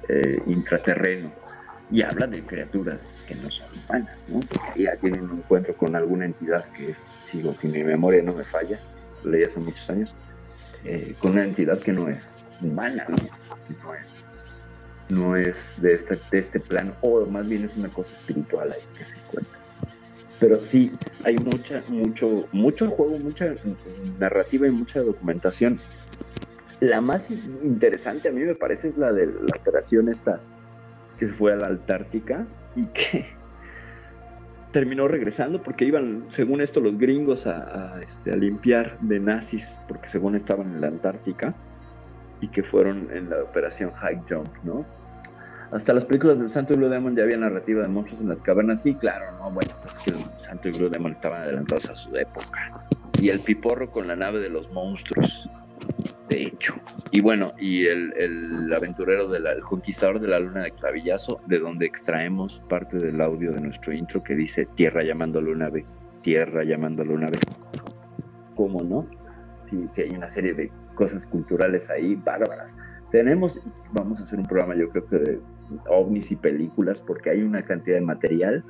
eh, 0.07 0.41
intraterreno 0.45 1.31
y 1.91 2.01
habla 2.03 2.27
de 2.27 2.41
criaturas 2.41 3.15
que 3.27 3.35
no 3.35 3.49
son 3.51 3.67
humanas, 3.85 4.17
¿no? 4.27 4.39
Porque 4.39 4.83
ya 4.83 4.95
tiene 4.95 5.21
un 5.21 5.39
encuentro 5.39 5.75
con 5.75 5.95
alguna 5.95 6.25
entidad 6.25 6.63
que 6.73 6.91
es, 6.91 6.97
sigo, 7.29 7.53
si 7.59 7.67
mi 7.67 7.83
memoria 7.83 8.21
no 8.23 8.33
me 8.33 8.43
falla, 8.43 8.79
lo 9.23 9.31
leí 9.31 9.43
hace 9.43 9.59
muchos 9.59 9.89
años, 9.89 10.13
eh, 10.85 11.15
con 11.19 11.31
una 11.31 11.43
entidad 11.43 11.79
que 11.79 11.91
no 11.91 12.07
es 12.07 12.35
humana, 12.61 13.05
¿no? 13.09 13.17
Que 13.17 13.73
no 13.83 13.93
es, 13.93 14.05
no 15.09 15.35
es 15.35 15.81
de, 15.81 15.93
este, 15.93 16.17
de 16.31 16.39
este 16.39 16.59
plano, 16.59 16.93
o 17.01 17.25
más 17.25 17.47
bien 17.47 17.65
es 17.65 17.75
una 17.75 17.89
cosa 17.89 18.13
espiritual 18.13 18.71
ahí 18.71 18.81
que 18.97 19.03
se 19.03 19.17
encuentra. 19.17 19.60
Pero 20.41 20.65
sí, 20.65 20.91
hay 21.23 21.37
mucha, 21.37 21.83
mucho, 21.87 22.47
mucho 22.51 22.89
juego, 22.89 23.19
mucha 23.19 23.53
narrativa 24.19 24.67
y 24.67 24.71
mucha 24.71 24.99
documentación. 25.01 25.79
La 26.79 26.99
más 26.99 27.29
interesante 27.29 28.27
a 28.27 28.31
mí 28.31 28.41
me 28.41 28.55
parece 28.55 28.87
es 28.87 28.97
la 28.97 29.13
de 29.13 29.27
la 29.27 29.55
operación 29.55 30.09
esta 30.09 30.41
que 31.19 31.27
fue 31.27 31.53
a 31.53 31.57
la 31.57 31.67
Antártica 31.67 32.47
y 32.75 32.85
que 32.87 33.27
terminó 34.71 35.07
regresando 35.07 35.61
porque 35.61 35.85
iban, 35.85 36.25
según 36.31 36.61
esto, 36.61 36.79
los 36.81 36.97
gringos 36.97 37.45
a, 37.45 38.01
este, 38.01 38.33
a 38.33 38.35
limpiar 38.35 38.99
de 39.01 39.19
nazis, 39.19 39.77
porque 39.87 40.07
según 40.07 40.35
estaban 40.35 40.73
en 40.73 40.81
la 40.81 40.87
Antártica, 40.87 41.53
y 42.41 42.47
que 42.47 42.63
fueron 42.63 43.09
en 43.13 43.29
la 43.29 43.43
operación 43.43 43.91
High 43.91 44.23
Jump, 44.27 44.49
¿no? 44.63 44.83
Hasta 45.71 45.93
las 45.93 46.03
películas 46.03 46.37
del 46.37 46.49
Santo 46.49 46.73
y 46.73 46.77
Blue 46.77 46.89
Demon 46.89 47.15
ya 47.15 47.23
había 47.23 47.37
narrativa 47.37 47.81
de 47.81 47.87
monstruos 47.87 48.21
en 48.21 48.27
las 48.27 48.41
cavernas, 48.41 48.81
sí, 48.81 48.93
claro, 48.93 49.31
¿no? 49.37 49.51
Bueno, 49.51 49.71
pues 49.81 49.93
que 50.03 50.11
el 50.11 50.19
Santo 50.37 50.67
y 50.67 50.71
Blue 50.73 50.89
Demon 50.89 51.11
estaban 51.11 51.43
adelantados 51.43 51.89
a 51.89 51.95
su 51.95 52.13
época. 52.17 52.85
Y 53.21 53.29
el 53.29 53.39
piporro 53.39 53.89
con 53.89 54.07
la 54.07 54.15
nave 54.17 54.39
de 54.39 54.49
los 54.49 54.69
monstruos, 54.71 55.49
de 56.27 56.43
hecho. 56.43 56.75
Y 57.11 57.21
bueno, 57.21 57.53
y 57.57 57.85
el, 57.85 58.13
el 58.17 58.73
aventurero, 58.73 59.29
del 59.29 59.47
el 59.47 59.61
conquistador 59.61 60.19
de 60.19 60.27
la 60.27 60.39
luna 60.39 60.63
de 60.63 60.71
clavillazo, 60.71 61.39
de 61.47 61.59
donde 61.59 61.85
extraemos 61.85 62.61
parte 62.67 62.97
del 62.97 63.21
audio 63.21 63.53
de 63.53 63.61
nuestro 63.61 63.93
intro 63.93 64.21
que 64.21 64.35
dice 64.35 64.67
Tierra 64.75 65.03
llamando 65.03 65.39
a 65.39 65.41
Luna 65.41 65.69
B, 65.69 65.85
Tierra 66.21 66.65
llamando 66.65 67.03
a 67.03 67.05
Luna 67.05 67.27
B. 67.27 67.39
¿Cómo 68.55 68.83
no? 68.83 69.07
Sí, 69.69 69.87
sí, 69.93 70.01
hay 70.01 70.09
una 70.09 70.29
serie 70.29 70.53
de 70.53 70.69
cosas 70.95 71.25
culturales 71.25 71.89
ahí 71.89 72.15
bárbaras. 72.15 72.75
Tenemos, 73.09 73.59
vamos 73.91 74.19
a 74.19 74.23
hacer 74.23 74.39
un 74.39 74.45
programa 74.45 74.75
yo 74.75 74.89
creo 74.89 75.05
que 75.07 75.17
de 75.17 75.39
ovnis 75.89 76.31
y 76.31 76.35
películas, 76.35 76.99
porque 77.01 77.29
hay 77.29 77.41
una 77.43 77.63
cantidad 77.63 77.95
de 77.95 78.01
material 78.01 78.63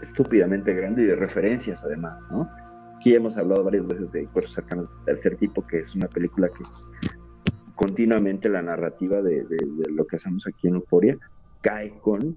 estúpidamente 0.00 0.74
grande 0.74 1.02
y 1.02 1.06
de 1.06 1.16
referencias 1.16 1.84
además, 1.84 2.26
¿no? 2.30 2.48
Aquí 2.96 3.14
hemos 3.14 3.36
hablado 3.36 3.64
varias 3.64 3.86
veces 3.86 4.10
de 4.12 4.26
Cuerpos 4.26 4.54
Cercanos 4.54 4.88
del 4.88 5.04
Tercer 5.04 5.36
Tipo, 5.36 5.66
que 5.66 5.80
es 5.80 5.94
una 5.94 6.08
película 6.08 6.48
que 6.48 6.62
continuamente 7.74 8.48
la 8.48 8.62
narrativa 8.62 9.22
de, 9.22 9.44
lo 9.90 10.06
que 10.06 10.16
hacemos 10.16 10.46
aquí 10.46 10.68
en 10.68 10.76
Euforia 10.76 11.18
cae 11.62 11.90
con, 12.00 12.36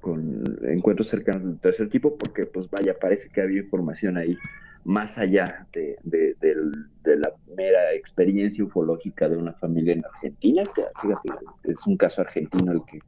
con 0.00 0.44
encuentros 0.62 1.08
cercanos 1.08 1.42
del 1.42 1.58
tercer 1.58 1.88
tipo, 1.88 2.16
porque 2.16 2.46
pues 2.46 2.70
vaya, 2.70 2.94
parece 3.00 3.28
que 3.28 3.40
había 3.40 3.60
información 3.60 4.16
ahí 4.16 4.36
más 4.84 5.18
allá 5.18 5.66
de, 5.72 5.96
de, 6.04 7.16
la 7.16 7.32
mera 7.56 7.92
experiencia 7.94 8.64
ufológica 8.64 9.28
de 9.28 9.36
una 9.36 9.52
familia 9.54 9.94
en 9.94 10.04
Argentina, 10.04 10.62
que 10.74 10.84
fíjate, 11.00 11.28
es 11.64 11.86
un 11.86 11.96
caso 11.96 12.20
argentino 12.20 12.72
el 12.72 12.82
que, 12.84 13.00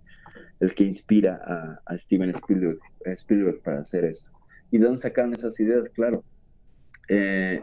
el 0.60 0.74
que 0.74 0.84
inspira 0.84 1.80
a, 1.86 1.96
Steven 1.96 2.30
Spielberg, 2.30 2.78
Spielberg, 3.04 3.62
para 3.62 3.80
hacer 3.80 4.04
eso. 4.04 4.28
¿Y 4.70 4.78
de 4.78 4.84
dónde 4.84 5.00
sacaron 5.00 5.34
esas 5.34 5.58
ideas? 5.60 5.88
Claro. 5.88 6.24
Eh, 7.08 7.62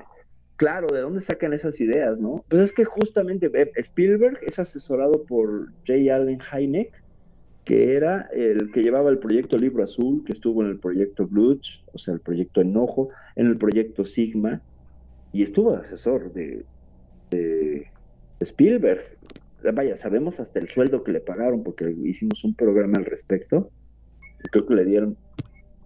claro, 0.57 0.87
¿de 0.87 1.01
dónde 1.01 1.21
sacan 1.21 1.53
esas 1.53 1.79
ideas, 1.79 2.19
no? 2.19 2.43
Pues 2.49 2.61
es 2.61 2.73
que 2.73 2.85
justamente 2.85 3.49
Spielberg 3.75 4.37
es 4.41 4.59
asesorado 4.59 5.23
por 5.23 5.71
J. 5.87 6.13
Allen 6.13 6.39
Hynek, 6.39 6.91
que 7.67 7.97
era 7.97 8.29
el 8.31 8.71
que 8.71 8.81
llevaba 8.81 9.09
el 9.09 9.19
proyecto 9.19 9.57
Libro 9.57 9.83
Azul, 9.83 10.23
que 10.23 10.31
estuvo 10.31 10.63
en 10.63 10.69
el 10.69 10.79
proyecto 10.79 11.27
Bluch, 11.27 11.83
o 11.91 11.97
sea, 11.97 12.13
el 12.13 12.21
proyecto 12.21 12.61
Enojo, 12.61 13.09
en 13.35 13.47
el 13.47 13.57
proyecto 13.57 14.05
Sigma, 14.05 14.61
y 15.33 15.43
estuvo 15.43 15.75
asesor 15.75 16.31
de, 16.31 16.63
de 17.29 17.85
Spielberg. 18.39 19.01
Vaya, 19.73 19.97
sabemos 19.97 20.39
hasta 20.39 20.59
el 20.59 20.69
sueldo 20.69 21.03
que 21.03 21.11
le 21.11 21.19
pagaron, 21.19 21.61
porque 21.61 21.93
hicimos 22.05 22.45
un 22.45 22.55
programa 22.55 22.99
al 22.99 23.05
respecto. 23.05 23.69
Creo 24.49 24.65
que 24.65 24.75
le 24.75 24.85
dieron 24.85 25.17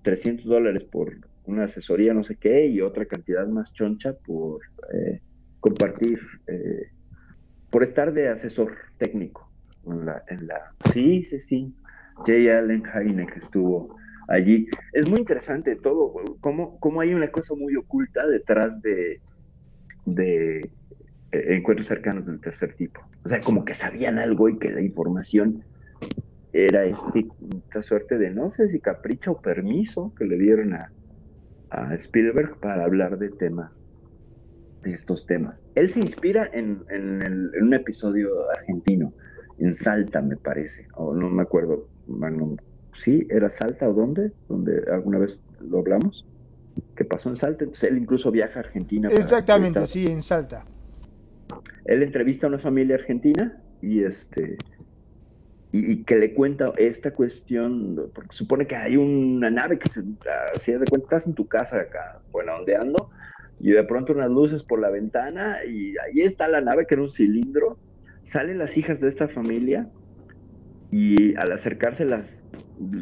300 0.04 0.46
dólares 0.46 0.84
por 0.84 1.12
una 1.46 1.64
asesoría, 1.64 2.14
no 2.14 2.24
sé 2.24 2.36
qué, 2.36 2.68
y 2.68 2.82
otra 2.82 3.08
cantidad 3.08 3.48
más 3.48 3.74
choncha 3.74 4.14
por 4.14 4.62
eh, 4.94 5.20
compartir, 5.60 6.20
eh, 6.46 6.92
por 7.72 7.82
estar 7.82 8.14
de 8.14 8.28
asesor 8.28 8.72
técnico 9.00 9.51
en 9.86 10.48
la. 10.48 10.74
Sí, 10.92 11.24
sí, 11.26 11.40
sí. 11.40 11.74
J. 12.16 12.34
Allen 12.58 12.84
Hynek 12.84 13.38
estuvo 13.38 13.96
allí. 14.28 14.68
Es 14.94 15.10
muy 15.10 15.20
interesante 15.20 15.76
todo, 15.76 16.14
cómo, 16.40 16.80
cómo 16.80 17.02
hay 17.02 17.14
una 17.14 17.30
cosa 17.30 17.56
muy 17.56 17.76
oculta 17.76 18.26
detrás 18.28 18.82
de, 18.82 19.22
eh, 20.08 20.62
encuentros 21.32 21.88
cercanos 21.88 22.26
del 22.26 22.40
tercer 22.40 22.74
tipo. 22.76 23.02
O 23.24 23.30
sea, 23.30 23.42
como 23.42 23.66
que 23.66 23.74
sabían 23.74 24.20
algo 24.20 24.50
y 24.50 24.58
que 24.58 24.72
la 24.72 24.82
información 24.82 25.64
era 26.54 26.84
este, 26.86 27.28
esta 27.66 27.82
suerte 27.82 28.18
de, 28.18 28.30
no 28.30 28.50
sé 28.50 28.68
si 28.68 28.80
capricho 28.80 29.34
o 29.34 29.42
permiso 29.42 30.14
que 30.18 30.26
le 30.26 30.38
dieron 30.38 30.74
a, 30.74 30.92
Spielberg 31.94 32.60
para 32.60 32.84
hablar 32.84 33.18
de 33.18 33.30
temas, 33.30 33.86
de 34.84 34.92
estos 34.92 35.26
temas. 35.26 35.64
Él 35.76 35.90
se 35.90 36.02
inspira 36.02 36.50
en, 36.52 36.84
en 36.90 37.50
un 37.64 37.74
episodio 37.74 38.28
argentino 38.50 39.14
en 39.62 39.76
Salta, 39.76 40.22
me 40.22 40.36
parece, 40.38 40.88
o 40.96 41.14
no 41.14 41.30
me 41.30 41.44
acuerdo, 41.44 41.88
bueno, 42.08 42.58
sí, 42.94 43.28
era 43.30 43.48
Salta 43.48 43.88
o 43.88 43.94
dónde, 43.94 44.32
donde 44.50 44.84
alguna 44.92 45.20
vez 45.20 45.40
lo 45.60 45.80
hablamos, 45.80 46.26
que 46.96 47.06
pasó 47.06 47.30
en 47.30 47.36
Salta, 47.36 47.64
entonces 47.64 47.92
él 47.92 47.98
incluso 47.98 48.32
viaja 48.32 48.60
a 48.60 48.64
Argentina. 48.64 49.10
Exactamente, 49.12 49.86
sí, 49.88 50.06
en 50.06 50.24
Salta. 50.24 50.66
Él 51.86 52.02
entrevista 52.02 52.48
a 52.48 52.50
una 52.50 52.58
familia 52.58 52.96
argentina 52.96 53.62
y 53.82 54.04
este 54.04 54.58
y, 55.74 55.92
y, 55.92 56.04
que 56.04 56.16
le 56.18 56.34
cuenta 56.34 56.74
esta 56.78 57.14
cuestión, 57.14 58.12
porque 58.14 58.36
supone 58.36 58.68
que 58.68 58.76
hay 58.76 58.98
una 58.98 59.50
nave 59.50 59.80
que 59.80 59.90
se, 59.90 60.04
si 60.60 60.72
de 60.72 60.80
cuenta, 60.80 61.06
estás 61.06 61.28
en 61.28 61.34
tu 61.34 61.48
casa 61.48 61.80
acá, 61.80 62.22
bueno, 62.32 62.56
ondeando, 62.56 63.10
y 63.60 63.72
de 63.72 63.84
pronto 63.84 64.12
unas 64.12 64.30
luces 64.30 64.64
por 64.64 64.82
la 64.82 64.90
ventana, 64.90 65.64
y 65.64 65.96
ahí 66.00 66.22
está 66.22 66.48
la 66.48 66.62
nave 66.62 66.86
que 66.86 66.96
era 66.96 67.04
un 67.04 67.12
cilindro, 67.12 67.78
salen 68.32 68.58
las 68.58 68.78
hijas 68.78 69.02
de 69.02 69.10
esta 69.10 69.28
familia 69.28 69.90
y 70.90 71.36
al 71.36 71.52
acercarse 71.52 72.06
las 72.06 72.46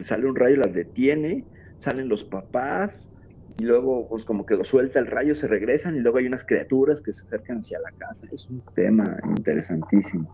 sale 0.01 0.25
un 0.25 0.35
rayo 0.35 0.55
las 0.55 0.73
detiene 0.73 1.45
salen 1.77 2.09
los 2.09 2.23
papás 2.23 3.11
y 3.59 3.63
luego 3.63 4.09
pues 4.09 4.25
como 4.25 4.43
que 4.47 4.55
lo 4.55 4.63
suelta 4.63 4.97
el 4.97 5.05
rayo 5.05 5.35
se 5.35 5.47
regresan 5.47 5.95
y 5.95 5.99
luego 5.99 6.17
hay 6.17 6.25
unas 6.25 6.43
criaturas 6.43 6.99
que 7.01 7.13
se 7.13 7.21
acercan 7.23 7.59
hacia 7.59 7.77
la 7.79 7.91
casa. 7.91 8.25
Es 8.31 8.49
un 8.49 8.63
tema 8.73 9.19
interesantísimo. 9.37 10.33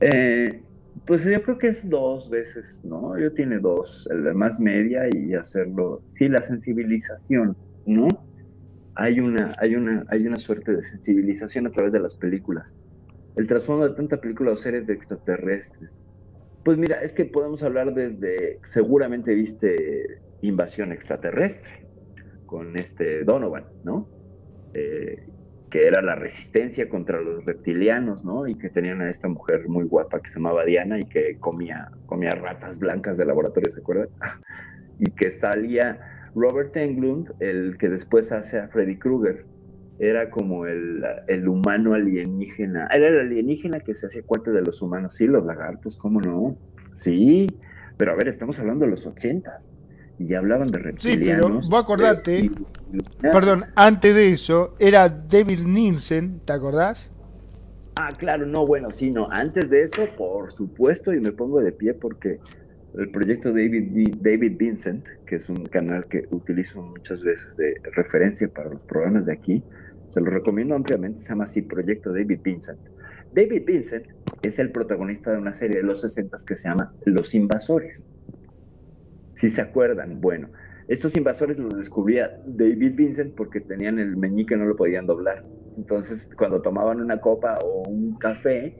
Eh, 0.00 0.62
pues 1.06 1.24
yo 1.24 1.42
creo 1.42 1.56
que 1.56 1.68
es 1.68 1.88
dos 1.88 2.28
veces 2.28 2.82
no 2.84 3.18
yo 3.18 3.32
tiene 3.32 3.58
dos 3.58 4.06
el 4.10 4.24
de 4.24 4.34
más 4.34 4.60
media 4.60 5.04
y 5.10 5.32
hacerlo 5.32 6.02
sí 6.18 6.28
la 6.28 6.42
sensibilización 6.42 7.56
no 7.86 8.08
hay 8.94 9.20
una 9.20 9.52
hay 9.58 9.74
una 9.74 10.04
hay 10.08 10.26
una 10.26 10.36
suerte 10.36 10.72
de 10.72 10.82
sensibilización 10.82 11.66
a 11.66 11.70
través 11.70 11.92
de 11.92 12.00
las 12.00 12.14
películas 12.14 12.74
el 13.36 13.46
trasfondo 13.46 13.88
de 13.88 13.94
tanta 13.94 14.20
película 14.20 14.52
o 14.52 14.56
series 14.56 14.86
de 14.86 14.94
extraterrestres. 14.94 15.96
Pues 16.64 16.78
mira, 16.78 17.02
es 17.02 17.12
que 17.12 17.26
podemos 17.26 17.62
hablar 17.62 17.94
desde, 17.94 18.58
seguramente 18.62 19.34
viste 19.34 20.20
Invasión 20.42 20.90
Extraterrestre, 20.92 21.86
con 22.46 22.76
este 22.76 23.24
Donovan, 23.24 23.66
¿no? 23.84 24.08
Eh, 24.74 25.22
que 25.70 25.86
era 25.86 26.00
la 26.00 26.14
resistencia 26.14 26.88
contra 26.88 27.20
los 27.20 27.44
reptilianos, 27.44 28.24
¿no? 28.24 28.46
Y 28.46 28.56
que 28.56 28.70
tenían 28.70 29.00
a 29.00 29.10
esta 29.10 29.28
mujer 29.28 29.68
muy 29.68 29.84
guapa 29.84 30.20
que 30.20 30.30
se 30.30 30.36
llamaba 30.36 30.64
Diana 30.64 30.98
y 30.98 31.04
que 31.04 31.38
comía, 31.38 31.90
comía 32.06 32.30
ratas 32.30 32.78
blancas 32.78 33.16
de 33.18 33.26
laboratorio, 33.26 33.70
¿se 33.70 33.80
acuerdan? 33.80 34.08
y 34.98 35.10
que 35.10 35.30
salía 35.30 36.00
Robert 36.34 36.76
Englund, 36.76 37.32
el 37.40 37.76
que 37.78 37.88
después 37.88 38.32
hace 38.32 38.58
a 38.58 38.68
Freddy 38.68 38.96
Krueger, 38.98 39.44
era 39.98 40.30
como 40.30 40.66
el, 40.66 41.02
el, 41.26 41.48
humano 41.48 41.94
alienígena. 41.94 42.88
Era 42.92 43.08
el 43.08 43.20
alienígena 43.20 43.80
que 43.80 43.94
se 43.94 44.06
hacía 44.06 44.22
cuenta 44.24 44.50
de 44.50 44.62
los 44.62 44.82
humanos. 44.82 45.14
Sí, 45.14 45.26
los 45.26 45.44
lagartos, 45.44 45.96
¿cómo 45.96 46.20
no? 46.20 46.56
Sí, 46.92 47.46
pero 47.96 48.12
a 48.12 48.14
ver, 48.14 48.28
estamos 48.28 48.58
hablando 48.58 48.84
de 48.84 48.90
los 48.90 49.06
ochentas. 49.06 49.70
Y 50.18 50.28
ya 50.28 50.38
hablaban 50.38 50.68
de 50.68 50.78
reptilianos. 50.78 51.46
Sí, 51.46 51.52
pero 51.52 51.60
vos 51.70 51.82
acordate, 51.82 52.38
eh, 52.38 52.50
perdón, 53.20 53.62
antes 53.74 54.14
de 54.14 54.32
eso, 54.32 54.74
era 54.78 55.08
David 55.08 55.60
Nielsen, 55.60 56.40
¿te 56.40 56.52
acordás? 56.54 57.10
Ah, 57.96 58.08
claro, 58.16 58.46
no, 58.46 58.66
bueno, 58.66 58.90
sí, 58.90 59.10
no. 59.10 59.28
Antes 59.30 59.70
de 59.70 59.82
eso, 59.82 60.06
por 60.16 60.50
supuesto, 60.50 61.12
y 61.12 61.20
me 61.20 61.32
pongo 61.32 61.60
de 61.60 61.72
pie 61.72 61.94
porque 61.94 62.38
el 62.94 63.10
proyecto 63.10 63.50
David, 63.50 64.16
David 64.20 64.56
Vincent, 64.58 65.06
que 65.26 65.36
es 65.36 65.48
un 65.48 65.64
canal 65.66 66.06
que 66.06 66.24
utilizo 66.30 66.80
muchas 66.82 67.22
veces 67.22 67.56
de 67.56 67.74
referencia 67.94 68.48
para 68.48 68.70
los 68.70 68.82
programas 68.82 69.26
de 69.26 69.32
aquí, 69.32 69.62
se 70.16 70.22
lo 70.22 70.30
recomiendo 70.30 70.74
ampliamente, 70.74 71.20
se 71.20 71.28
llama 71.28 71.44
así 71.44 71.60
Proyecto 71.60 72.10
David 72.10 72.40
Vincent. 72.42 72.78
David 73.34 73.64
Vincent 73.66 74.06
es 74.40 74.58
el 74.58 74.72
protagonista 74.72 75.30
de 75.30 75.36
una 75.36 75.52
serie 75.52 75.76
de 75.76 75.82
los 75.82 76.00
60 76.00 76.38
que 76.46 76.56
se 76.56 76.70
llama 76.70 76.94
Los 77.04 77.34
Invasores. 77.34 78.08
Si 79.34 79.50
se 79.50 79.60
acuerdan, 79.60 80.22
bueno, 80.22 80.48
estos 80.88 81.18
invasores 81.18 81.58
los 81.58 81.76
descubría 81.76 82.40
David 82.46 82.94
Vincent 82.94 83.34
porque 83.34 83.60
tenían 83.60 83.98
el 83.98 84.16
meñique, 84.16 84.56
no 84.56 84.64
lo 84.64 84.74
podían 84.74 85.04
doblar. 85.04 85.44
Entonces, 85.76 86.30
cuando 86.34 86.62
tomaban 86.62 87.02
una 87.02 87.20
copa 87.20 87.58
o 87.62 87.82
un 87.86 88.16
café, 88.16 88.74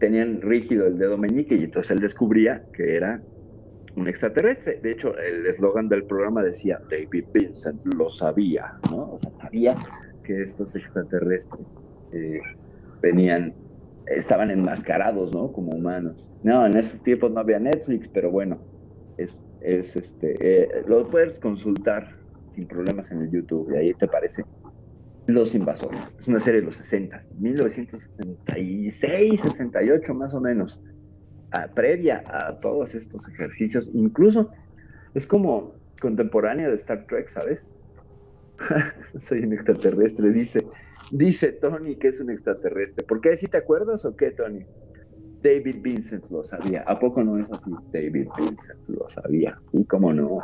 tenían 0.00 0.42
rígido 0.42 0.86
el 0.86 0.98
dedo 0.98 1.16
meñique 1.16 1.54
y 1.54 1.64
entonces 1.64 1.92
él 1.92 2.00
descubría 2.00 2.62
que 2.74 2.94
era 2.94 3.22
un 3.96 4.06
extraterrestre. 4.06 4.80
De 4.82 4.92
hecho, 4.92 5.16
el 5.16 5.46
eslogan 5.46 5.88
del 5.88 6.04
programa 6.04 6.42
decía 6.42 6.78
David 6.90 7.24
Vincent 7.32 7.82
lo 7.94 8.10
sabía, 8.10 8.74
¿no? 8.90 9.12
O 9.12 9.18
sea, 9.18 9.32
sabía 9.32 9.78
que 10.28 10.42
estos 10.42 10.76
extraterrestres 10.76 11.66
eh, 12.12 12.40
venían, 13.00 13.54
estaban 14.06 14.50
enmascarados, 14.50 15.32
¿no? 15.32 15.50
Como 15.52 15.72
humanos. 15.72 16.28
No, 16.42 16.66
en 16.66 16.76
esos 16.76 17.02
tiempos 17.02 17.32
no 17.32 17.40
había 17.40 17.58
Netflix, 17.58 18.08
pero 18.12 18.30
bueno, 18.30 18.58
es, 19.16 19.42
es 19.62 19.96
este, 19.96 20.36
eh, 20.40 20.84
lo 20.86 21.08
puedes 21.08 21.40
consultar 21.40 22.14
sin 22.50 22.68
problemas 22.68 23.10
en 23.10 23.22
el 23.22 23.30
YouTube 23.30 23.72
y 23.72 23.78
ahí 23.78 23.94
te 23.94 24.06
parece. 24.06 24.44
Los 25.26 25.54
Invasores, 25.54 26.14
es 26.18 26.28
una 26.28 26.40
serie 26.40 26.60
de 26.60 26.66
los 26.66 26.76
60, 26.76 27.22
1966, 27.38 29.40
68 29.40 30.14
más 30.14 30.34
o 30.34 30.40
menos, 30.40 30.80
previa 31.74 32.22
a 32.26 32.58
todos 32.58 32.94
estos 32.94 33.28
ejercicios, 33.28 33.90
incluso 33.92 34.50
es 35.14 35.26
como 35.26 35.74
contemporánea 36.00 36.68
de 36.68 36.74
Star 36.76 37.06
Trek, 37.06 37.28
¿sabes? 37.28 37.77
Soy 39.18 39.40
un 39.40 39.52
extraterrestre, 39.52 40.30
dice, 40.30 40.66
dice 41.12 41.52
Tony 41.52 41.96
que 41.96 42.08
es 42.08 42.20
un 42.20 42.30
extraterrestre. 42.30 43.04
¿Por 43.04 43.20
qué? 43.20 43.36
¿Sí 43.36 43.46
te 43.46 43.58
acuerdas 43.58 44.04
o 44.04 44.14
qué, 44.16 44.32
Tony? 44.32 44.66
David 45.42 45.76
Vincent 45.82 46.24
lo 46.30 46.42
sabía. 46.44 46.82
¿A 46.86 46.98
poco 46.98 47.22
no 47.24 47.38
es 47.38 47.50
así? 47.52 47.70
David 47.92 48.28
Vincent 48.36 48.80
lo 48.88 49.08
sabía. 49.10 49.56
¿Y 49.72 49.86
cómo 49.86 50.12
no? 50.12 50.40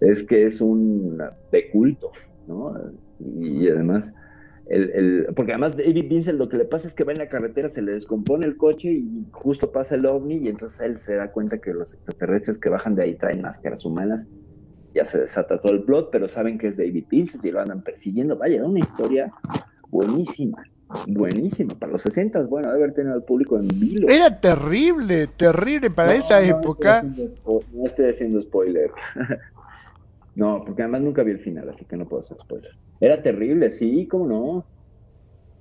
Es 0.00 0.24
que 0.26 0.46
es 0.46 0.60
un 0.60 1.18
de 1.50 1.70
culto, 1.70 2.12
¿no? 2.46 2.74
Y 3.18 3.68
además, 3.68 4.12
el, 4.66 4.90
el- 4.92 5.26
porque 5.34 5.52
además 5.52 5.76
David 5.76 6.08
Vincent 6.08 6.38
lo 6.38 6.48
que 6.48 6.58
le 6.58 6.64
pasa 6.66 6.88
es 6.88 6.94
que 6.94 7.04
va 7.04 7.12
en 7.12 7.18
la 7.18 7.28
carretera, 7.28 7.68
se 7.68 7.82
le 7.82 7.92
descompone 7.92 8.46
el 8.46 8.56
coche 8.56 8.92
y 8.92 9.26
justo 9.32 9.72
pasa 9.72 9.96
el 9.96 10.06
ovni 10.06 10.36
y 10.38 10.48
entonces 10.48 10.80
él 10.80 10.98
se 10.98 11.14
da 11.16 11.32
cuenta 11.32 11.58
que 11.58 11.72
los 11.74 11.94
extraterrestres 11.94 12.58
que 12.58 12.68
bajan 12.70 12.94
de 12.94 13.04
ahí 13.04 13.16
traen 13.18 13.42
máscaras 13.42 13.84
humanas. 13.84 14.26
Ya 14.94 15.04
se 15.04 15.18
desata 15.20 15.60
todo 15.60 15.72
el 15.72 15.82
plot, 15.82 16.10
pero 16.12 16.28
saben 16.28 16.56
que 16.56 16.68
es 16.68 16.76
David 16.76 17.06
Vincent 17.10 17.44
y 17.44 17.50
lo 17.50 17.60
andan 17.60 17.82
persiguiendo. 17.82 18.38
Vaya, 18.38 18.56
era 18.56 18.64
una 18.66 18.78
historia 18.78 19.32
buenísima, 19.90 20.64
buenísima. 21.08 21.74
Para 21.74 21.92
los 21.92 22.02
60, 22.02 22.42
bueno, 22.42 22.68
debe 22.68 22.84
haber 22.84 22.94
tenido 22.94 23.14
al 23.14 23.24
público 23.24 23.58
en 23.58 23.66
vilo. 23.66 24.08
Era 24.08 24.40
terrible, 24.40 25.26
terrible 25.26 25.90
para 25.90 26.14
No, 26.14 26.18
esa 26.18 26.40
no 26.40 26.60
época. 26.60 27.00
Estoy 27.00 27.10
haciendo 27.10 27.42
spo- 27.42 27.64
no 27.72 27.86
estoy 27.86 28.10
haciendo 28.10 28.42
spoiler. 28.42 28.90
no, 30.36 30.62
porque 30.64 30.82
además 30.82 31.02
nunca 31.02 31.22
vi 31.22 31.32
el 31.32 31.40
final, 31.40 31.68
así 31.68 31.84
que 31.86 31.96
no 31.96 32.08
puedo 32.08 32.22
hacer 32.22 32.36
spoiler. 32.38 32.70
Era 33.00 33.22
terrible, 33.22 33.70
sí, 33.70 34.06
cómo 34.08 34.26
no. 34.26 34.68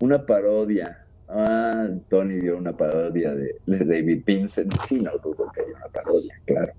Una 0.02 0.26
parodia. 0.26 1.00
Ah, 1.28 1.88
Tony 2.10 2.36
dio 2.40 2.58
una 2.58 2.76
parodia 2.76 3.34
de, 3.34 3.56
de 3.66 3.78
David 3.86 4.24
Vincent. 4.26 4.74
Sí, 4.88 5.00
no 5.00 5.12
dudo 5.24 5.50
que 5.54 5.62
haya 5.62 5.72
una 5.78 5.90
parodia, 5.92 6.34
claro. 6.46 6.74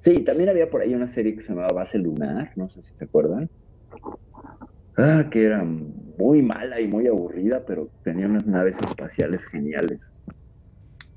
Sí, 0.00 0.24
también 0.24 0.48
había 0.48 0.70
por 0.70 0.82
ahí 0.82 0.94
una 0.94 1.08
serie 1.08 1.34
que 1.34 1.40
se 1.40 1.50
llamaba 1.50 1.74
Base 1.74 1.98
Lunar, 1.98 2.52
no 2.56 2.68
sé 2.68 2.82
si 2.82 2.94
te 2.94 3.04
acuerdan. 3.04 3.48
Ah, 4.96 5.28
que 5.30 5.44
era 5.44 5.62
muy 5.62 6.42
mala 6.42 6.80
y 6.80 6.88
muy 6.88 7.06
aburrida, 7.06 7.64
pero 7.64 7.90
tenía 8.02 8.26
unas 8.26 8.46
naves 8.46 8.78
espaciales 8.78 9.44
geniales 9.46 10.12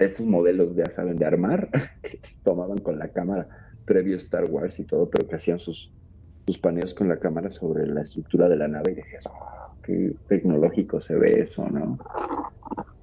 estos 0.06 0.26
modelos, 0.26 0.76
ya 0.76 0.90
saben, 0.90 1.18
de 1.18 1.26
armar, 1.26 1.70
que 2.02 2.20
tomaban 2.44 2.80
con 2.80 2.98
la 3.00 3.10
cámara 3.10 3.48
previo 3.86 4.18
Star 4.18 4.46
Wars 4.46 4.80
y 4.80 4.86
todo, 4.86 5.10
pero 5.10 5.28
que 5.28 5.36
hacían 5.36 5.60
sus, 5.60 5.94
sus 6.46 6.58
paneos 6.60 6.94
con 6.94 7.10
la 7.10 7.20
cámara 7.20 7.50
sobre 7.50 7.86
la 7.88 8.02
estructura 8.02 8.48
de 8.48 8.56
la 8.58 8.68
nave 8.68 8.92
y 8.92 8.96
decías, 8.96 9.24
"Wow, 9.26 9.78
qué 9.84 10.14
tecnológico 10.28 11.00
se 11.00 11.16
ve 11.16 11.42
eso, 11.42 11.68
¿no? 11.70 11.98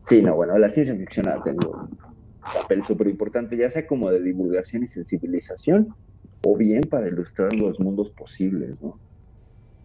Sí, 0.06 0.22
no, 0.22 0.36
bueno, 0.36 0.56
la 0.58 0.68
ciencia 0.68 0.94
ficción 0.96 1.28
ha 1.28 1.42
tenido 1.42 1.88
papel 2.48 2.84
súper 2.84 3.08
importante, 3.08 3.56
ya 3.56 3.70
sea 3.70 3.86
como 3.86 4.10
de 4.10 4.22
divulgación 4.22 4.84
y 4.84 4.88
sensibilización, 4.88 5.88
o 6.46 6.56
bien 6.56 6.82
para 6.82 7.08
ilustrar 7.08 7.54
los 7.54 7.78
mundos 7.80 8.10
posibles, 8.10 8.80
¿no? 8.80 9.00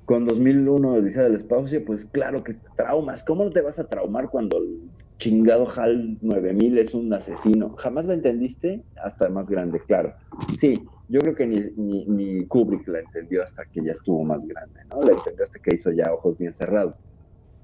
Con 0.05 0.25
2001 0.25 0.93
Odisea 0.95 1.23
del 1.23 1.35
Espacio, 1.35 1.83
pues 1.85 2.05
claro 2.05 2.43
que 2.43 2.55
traumas. 2.75 3.23
¿Cómo 3.23 3.45
no 3.45 3.51
te 3.51 3.61
vas 3.61 3.79
a 3.79 3.87
traumar 3.87 4.29
cuando 4.29 4.57
el 4.57 4.91
chingado 5.17 5.65
HAL 5.69 6.17
9000 6.21 6.77
es 6.77 6.93
un 6.93 7.13
asesino? 7.13 7.75
¿Jamás 7.77 8.05
lo 8.05 8.13
entendiste? 8.13 8.83
Hasta 9.01 9.29
más 9.29 9.49
grande, 9.49 9.79
claro. 9.87 10.13
Sí, 10.59 10.73
yo 11.07 11.19
creo 11.21 11.35
que 11.35 11.47
ni, 11.47 11.61
ni, 11.77 12.05
ni 12.05 12.47
Kubrick 12.47 12.85
la 12.89 12.99
entendió 12.99 13.43
hasta 13.43 13.63
que 13.71 13.81
ya 13.81 13.93
estuvo 13.93 14.25
más 14.25 14.45
grande, 14.45 14.81
¿no? 14.89 15.01
La 15.03 15.13
entendió 15.13 15.43
hasta 15.43 15.59
que 15.59 15.75
hizo 15.75 15.91
ya 15.91 16.13
ojos 16.13 16.37
bien 16.37 16.53
cerrados. 16.53 17.01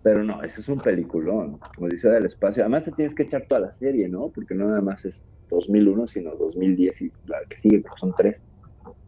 Pero 0.01 0.23
no, 0.23 0.41
ese 0.43 0.61
es 0.61 0.69
un 0.69 0.79
peliculón, 0.79 1.59
Odisea 1.77 2.11
del 2.11 2.25
Espacio. 2.25 2.63
Además 2.63 2.85
te 2.85 2.91
tienes 2.91 3.13
que 3.13 3.23
echar 3.23 3.45
toda 3.47 3.61
la 3.61 3.71
serie, 3.71 4.07
¿no? 4.07 4.31
Porque 4.33 4.55
no 4.55 4.67
nada 4.67 4.81
más 4.81 5.03
es 5.05 5.23
2001, 5.49 6.07
sino 6.07 6.35
2010 6.35 7.01
y 7.01 7.11
la 7.25 7.39
que 7.49 7.57
sigue, 7.57 7.83
que 7.83 7.89
son 7.97 8.13
tres, 8.15 8.41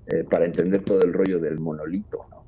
eh, 0.07 0.25
para 0.29 0.45
entender 0.45 0.83
todo 0.83 1.01
el 1.01 1.13
rollo 1.13 1.39
del 1.39 1.59
monolito, 1.59 2.25
¿no? 2.29 2.41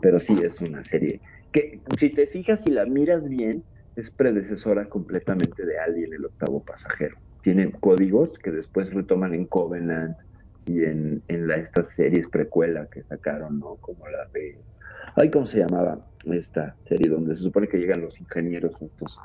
pero 0.00 0.20
sí 0.20 0.36
es 0.42 0.60
una 0.60 0.82
serie 0.82 1.20
que 1.52 1.80
si 1.98 2.10
te 2.10 2.26
fijas 2.26 2.66
y 2.66 2.70
la 2.70 2.86
miras 2.86 3.28
bien 3.28 3.64
es 3.96 4.10
predecesora 4.10 4.88
completamente 4.88 5.64
de 5.64 5.78
Alien 5.78 6.12
el 6.12 6.24
octavo 6.24 6.62
pasajero 6.64 7.16
tiene 7.42 7.72
códigos 7.72 8.38
que 8.38 8.50
después 8.50 8.92
retoman 8.94 9.34
en 9.34 9.46
Covenant 9.46 10.16
y 10.66 10.84
en, 10.84 11.22
en 11.28 11.48
la, 11.48 11.56
estas 11.56 11.88
series 11.88 12.28
precuela 12.28 12.86
que 12.86 13.02
sacaron 13.02 13.58
no 13.58 13.76
como 13.76 14.06
la 14.08 14.26
de 14.32 14.58
ay 15.16 15.30
cómo 15.30 15.46
se 15.46 15.58
llamaba 15.58 15.98
esta 16.24 16.76
serie 16.88 17.10
donde 17.10 17.34
se 17.34 17.42
supone 17.42 17.68
que 17.68 17.78
llegan 17.78 18.00
los 18.00 18.20
ingenieros 18.20 18.80
estos 18.82 19.18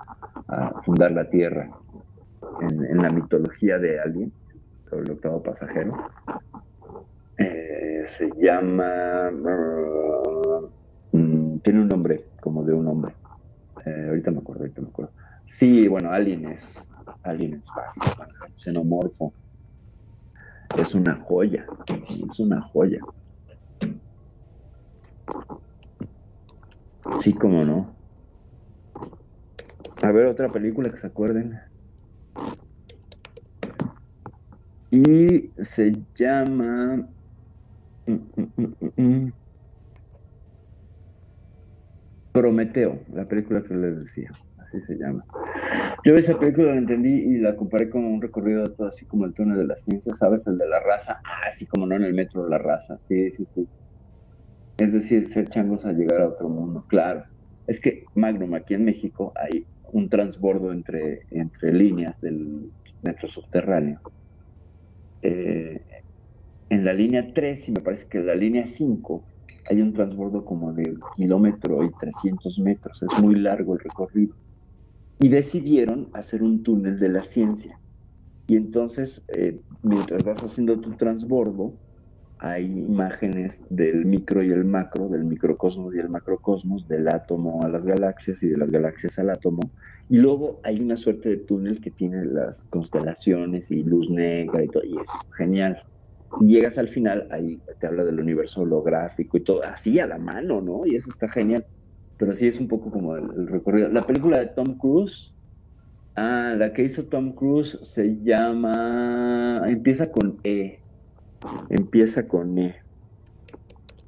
a 0.47 0.81
fundar 0.83 1.11
la 1.11 1.29
Tierra 1.29 1.69
en, 2.61 2.97
la 2.97 3.11
mitología 3.11 3.77
de 3.77 3.99
Alien 3.99 4.31
o 4.91 4.97
el 4.97 5.11
octavo 5.11 5.41
pasajero 5.41 5.97
eh, 7.37 8.03
se 8.05 8.29
llama. 8.37 9.31
mm, 11.11 11.59
tiene 11.59 11.81
un 11.81 11.87
nombre, 11.87 12.25
como 12.41 12.63
de 12.63 12.73
un 12.73 12.87
hombre. 12.87 13.13
Eh, 13.85 14.07
ahorita 14.09 14.31
me 14.31 14.39
acuerdo, 14.39 14.63
ahorita 14.63 14.81
me 14.81 14.89
acuerdo. 14.89 15.11
Sí, 15.45 15.87
bueno, 15.87 16.11
Alien 16.11 16.45
es. 16.49 16.85
Alien 17.23 17.55
es 17.55 17.67
fácil, 17.71 18.03
xenomorfo. 18.57 19.33
Es 20.75 20.95
una 20.95 21.15
joya. 21.15 21.65
Es 22.27 22.39
una 22.39 22.61
joya. 22.61 22.99
Sí, 27.21 27.33
como 27.33 27.63
no. 27.65 27.97
A 30.01 30.11
ver, 30.11 30.27
otra 30.27 30.51
película 30.51 30.89
que 30.89 30.97
se 30.97 31.07
acuerden. 31.07 31.59
Y 34.91 35.51
se 35.63 35.93
llama. 36.15 37.07
mm, 38.07 38.13
mm, 38.35 38.91
mm. 38.97 39.33
Prometeo, 42.31 43.03
la 43.09 43.27
película 43.27 43.63
que 43.63 43.75
les 43.75 43.99
decía, 43.99 44.29
así 44.69 44.85
se 44.85 44.95
llama. 44.95 45.25
Yo 46.05 46.15
esa 46.15 46.37
película 46.37 46.71
la 46.71 46.77
entendí 46.77 47.09
y 47.09 47.37
la 47.39 47.55
comparé 47.55 47.89
con 47.89 48.05
un 48.05 48.21
recorrido 48.21 48.71
todo, 48.73 48.87
así 48.87 49.05
como 49.05 49.25
el 49.25 49.33
túnel 49.33 49.57
de 49.57 49.65
las 49.65 49.81
ciencias, 49.81 50.17
¿sabes? 50.17 50.45
El 50.47 50.57
de 50.57 50.67
la 50.67 50.79
raza, 50.79 51.19
ah, 51.23 51.41
así 51.47 51.65
como 51.65 51.85
no 51.85 51.95
en 51.95 52.03
el 52.03 52.13
metro 52.13 52.43
de 52.43 52.51
la 52.51 52.57
raza, 52.57 52.97
sí, 53.07 53.31
sí, 53.31 53.45
sí. 53.53 53.67
Es 54.77 54.93
decir, 54.93 55.27
ser 55.27 55.49
changos 55.49 55.85
a 55.85 55.91
llegar 55.91 56.21
a 56.21 56.29
otro 56.29 56.47
mundo, 56.47 56.85
claro. 56.87 57.23
Es 57.67 57.79
que 57.79 58.03
Magnum, 58.15 58.53
aquí 58.53 58.75
en 58.75 58.85
México, 58.85 59.33
hay 59.35 59.65
un 59.91 60.09
transbordo 60.09 60.71
entre, 60.71 61.21
entre 61.31 61.73
líneas 61.73 62.19
del 62.21 62.71
metro 63.01 63.27
subterráneo. 63.27 63.99
Eh, 65.21 65.81
en 66.69 66.85
la 66.85 66.93
línea 66.93 67.33
3 67.33 67.67
y 67.67 67.71
me 67.71 67.81
parece 67.81 68.07
que 68.07 68.19
en 68.19 68.27
la 68.27 68.35
línea 68.35 68.65
5 68.65 69.23
hay 69.69 69.81
un 69.81 69.93
transbordo 69.93 70.45
como 70.45 70.73
de 70.73 70.95
kilómetro 71.15 71.83
y 71.83 71.91
300 71.99 72.59
metros, 72.59 73.03
es 73.03 73.21
muy 73.21 73.35
largo 73.35 73.73
el 73.73 73.79
recorrido. 73.79 74.35
Y 75.19 75.29
decidieron 75.29 76.09
hacer 76.13 76.43
un 76.43 76.63
túnel 76.63 76.97
de 76.97 77.09
la 77.09 77.21
ciencia. 77.23 77.79
Y 78.47 78.55
entonces, 78.55 79.23
eh, 79.27 79.59
mientras 79.83 80.23
vas 80.23 80.43
haciendo 80.43 80.79
tu 80.79 80.95
transbordo, 80.97 81.77
hay 82.39 82.65
imágenes 82.65 83.61
del 83.69 84.05
micro 84.05 84.41
y 84.41 84.49
el 84.49 84.63
macro, 84.63 85.09
del 85.09 85.25
microcosmos 85.25 85.93
y 85.93 85.99
el 85.99 86.09
macrocosmos, 86.09 86.87
del 86.87 87.09
átomo 87.09 87.63
a 87.63 87.69
las 87.69 87.85
galaxias 87.85 88.41
y 88.43 88.47
de 88.47 88.57
las 88.57 88.71
galaxias 88.71 89.19
al 89.19 89.29
átomo. 89.29 89.59
Y 90.07 90.17
luego 90.17 90.61
hay 90.63 90.79
una 90.79 90.95
suerte 90.95 91.29
de 91.29 91.37
túnel 91.37 91.81
que 91.81 91.91
tiene 91.91 92.25
las 92.25 92.63
constelaciones 92.69 93.69
y 93.71 93.83
luz 93.83 94.09
negra 94.09 94.63
y 94.63 94.67
todo, 94.67 94.83
y 94.85 94.97
es 94.97 95.09
genial. 95.37 95.83
Y 96.41 96.55
llegas 96.55 96.77
al 96.77 96.87
final, 96.87 97.27
ahí 97.31 97.61
te 97.79 97.87
habla 97.87 98.05
del 98.05 98.19
universo 98.19 98.61
holográfico 98.61 99.37
y 99.37 99.43
todo, 99.43 99.63
así 99.63 99.99
a 99.99 100.07
la 100.07 100.17
mano, 100.17 100.61
¿no? 100.61 100.85
Y 100.85 100.95
eso 100.95 101.09
está 101.09 101.29
genial. 101.29 101.65
Pero 102.19 102.35
sí 102.35 102.47
es 102.47 102.59
un 102.59 102.67
poco 102.67 102.91
como 102.91 103.15
el, 103.15 103.47
recorrido. 103.47 103.87
La 103.87 104.01
película 104.01 104.39
de 104.39 104.47
Tom 104.47 104.77
Cruise, 104.77 105.33
ah, 106.15 106.53
la 106.57 106.73
que 106.73 106.83
hizo 106.83 107.07
Tom 107.07 107.33
Cruise 107.33 107.79
se 107.81 108.17
llama, 108.21 109.61
empieza 109.65 110.11
con 110.11 110.37
E, 110.43 110.83
empieza 111.69 112.27
con 112.27 112.57
E. 112.59 112.75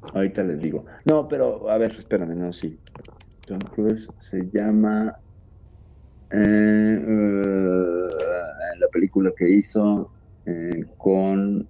Ahorita 0.01 0.43
les 0.43 0.59
digo. 0.59 0.85
No, 1.05 1.29
pero 1.29 1.69
a 1.69 1.77
ver, 1.77 1.93
espérame, 1.93 2.35
no, 2.35 2.51
sí. 2.51 2.77
Tom 3.45 3.59
Cruise 3.59 4.05
se 4.19 4.41
llama 4.51 5.15
eh, 6.31 6.37
eh, 6.37 8.09
la 8.77 8.87
película 8.91 9.31
que 9.37 9.49
hizo 9.49 10.11
eh, 10.45 10.83
con 10.97 11.65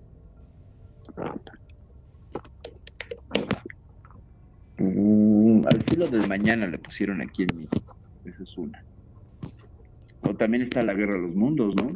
Mm, 4.82 5.51
al 5.66 5.82
filo 5.84 6.08
del 6.08 6.28
mañana 6.28 6.68
le 6.68 6.78
pusieron 6.78 7.22
aquí 7.22 7.44
en 7.44 7.56
México. 7.56 7.96
Esa 8.26 8.44
es 8.44 8.58
una. 8.58 8.84
O 10.22 10.36
también 10.36 10.62
está 10.62 10.84
la 10.84 10.94
guerra 10.94 11.16
de 11.16 11.22
los 11.22 11.36
mundos, 11.36 11.76
¿no? 11.76 11.90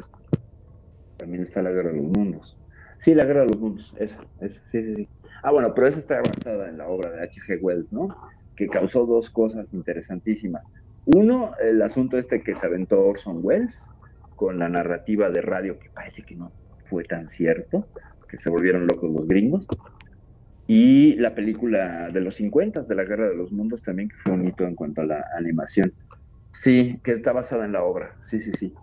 También 1.16 1.42
está 1.42 1.62
la 1.62 1.70
guerra 1.70 1.92
de 1.92 2.02
los 2.02 2.16
mundos. 2.16 2.58
Sí, 3.00 3.14
la 3.14 3.24
guerra 3.24 3.42
de 3.42 3.48
los 3.48 3.60
mundos, 3.60 3.94
esa, 3.98 4.18
esa, 4.40 4.60
sí, 4.64 4.82
sí, 4.82 4.94
sí. 4.94 5.08
Ah, 5.42 5.52
bueno, 5.52 5.72
pero 5.74 5.86
esa 5.86 6.00
está 6.00 6.20
basada 6.20 6.68
en 6.68 6.78
la 6.78 6.88
obra 6.88 7.10
de 7.10 7.22
H.G. 7.22 7.58
Wells, 7.60 7.92
¿no? 7.92 8.08
Que 8.56 8.68
causó 8.68 9.06
dos 9.06 9.30
cosas 9.30 9.72
interesantísimas. 9.74 10.62
Uno, 11.04 11.52
el 11.62 11.80
asunto 11.82 12.18
este 12.18 12.42
que 12.42 12.54
se 12.54 12.66
aventó 12.66 13.00
Orson 13.00 13.40
Welles 13.42 13.86
con 14.34 14.58
la 14.58 14.68
narrativa 14.68 15.30
de 15.30 15.40
radio, 15.40 15.78
que 15.78 15.88
parece 15.90 16.22
que 16.22 16.34
no 16.34 16.50
fue 16.86 17.04
tan 17.04 17.28
cierto, 17.28 17.86
que 18.28 18.38
se 18.38 18.50
volvieron 18.50 18.86
locos 18.86 19.10
los 19.10 19.28
gringos. 19.28 19.68
Y 20.66 21.14
la 21.16 21.34
película 21.34 22.08
de 22.08 22.20
los 22.20 22.36
50 22.36 22.82
de 22.82 22.94
la 22.94 23.04
Guerra 23.04 23.28
de 23.28 23.36
los 23.36 23.52
Mundos 23.52 23.82
también, 23.82 24.08
que 24.08 24.16
fue 24.22 24.32
un 24.32 24.46
hito 24.46 24.64
en 24.64 24.74
cuanto 24.74 25.02
a 25.02 25.06
la 25.06 25.24
animación. 25.36 25.92
Sí, 26.52 26.98
que 27.04 27.12
está 27.12 27.32
basada 27.32 27.64
en 27.64 27.72
la 27.72 27.84
obra. 27.84 28.16
Sí, 28.20 28.40
sí, 28.40 28.50
sí. 28.58 28.74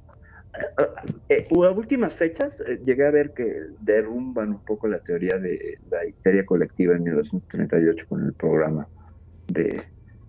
Eh, 1.29 1.47
a 1.51 1.69
últimas 1.71 2.13
fechas 2.13 2.61
eh, 2.61 2.79
llegué 2.85 3.07
a 3.07 3.11
ver 3.11 3.33
que 3.33 3.51
derrumban 3.79 4.49
un 4.49 4.63
poco 4.63 4.87
la 4.87 4.99
teoría 4.99 5.39
de 5.39 5.79
la 5.89 6.05
histeria 6.05 6.45
colectiva 6.45 6.95
en 6.95 7.03
1938 7.03 8.05
con 8.07 8.23
el 8.23 8.33
programa 8.33 8.87
de, 9.47 9.81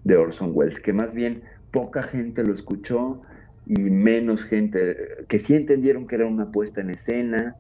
de 0.04 0.16
Orson 0.16 0.52
Welles, 0.54 0.80
que 0.80 0.94
más 0.94 1.12
bien 1.12 1.42
poca 1.70 2.02
gente 2.02 2.42
lo 2.42 2.54
escuchó 2.54 3.20
y 3.66 3.80
menos 3.80 4.44
gente 4.44 4.96
que 5.28 5.38
sí 5.38 5.54
entendieron 5.54 6.06
que 6.06 6.16
era 6.16 6.26
una 6.26 6.50
puesta 6.50 6.80
en 6.80 6.90
escena. 6.90 7.56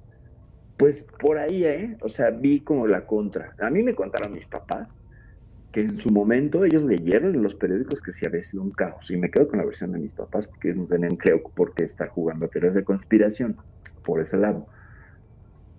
Pues 0.76 1.04
por 1.20 1.38
ahí, 1.38 1.64
¿eh? 1.64 1.96
O 2.00 2.08
sea, 2.08 2.30
vi 2.30 2.60
como 2.60 2.86
la 2.86 3.06
contra. 3.06 3.54
A 3.60 3.70
mí 3.70 3.82
me 3.82 3.94
contaron 3.94 4.32
mis 4.32 4.46
papás 4.46 5.00
que 5.70 5.80
en 5.80 5.98
su 5.98 6.10
momento 6.10 6.64
ellos 6.64 6.82
leyeron 6.84 7.34
en 7.34 7.42
los 7.42 7.54
periódicos 7.56 8.00
que 8.00 8.12
sí 8.12 8.24
había 8.24 8.42
sido 8.42 8.62
un 8.62 8.70
caos. 8.70 9.10
Y 9.10 9.16
me 9.16 9.30
quedo 9.30 9.48
con 9.48 9.58
la 9.58 9.64
versión 9.64 9.92
de 9.92 9.98
mis 9.98 10.12
papás 10.12 10.46
porque 10.46 10.68
ellos 10.68 10.82
no 10.82 10.86
tenían, 10.86 11.16
creo, 11.16 11.42
por 11.42 11.74
qué 11.74 11.84
estar 11.84 12.08
jugando 12.08 12.46
a 12.46 12.48
teorías 12.48 12.74
de 12.74 12.84
conspiración 12.84 13.56
por 14.04 14.20
ese 14.20 14.36
lado. 14.36 14.66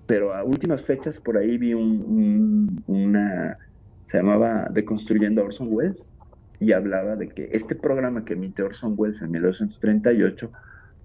Pero 0.05 0.33
a 0.33 0.43
últimas 0.43 0.81
fechas 0.81 1.19
por 1.19 1.37
ahí 1.37 1.57
vi 1.57 1.73
un, 1.73 2.83
un, 2.87 2.93
una, 2.93 3.57
se 4.05 4.17
llamaba 4.17 4.67
Deconstruyendo 4.71 5.41
a 5.41 5.45
Orson 5.45 5.69
Welles 5.71 6.13
y 6.59 6.73
hablaba 6.73 7.15
de 7.15 7.29
que 7.29 7.49
este 7.51 7.75
programa 7.75 8.25
que 8.25 8.33
emite 8.33 8.63
Orson 8.63 8.95
Welles 8.97 9.21
en 9.21 9.31
1938, 9.31 10.51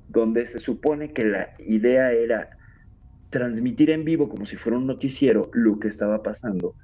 donde 0.09 0.47
se 0.47 0.59
supone 0.59 1.13
que 1.13 1.25
la 1.25 1.51
idea 1.59 2.13
era 2.13 2.51
transmitir 3.31 3.91
en 3.91 4.05
vivo 4.05 4.29
como 4.29 4.45
si 4.45 4.57
fuera 4.57 4.77
un 4.77 4.87
noticiero 4.87 5.51
lo 5.55 5.79
que 5.79 5.89
estaba 5.89 6.23
pasando 6.23 6.75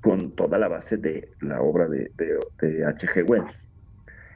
con 0.00 0.32
toda 0.32 0.58
la 0.58 0.68
base 0.68 0.96
de 0.96 1.30
la 1.40 1.60
obra 1.60 1.88
de, 1.88 2.10
de, 2.16 2.84
H.G. 2.84 3.28
Wells. 3.28 3.68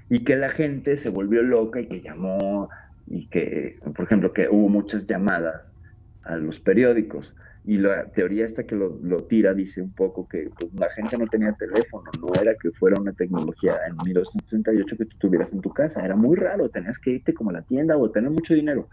Y 0.09 0.25
que 0.25 0.37
la 0.37 0.49
gente 0.49 0.97
se 0.97 1.11
volvió 1.11 1.43
loca 1.43 1.81
y 1.81 1.87
que 1.87 2.01
llamó, 2.01 2.69
y 3.07 3.29
que, 3.29 3.79
por 3.95 4.07
ejemplo, 4.07 4.33
que 4.33 4.49
hubo 4.49 4.69
muchas 4.69 5.07
llamadas 5.07 5.75
a 6.23 6.37
los 6.37 6.59
periódicos. 6.59 7.37
Y 7.67 7.77
la 7.77 8.07
teoría 8.13 8.47
esta 8.47 8.65
que 8.65 8.75
lo, 8.75 8.99
lo 9.03 9.25
tira 9.25 9.53
dice 9.53 9.83
un 9.83 9.93
poco 9.93 10.27
que 10.27 10.49
pues, 10.59 10.73
la 10.73 10.89
gente 10.89 11.19
no 11.19 11.27
tenía 11.27 11.53
teléfono, 11.53 12.11
no 12.19 12.33
era 12.41 12.55
que 12.55 12.71
fuera 12.71 12.99
una 12.99 13.13
tecnología 13.13 13.77
en 13.87 13.97
1938 14.03 14.97
que 14.97 15.05
tú 15.05 15.19
tuvieras 15.19 15.53
en 15.53 15.61
tu 15.61 15.71
casa, 15.71 16.03
era 16.03 16.17
muy 16.17 16.35
raro, 16.37 16.71
tenías 16.71 16.99
que 16.99 17.11
irte 17.11 17.35
como 17.35 17.51
a 17.51 17.55
la 17.55 17.63
tienda 17.63 17.99
o 17.99 18.11
tener 18.11 18.31
mucho 18.31 18.55
dinero. 18.55 18.89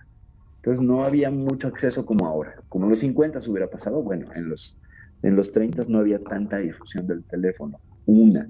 Entonces 0.66 0.84
no 0.84 1.06
había 1.06 1.30
mucho 1.30 1.68
acceso 1.68 2.08
como 2.08 2.26
ahora. 2.26 2.56
Como 2.70 2.86
en 2.86 2.90
los 2.90 3.00
50 3.00 3.40
hubiera 3.48 3.70
pasado, 3.70 4.02
bueno, 4.02 4.34
en 4.34 4.50
los 4.50 4.76
en 5.22 5.36
los 5.36 5.52
30 5.52 5.84
no 5.88 6.00
había 6.00 6.18
tanta 6.18 6.58
difusión 6.58 7.06
del 7.06 7.24
teléfono. 7.24 7.80
Una. 8.08 8.50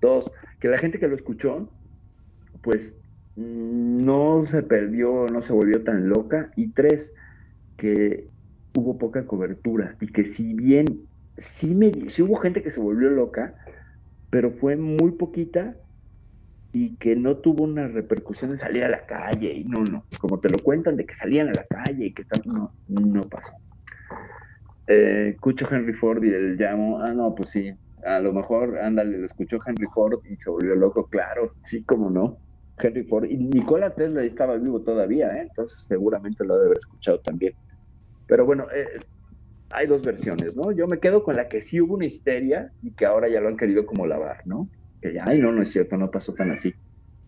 Dos, 0.00 0.30
que 0.60 0.68
la 0.68 0.78
gente 0.78 1.00
que 1.00 1.08
lo 1.08 1.16
escuchó, 1.16 1.68
pues 2.62 2.94
no 3.34 4.44
se 4.44 4.62
perdió, 4.62 5.26
no 5.32 5.42
se 5.42 5.52
volvió 5.52 5.82
tan 5.82 6.08
loca. 6.08 6.52
Y 6.54 6.70
tres, 6.74 7.12
que 7.76 8.28
hubo 8.78 8.96
poca 8.96 9.26
cobertura 9.26 9.96
y 10.00 10.12
que 10.12 10.22
si 10.22 10.54
bien 10.54 11.08
sí, 11.36 11.74
me, 11.74 11.90
sí 12.08 12.22
hubo 12.22 12.36
gente 12.36 12.62
que 12.62 12.70
se 12.70 12.80
volvió 12.80 13.10
loca, 13.10 13.56
pero 14.30 14.52
fue 14.52 14.76
muy 14.76 15.10
poquita 15.10 15.76
y 16.72 16.96
que 16.96 17.16
no 17.16 17.36
tuvo 17.36 17.64
una 17.64 17.86
repercusión 17.86 18.50
de 18.50 18.56
salir 18.56 18.84
a 18.84 18.88
la 18.88 19.04
calle 19.04 19.52
y 19.52 19.64
no, 19.64 19.84
no, 19.84 20.04
como 20.18 20.40
te 20.40 20.48
lo 20.48 20.58
cuentan 20.58 20.96
de 20.96 21.04
que 21.04 21.14
salían 21.14 21.48
a 21.48 21.52
la 21.52 21.64
calle 21.64 22.06
y 22.06 22.12
que 22.12 22.22
están, 22.22 22.40
no, 22.46 22.72
no 22.88 23.22
pasó 23.22 23.52
eh, 24.86 25.30
escucho 25.34 25.66
Henry 25.70 25.92
Ford 25.92 26.22
y 26.24 26.30
le 26.30 26.56
llamo, 26.56 27.00
ah, 27.00 27.12
no, 27.12 27.34
pues 27.34 27.50
sí, 27.50 27.72
a 28.04 28.20
lo 28.20 28.32
mejor, 28.32 28.78
ándale, 28.78 29.18
lo 29.18 29.26
escuchó 29.26 29.58
Henry 29.64 29.86
Ford 29.94 30.18
y 30.28 30.36
se 30.36 30.50
volvió 30.50 30.74
loco, 30.74 31.06
claro, 31.06 31.52
sí, 31.64 31.82
como 31.84 32.10
no. 32.10 32.38
Henry 32.78 33.04
Ford, 33.04 33.26
y 33.26 33.36
Nikola 33.36 33.94
Tesla 33.94 34.24
estaba 34.24 34.56
vivo 34.56 34.80
todavía, 34.80 35.28
¿eh? 35.36 35.42
entonces 35.42 35.84
seguramente 35.86 36.44
lo 36.44 36.54
debe 36.54 36.66
haber 36.66 36.78
escuchado 36.78 37.20
también. 37.20 37.52
Pero 38.26 38.44
bueno, 38.44 38.66
eh, 38.74 38.98
hay 39.70 39.86
dos 39.86 40.02
versiones, 40.02 40.56
¿no? 40.56 40.72
Yo 40.72 40.86
me 40.88 40.98
quedo 40.98 41.22
con 41.22 41.36
la 41.36 41.48
que 41.48 41.60
sí 41.60 41.80
hubo 41.80 41.94
una 41.94 42.06
histeria 42.06 42.72
y 42.82 42.92
que 42.92 43.06
ahora 43.06 43.28
ya 43.28 43.40
lo 43.40 43.48
han 43.48 43.56
querido 43.56 43.86
como 43.86 44.06
lavar, 44.06 44.38
¿no? 44.46 44.68
Que 45.02 45.20
ay, 45.20 45.38
no, 45.38 45.52
no 45.52 45.62
es 45.62 45.70
cierto, 45.70 45.98
no 45.98 46.10
pasó 46.10 46.32
tan 46.32 46.52
así. 46.52 46.72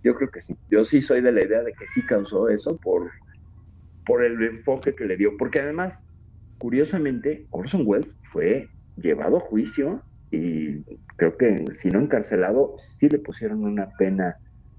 Yo 0.02 0.14
creo 0.14 0.30
que 0.30 0.40
sí. 0.40 0.54
Yo 0.70 0.84
sí 0.84 1.02
soy 1.02 1.20
de 1.20 1.32
la 1.32 1.44
idea 1.44 1.62
de 1.62 1.72
que 1.72 1.86
sí 1.86 2.06
causó 2.06 2.48
eso 2.48 2.78
por, 2.78 3.10
por 4.06 4.24
el 4.24 4.42
enfoque 4.42 4.94
que 4.94 5.04
le 5.04 5.16
dio, 5.16 5.36
porque 5.36 5.60
además 5.60 6.02
curiosamente, 6.58 7.46
Orson 7.50 7.82
Welles 7.84 8.16
fue 8.32 8.70
llevado 8.96 9.36
a 9.36 9.40
juicio 9.40 10.02
y 10.30 10.82
creo 11.16 11.36
que 11.36 11.64
si 11.72 11.90
no 11.90 12.00
encarcelado, 12.00 12.74
sí 12.78 13.08
le 13.08 13.18
pusieron 13.18 13.64
una 13.64 13.90
pena 13.98 14.36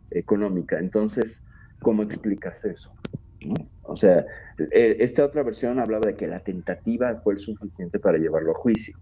económica. 0.09 0.79
Entonces, 0.79 1.43
¿cómo 1.81 2.03
explicas 2.03 2.65
eso? 2.65 2.91
O 3.83 3.95
sea, 3.95 4.25
e, 4.71 4.97
esta 4.99 5.23
otra 5.23 5.43
versión 5.43 5.79
hablaba 5.79 6.07
de 6.07 6.15
que 6.15 6.27
la 6.27 6.39
tentativa 6.39 7.21
fue 7.23 7.33
el 7.33 7.39
suficiente 7.39 7.99
para 7.99 8.17
llevarlo 8.17 8.51
a 8.51 8.55
juicio. 8.55 8.97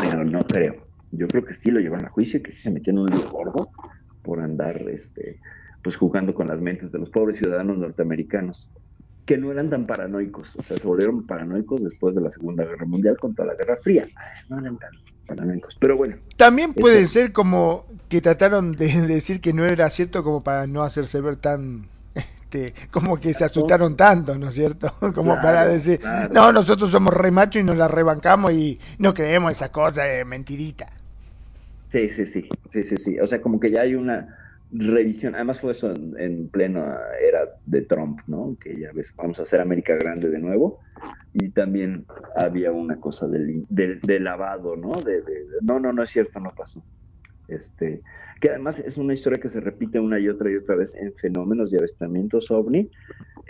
Pero 0.00 0.24
no 0.24 0.40
creo. 0.40 0.85
Yo 1.12 1.26
creo 1.28 1.44
que 1.44 1.54
sí 1.54 1.70
lo 1.70 1.80
llevaron 1.80 2.06
a 2.06 2.10
juicio, 2.10 2.42
que 2.42 2.52
sí 2.52 2.62
se 2.62 2.70
metió 2.70 2.92
en 2.92 2.98
un 2.98 3.10
lío 3.10 3.30
gordo 3.30 3.70
por 4.22 4.40
andar 4.40 4.76
este, 4.88 5.40
pues 5.82 5.96
jugando 5.96 6.34
con 6.34 6.48
las 6.48 6.60
mentes 6.60 6.90
de 6.92 6.98
los 6.98 7.10
pobres 7.10 7.38
ciudadanos 7.38 7.78
norteamericanos 7.78 8.68
que 9.24 9.36
no 9.36 9.50
eran 9.50 9.70
tan 9.70 9.86
paranoicos, 9.86 10.54
o 10.54 10.62
sea, 10.62 10.76
se 10.76 10.86
volvieron 10.86 11.26
paranoicos 11.26 11.82
después 11.82 12.14
de 12.14 12.20
la 12.20 12.30
Segunda 12.30 12.64
Guerra 12.64 12.86
Mundial 12.86 13.16
contra 13.18 13.44
la 13.44 13.54
Guerra 13.56 13.76
Fría. 13.82 14.06
No 14.48 14.60
eran 14.60 14.78
tan 14.78 14.90
paranoicos, 15.26 15.76
pero 15.80 15.96
bueno. 15.96 16.16
También 16.36 16.72
puede 16.72 17.08
ser 17.08 17.32
como 17.32 17.86
que 18.08 18.20
trataron 18.20 18.72
de 18.72 18.86
decir 19.06 19.40
que 19.40 19.52
no 19.52 19.66
era 19.66 19.90
cierto 19.90 20.22
como 20.22 20.44
para 20.44 20.68
no 20.68 20.84
hacerse 20.84 21.20
ver 21.20 21.36
tan 21.36 21.88
este, 22.46 22.74
como 22.92 23.20
que 23.20 23.34
se 23.34 23.44
asustaron 23.44 23.96
tanto, 23.96 24.38
¿no 24.38 24.48
es 24.48 24.54
cierto? 24.54 24.94
Como 25.14 25.34
para 25.34 25.66
decir, 25.66 26.00
no, 26.30 26.52
nosotros 26.52 26.90
somos 26.90 27.12
re 27.12 27.30
macho 27.30 27.58
y 27.58 27.64
nos 27.64 27.76
la 27.76 27.88
rebancamos 27.88 28.52
y 28.52 28.78
no 28.98 29.12
creemos 29.12 29.52
esa 29.52 29.70
cosa 29.70 30.04
de 30.04 30.24
mentirita. 30.24 30.92
Sí, 31.96 32.10
sí, 32.10 32.26
sí, 32.26 32.48
sí, 32.68 32.82
sí, 32.84 32.96
sí. 32.98 33.20
O 33.20 33.26
sea, 33.26 33.40
como 33.40 33.58
que 33.58 33.70
ya 33.70 33.80
hay 33.80 33.94
una 33.94 34.36
revisión, 34.70 35.34
además 35.34 35.62
fue 35.62 35.70
eso 35.72 35.94
en, 36.18 36.50
plena 36.50 36.98
era 37.26 37.48
de 37.64 37.80
Trump, 37.80 38.20
¿no? 38.26 38.54
Que 38.60 38.78
ya 38.78 38.92
ves, 38.92 39.14
vamos 39.16 39.38
a 39.38 39.44
hacer 39.44 39.62
América 39.62 39.94
Grande 39.94 40.28
de 40.28 40.38
nuevo. 40.38 40.78
Y 41.32 41.48
también 41.52 42.04
había 42.34 42.70
una 42.70 43.00
cosa 43.00 43.26
del, 43.28 43.64
lavado, 44.20 44.76
¿no? 44.76 45.00
De, 45.00 45.22
no, 45.62 45.80
no, 45.80 45.90
no 45.94 46.02
es 46.02 46.10
cierto, 46.10 46.38
no 46.38 46.52
pasó. 46.54 46.84
Este, 47.48 48.02
que 48.42 48.50
además 48.50 48.78
es 48.78 48.98
una 48.98 49.14
historia 49.14 49.40
que 49.40 49.48
se 49.48 49.60
repite 49.60 49.98
una 49.98 50.18
y 50.18 50.28
otra 50.28 50.50
y 50.50 50.56
otra 50.56 50.76
vez 50.76 50.94
en 50.96 51.14
fenómenos 51.14 51.72
y 51.72 51.78
avistamientos 51.78 52.50
ovni. 52.50 52.90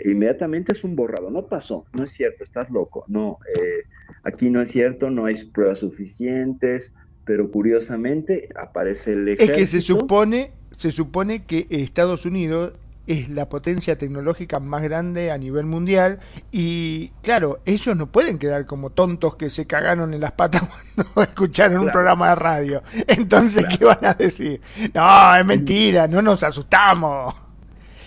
Inmediatamente 0.05 0.71
es 0.71 0.85
un 0.85 0.95
borrado, 0.95 1.29
no 1.29 1.47
pasó, 1.47 1.85
no 1.97 2.05
es 2.05 2.11
cierto, 2.11 2.45
estás 2.45 2.69
loco, 2.69 3.03
no, 3.09 3.39
eh, 3.59 3.83
aquí 4.23 4.49
no 4.49 4.61
es 4.61 4.69
cierto, 4.69 5.09
no 5.09 5.25
hay 5.25 5.43
pruebas 5.51 5.79
suficientes, 5.79 6.93
pero 7.27 7.51
curiosamente 7.51 8.49
aparece 8.55 9.13
el 9.13 9.27
ejército. 9.27 9.51
Es 9.51 9.57
que 9.57 9.65
se 9.67 9.81
supone 9.81 10.51
se 10.77 10.91
supone 10.91 11.43
que 11.43 11.67
Estados 11.69 12.25
Unidos 12.25 12.73
es 13.07 13.29
la 13.29 13.47
potencia 13.47 13.97
tecnológica 13.97 14.59
más 14.59 14.83
grande 14.83 15.31
a 15.31 15.37
nivel 15.37 15.65
mundial 15.65 16.19
y 16.51 17.09
claro, 17.23 17.59
ellos 17.65 17.95
no 17.95 18.07
pueden 18.07 18.37
quedar 18.37 18.65
como 18.65 18.89
tontos 18.89 19.37
que 19.37 19.49
se 19.49 19.65
cagaron 19.65 20.13
en 20.13 20.21
las 20.21 20.33
patas 20.33 20.63
cuando 20.93 21.23
escucharon 21.23 21.85
un 21.85 21.91
programa 21.91 22.29
de 22.29 22.35
radio. 22.35 22.83
Entonces, 23.07 23.65
¿qué 23.65 23.85
van 23.85 24.05
a 24.05 24.13
decir? 24.13 24.61
No, 24.93 25.35
es 25.35 25.45
mentira, 25.45 26.07
no 26.07 26.21
nos 26.21 26.43
asustamos. 26.43 27.46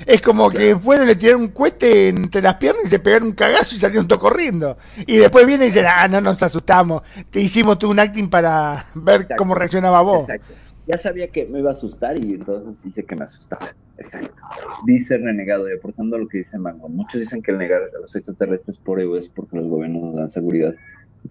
Es 0.07 0.21
como 0.21 0.51
que 0.51 0.77
fueron, 0.77 1.07
le 1.07 1.17
tiraron 1.17 1.43
un 1.43 1.49
cohete 1.49 2.09
entre 2.09 2.43
las 2.43 2.57
piernas 2.57 2.85
y 2.87 2.89
se 2.89 2.99
pegaron 2.99 3.29
un 3.29 3.35
cagazo 3.35 3.75
y 3.75 3.81
salieron 3.81 4.07
todos 4.07 4.21
corriendo. 4.21 4.77
Y 5.07 5.19
después 5.19 5.47
viene 5.47 5.65
y 5.65 5.69
dicen, 5.69 5.87
ah, 5.89 6.09
no 6.09 6.21
nos 6.21 6.43
asustamos. 6.43 7.03
Te 7.31 7.41
hicimos 7.41 7.79
tú 7.79 7.91
un 7.91 7.99
acting 7.99 8.29
para 8.29 8.87
ver 8.95 9.27
cómo 9.37 9.55
reaccionaba 9.55 10.01
vos. 10.03 10.29
Exacto 10.29 10.55
ya 10.87 10.99
sabía 10.99 11.29
que 11.29 11.47
me 11.47 11.61
iba 11.61 11.69
a 11.69 11.73
asustar 11.73 12.19
y 12.19 12.35
entonces 12.35 12.85
hice 12.85 13.05
que 13.05 13.15
me 13.15 13.25
asustaba. 13.25 13.77
Exacto. 13.97 14.43
Dice 14.87 15.19
renegado, 15.19 15.71
y 15.71 15.75
aportando 15.75 16.19
lo 16.19 16.27
que 16.27 16.39
dice 16.39 16.59
Mango. 16.59 16.89
Muchos 16.89 17.21
dicen 17.21 17.43
que 17.43 17.53
el 17.53 17.59
negar 17.59 17.83
a 17.83 18.01
los 18.01 18.17
extraterrestres 18.17 18.77
por 18.79 19.01
ego 19.01 19.17
es 19.17 19.29
porque 19.29 19.57
los 19.57 19.69
gobiernos 19.69 20.03
nos 20.03 20.17
dan 20.17 20.31
seguridad 20.31 20.75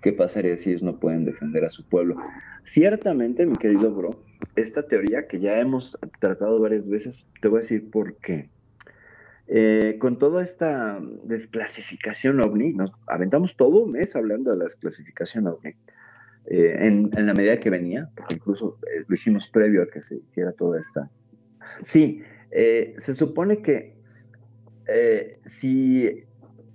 ¿Qué 0.02 0.14
pasaría 0.14 0.58
si 0.58 0.70
ellos 0.70 0.84
no 0.84 1.00
pueden 1.00 1.26
defender 1.26 1.66
a 1.66 1.70
su 1.70 1.84
pueblo? 1.84 2.16
Ciertamente, 2.64 3.46
mi 3.46 3.56
querido 3.56 3.92
bro, 3.92 4.22
esta 4.56 4.84
teoría 4.84 5.28
que 5.28 5.40
ya 5.40 5.60
hemos 5.60 5.98
tratado 6.20 6.60
varias 6.60 6.88
veces, 6.88 7.26
te 7.42 7.48
voy 7.48 7.58
a 7.58 7.62
decir 7.62 7.90
por 7.90 8.16
qué. 8.18 8.50
Eh, 9.52 9.98
con 9.98 10.20
toda 10.20 10.44
esta 10.44 11.00
desclasificación 11.24 12.40
ovni, 12.40 12.72
nos 12.72 12.92
aventamos 13.08 13.58
todo 13.58 13.84
un 13.84 13.94
mes 13.94 14.16
hablando 14.16 14.52
de 14.52 14.58
la 14.58 14.66
desclasificación 14.66 15.48
ovni. 15.48 15.72
Eh, 16.46 16.78
en, 16.80 17.10
la 17.14 17.34
medida 17.34 17.60
que 17.60 17.72
venía, 17.72 18.10
porque 18.16 18.36
incluso 18.36 18.78
eh, 18.84 19.04
lo 19.08 19.16
hicimos 19.16 19.48
previo 19.48 19.82
a 19.84 19.88
que 19.88 20.04
se 20.04 20.18
hiciera 20.18 20.52
toda 20.52 20.80
esta. 20.80 21.10
Sí, 21.82 22.22
se 22.52 23.14
supone 23.14 23.62
que 23.62 23.96
si 25.46 26.24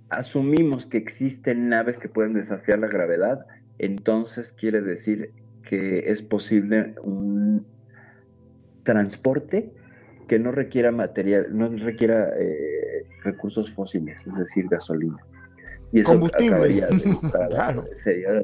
asumimos 0.09 0.85
que 0.85 0.97
existen 0.97 1.67
naves 1.67 1.97
que 1.97 2.07
pueden 2.07 2.33
desafiar 2.33 2.79
la 2.79 2.87
gravedad, 2.87 3.45
entonces 3.77 4.53
quiere 4.53 4.81
decir 4.81 5.31
que 5.63 6.09
es 6.11 6.21
posible 6.21 6.95
un 7.01 7.65
transporte 8.83 9.73
que 10.27 10.39
no 10.39 10.51
requiera 10.51 10.91
material, 10.91 11.47
no 11.51 11.69
requiera 11.69 12.29
eh, 12.37 13.05
recursos 13.23 13.71
fósiles, 13.71 14.25
es 14.25 14.35
decir, 14.35 14.67
gasolina. 14.69 15.17
Y 15.91 16.01
eso 16.01 16.09
Combustible. 16.09 16.67
de, 16.67 17.17
claro. 17.49 17.85
sería, 17.95 18.43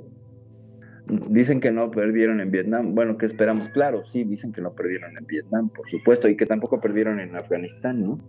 dicen 1.30 1.60
que 1.60 1.72
no 1.72 1.92
perdieron 1.92 2.40
en 2.40 2.52
Vietnam. 2.52 2.94
Bueno, 2.96 3.18
¿qué 3.18 3.26
esperamos? 3.26 3.70
Claro, 3.70 4.06
sí, 4.06 4.24
dicen 4.24 4.52
que 4.52 4.62
no 4.62 4.74
perdieron 4.74 5.18
en 5.18 5.26
Vietnam, 5.26 5.70
por 5.70 5.90
supuesto, 5.90 6.30
y 6.30 6.38
que 6.38 6.46
tampoco 6.46 6.80
perdieron 6.80 7.20
en 7.20 7.36
Afganistán, 7.36 8.02
¿no? 8.02 8.20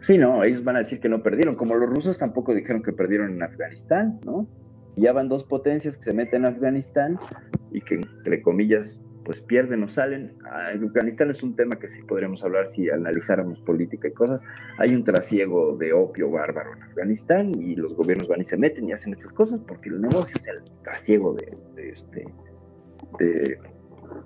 Sí, 0.00 0.18
no, 0.18 0.44
ellos 0.44 0.62
van 0.64 0.76
a 0.76 0.80
decir 0.80 1.00
que 1.00 1.08
no 1.08 1.22
perdieron, 1.22 1.56
como 1.56 1.74
los 1.74 1.88
rusos 1.88 2.18
tampoco 2.18 2.54
dijeron 2.54 2.82
que 2.82 2.92
perdieron 2.92 3.32
en 3.32 3.42
Afganistán, 3.42 4.20
¿no? 4.24 4.46
Ya 4.96 5.12
van 5.12 5.28
dos 5.28 5.44
potencias 5.44 5.96
que 5.96 6.04
se 6.04 6.14
meten 6.14 6.44
en 6.44 6.54
Afganistán 6.54 7.18
y 7.72 7.80
que, 7.80 7.94
entre 7.94 8.42
comillas, 8.42 9.00
pues 9.24 9.40
pierden 9.40 9.82
o 9.82 9.88
salen. 9.88 10.36
Ah, 10.44 10.68
Afganistán 10.68 11.30
es 11.30 11.42
un 11.42 11.56
tema 11.56 11.78
que 11.78 11.88
sí 11.88 12.02
podríamos 12.02 12.44
hablar 12.44 12.68
si 12.68 12.90
analizáramos 12.90 13.60
política 13.60 14.08
y 14.08 14.12
cosas. 14.12 14.42
Hay 14.78 14.94
un 14.94 15.04
trasiego 15.04 15.76
de 15.76 15.92
opio 15.92 16.30
bárbaro 16.30 16.74
en 16.74 16.82
Afganistán 16.82 17.52
y 17.54 17.74
los 17.74 17.94
gobiernos 17.94 18.28
van 18.28 18.40
y 18.40 18.44
se 18.44 18.56
meten 18.56 18.88
y 18.88 18.92
hacen 18.92 19.12
estas 19.12 19.32
cosas 19.32 19.60
porque 19.66 19.88
el 19.88 20.00
negocio 20.00 20.36
es 20.40 20.46
el 20.46 20.62
trasiego 20.82 21.34
de, 21.34 21.90
este 21.90 22.26
de, 23.18 23.58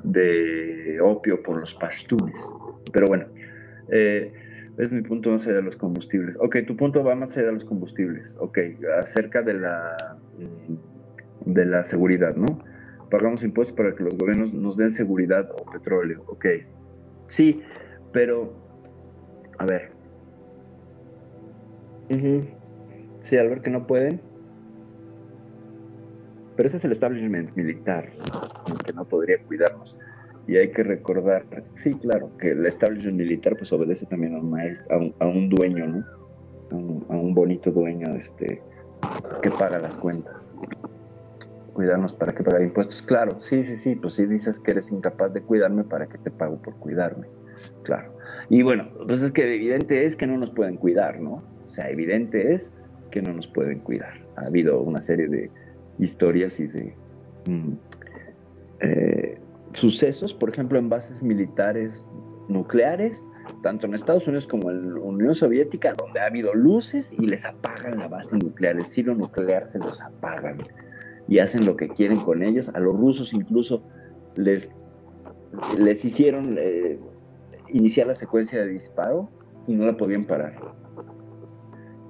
de, 0.03 1.01
opio 1.01 1.43
por 1.43 1.61
los 1.61 1.75
pashtunes. 1.75 2.51
Pero 2.93 3.07
bueno, 3.07 3.27
eh, 3.91 4.33
es 4.79 4.93
mi 4.93 5.03
punto 5.03 5.31
más 5.31 5.47
allá 5.47 5.57
de 5.57 5.63
los 5.63 5.77
combustibles. 5.77 6.37
Ok, 6.41 6.59
tu 6.67 6.77
punto 6.77 7.05
va 7.05 7.15
más 7.15 7.37
allá 7.37 7.49
de 7.49 7.53
los 7.53 7.65
combustibles. 7.65 8.37
Ok, 8.41 8.59
acerca 8.99 9.43
de 9.43 9.55
la 9.55 10.19
de 11.45 11.65
la 11.65 11.85
seguridad, 11.85 12.35
¿no? 12.35 12.47
Pagamos 13.11 13.43
impuestos 13.43 13.77
para 13.77 13.95
que 13.95 14.03
los 14.03 14.17
gobiernos 14.17 14.53
nos 14.53 14.77
den 14.77 14.91
seguridad 14.91 15.51
o 15.53 15.71
petróleo. 15.71 16.23
Ok, 16.27 16.47
sí, 17.29 17.63
pero, 18.13 18.53
a 19.59 19.67
ver. 19.67 19.91
Uh 22.11 22.15
-huh. 22.15 22.49
Sí, 23.21 23.37
al 23.37 23.49
ver 23.49 23.61
que 23.61 23.71
no 23.71 23.87
pueden. 23.87 24.21
Pero 26.57 26.67
ese 26.67 26.79
es 26.79 26.85
el 26.85 26.93
establishment 26.93 27.55
militar, 27.57 28.11
que 28.85 28.93
no 28.93 29.05
podría 29.05 29.41
cuidarnos. 29.45 29.97
Y 30.49 30.57
hay 30.57 30.73
que 30.73 30.83
recordar, 30.83 31.45
sí, 31.75 31.95
claro, 31.95 32.31
que 32.39 32.51
el 32.51 32.65
establishment 32.67 33.19
militar 33.19 33.55
pues 33.57 33.73
obedece 33.73 34.07
también 34.07 34.35
a 34.35 34.39
un, 34.39 34.51
maestro, 34.51 34.97
a 34.97 34.99
un, 34.99 35.15
a 35.21 35.27
un 35.27 35.51
dueño, 35.51 35.87
¿no? 35.87 36.05
A 36.71 36.75
un, 36.75 37.07
a 37.11 37.17
un 37.17 37.35
bonito 37.35 37.71
dueño 37.71 38.15
este, 38.17 38.63
que 39.43 39.51
paga 39.51 39.79
las 39.79 39.95
cuentas 39.97 40.55
cuidarnos 41.79 42.13
para 42.13 42.33
que 42.35 42.43
pagar 42.43 42.61
impuestos. 42.63 43.01
Claro, 43.03 43.41
sí, 43.41 43.63
sí, 43.63 43.77
sí, 43.77 43.95
pues 43.95 44.15
si 44.15 44.27
dices 44.27 44.59
que 44.59 44.73
eres 44.73 44.91
incapaz 44.91 45.33
de 45.33 45.43
cuidarme, 45.43 45.85
¿para 45.85 46.09
qué 46.09 46.19
te 46.19 46.29
pago 46.29 46.61
por 46.61 46.75
cuidarme? 46.75 47.29
Claro. 47.85 48.13
Y 48.49 48.63
bueno, 48.63 48.89
pues 49.07 49.23
es 49.23 49.31
que 49.31 49.55
evidente 49.55 50.05
es 50.05 50.17
que 50.17 50.27
no 50.27 50.37
nos 50.37 50.51
pueden 50.51 50.77
cuidar, 50.77 51.21
¿no? 51.21 51.41
O 51.65 51.69
sea, 51.69 51.89
evidente 51.89 52.53
es 52.53 52.75
que 53.13 53.23
no 53.23 53.33
nos 53.33 53.47
pueden 53.47 53.79
cuidar. 53.79 54.13
Ha 54.35 54.47
habido 54.47 54.81
una 54.81 55.01
serie 55.01 55.29
de 55.29 55.53
historias 56.01 56.59
y 56.59 56.67
de 56.67 56.97
mm, 57.47 57.73
eh, 58.81 59.39
sucesos, 59.73 60.35
por 60.35 60.51
ejemplo, 60.51 60.81
en 60.81 60.89
bases 60.89 61.23
militares 61.23 62.11
nucleares, 62.49 63.23
tanto 63.63 63.87
en 63.87 63.95
Estados 63.95 64.27
Unidos 64.27 64.49
como 64.49 64.73
en 64.73 64.95
la 64.95 65.01
Unión 65.01 65.37
Soviética, 65.37 65.95
donde 65.95 66.19
ha 66.19 66.27
habido 66.27 66.53
luces 66.55 67.13
y 67.13 67.29
les 67.29 67.45
apagan 67.45 68.01
la 68.01 68.09
base 68.09 68.37
nuclear, 68.37 68.75
el 68.75 68.87
silo 68.87 69.15
nuclear 69.15 69.69
se 69.69 69.79
los 69.79 70.03
apagan 70.03 70.59
y 71.29 71.39
hacen 71.39 71.67
lo 71.67 71.77
que 71.77 71.89
quieren 71.89 72.19
con 72.21 72.43
ellos. 72.43 72.69
A 72.71 72.81
los 72.81 72.97
rusos 72.97 73.33
incluso 73.33 73.83
les, 74.35 74.71
les 75.79 76.05
hicieron 76.05 76.57
eh, 76.59 76.99
iniciar 77.69 78.07
la 78.07 78.17
secuencia 78.17 78.61
de 78.61 78.69
disparo 78.69 79.29
y 79.67 79.75
no 79.75 79.87
la 79.87 79.97
podían 79.97 80.25
parar. 80.25 80.57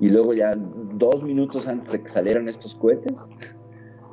Y 0.01 0.09
luego 0.09 0.33
ya 0.33 0.55
dos 0.57 1.23
minutos 1.23 1.67
antes 1.67 1.93
de 1.93 2.03
que 2.03 2.09
salieran 2.09 2.49
estos 2.49 2.77
cohetes, 2.77 3.19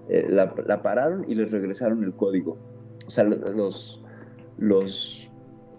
eh, 0.10 0.26
la, 0.30 0.54
la, 0.66 0.82
pararon 0.82 1.26
y 1.30 1.36
les 1.36 1.52
regresaron 1.52 2.04
el 2.04 2.14
código. 2.14 2.58
O 3.08 3.12
sea, 3.12 3.24
los, 3.24 4.04
los 4.58 5.30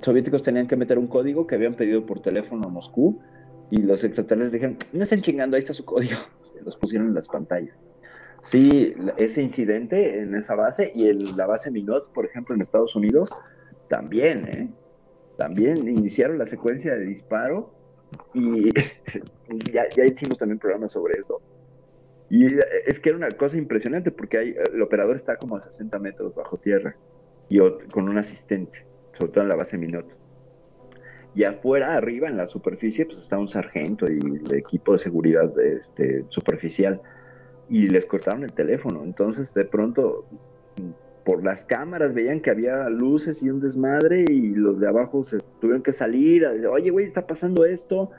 soviéticos 0.00 0.44
tenían 0.44 0.68
que 0.68 0.76
meter 0.76 0.98
un 0.98 1.08
código 1.08 1.46
que 1.46 1.56
habían 1.56 1.74
pedido 1.74 2.06
por 2.06 2.20
teléfono 2.20 2.66
a 2.66 2.70
Moscú 2.70 3.20
y 3.70 3.82
los 3.82 4.04
extraterrestres 4.04 4.52
dijeron, 4.52 4.76
no 4.92 5.02
estén 5.02 5.22
chingando, 5.22 5.56
ahí 5.56 5.60
está 5.60 5.72
su 5.72 5.84
código. 5.84 6.18
Los 6.64 6.76
pusieron 6.76 7.08
en 7.08 7.14
las 7.14 7.28
pantallas. 7.28 7.80
Sí, 8.46 8.94
ese 9.16 9.42
incidente 9.42 10.20
en 10.20 10.36
esa 10.36 10.54
base 10.54 10.92
y 10.94 11.08
en 11.08 11.36
la 11.36 11.46
base 11.46 11.68
Minot, 11.68 12.12
por 12.12 12.26
ejemplo, 12.26 12.54
en 12.54 12.60
Estados 12.60 12.94
Unidos, 12.94 13.28
también, 13.88 14.46
¿eh? 14.46 14.68
También 15.36 15.88
iniciaron 15.88 16.38
la 16.38 16.46
secuencia 16.46 16.94
de 16.94 17.06
disparo 17.06 17.74
y 18.34 18.70
ya, 19.72 19.88
ya 19.88 20.04
hicimos 20.04 20.38
también 20.38 20.60
programas 20.60 20.92
sobre 20.92 21.18
eso. 21.18 21.42
Y 22.30 22.46
es 22.86 23.00
que 23.00 23.08
era 23.08 23.18
una 23.18 23.30
cosa 23.32 23.58
impresionante 23.58 24.12
porque 24.12 24.38
hay, 24.38 24.54
el 24.72 24.80
operador 24.80 25.16
está 25.16 25.36
como 25.36 25.56
a 25.56 25.60
60 25.60 25.98
metros 25.98 26.32
bajo 26.32 26.56
tierra 26.56 26.96
y 27.48 27.58
con 27.92 28.08
un 28.08 28.16
asistente, 28.16 28.86
sobre 29.18 29.32
todo 29.32 29.42
en 29.42 29.48
la 29.48 29.56
base 29.56 29.76
Minot. 29.76 30.06
Y 31.34 31.42
afuera, 31.42 31.96
arriba, 31.96 32.28
en 32.28 32.36
la 32.36 32.46
superficie, 32.46 33.06
pues 33.06 33.18
está 33.18 33.38
un 33.38 33.48
sargento 33.48 34.08
y 34.08 34.18
el 34.18 34.54
equipo 34.54 34.92
de 34.92 34.98
seguridad 34.98 35.52
este, 35.60 36.24
superficial 36.28 37.02
y 37.68 37.88
les 37.88 38.06
cortaron 38.06 38.44
el 38.44 38.52
teléfono. 38.52 39.02
Entonces, 39.04 39.52
de 39.54 39.64
pronto, 39.64 40.24
por 41.24 41.42
las 41.42 41.64
cámaras 41.64 42.14
veían 42.14 42.40
que 42.40 42.50
había 42.50 42.88
luces 42.88 43.42
y 43.42 43.50
un 43.50 43.60
desmadre 43.60 44.24
y 44.28 44.54
los 44.54 44.78
de 44.78 44.88
abajo 44.88 45.24
se 45.24 45.38
tuvieron 45.60 45.82
que 45.82 45.92
salir 45.92 46.46
a 46.46 46.52
decir, 46.52 46.68
oye, 46.68 46.90
güey, 46.90 47.06
está 47.06 47.26
pasando 47.26 47.64
esto. 47.64 48.10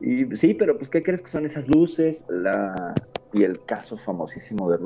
Y 0.00 0.36
sí, 0.36 0.54
pero 0.54 0.76
pues, 0.76 0.90
¿qué 0.90 1.02
crees 1.02 1.22
que 1.22 1.28
son 1.28 1.46
esas 1.46 1.68
luces? 1.68 2.24
La... 2.28 2.94
Y 3.32 3.44
el 3.44 3.64
caso 3.64 3.96
famosísimo 3.96 4.70
de 4.70 4.78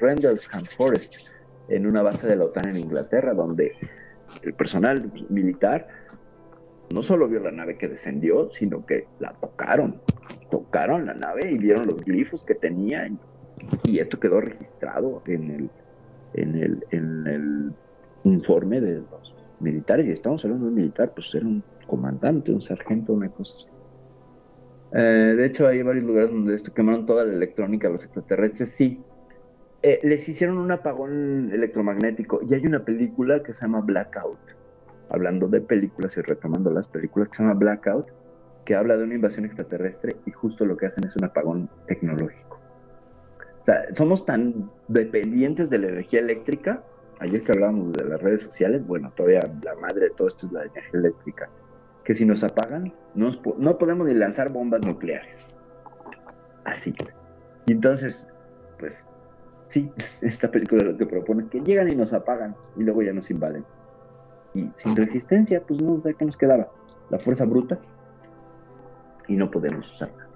Rendlesham 0.00 0.64
Forest, 0.76 1.14
en 1.68 1.86
una 1.86 2.00
base 2.02 2.26
de 2.26 2.36
la 2.36 2.44
OTAN 2.44 2.68
en 2.68 2.76
Inglaterra, 2.78 3.34
donde 3.34 3.72
el 4.42 4.54
personal 4.54 5.10
militar 5.28 5.88
no 6.94 7.02
solo 7.02 7.28
vio 7.28 7.40
la 7.40 7.50
nave 7.50 7.76
que 7.76 7.88
descendió, 7.88 8.50
sino 8.50 8.86
que 8.86 9.06
la 9.18 9.32
tocaron. 9.34 10.00
Tocaron 10.50 11.06
la 11.06 11.14
nave 11.14 11.50
y 11.50 11.58
vieron 11.58 11.86
los 11.86 12.02
glifos 12.04 12.44
que 12.44 12.54
tenía 12.54 13.06
esto 13.98 14.20
quedó 14.20 14.40
registrado 14.40 15.22
en 15.26 15.50
el, 15.50 15.70
en 16.34 16.54
el, 16.56 16.86
en 16.90 17.26
el 17.26 17.72
informe 18.24 18.80
de 18.80 19.00
los 19.10 19.36
militares, 19.60 20.06
y 20.08 20.12
estamos 20.12 20.44
hablando 20.44 20.66
de 20.66 20.70
un 20.70 20.76
militar, 20.76 21.12
pues 21.14 21.34
era 21.34 21.46
un 21.46 21.62
comandante, 21.86 22.52
un 22.52 22.60
sargento, 22.60 23.12
una 23.12 23.28
cosa 23.28 23.54
así. 23.56 23.68
Eh, 24.92 25.34
de 25.36 25.46
hecho, 25.46 25.66
hay 25.66 25.82
varios 25.82 26.04
lugares 26.04 26.30
donde 26.30 26.54
esto 26.54 26.72
quemaron 26.72 27.04
toda 27.06 27.24
la 27.24 27.34
electrónica, 27.34 27.88
los 27.88 28.04
extraterrestres, 28.04 28.70
sí. 28.70 29.02
Eh, 29.82 30.00
les 30.02 30.28
hicieron 30.28 30.58
un 30.58 30.70
apagón 30.72 31.50
electromagnético 31.52 32.40
y 32.48 32.54
hay 32.54 32.66
una 32.66 32.84
película 32.84 33.42
que 33.42 33.52
se 33.52 33.62
llama 33.62 33.80
Blackout, 33.80 34.38
hablando 35.10 35.46
de 35.46 35.60
películas 35.60 36.16
y 36.16 36.22
retomando 36.22 36.70
las 36.70 36.88
películas 36.88 37.28
que 37.28 37.36
se 37.36 37.42
llama 37.42 37.54
Blackout, 37.54 38.06
que 38.64 38.74
habla 38.74 38.96
de 38.96 39.04
una 39.04 39.14
invasión 39.14 39.44
extraterrestre 39.44 40.16
y 40.26 40.30
justo 40.32 40.64
lo 40.66 40.76
que 40.76 40.86
hacen 40.86 41.04
es 41.04 41.14
un 41.16 41.24
apagón 41.24 41.70
tecnológico. 41.86 42.47
Somos 43.94 44.24
tan 44.24 44.70
dependientes 44.88 45.68
de 45.70 45.78
la 45.78 45.88
energía 45.88 46.20
eléctrica. 46.20 46.82
Ayer 47.20 47.42
que 47.42 47.52
hablábamos 47.52 47.92
de 47.92 48.04
las 48.04 48.22
redes 48.22 48.42
sociales, 48.42 48.86
bueno, 48.86 49.12
todavía 49.16 49.40
la 49.62 49.74
madre 49.74 50.06
de 50.06 50.10
todo 50.10 50.28
esto 50.28 50.46
es 50.46 50.52
la 50.52 50.62
energía 50.62 51.00
eléctrica. 51.00 51.50
Que 52.04 52.14
si 52.14 52.24
nos 52.24 52.42
apagan, 52.44 52.92
no, 53.14 53.30
no 53.58 53.78
podemos 53.78 54.06
ni 54.06 54.14
lanzar 54.14 54.50
bombas 54.50 54.80
nucleares. 54.86 55.44
Así. 56.64 56.94
Y 57.66 57.72
entonces, 57.72 58.26
pues, 58.78 59.04
sí, 59.66 59.92
esta 60.22 60.50
película 60.50 60.84
lo 60.84 60.96
que 60.96 61.06
propone 61.06 61.40
es 61.40 61.46
que 61.48 61.60
llegan 61.60 61.88
y 61.88 61.96
nos 61.96 62.12
apagan 62.12 62.54
y 62.76 62.84
luego 62.84 63.02
ya 63.02 63.12
nos 63.12 63.30
invaden. 63.30 63.64
Y 64.54 64.70
sin 64.76 64.96
resistencia, 64.96 65.62
pues 65.66 65.82
no, 65.82 66.00
¿qué 66.02 66.24
nos 66.24 66.36
quedaba? 66.36 66.70
La 67.10 67.18
fuerza 67.18 67.44
bruta 67.44 67.78
y 69.26 69.36
no 69.36 69.50
podemos 69.50 69.92
usarla. 69.92 70.27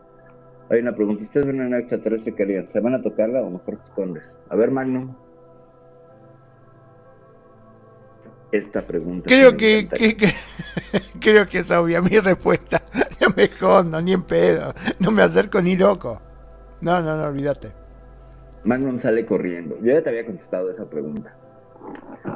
Hay 0.73 0.81
una 0.81 0.94
pregunta. 0.94 1.23
¿Ustedes 1.23 1.47
ven 1.47 1.61
una 1.61 1.78
extraterrestre 1.78 2.35
que 2.35 2.43
harían? 2.44 2.66
¿Se 2.69 2.81
van 2.81 2.94
a 2.94 3.03
tocarla 3.03 3.43
o 3.43 3.51
mejor 3.51 3.77
te 3.77 3.82
escondes? 3.82 4.40
A 4.49 4.57
ver, 4.57 4.70
Magnum. 4.70 5.15
Esta 8.51 8.81
pregunta. 8.86 9.28
Creo 9.28 9.55
que, 9.57 9.86
que- 9.89 10.16
que- 10.16 10.35
creo 11.20 11.47
que 11.47 11.59
es 11.59 11.70
obvia 11.70 12.01
mi 12.01 12.19
respuesta. 12.19 12.82
No 13.20 13.28
me 13.36 13.44
escondo, 13.44 14.01
ni 14.01 14.15
en 14.15 14.23
pedo. 14.24 14.74
No 14.99 15.12
me 15.12 15.23
acerco 15.23 15.62
ni 15.62 15.77
loco. 15.77 16.20
No, 16.81 17.01
no, 17.01 17.16
no, 17.16 17.24
olvídate. 17.28 17.70
Magnum 18.65 18.99
sale 18.99 19.24
corriendo. 19.24 19.78
Yo 19.81 19.93
ya 19.93 20.03
te 20.03 20.09
había 20.09 20.27
contestado 20.27 20.70
esa 20.73 20.90
pregunta. 20.90 21.32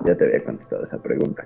Ya 0.05 0.17
te 0.17 0.25
había 0.27 0.45
contestado 0.45 0.85
esa 0.85 0.99
pregunta. 1.03 1.45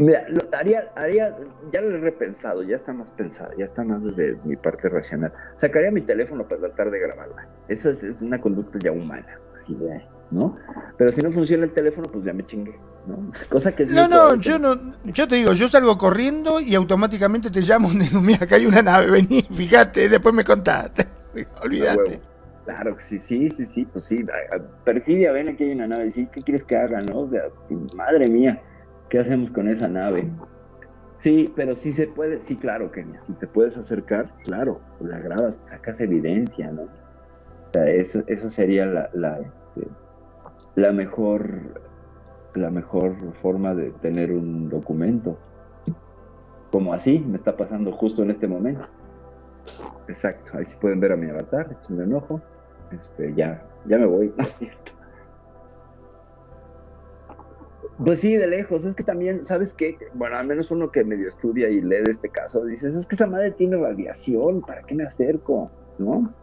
Mira, 0.00 0.24
lo- 0.28 0.56
haría, 0.56 0.90
haría, 0.96 1.36
ya 1.70 1.82
lo 1.82 1.94
he 1.94 2.00
repensado, 2.00 2.62
ya 2.62 2.74
está 2.76 2.90
más 2.94 3.10
pensado, 3.10 3.50
ya 3.58 3.66
está 3.66 3.84
más 3.84 4.02
desde 4.02 4.38
mi 4.44 4.56
parte 4.56 4.88
racional. 4.88 5.30
Sacaría 5.56 5.90
mi 5.90 6.00
teléfono 6.00 6.48
para 6.48 6.62
tratar 6.62 6.90
de 6.90 7.00
grabarla. 7.00 7.46
Eso 7.68 7.90
es, 7.90 8.02
es 8.02 8.22
una 8.22 8.40
conducta 8.40 8.78
ya 8.82 8.92
humana, 8.92 9.26
así 9.58 9.74
de, 9.74 10.00
¿no? 10.30 10.56
Pero 10.96 11.12
si 11.12 11.20
no 11.20 11.30
funciona 11.30 11.64
el 11.64 11.72
teléfono, 11.72 12.08
pues 12.10 12.24
ya 12.24 12.32
me 12.32 12.46
chingué, 12.46 12.74
¿no? 13.06 13.30
Cosa 13.50 13.72
que 13.76 13.82
es 13.82 13.90
No, 13.90 14.08
no, 14.08 14.36
yo 14.36 14.58
no, 14.58 14.72
yo 15.04 15.28
te 15.28 15.34
digo, 15.36 15.52
yo 15.52 15.68
salgo 15.68 15.98
corriendo 15.98 16.60
y 16.60 16.74
automáticamente 16.74 17.50
te 17.50 17.60
llamo, 17.60 17.90
digo, 17.92 18.22
mira, 18.22 18.44
acá 18.46 18.56
hay 18.56 18.64
una 18.64 18.80
nave, 18.80 19.10
vení, 19.10 19.42
fíjate, 19.42 20.08
después 20.08 20.34
me 20.34 20.44
contaste. 20.44 21.06
Olvídate. 21.62 22.20
Claro 22.64 22.96
que 22.96 23.02
sí, 23.02 23.20
sí, 23.20 23.50
sí, 23.50 23.66
sí, 23.66 23.84
pues 23.84 24.04
sí. 24.04 24.24
Perfidia, 24.84 25.32
ven 25.32 25.48
aquí 25.48 25.64
hay 25.64 25.72
una 25.72 25.88
nave, 25.88 26.10
sí, 26.10 26.26
¿qué 26.32 26.40
quieres 26.40 26.64
que 26.64 26.76
haga, 26.76 27.02
no? 27.02 27.20
O 27.20 27.28
sea, 27.30 27.42
madre 27.94 28.28
mía, 28.28 28.62
¿qué 29.10 29.18
hacemos 29.18 29.50
con 29.50 29.68
esa 29.68 29.88
nave? 29.88 30.30
Sí, 31.18 31.52
pero 31.54 31.74
sí 31.74 31.92
se 31.92 32.06
puede, 32.06 32.40
sí, 32.40 32.56
claro, 32.56 32.90
Kenia, 32.90 33.18
si 33.20 33.34
te 33.34 33.46
puedes 33.46 33.76
acercar, 33.76 34.32
claro, 34.44 34.80
pues 34.98 35.10
la 35.10 35.18
grabas, 35.18 35.60
sacas 35.66 36.00
evidencia, 36.00 36.70
¿no? 36.72 36.84
O 36.84 37.72
sea, 37.72 37.86
eso, 37.90 38.22
eso 38.26 38.48
sería 38.48 38.84
este, 38.84 39.90
la 40.76 40.92
mejor, 40.92 41.82
la 42.54 42.70
mejor 42.70 43.14
forma 43.42 43.74
de 43.74 43.90
tener 44.00 44.32
un 44.32 44.70
documento. 44.70 45.38
Como 46.72 46.94
así, 46.94 47.18
me 47.18 47.36
está 47.36 47.54
pasando 47.54 47.92
justo 47.92 48.22
en 48.22 48.30
este 48.30 48.48
momento. 48.48 48.86
Exacto, 50.08 50.56
ahí 50.56 50.64
sí 50.64 50.76
pueden 50.80 51.00
ver 51.00 51.12
a 51.12 51.16
mi 51.16 51.28
avatar, 51.28 51.76
échenle 51.82 52.04
un 52.04 52.14
ojo. 52.14 52.40
Este, 52.92 53.34
ya, 53.34 53.62
ya 53.84 53.98
me 53.98 54.06
voy, 54.06 54.32
¿no 54.36 54.42
es 54.42 54.48
cierto? 54.54 54.92
Pues 58.04 58.20
sí, 58.20 58.34
de 58.34 58.46
lejos, 58.46 58.84
es 58.86 58.94
que 58.94 59.02
también, 59.02 59.44
¿sabes 59.44 59.74
qué? 59.74 59.96
Bueno, 60.14 60.36
al 60.36 60.46
menos 60.46 60.70
uno 60.70 60.90
que 60.90 61.04
medio 61.04 61.28
estudia 61.28 61.68
y 61.68 61.82
lee 61.82 62.02
de 62.02 62.10
este 62.10 62.30
caso, 62.30 62.64
dices, 62.64 62.94
es 62.94 63.06
que 63.06 63.14
esa 63.14 63.26
madre 63.26 63.50
tiene 63.52 63.76
radiación, 63.76 64.62
¿para 64.62 64.82
qué 64.84 64.94
me 64.94 65.04
acerco? 65.04 65.70
¿No? 65.98 66.34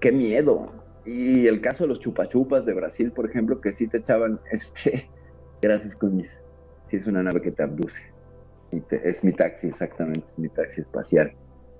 Qué 0.00 0.12
miedo. 0.12 0.70
Y 1.06 1.46
el 1.46 1.60
caso 1.62 1.84
de 1.84 1.88
los 1.88 2.00
chupachupas 2.00 2.66
de 2.66 2.74
Brasil, 2.74 3.12
por 3.12 3.28
ejemplo, 3.28 3.60
que 3.60 3.72
sí 3.72 3.88
te 3.88 3.98
echaban, 3.98 4.38
este, 4.50 5.10
gracias 5.62 5.96
Cuñiz, 5.96 6.42
sí 6.90 6.96
es 6.96 7.06
una 7.06 7.22
nave 7.22 7.40
que 7.40 7.52
te 7.52 7.62
abduce. 7.62 8.00
Y 8.70 8.80
te- 8.80 9.08
es 9.08 9.24
mi 9.24 9.32
taxi, 9.32 9.68
exactamente, 9.68 10.26
es 10.26 10.38
mi 10.38 10.48
taxi 10.50 10.82
espacial. 10.82 11.32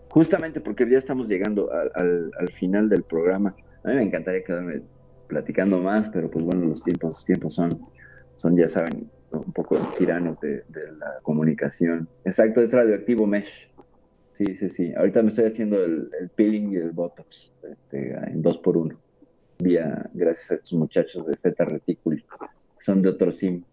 Justamente 0.09 0.61
porque 0.61 0.89
ya 0.89 0.97
estamos 0.99 1.29
llegando 1.29 1.71
al- 1.73 2.31
al 2.39 2.49
final 2.53 2.89
del 2.89 3.03
programa. 3.05 3.55
A 3.83 3.89
mí 3.91 3.97
me 3.97 4.03
encantaría 4.05 4.43
quedarme 4.45 4.83
platicando 5.35 5.81
más, 5.81 6.09
pero 6.11 6.31
pues 6.31 6.45
bueno, 6.45 6.65
los 6.67 6.81
tiempos, 6.81 7.15
los 7.15 7.25
tiempos 7.25 7.55
son, 7.55 7.71
son 8.37 8.57
ya 8.57 8.69
saben, 8.69 9.11
un 9.33 9.53
poco 9.53 9.77
tiranos 9.99 10.39
de, 10.41 10.63
la 10.97 11.19
comunicación. 11.23 12.09
Exacto, 12.25 12.63
es 12.63 12.73
radioactivo 12.73 13.27
mesh. 13.27 13.69
Sí, 14.31 14.45
sí, 14.55 14.71
sí. 14.71 14.93
Ahorita 14.97 15.23
me 15.23 15.31
estoy 15.31 15.47
haciendo 15.47 15.85
el, 15.85 16.09
el 16.21 16.29
peeling 16.29 16.73
y 16.73 16.77
el 16.77 16.93
botox 16.93 17.53
este, 17.69 18.13
en 18.13 18.43
dos 18.43 18.59
por 18.59 18.77
uno. 18.77 18.97
Vía, 19.59 20.09
gracias 20.15 20.53
a 20.53 20.55
estos 20.55 20.75
muchachos 20.75 21.27
de 21.27 21.37
Z 21.37 21.65
Reticuli, 21.65 22.23
que 22.23 22.85
son 22.85 23.03
de 23.03 23.09
otro 23.09 23.33
sim, 23.33 23.65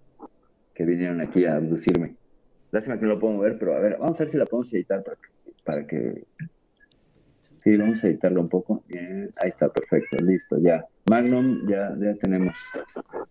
que 0.74 0.84
vinieron 0.84 1.22
aquí 1.22 1.46
a 1.46 1.58
abducirme. 1.58 2.16
Lástima 2.72 2.98
que 2.98 3.04
no 3.06 3.14
lo 3.14 3.20
puedo 3.20 3.36
mover, 3.36 3.60
pero 3.60 3.76
a 3.76 3.80
ver, 3.80 3.98
vamos 4.00 4.20
a 4.20 4.24
ver 4.24 4.32
si 4.32 4.38
la 4.38 4.46
podemos 4.46 4.74
editar 4.74 5.04
para 5.04 5.18
que, 5.18 5.30
para 5.64 5.86
que... 5.86 6.24
Sí, 7.64 7.78
vamos 7.78 8.04
a 8.04 8.08
editarlo 8.08 8.42
un 8.42 8.50
poco. 8.50 8.84
Bien, 8.88 9.30
ahí 9.40 9.50
está, 9.50 9.70
perfecto, 9.70 10.18
listo, 10.18 10.58
ya. 10.60 10.84
Magnum, 11.10 11.68
ya, 11.70 11.96
ya 12.00 12.16
tenemos, 12.16 12.58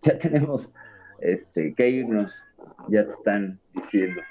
ya 0.03 0.19
tenemos 0.19 0.73
este, 1.19 1.75
que 1.75 1.91
irnos, 1.91 2.41
ya 2.89 3.05
te 3.05 3.13
están 3.13 3.59
diciendo. 3.75 4.23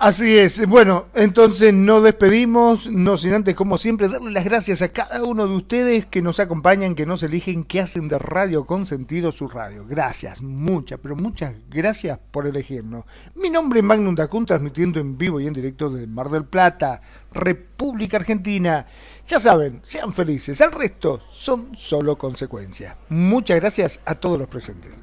Así 0.00 0.38
es. 0.38 0.66
Bueno, 0.66 1.08
entonces 1.12 1.74
nos 1.74 2.02
despedimos, 2.02 2.86
no 2.86 3.18
sin 3.18 3.34
antes, 3.34 3.54
como 3.54 3.76
siempre, 3.76 4.08
darle 4.08 4.30
las 4.30 4.46
gracias 4.46 4.80
a 4.80 4.88
cada 4.88 5.22
uno 5.24 5.46
de 5.46 5.54
ustedes 5.54 6.06
que 6.06 6.22
nos 6.22 6.40
acompañan, 6.40 6.94
que 6.94 7.04
nos 7.04 7.22
eligen, 7.22 7.64
que 7.64 7.82
hacen 7.82 8.08
de 8.08 8.18
Radio 8.18 8.64
con 8.64 8.86
sentido 8.86 9.30
su 9.30 9.46
radio. 9.46 9.84
Gracias, 9.86 10.40
muchas, 10.40 10.98
pero 11.02 11.16
muchas 11.16 11.54
gracias 11.68 12.18
por 12.30 12.46
elegirnos. 12.46 13.04
Mi 13.34 13.50
nombre 13.50 13.80
es 13.80 13.84
Magnum 13.84 14.14
Dacun, 14.14 14.46
transmitiendo 14.46 15.00
en 15.00 15.18
vivo 15.18 15.38
y 15.38 15.46
en 15.46 15.52
directo 15.52 15.90
desde 15.90 16.06
Mar 16.06 16.30
del 16.30 16.46
Plata, 16.46 17.02
República 17.34 18.16
Argentina. 18.16 18.86
Ya 19.28 19.38
saben, 19.38 19.80
sean 19.82 20.14
felices, 20.14 20.62
el 20.62 20.72
resto 20.72 21.20
son 21.30 21.76
solo 21.76 22.16
consecuencias. 22.16 22.96
Muchas 23.10 23.60
gracias 23.60 24.00
a 24.06 24.14
todos 24.14 24.38
los 24.38 24.48
presentes. 24.48 24.98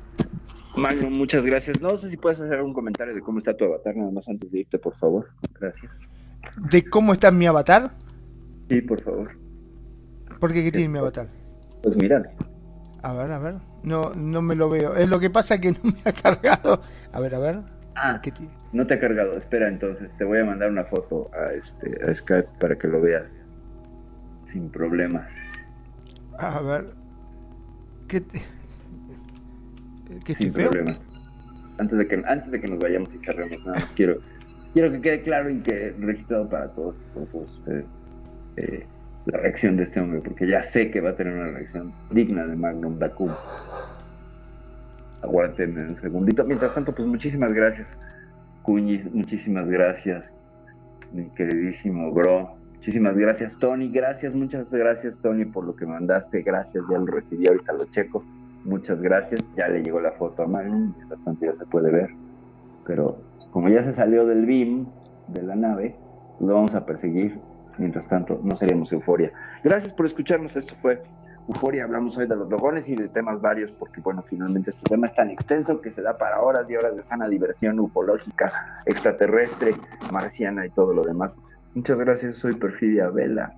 Magnum, 0.77 1.13
muchas 1.13 1.45
gracias. 1.45 1.81
No 1.81 1.97
sé 1.97 2.09
si 2.09 2.17
puedes 2.17 2.39
hacer 2.39 2.61
un 2.61 2.73
comentario 2.73 3.13
de 3.13 3.21
cómo 3.21 3.39
está 3.39 3.55
tu 3.55 3.65
avatar, 3.65 3.95
nada 3.95 4.11
más 4.11 4.27
antes 4.27 4.51
de 4.51 4.59
irte, 4.59 4.77
por 4.77 4.95
favor. 4.95 5.27
Gracias. 5.59 5.91
¿De 6.69 6.87
cómo 6.89 7.13
está 7.13 7.31
mi 7.31 7.45
avatar? 7.45 7.91
Sí, 8.69 8.81
por 8.81 9.01
favor. 9.01 9.31
¿Por 10.39 10.53
qué 10.53 10.63
qué 10.63 10.71
tiene 10.71 10.89
mi 10.89 10.99
avatar? 10.99 11.27
Pues 11.81 11.95
mira, 11.97 12.23
A 13.01 13.13
ver, 13.13 13.31
a 13.31 13.39
ver. 13.39 13.55
No, 13.83 14.13
no 14.15 14.41
me 14.41 14.55
lo 14.55 14.69
veo. 14.69 14.95
Es 14.95 15.09
lo 15.09 15.19
que 15.19 15.29
pasa 15.29 15.59
que 15.59 15.71
no 15.71 15.79
me 15.83 16.01
ha 16.05 16.13
cargado. 16.13 16.81
A 17.11 17.19
ver, 17.19 17.35
a 17.35 17.39
ver. 17.39 17.59
Ah, 17.95 18.19
¿Qué 18.21 18.31
no 18.73 18.85
te 18.85 18.93
ha 18.95 18.99
cargado. 18.99 19.37
Espera, 19.37 19.67
entonces 19.67 20.11
te 20.17 20.23
voy 20.23 20.39
a 20.39 20.45
mandar 20.45 20.69
una 20.69 20.83
foto 20.83 21.31
a 21.33 21.53
este 21.53 21.91
a 22.05 22.13
Skype 22.13 22.49
para 22.59 22.77
que 22.77 22.87
lo 22.87 23.01
veas 23.01 23.35
sin 24.45 24.69
problemas. 24.69 25.31
A 26.37 26.59
ver. 26.61 26.93
¿Qué 28.07 28.21
te- 28.21 28.56
¿Qué 30.25 30.33
sin 30.33 30.53
problemas. 30.53 31.01
Antes 31.77 31.97
de 31.97 32.07
que 32.07 32.23
antes 32.25 32.51
de 32.51 32.59
que 32.59 32.67
nos 32.67 32.79
vayamos 32.79 33.13
y 33.13 33.19
cerremos, 33.19 33.63
nada 33.65 33.79
más 33.79 33.91
quiero 33.91 34.19
quiero 34.73 34.91
que 34.91 35.01
quede 35.01 35.21
claro 35.21 35.49
y 35.49 35.59
que 35.59 35.93
registrado 35.99 36.49
para 36.49 36.69
todos, 36.69 36.95
por 37.13 37.25
todos 37.27 37.61
eh, 38.57 38.85
la 39.25 39.39
reacción 39.39 39.77
de 39.77 39.83
este 39.83 39.99
hombre, 39.99 40.21
porque 40.21 40.47
ya 40.47 40.61
sé 40.61 40.89
que 40.89 41.01
va 41.01 41.11
a 41.11 41.15
tener 41.15 41.33
una 41.33 41.49
reacción 41.49 41.93
digna 42.11 42.45
de 42.45 42.55
Magnum 42.55 42.97
Dacum. 42.97 43.31
Aguántenme 45.21 45.89
un 45.89 45.97
segundito. 45.97 46.45
Mientras 46.45 46.73
tanto, 46.73 46.93
pues 46.93 47.07
muchísimas 47.07 47.53
gracias, 47.53 47.95
Cuñi, 48.63 49.03
muchísimas 49.11 49.67
gracias, 49.67 50.37
mi 51.11 51.29
queridísimo 51.31 52.11
bro. 52.11 52.55
Muchísimas 52.75 53.17
gracias, 53.17 53.57
Tony. 53.57 53.91
Gracias, 53.91 54.33
muchas 54.35 54.71
gracias, 54.71 55.17
Tony, 55.17 55.45
por 55.45 55.65
lo 55.65 55.75
que 55.75 55.85
mandaste. 55.85 56.43
Gracias, 56.43 56.83
ya 56.89 56.97
lo 56.97 57.07
recibí, 57.07 57.47
ahorita 57.47 57.73
lo 57.73 57.85
checo. 57.85 58.23
Muchas 58.67 59.01
gracias. 59.01 59.49
Ya 59.55 59.69
le 59.69 59.81
llegó 59.81 60.01
la 60.01 60.11
foto 60.11 60.43
a 60.43 60.47
Magnum, 60.47 60.93
mientras 60.97 61.23
tanto 61.23 61.45
ya 61.45 61.53
se 61.53 61.65
puede 61.65 61.89
ver. 61.89 62.09
Pero 62.85 63.17
como 63.51 63.69
ya 63.69 63.81
se 63.81 63.93
salió 63.93 64.25
del 64.25 64.45
BIM, 64.45 64.85
de 65.29 65.41
la 65.41 65.55
nave, 65.55 65.95
lo 66.41 66.53
vamos 66.53 66.75
a 66.75 66.85
perseguir. 66.85 67.39
Mientras 67.77 68.07
tanto, 68.07 68.41
no 68.43 68.57
seríamos 68.57 68.91
euforia. 68.91 69.31
Gracias 69.63 69.93
por 69.93 70.05
escucharnos. 70.05 70.57
Esto 70.57 70.75
fue 70.75 71.01
Euforia. 71.47 71.85
Hablamos 71.85 72.17
hoy 72.17 72.27
de 72.27 72.35
los 72.35 72.49
logones 72.49 72.89
y 72.89 72.95
de 72.95 73.07
temas 73.07 73.39
varios, 73.39 73.71
porque, 73.71 74.01
bueno, 74.01 74.21
finalmente 74.21 74.71
este 74.71 74.83
tema 74.83 75.07
es 75.07 75.13
tan 75.13 75.29
extenso 75.29 75.79
que 75.79 75.91
se 75.91 76.01
da 76.01 76.17
para 76.17 76.41
horas 76.41 76.69
y 76.69 76.75
horas 76.75 76.93
de 76.93 77.03
sana 77.03 77.29
diversión 77.29 77.79
ufológica, 77.79 78.81
extraterrestre, 78.85 79.75
marciana 80.11 80.65
y 80.65 80.71
todo 80.71 80.93
lo 80.93 81.03
demás. 81.03 81.37
Muchas 81.73 81.99
gracias. 81.99 82.35
Soy 82.35 82.55
Perfidia 82.55 83.09
Vela. 83.09 83.55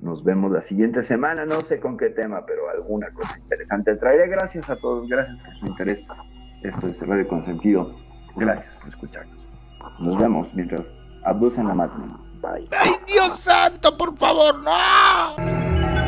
Nos 0.00 0.22
vemos 0.22 0.52
la 0.52 0.62
siguiente 0.62 1.02
semana. 1.02 1.44
No 1.44 1.60
sé 1.60 1.80
con 1.80 1.96
qué 1.96 2.10
tema, 2.10 2.44
pero 2.46 2.68
alguna 2.70 3.10
cosa 3.12 3.38
interesante 3.38 3.96
traeré. 3.96 4.28
Gracias 4.28 4.70
a 4.70 4.76
todos. 4.76 5.08
Gracias 5.08 5.38
por 5.42 5.56
su 5.58 5.66
interés. 5.66 6.06
Esto 6.62 6.86
es 6.88 7.06
Radio 7.06 7.26
Consentido. 7.28 7.94
Gracias 8.36 8.76
por 8.76 8.88
escucharnos. 8.88 9.38
Nos 10.00 10.18
vemos 10.18 10.54
mientras 10.54 10.94
abducen 11.24 11.66
la 11.68 11.74
máquina. 11.74 12.18
Bye. 12.40 12.68
¡Ay, 12.78 12.92
Dios 13.06 13.40
santo, 13.40 13.96
por 13.96 14.16
favor, 14.16 14.62
no! 14.62 16.07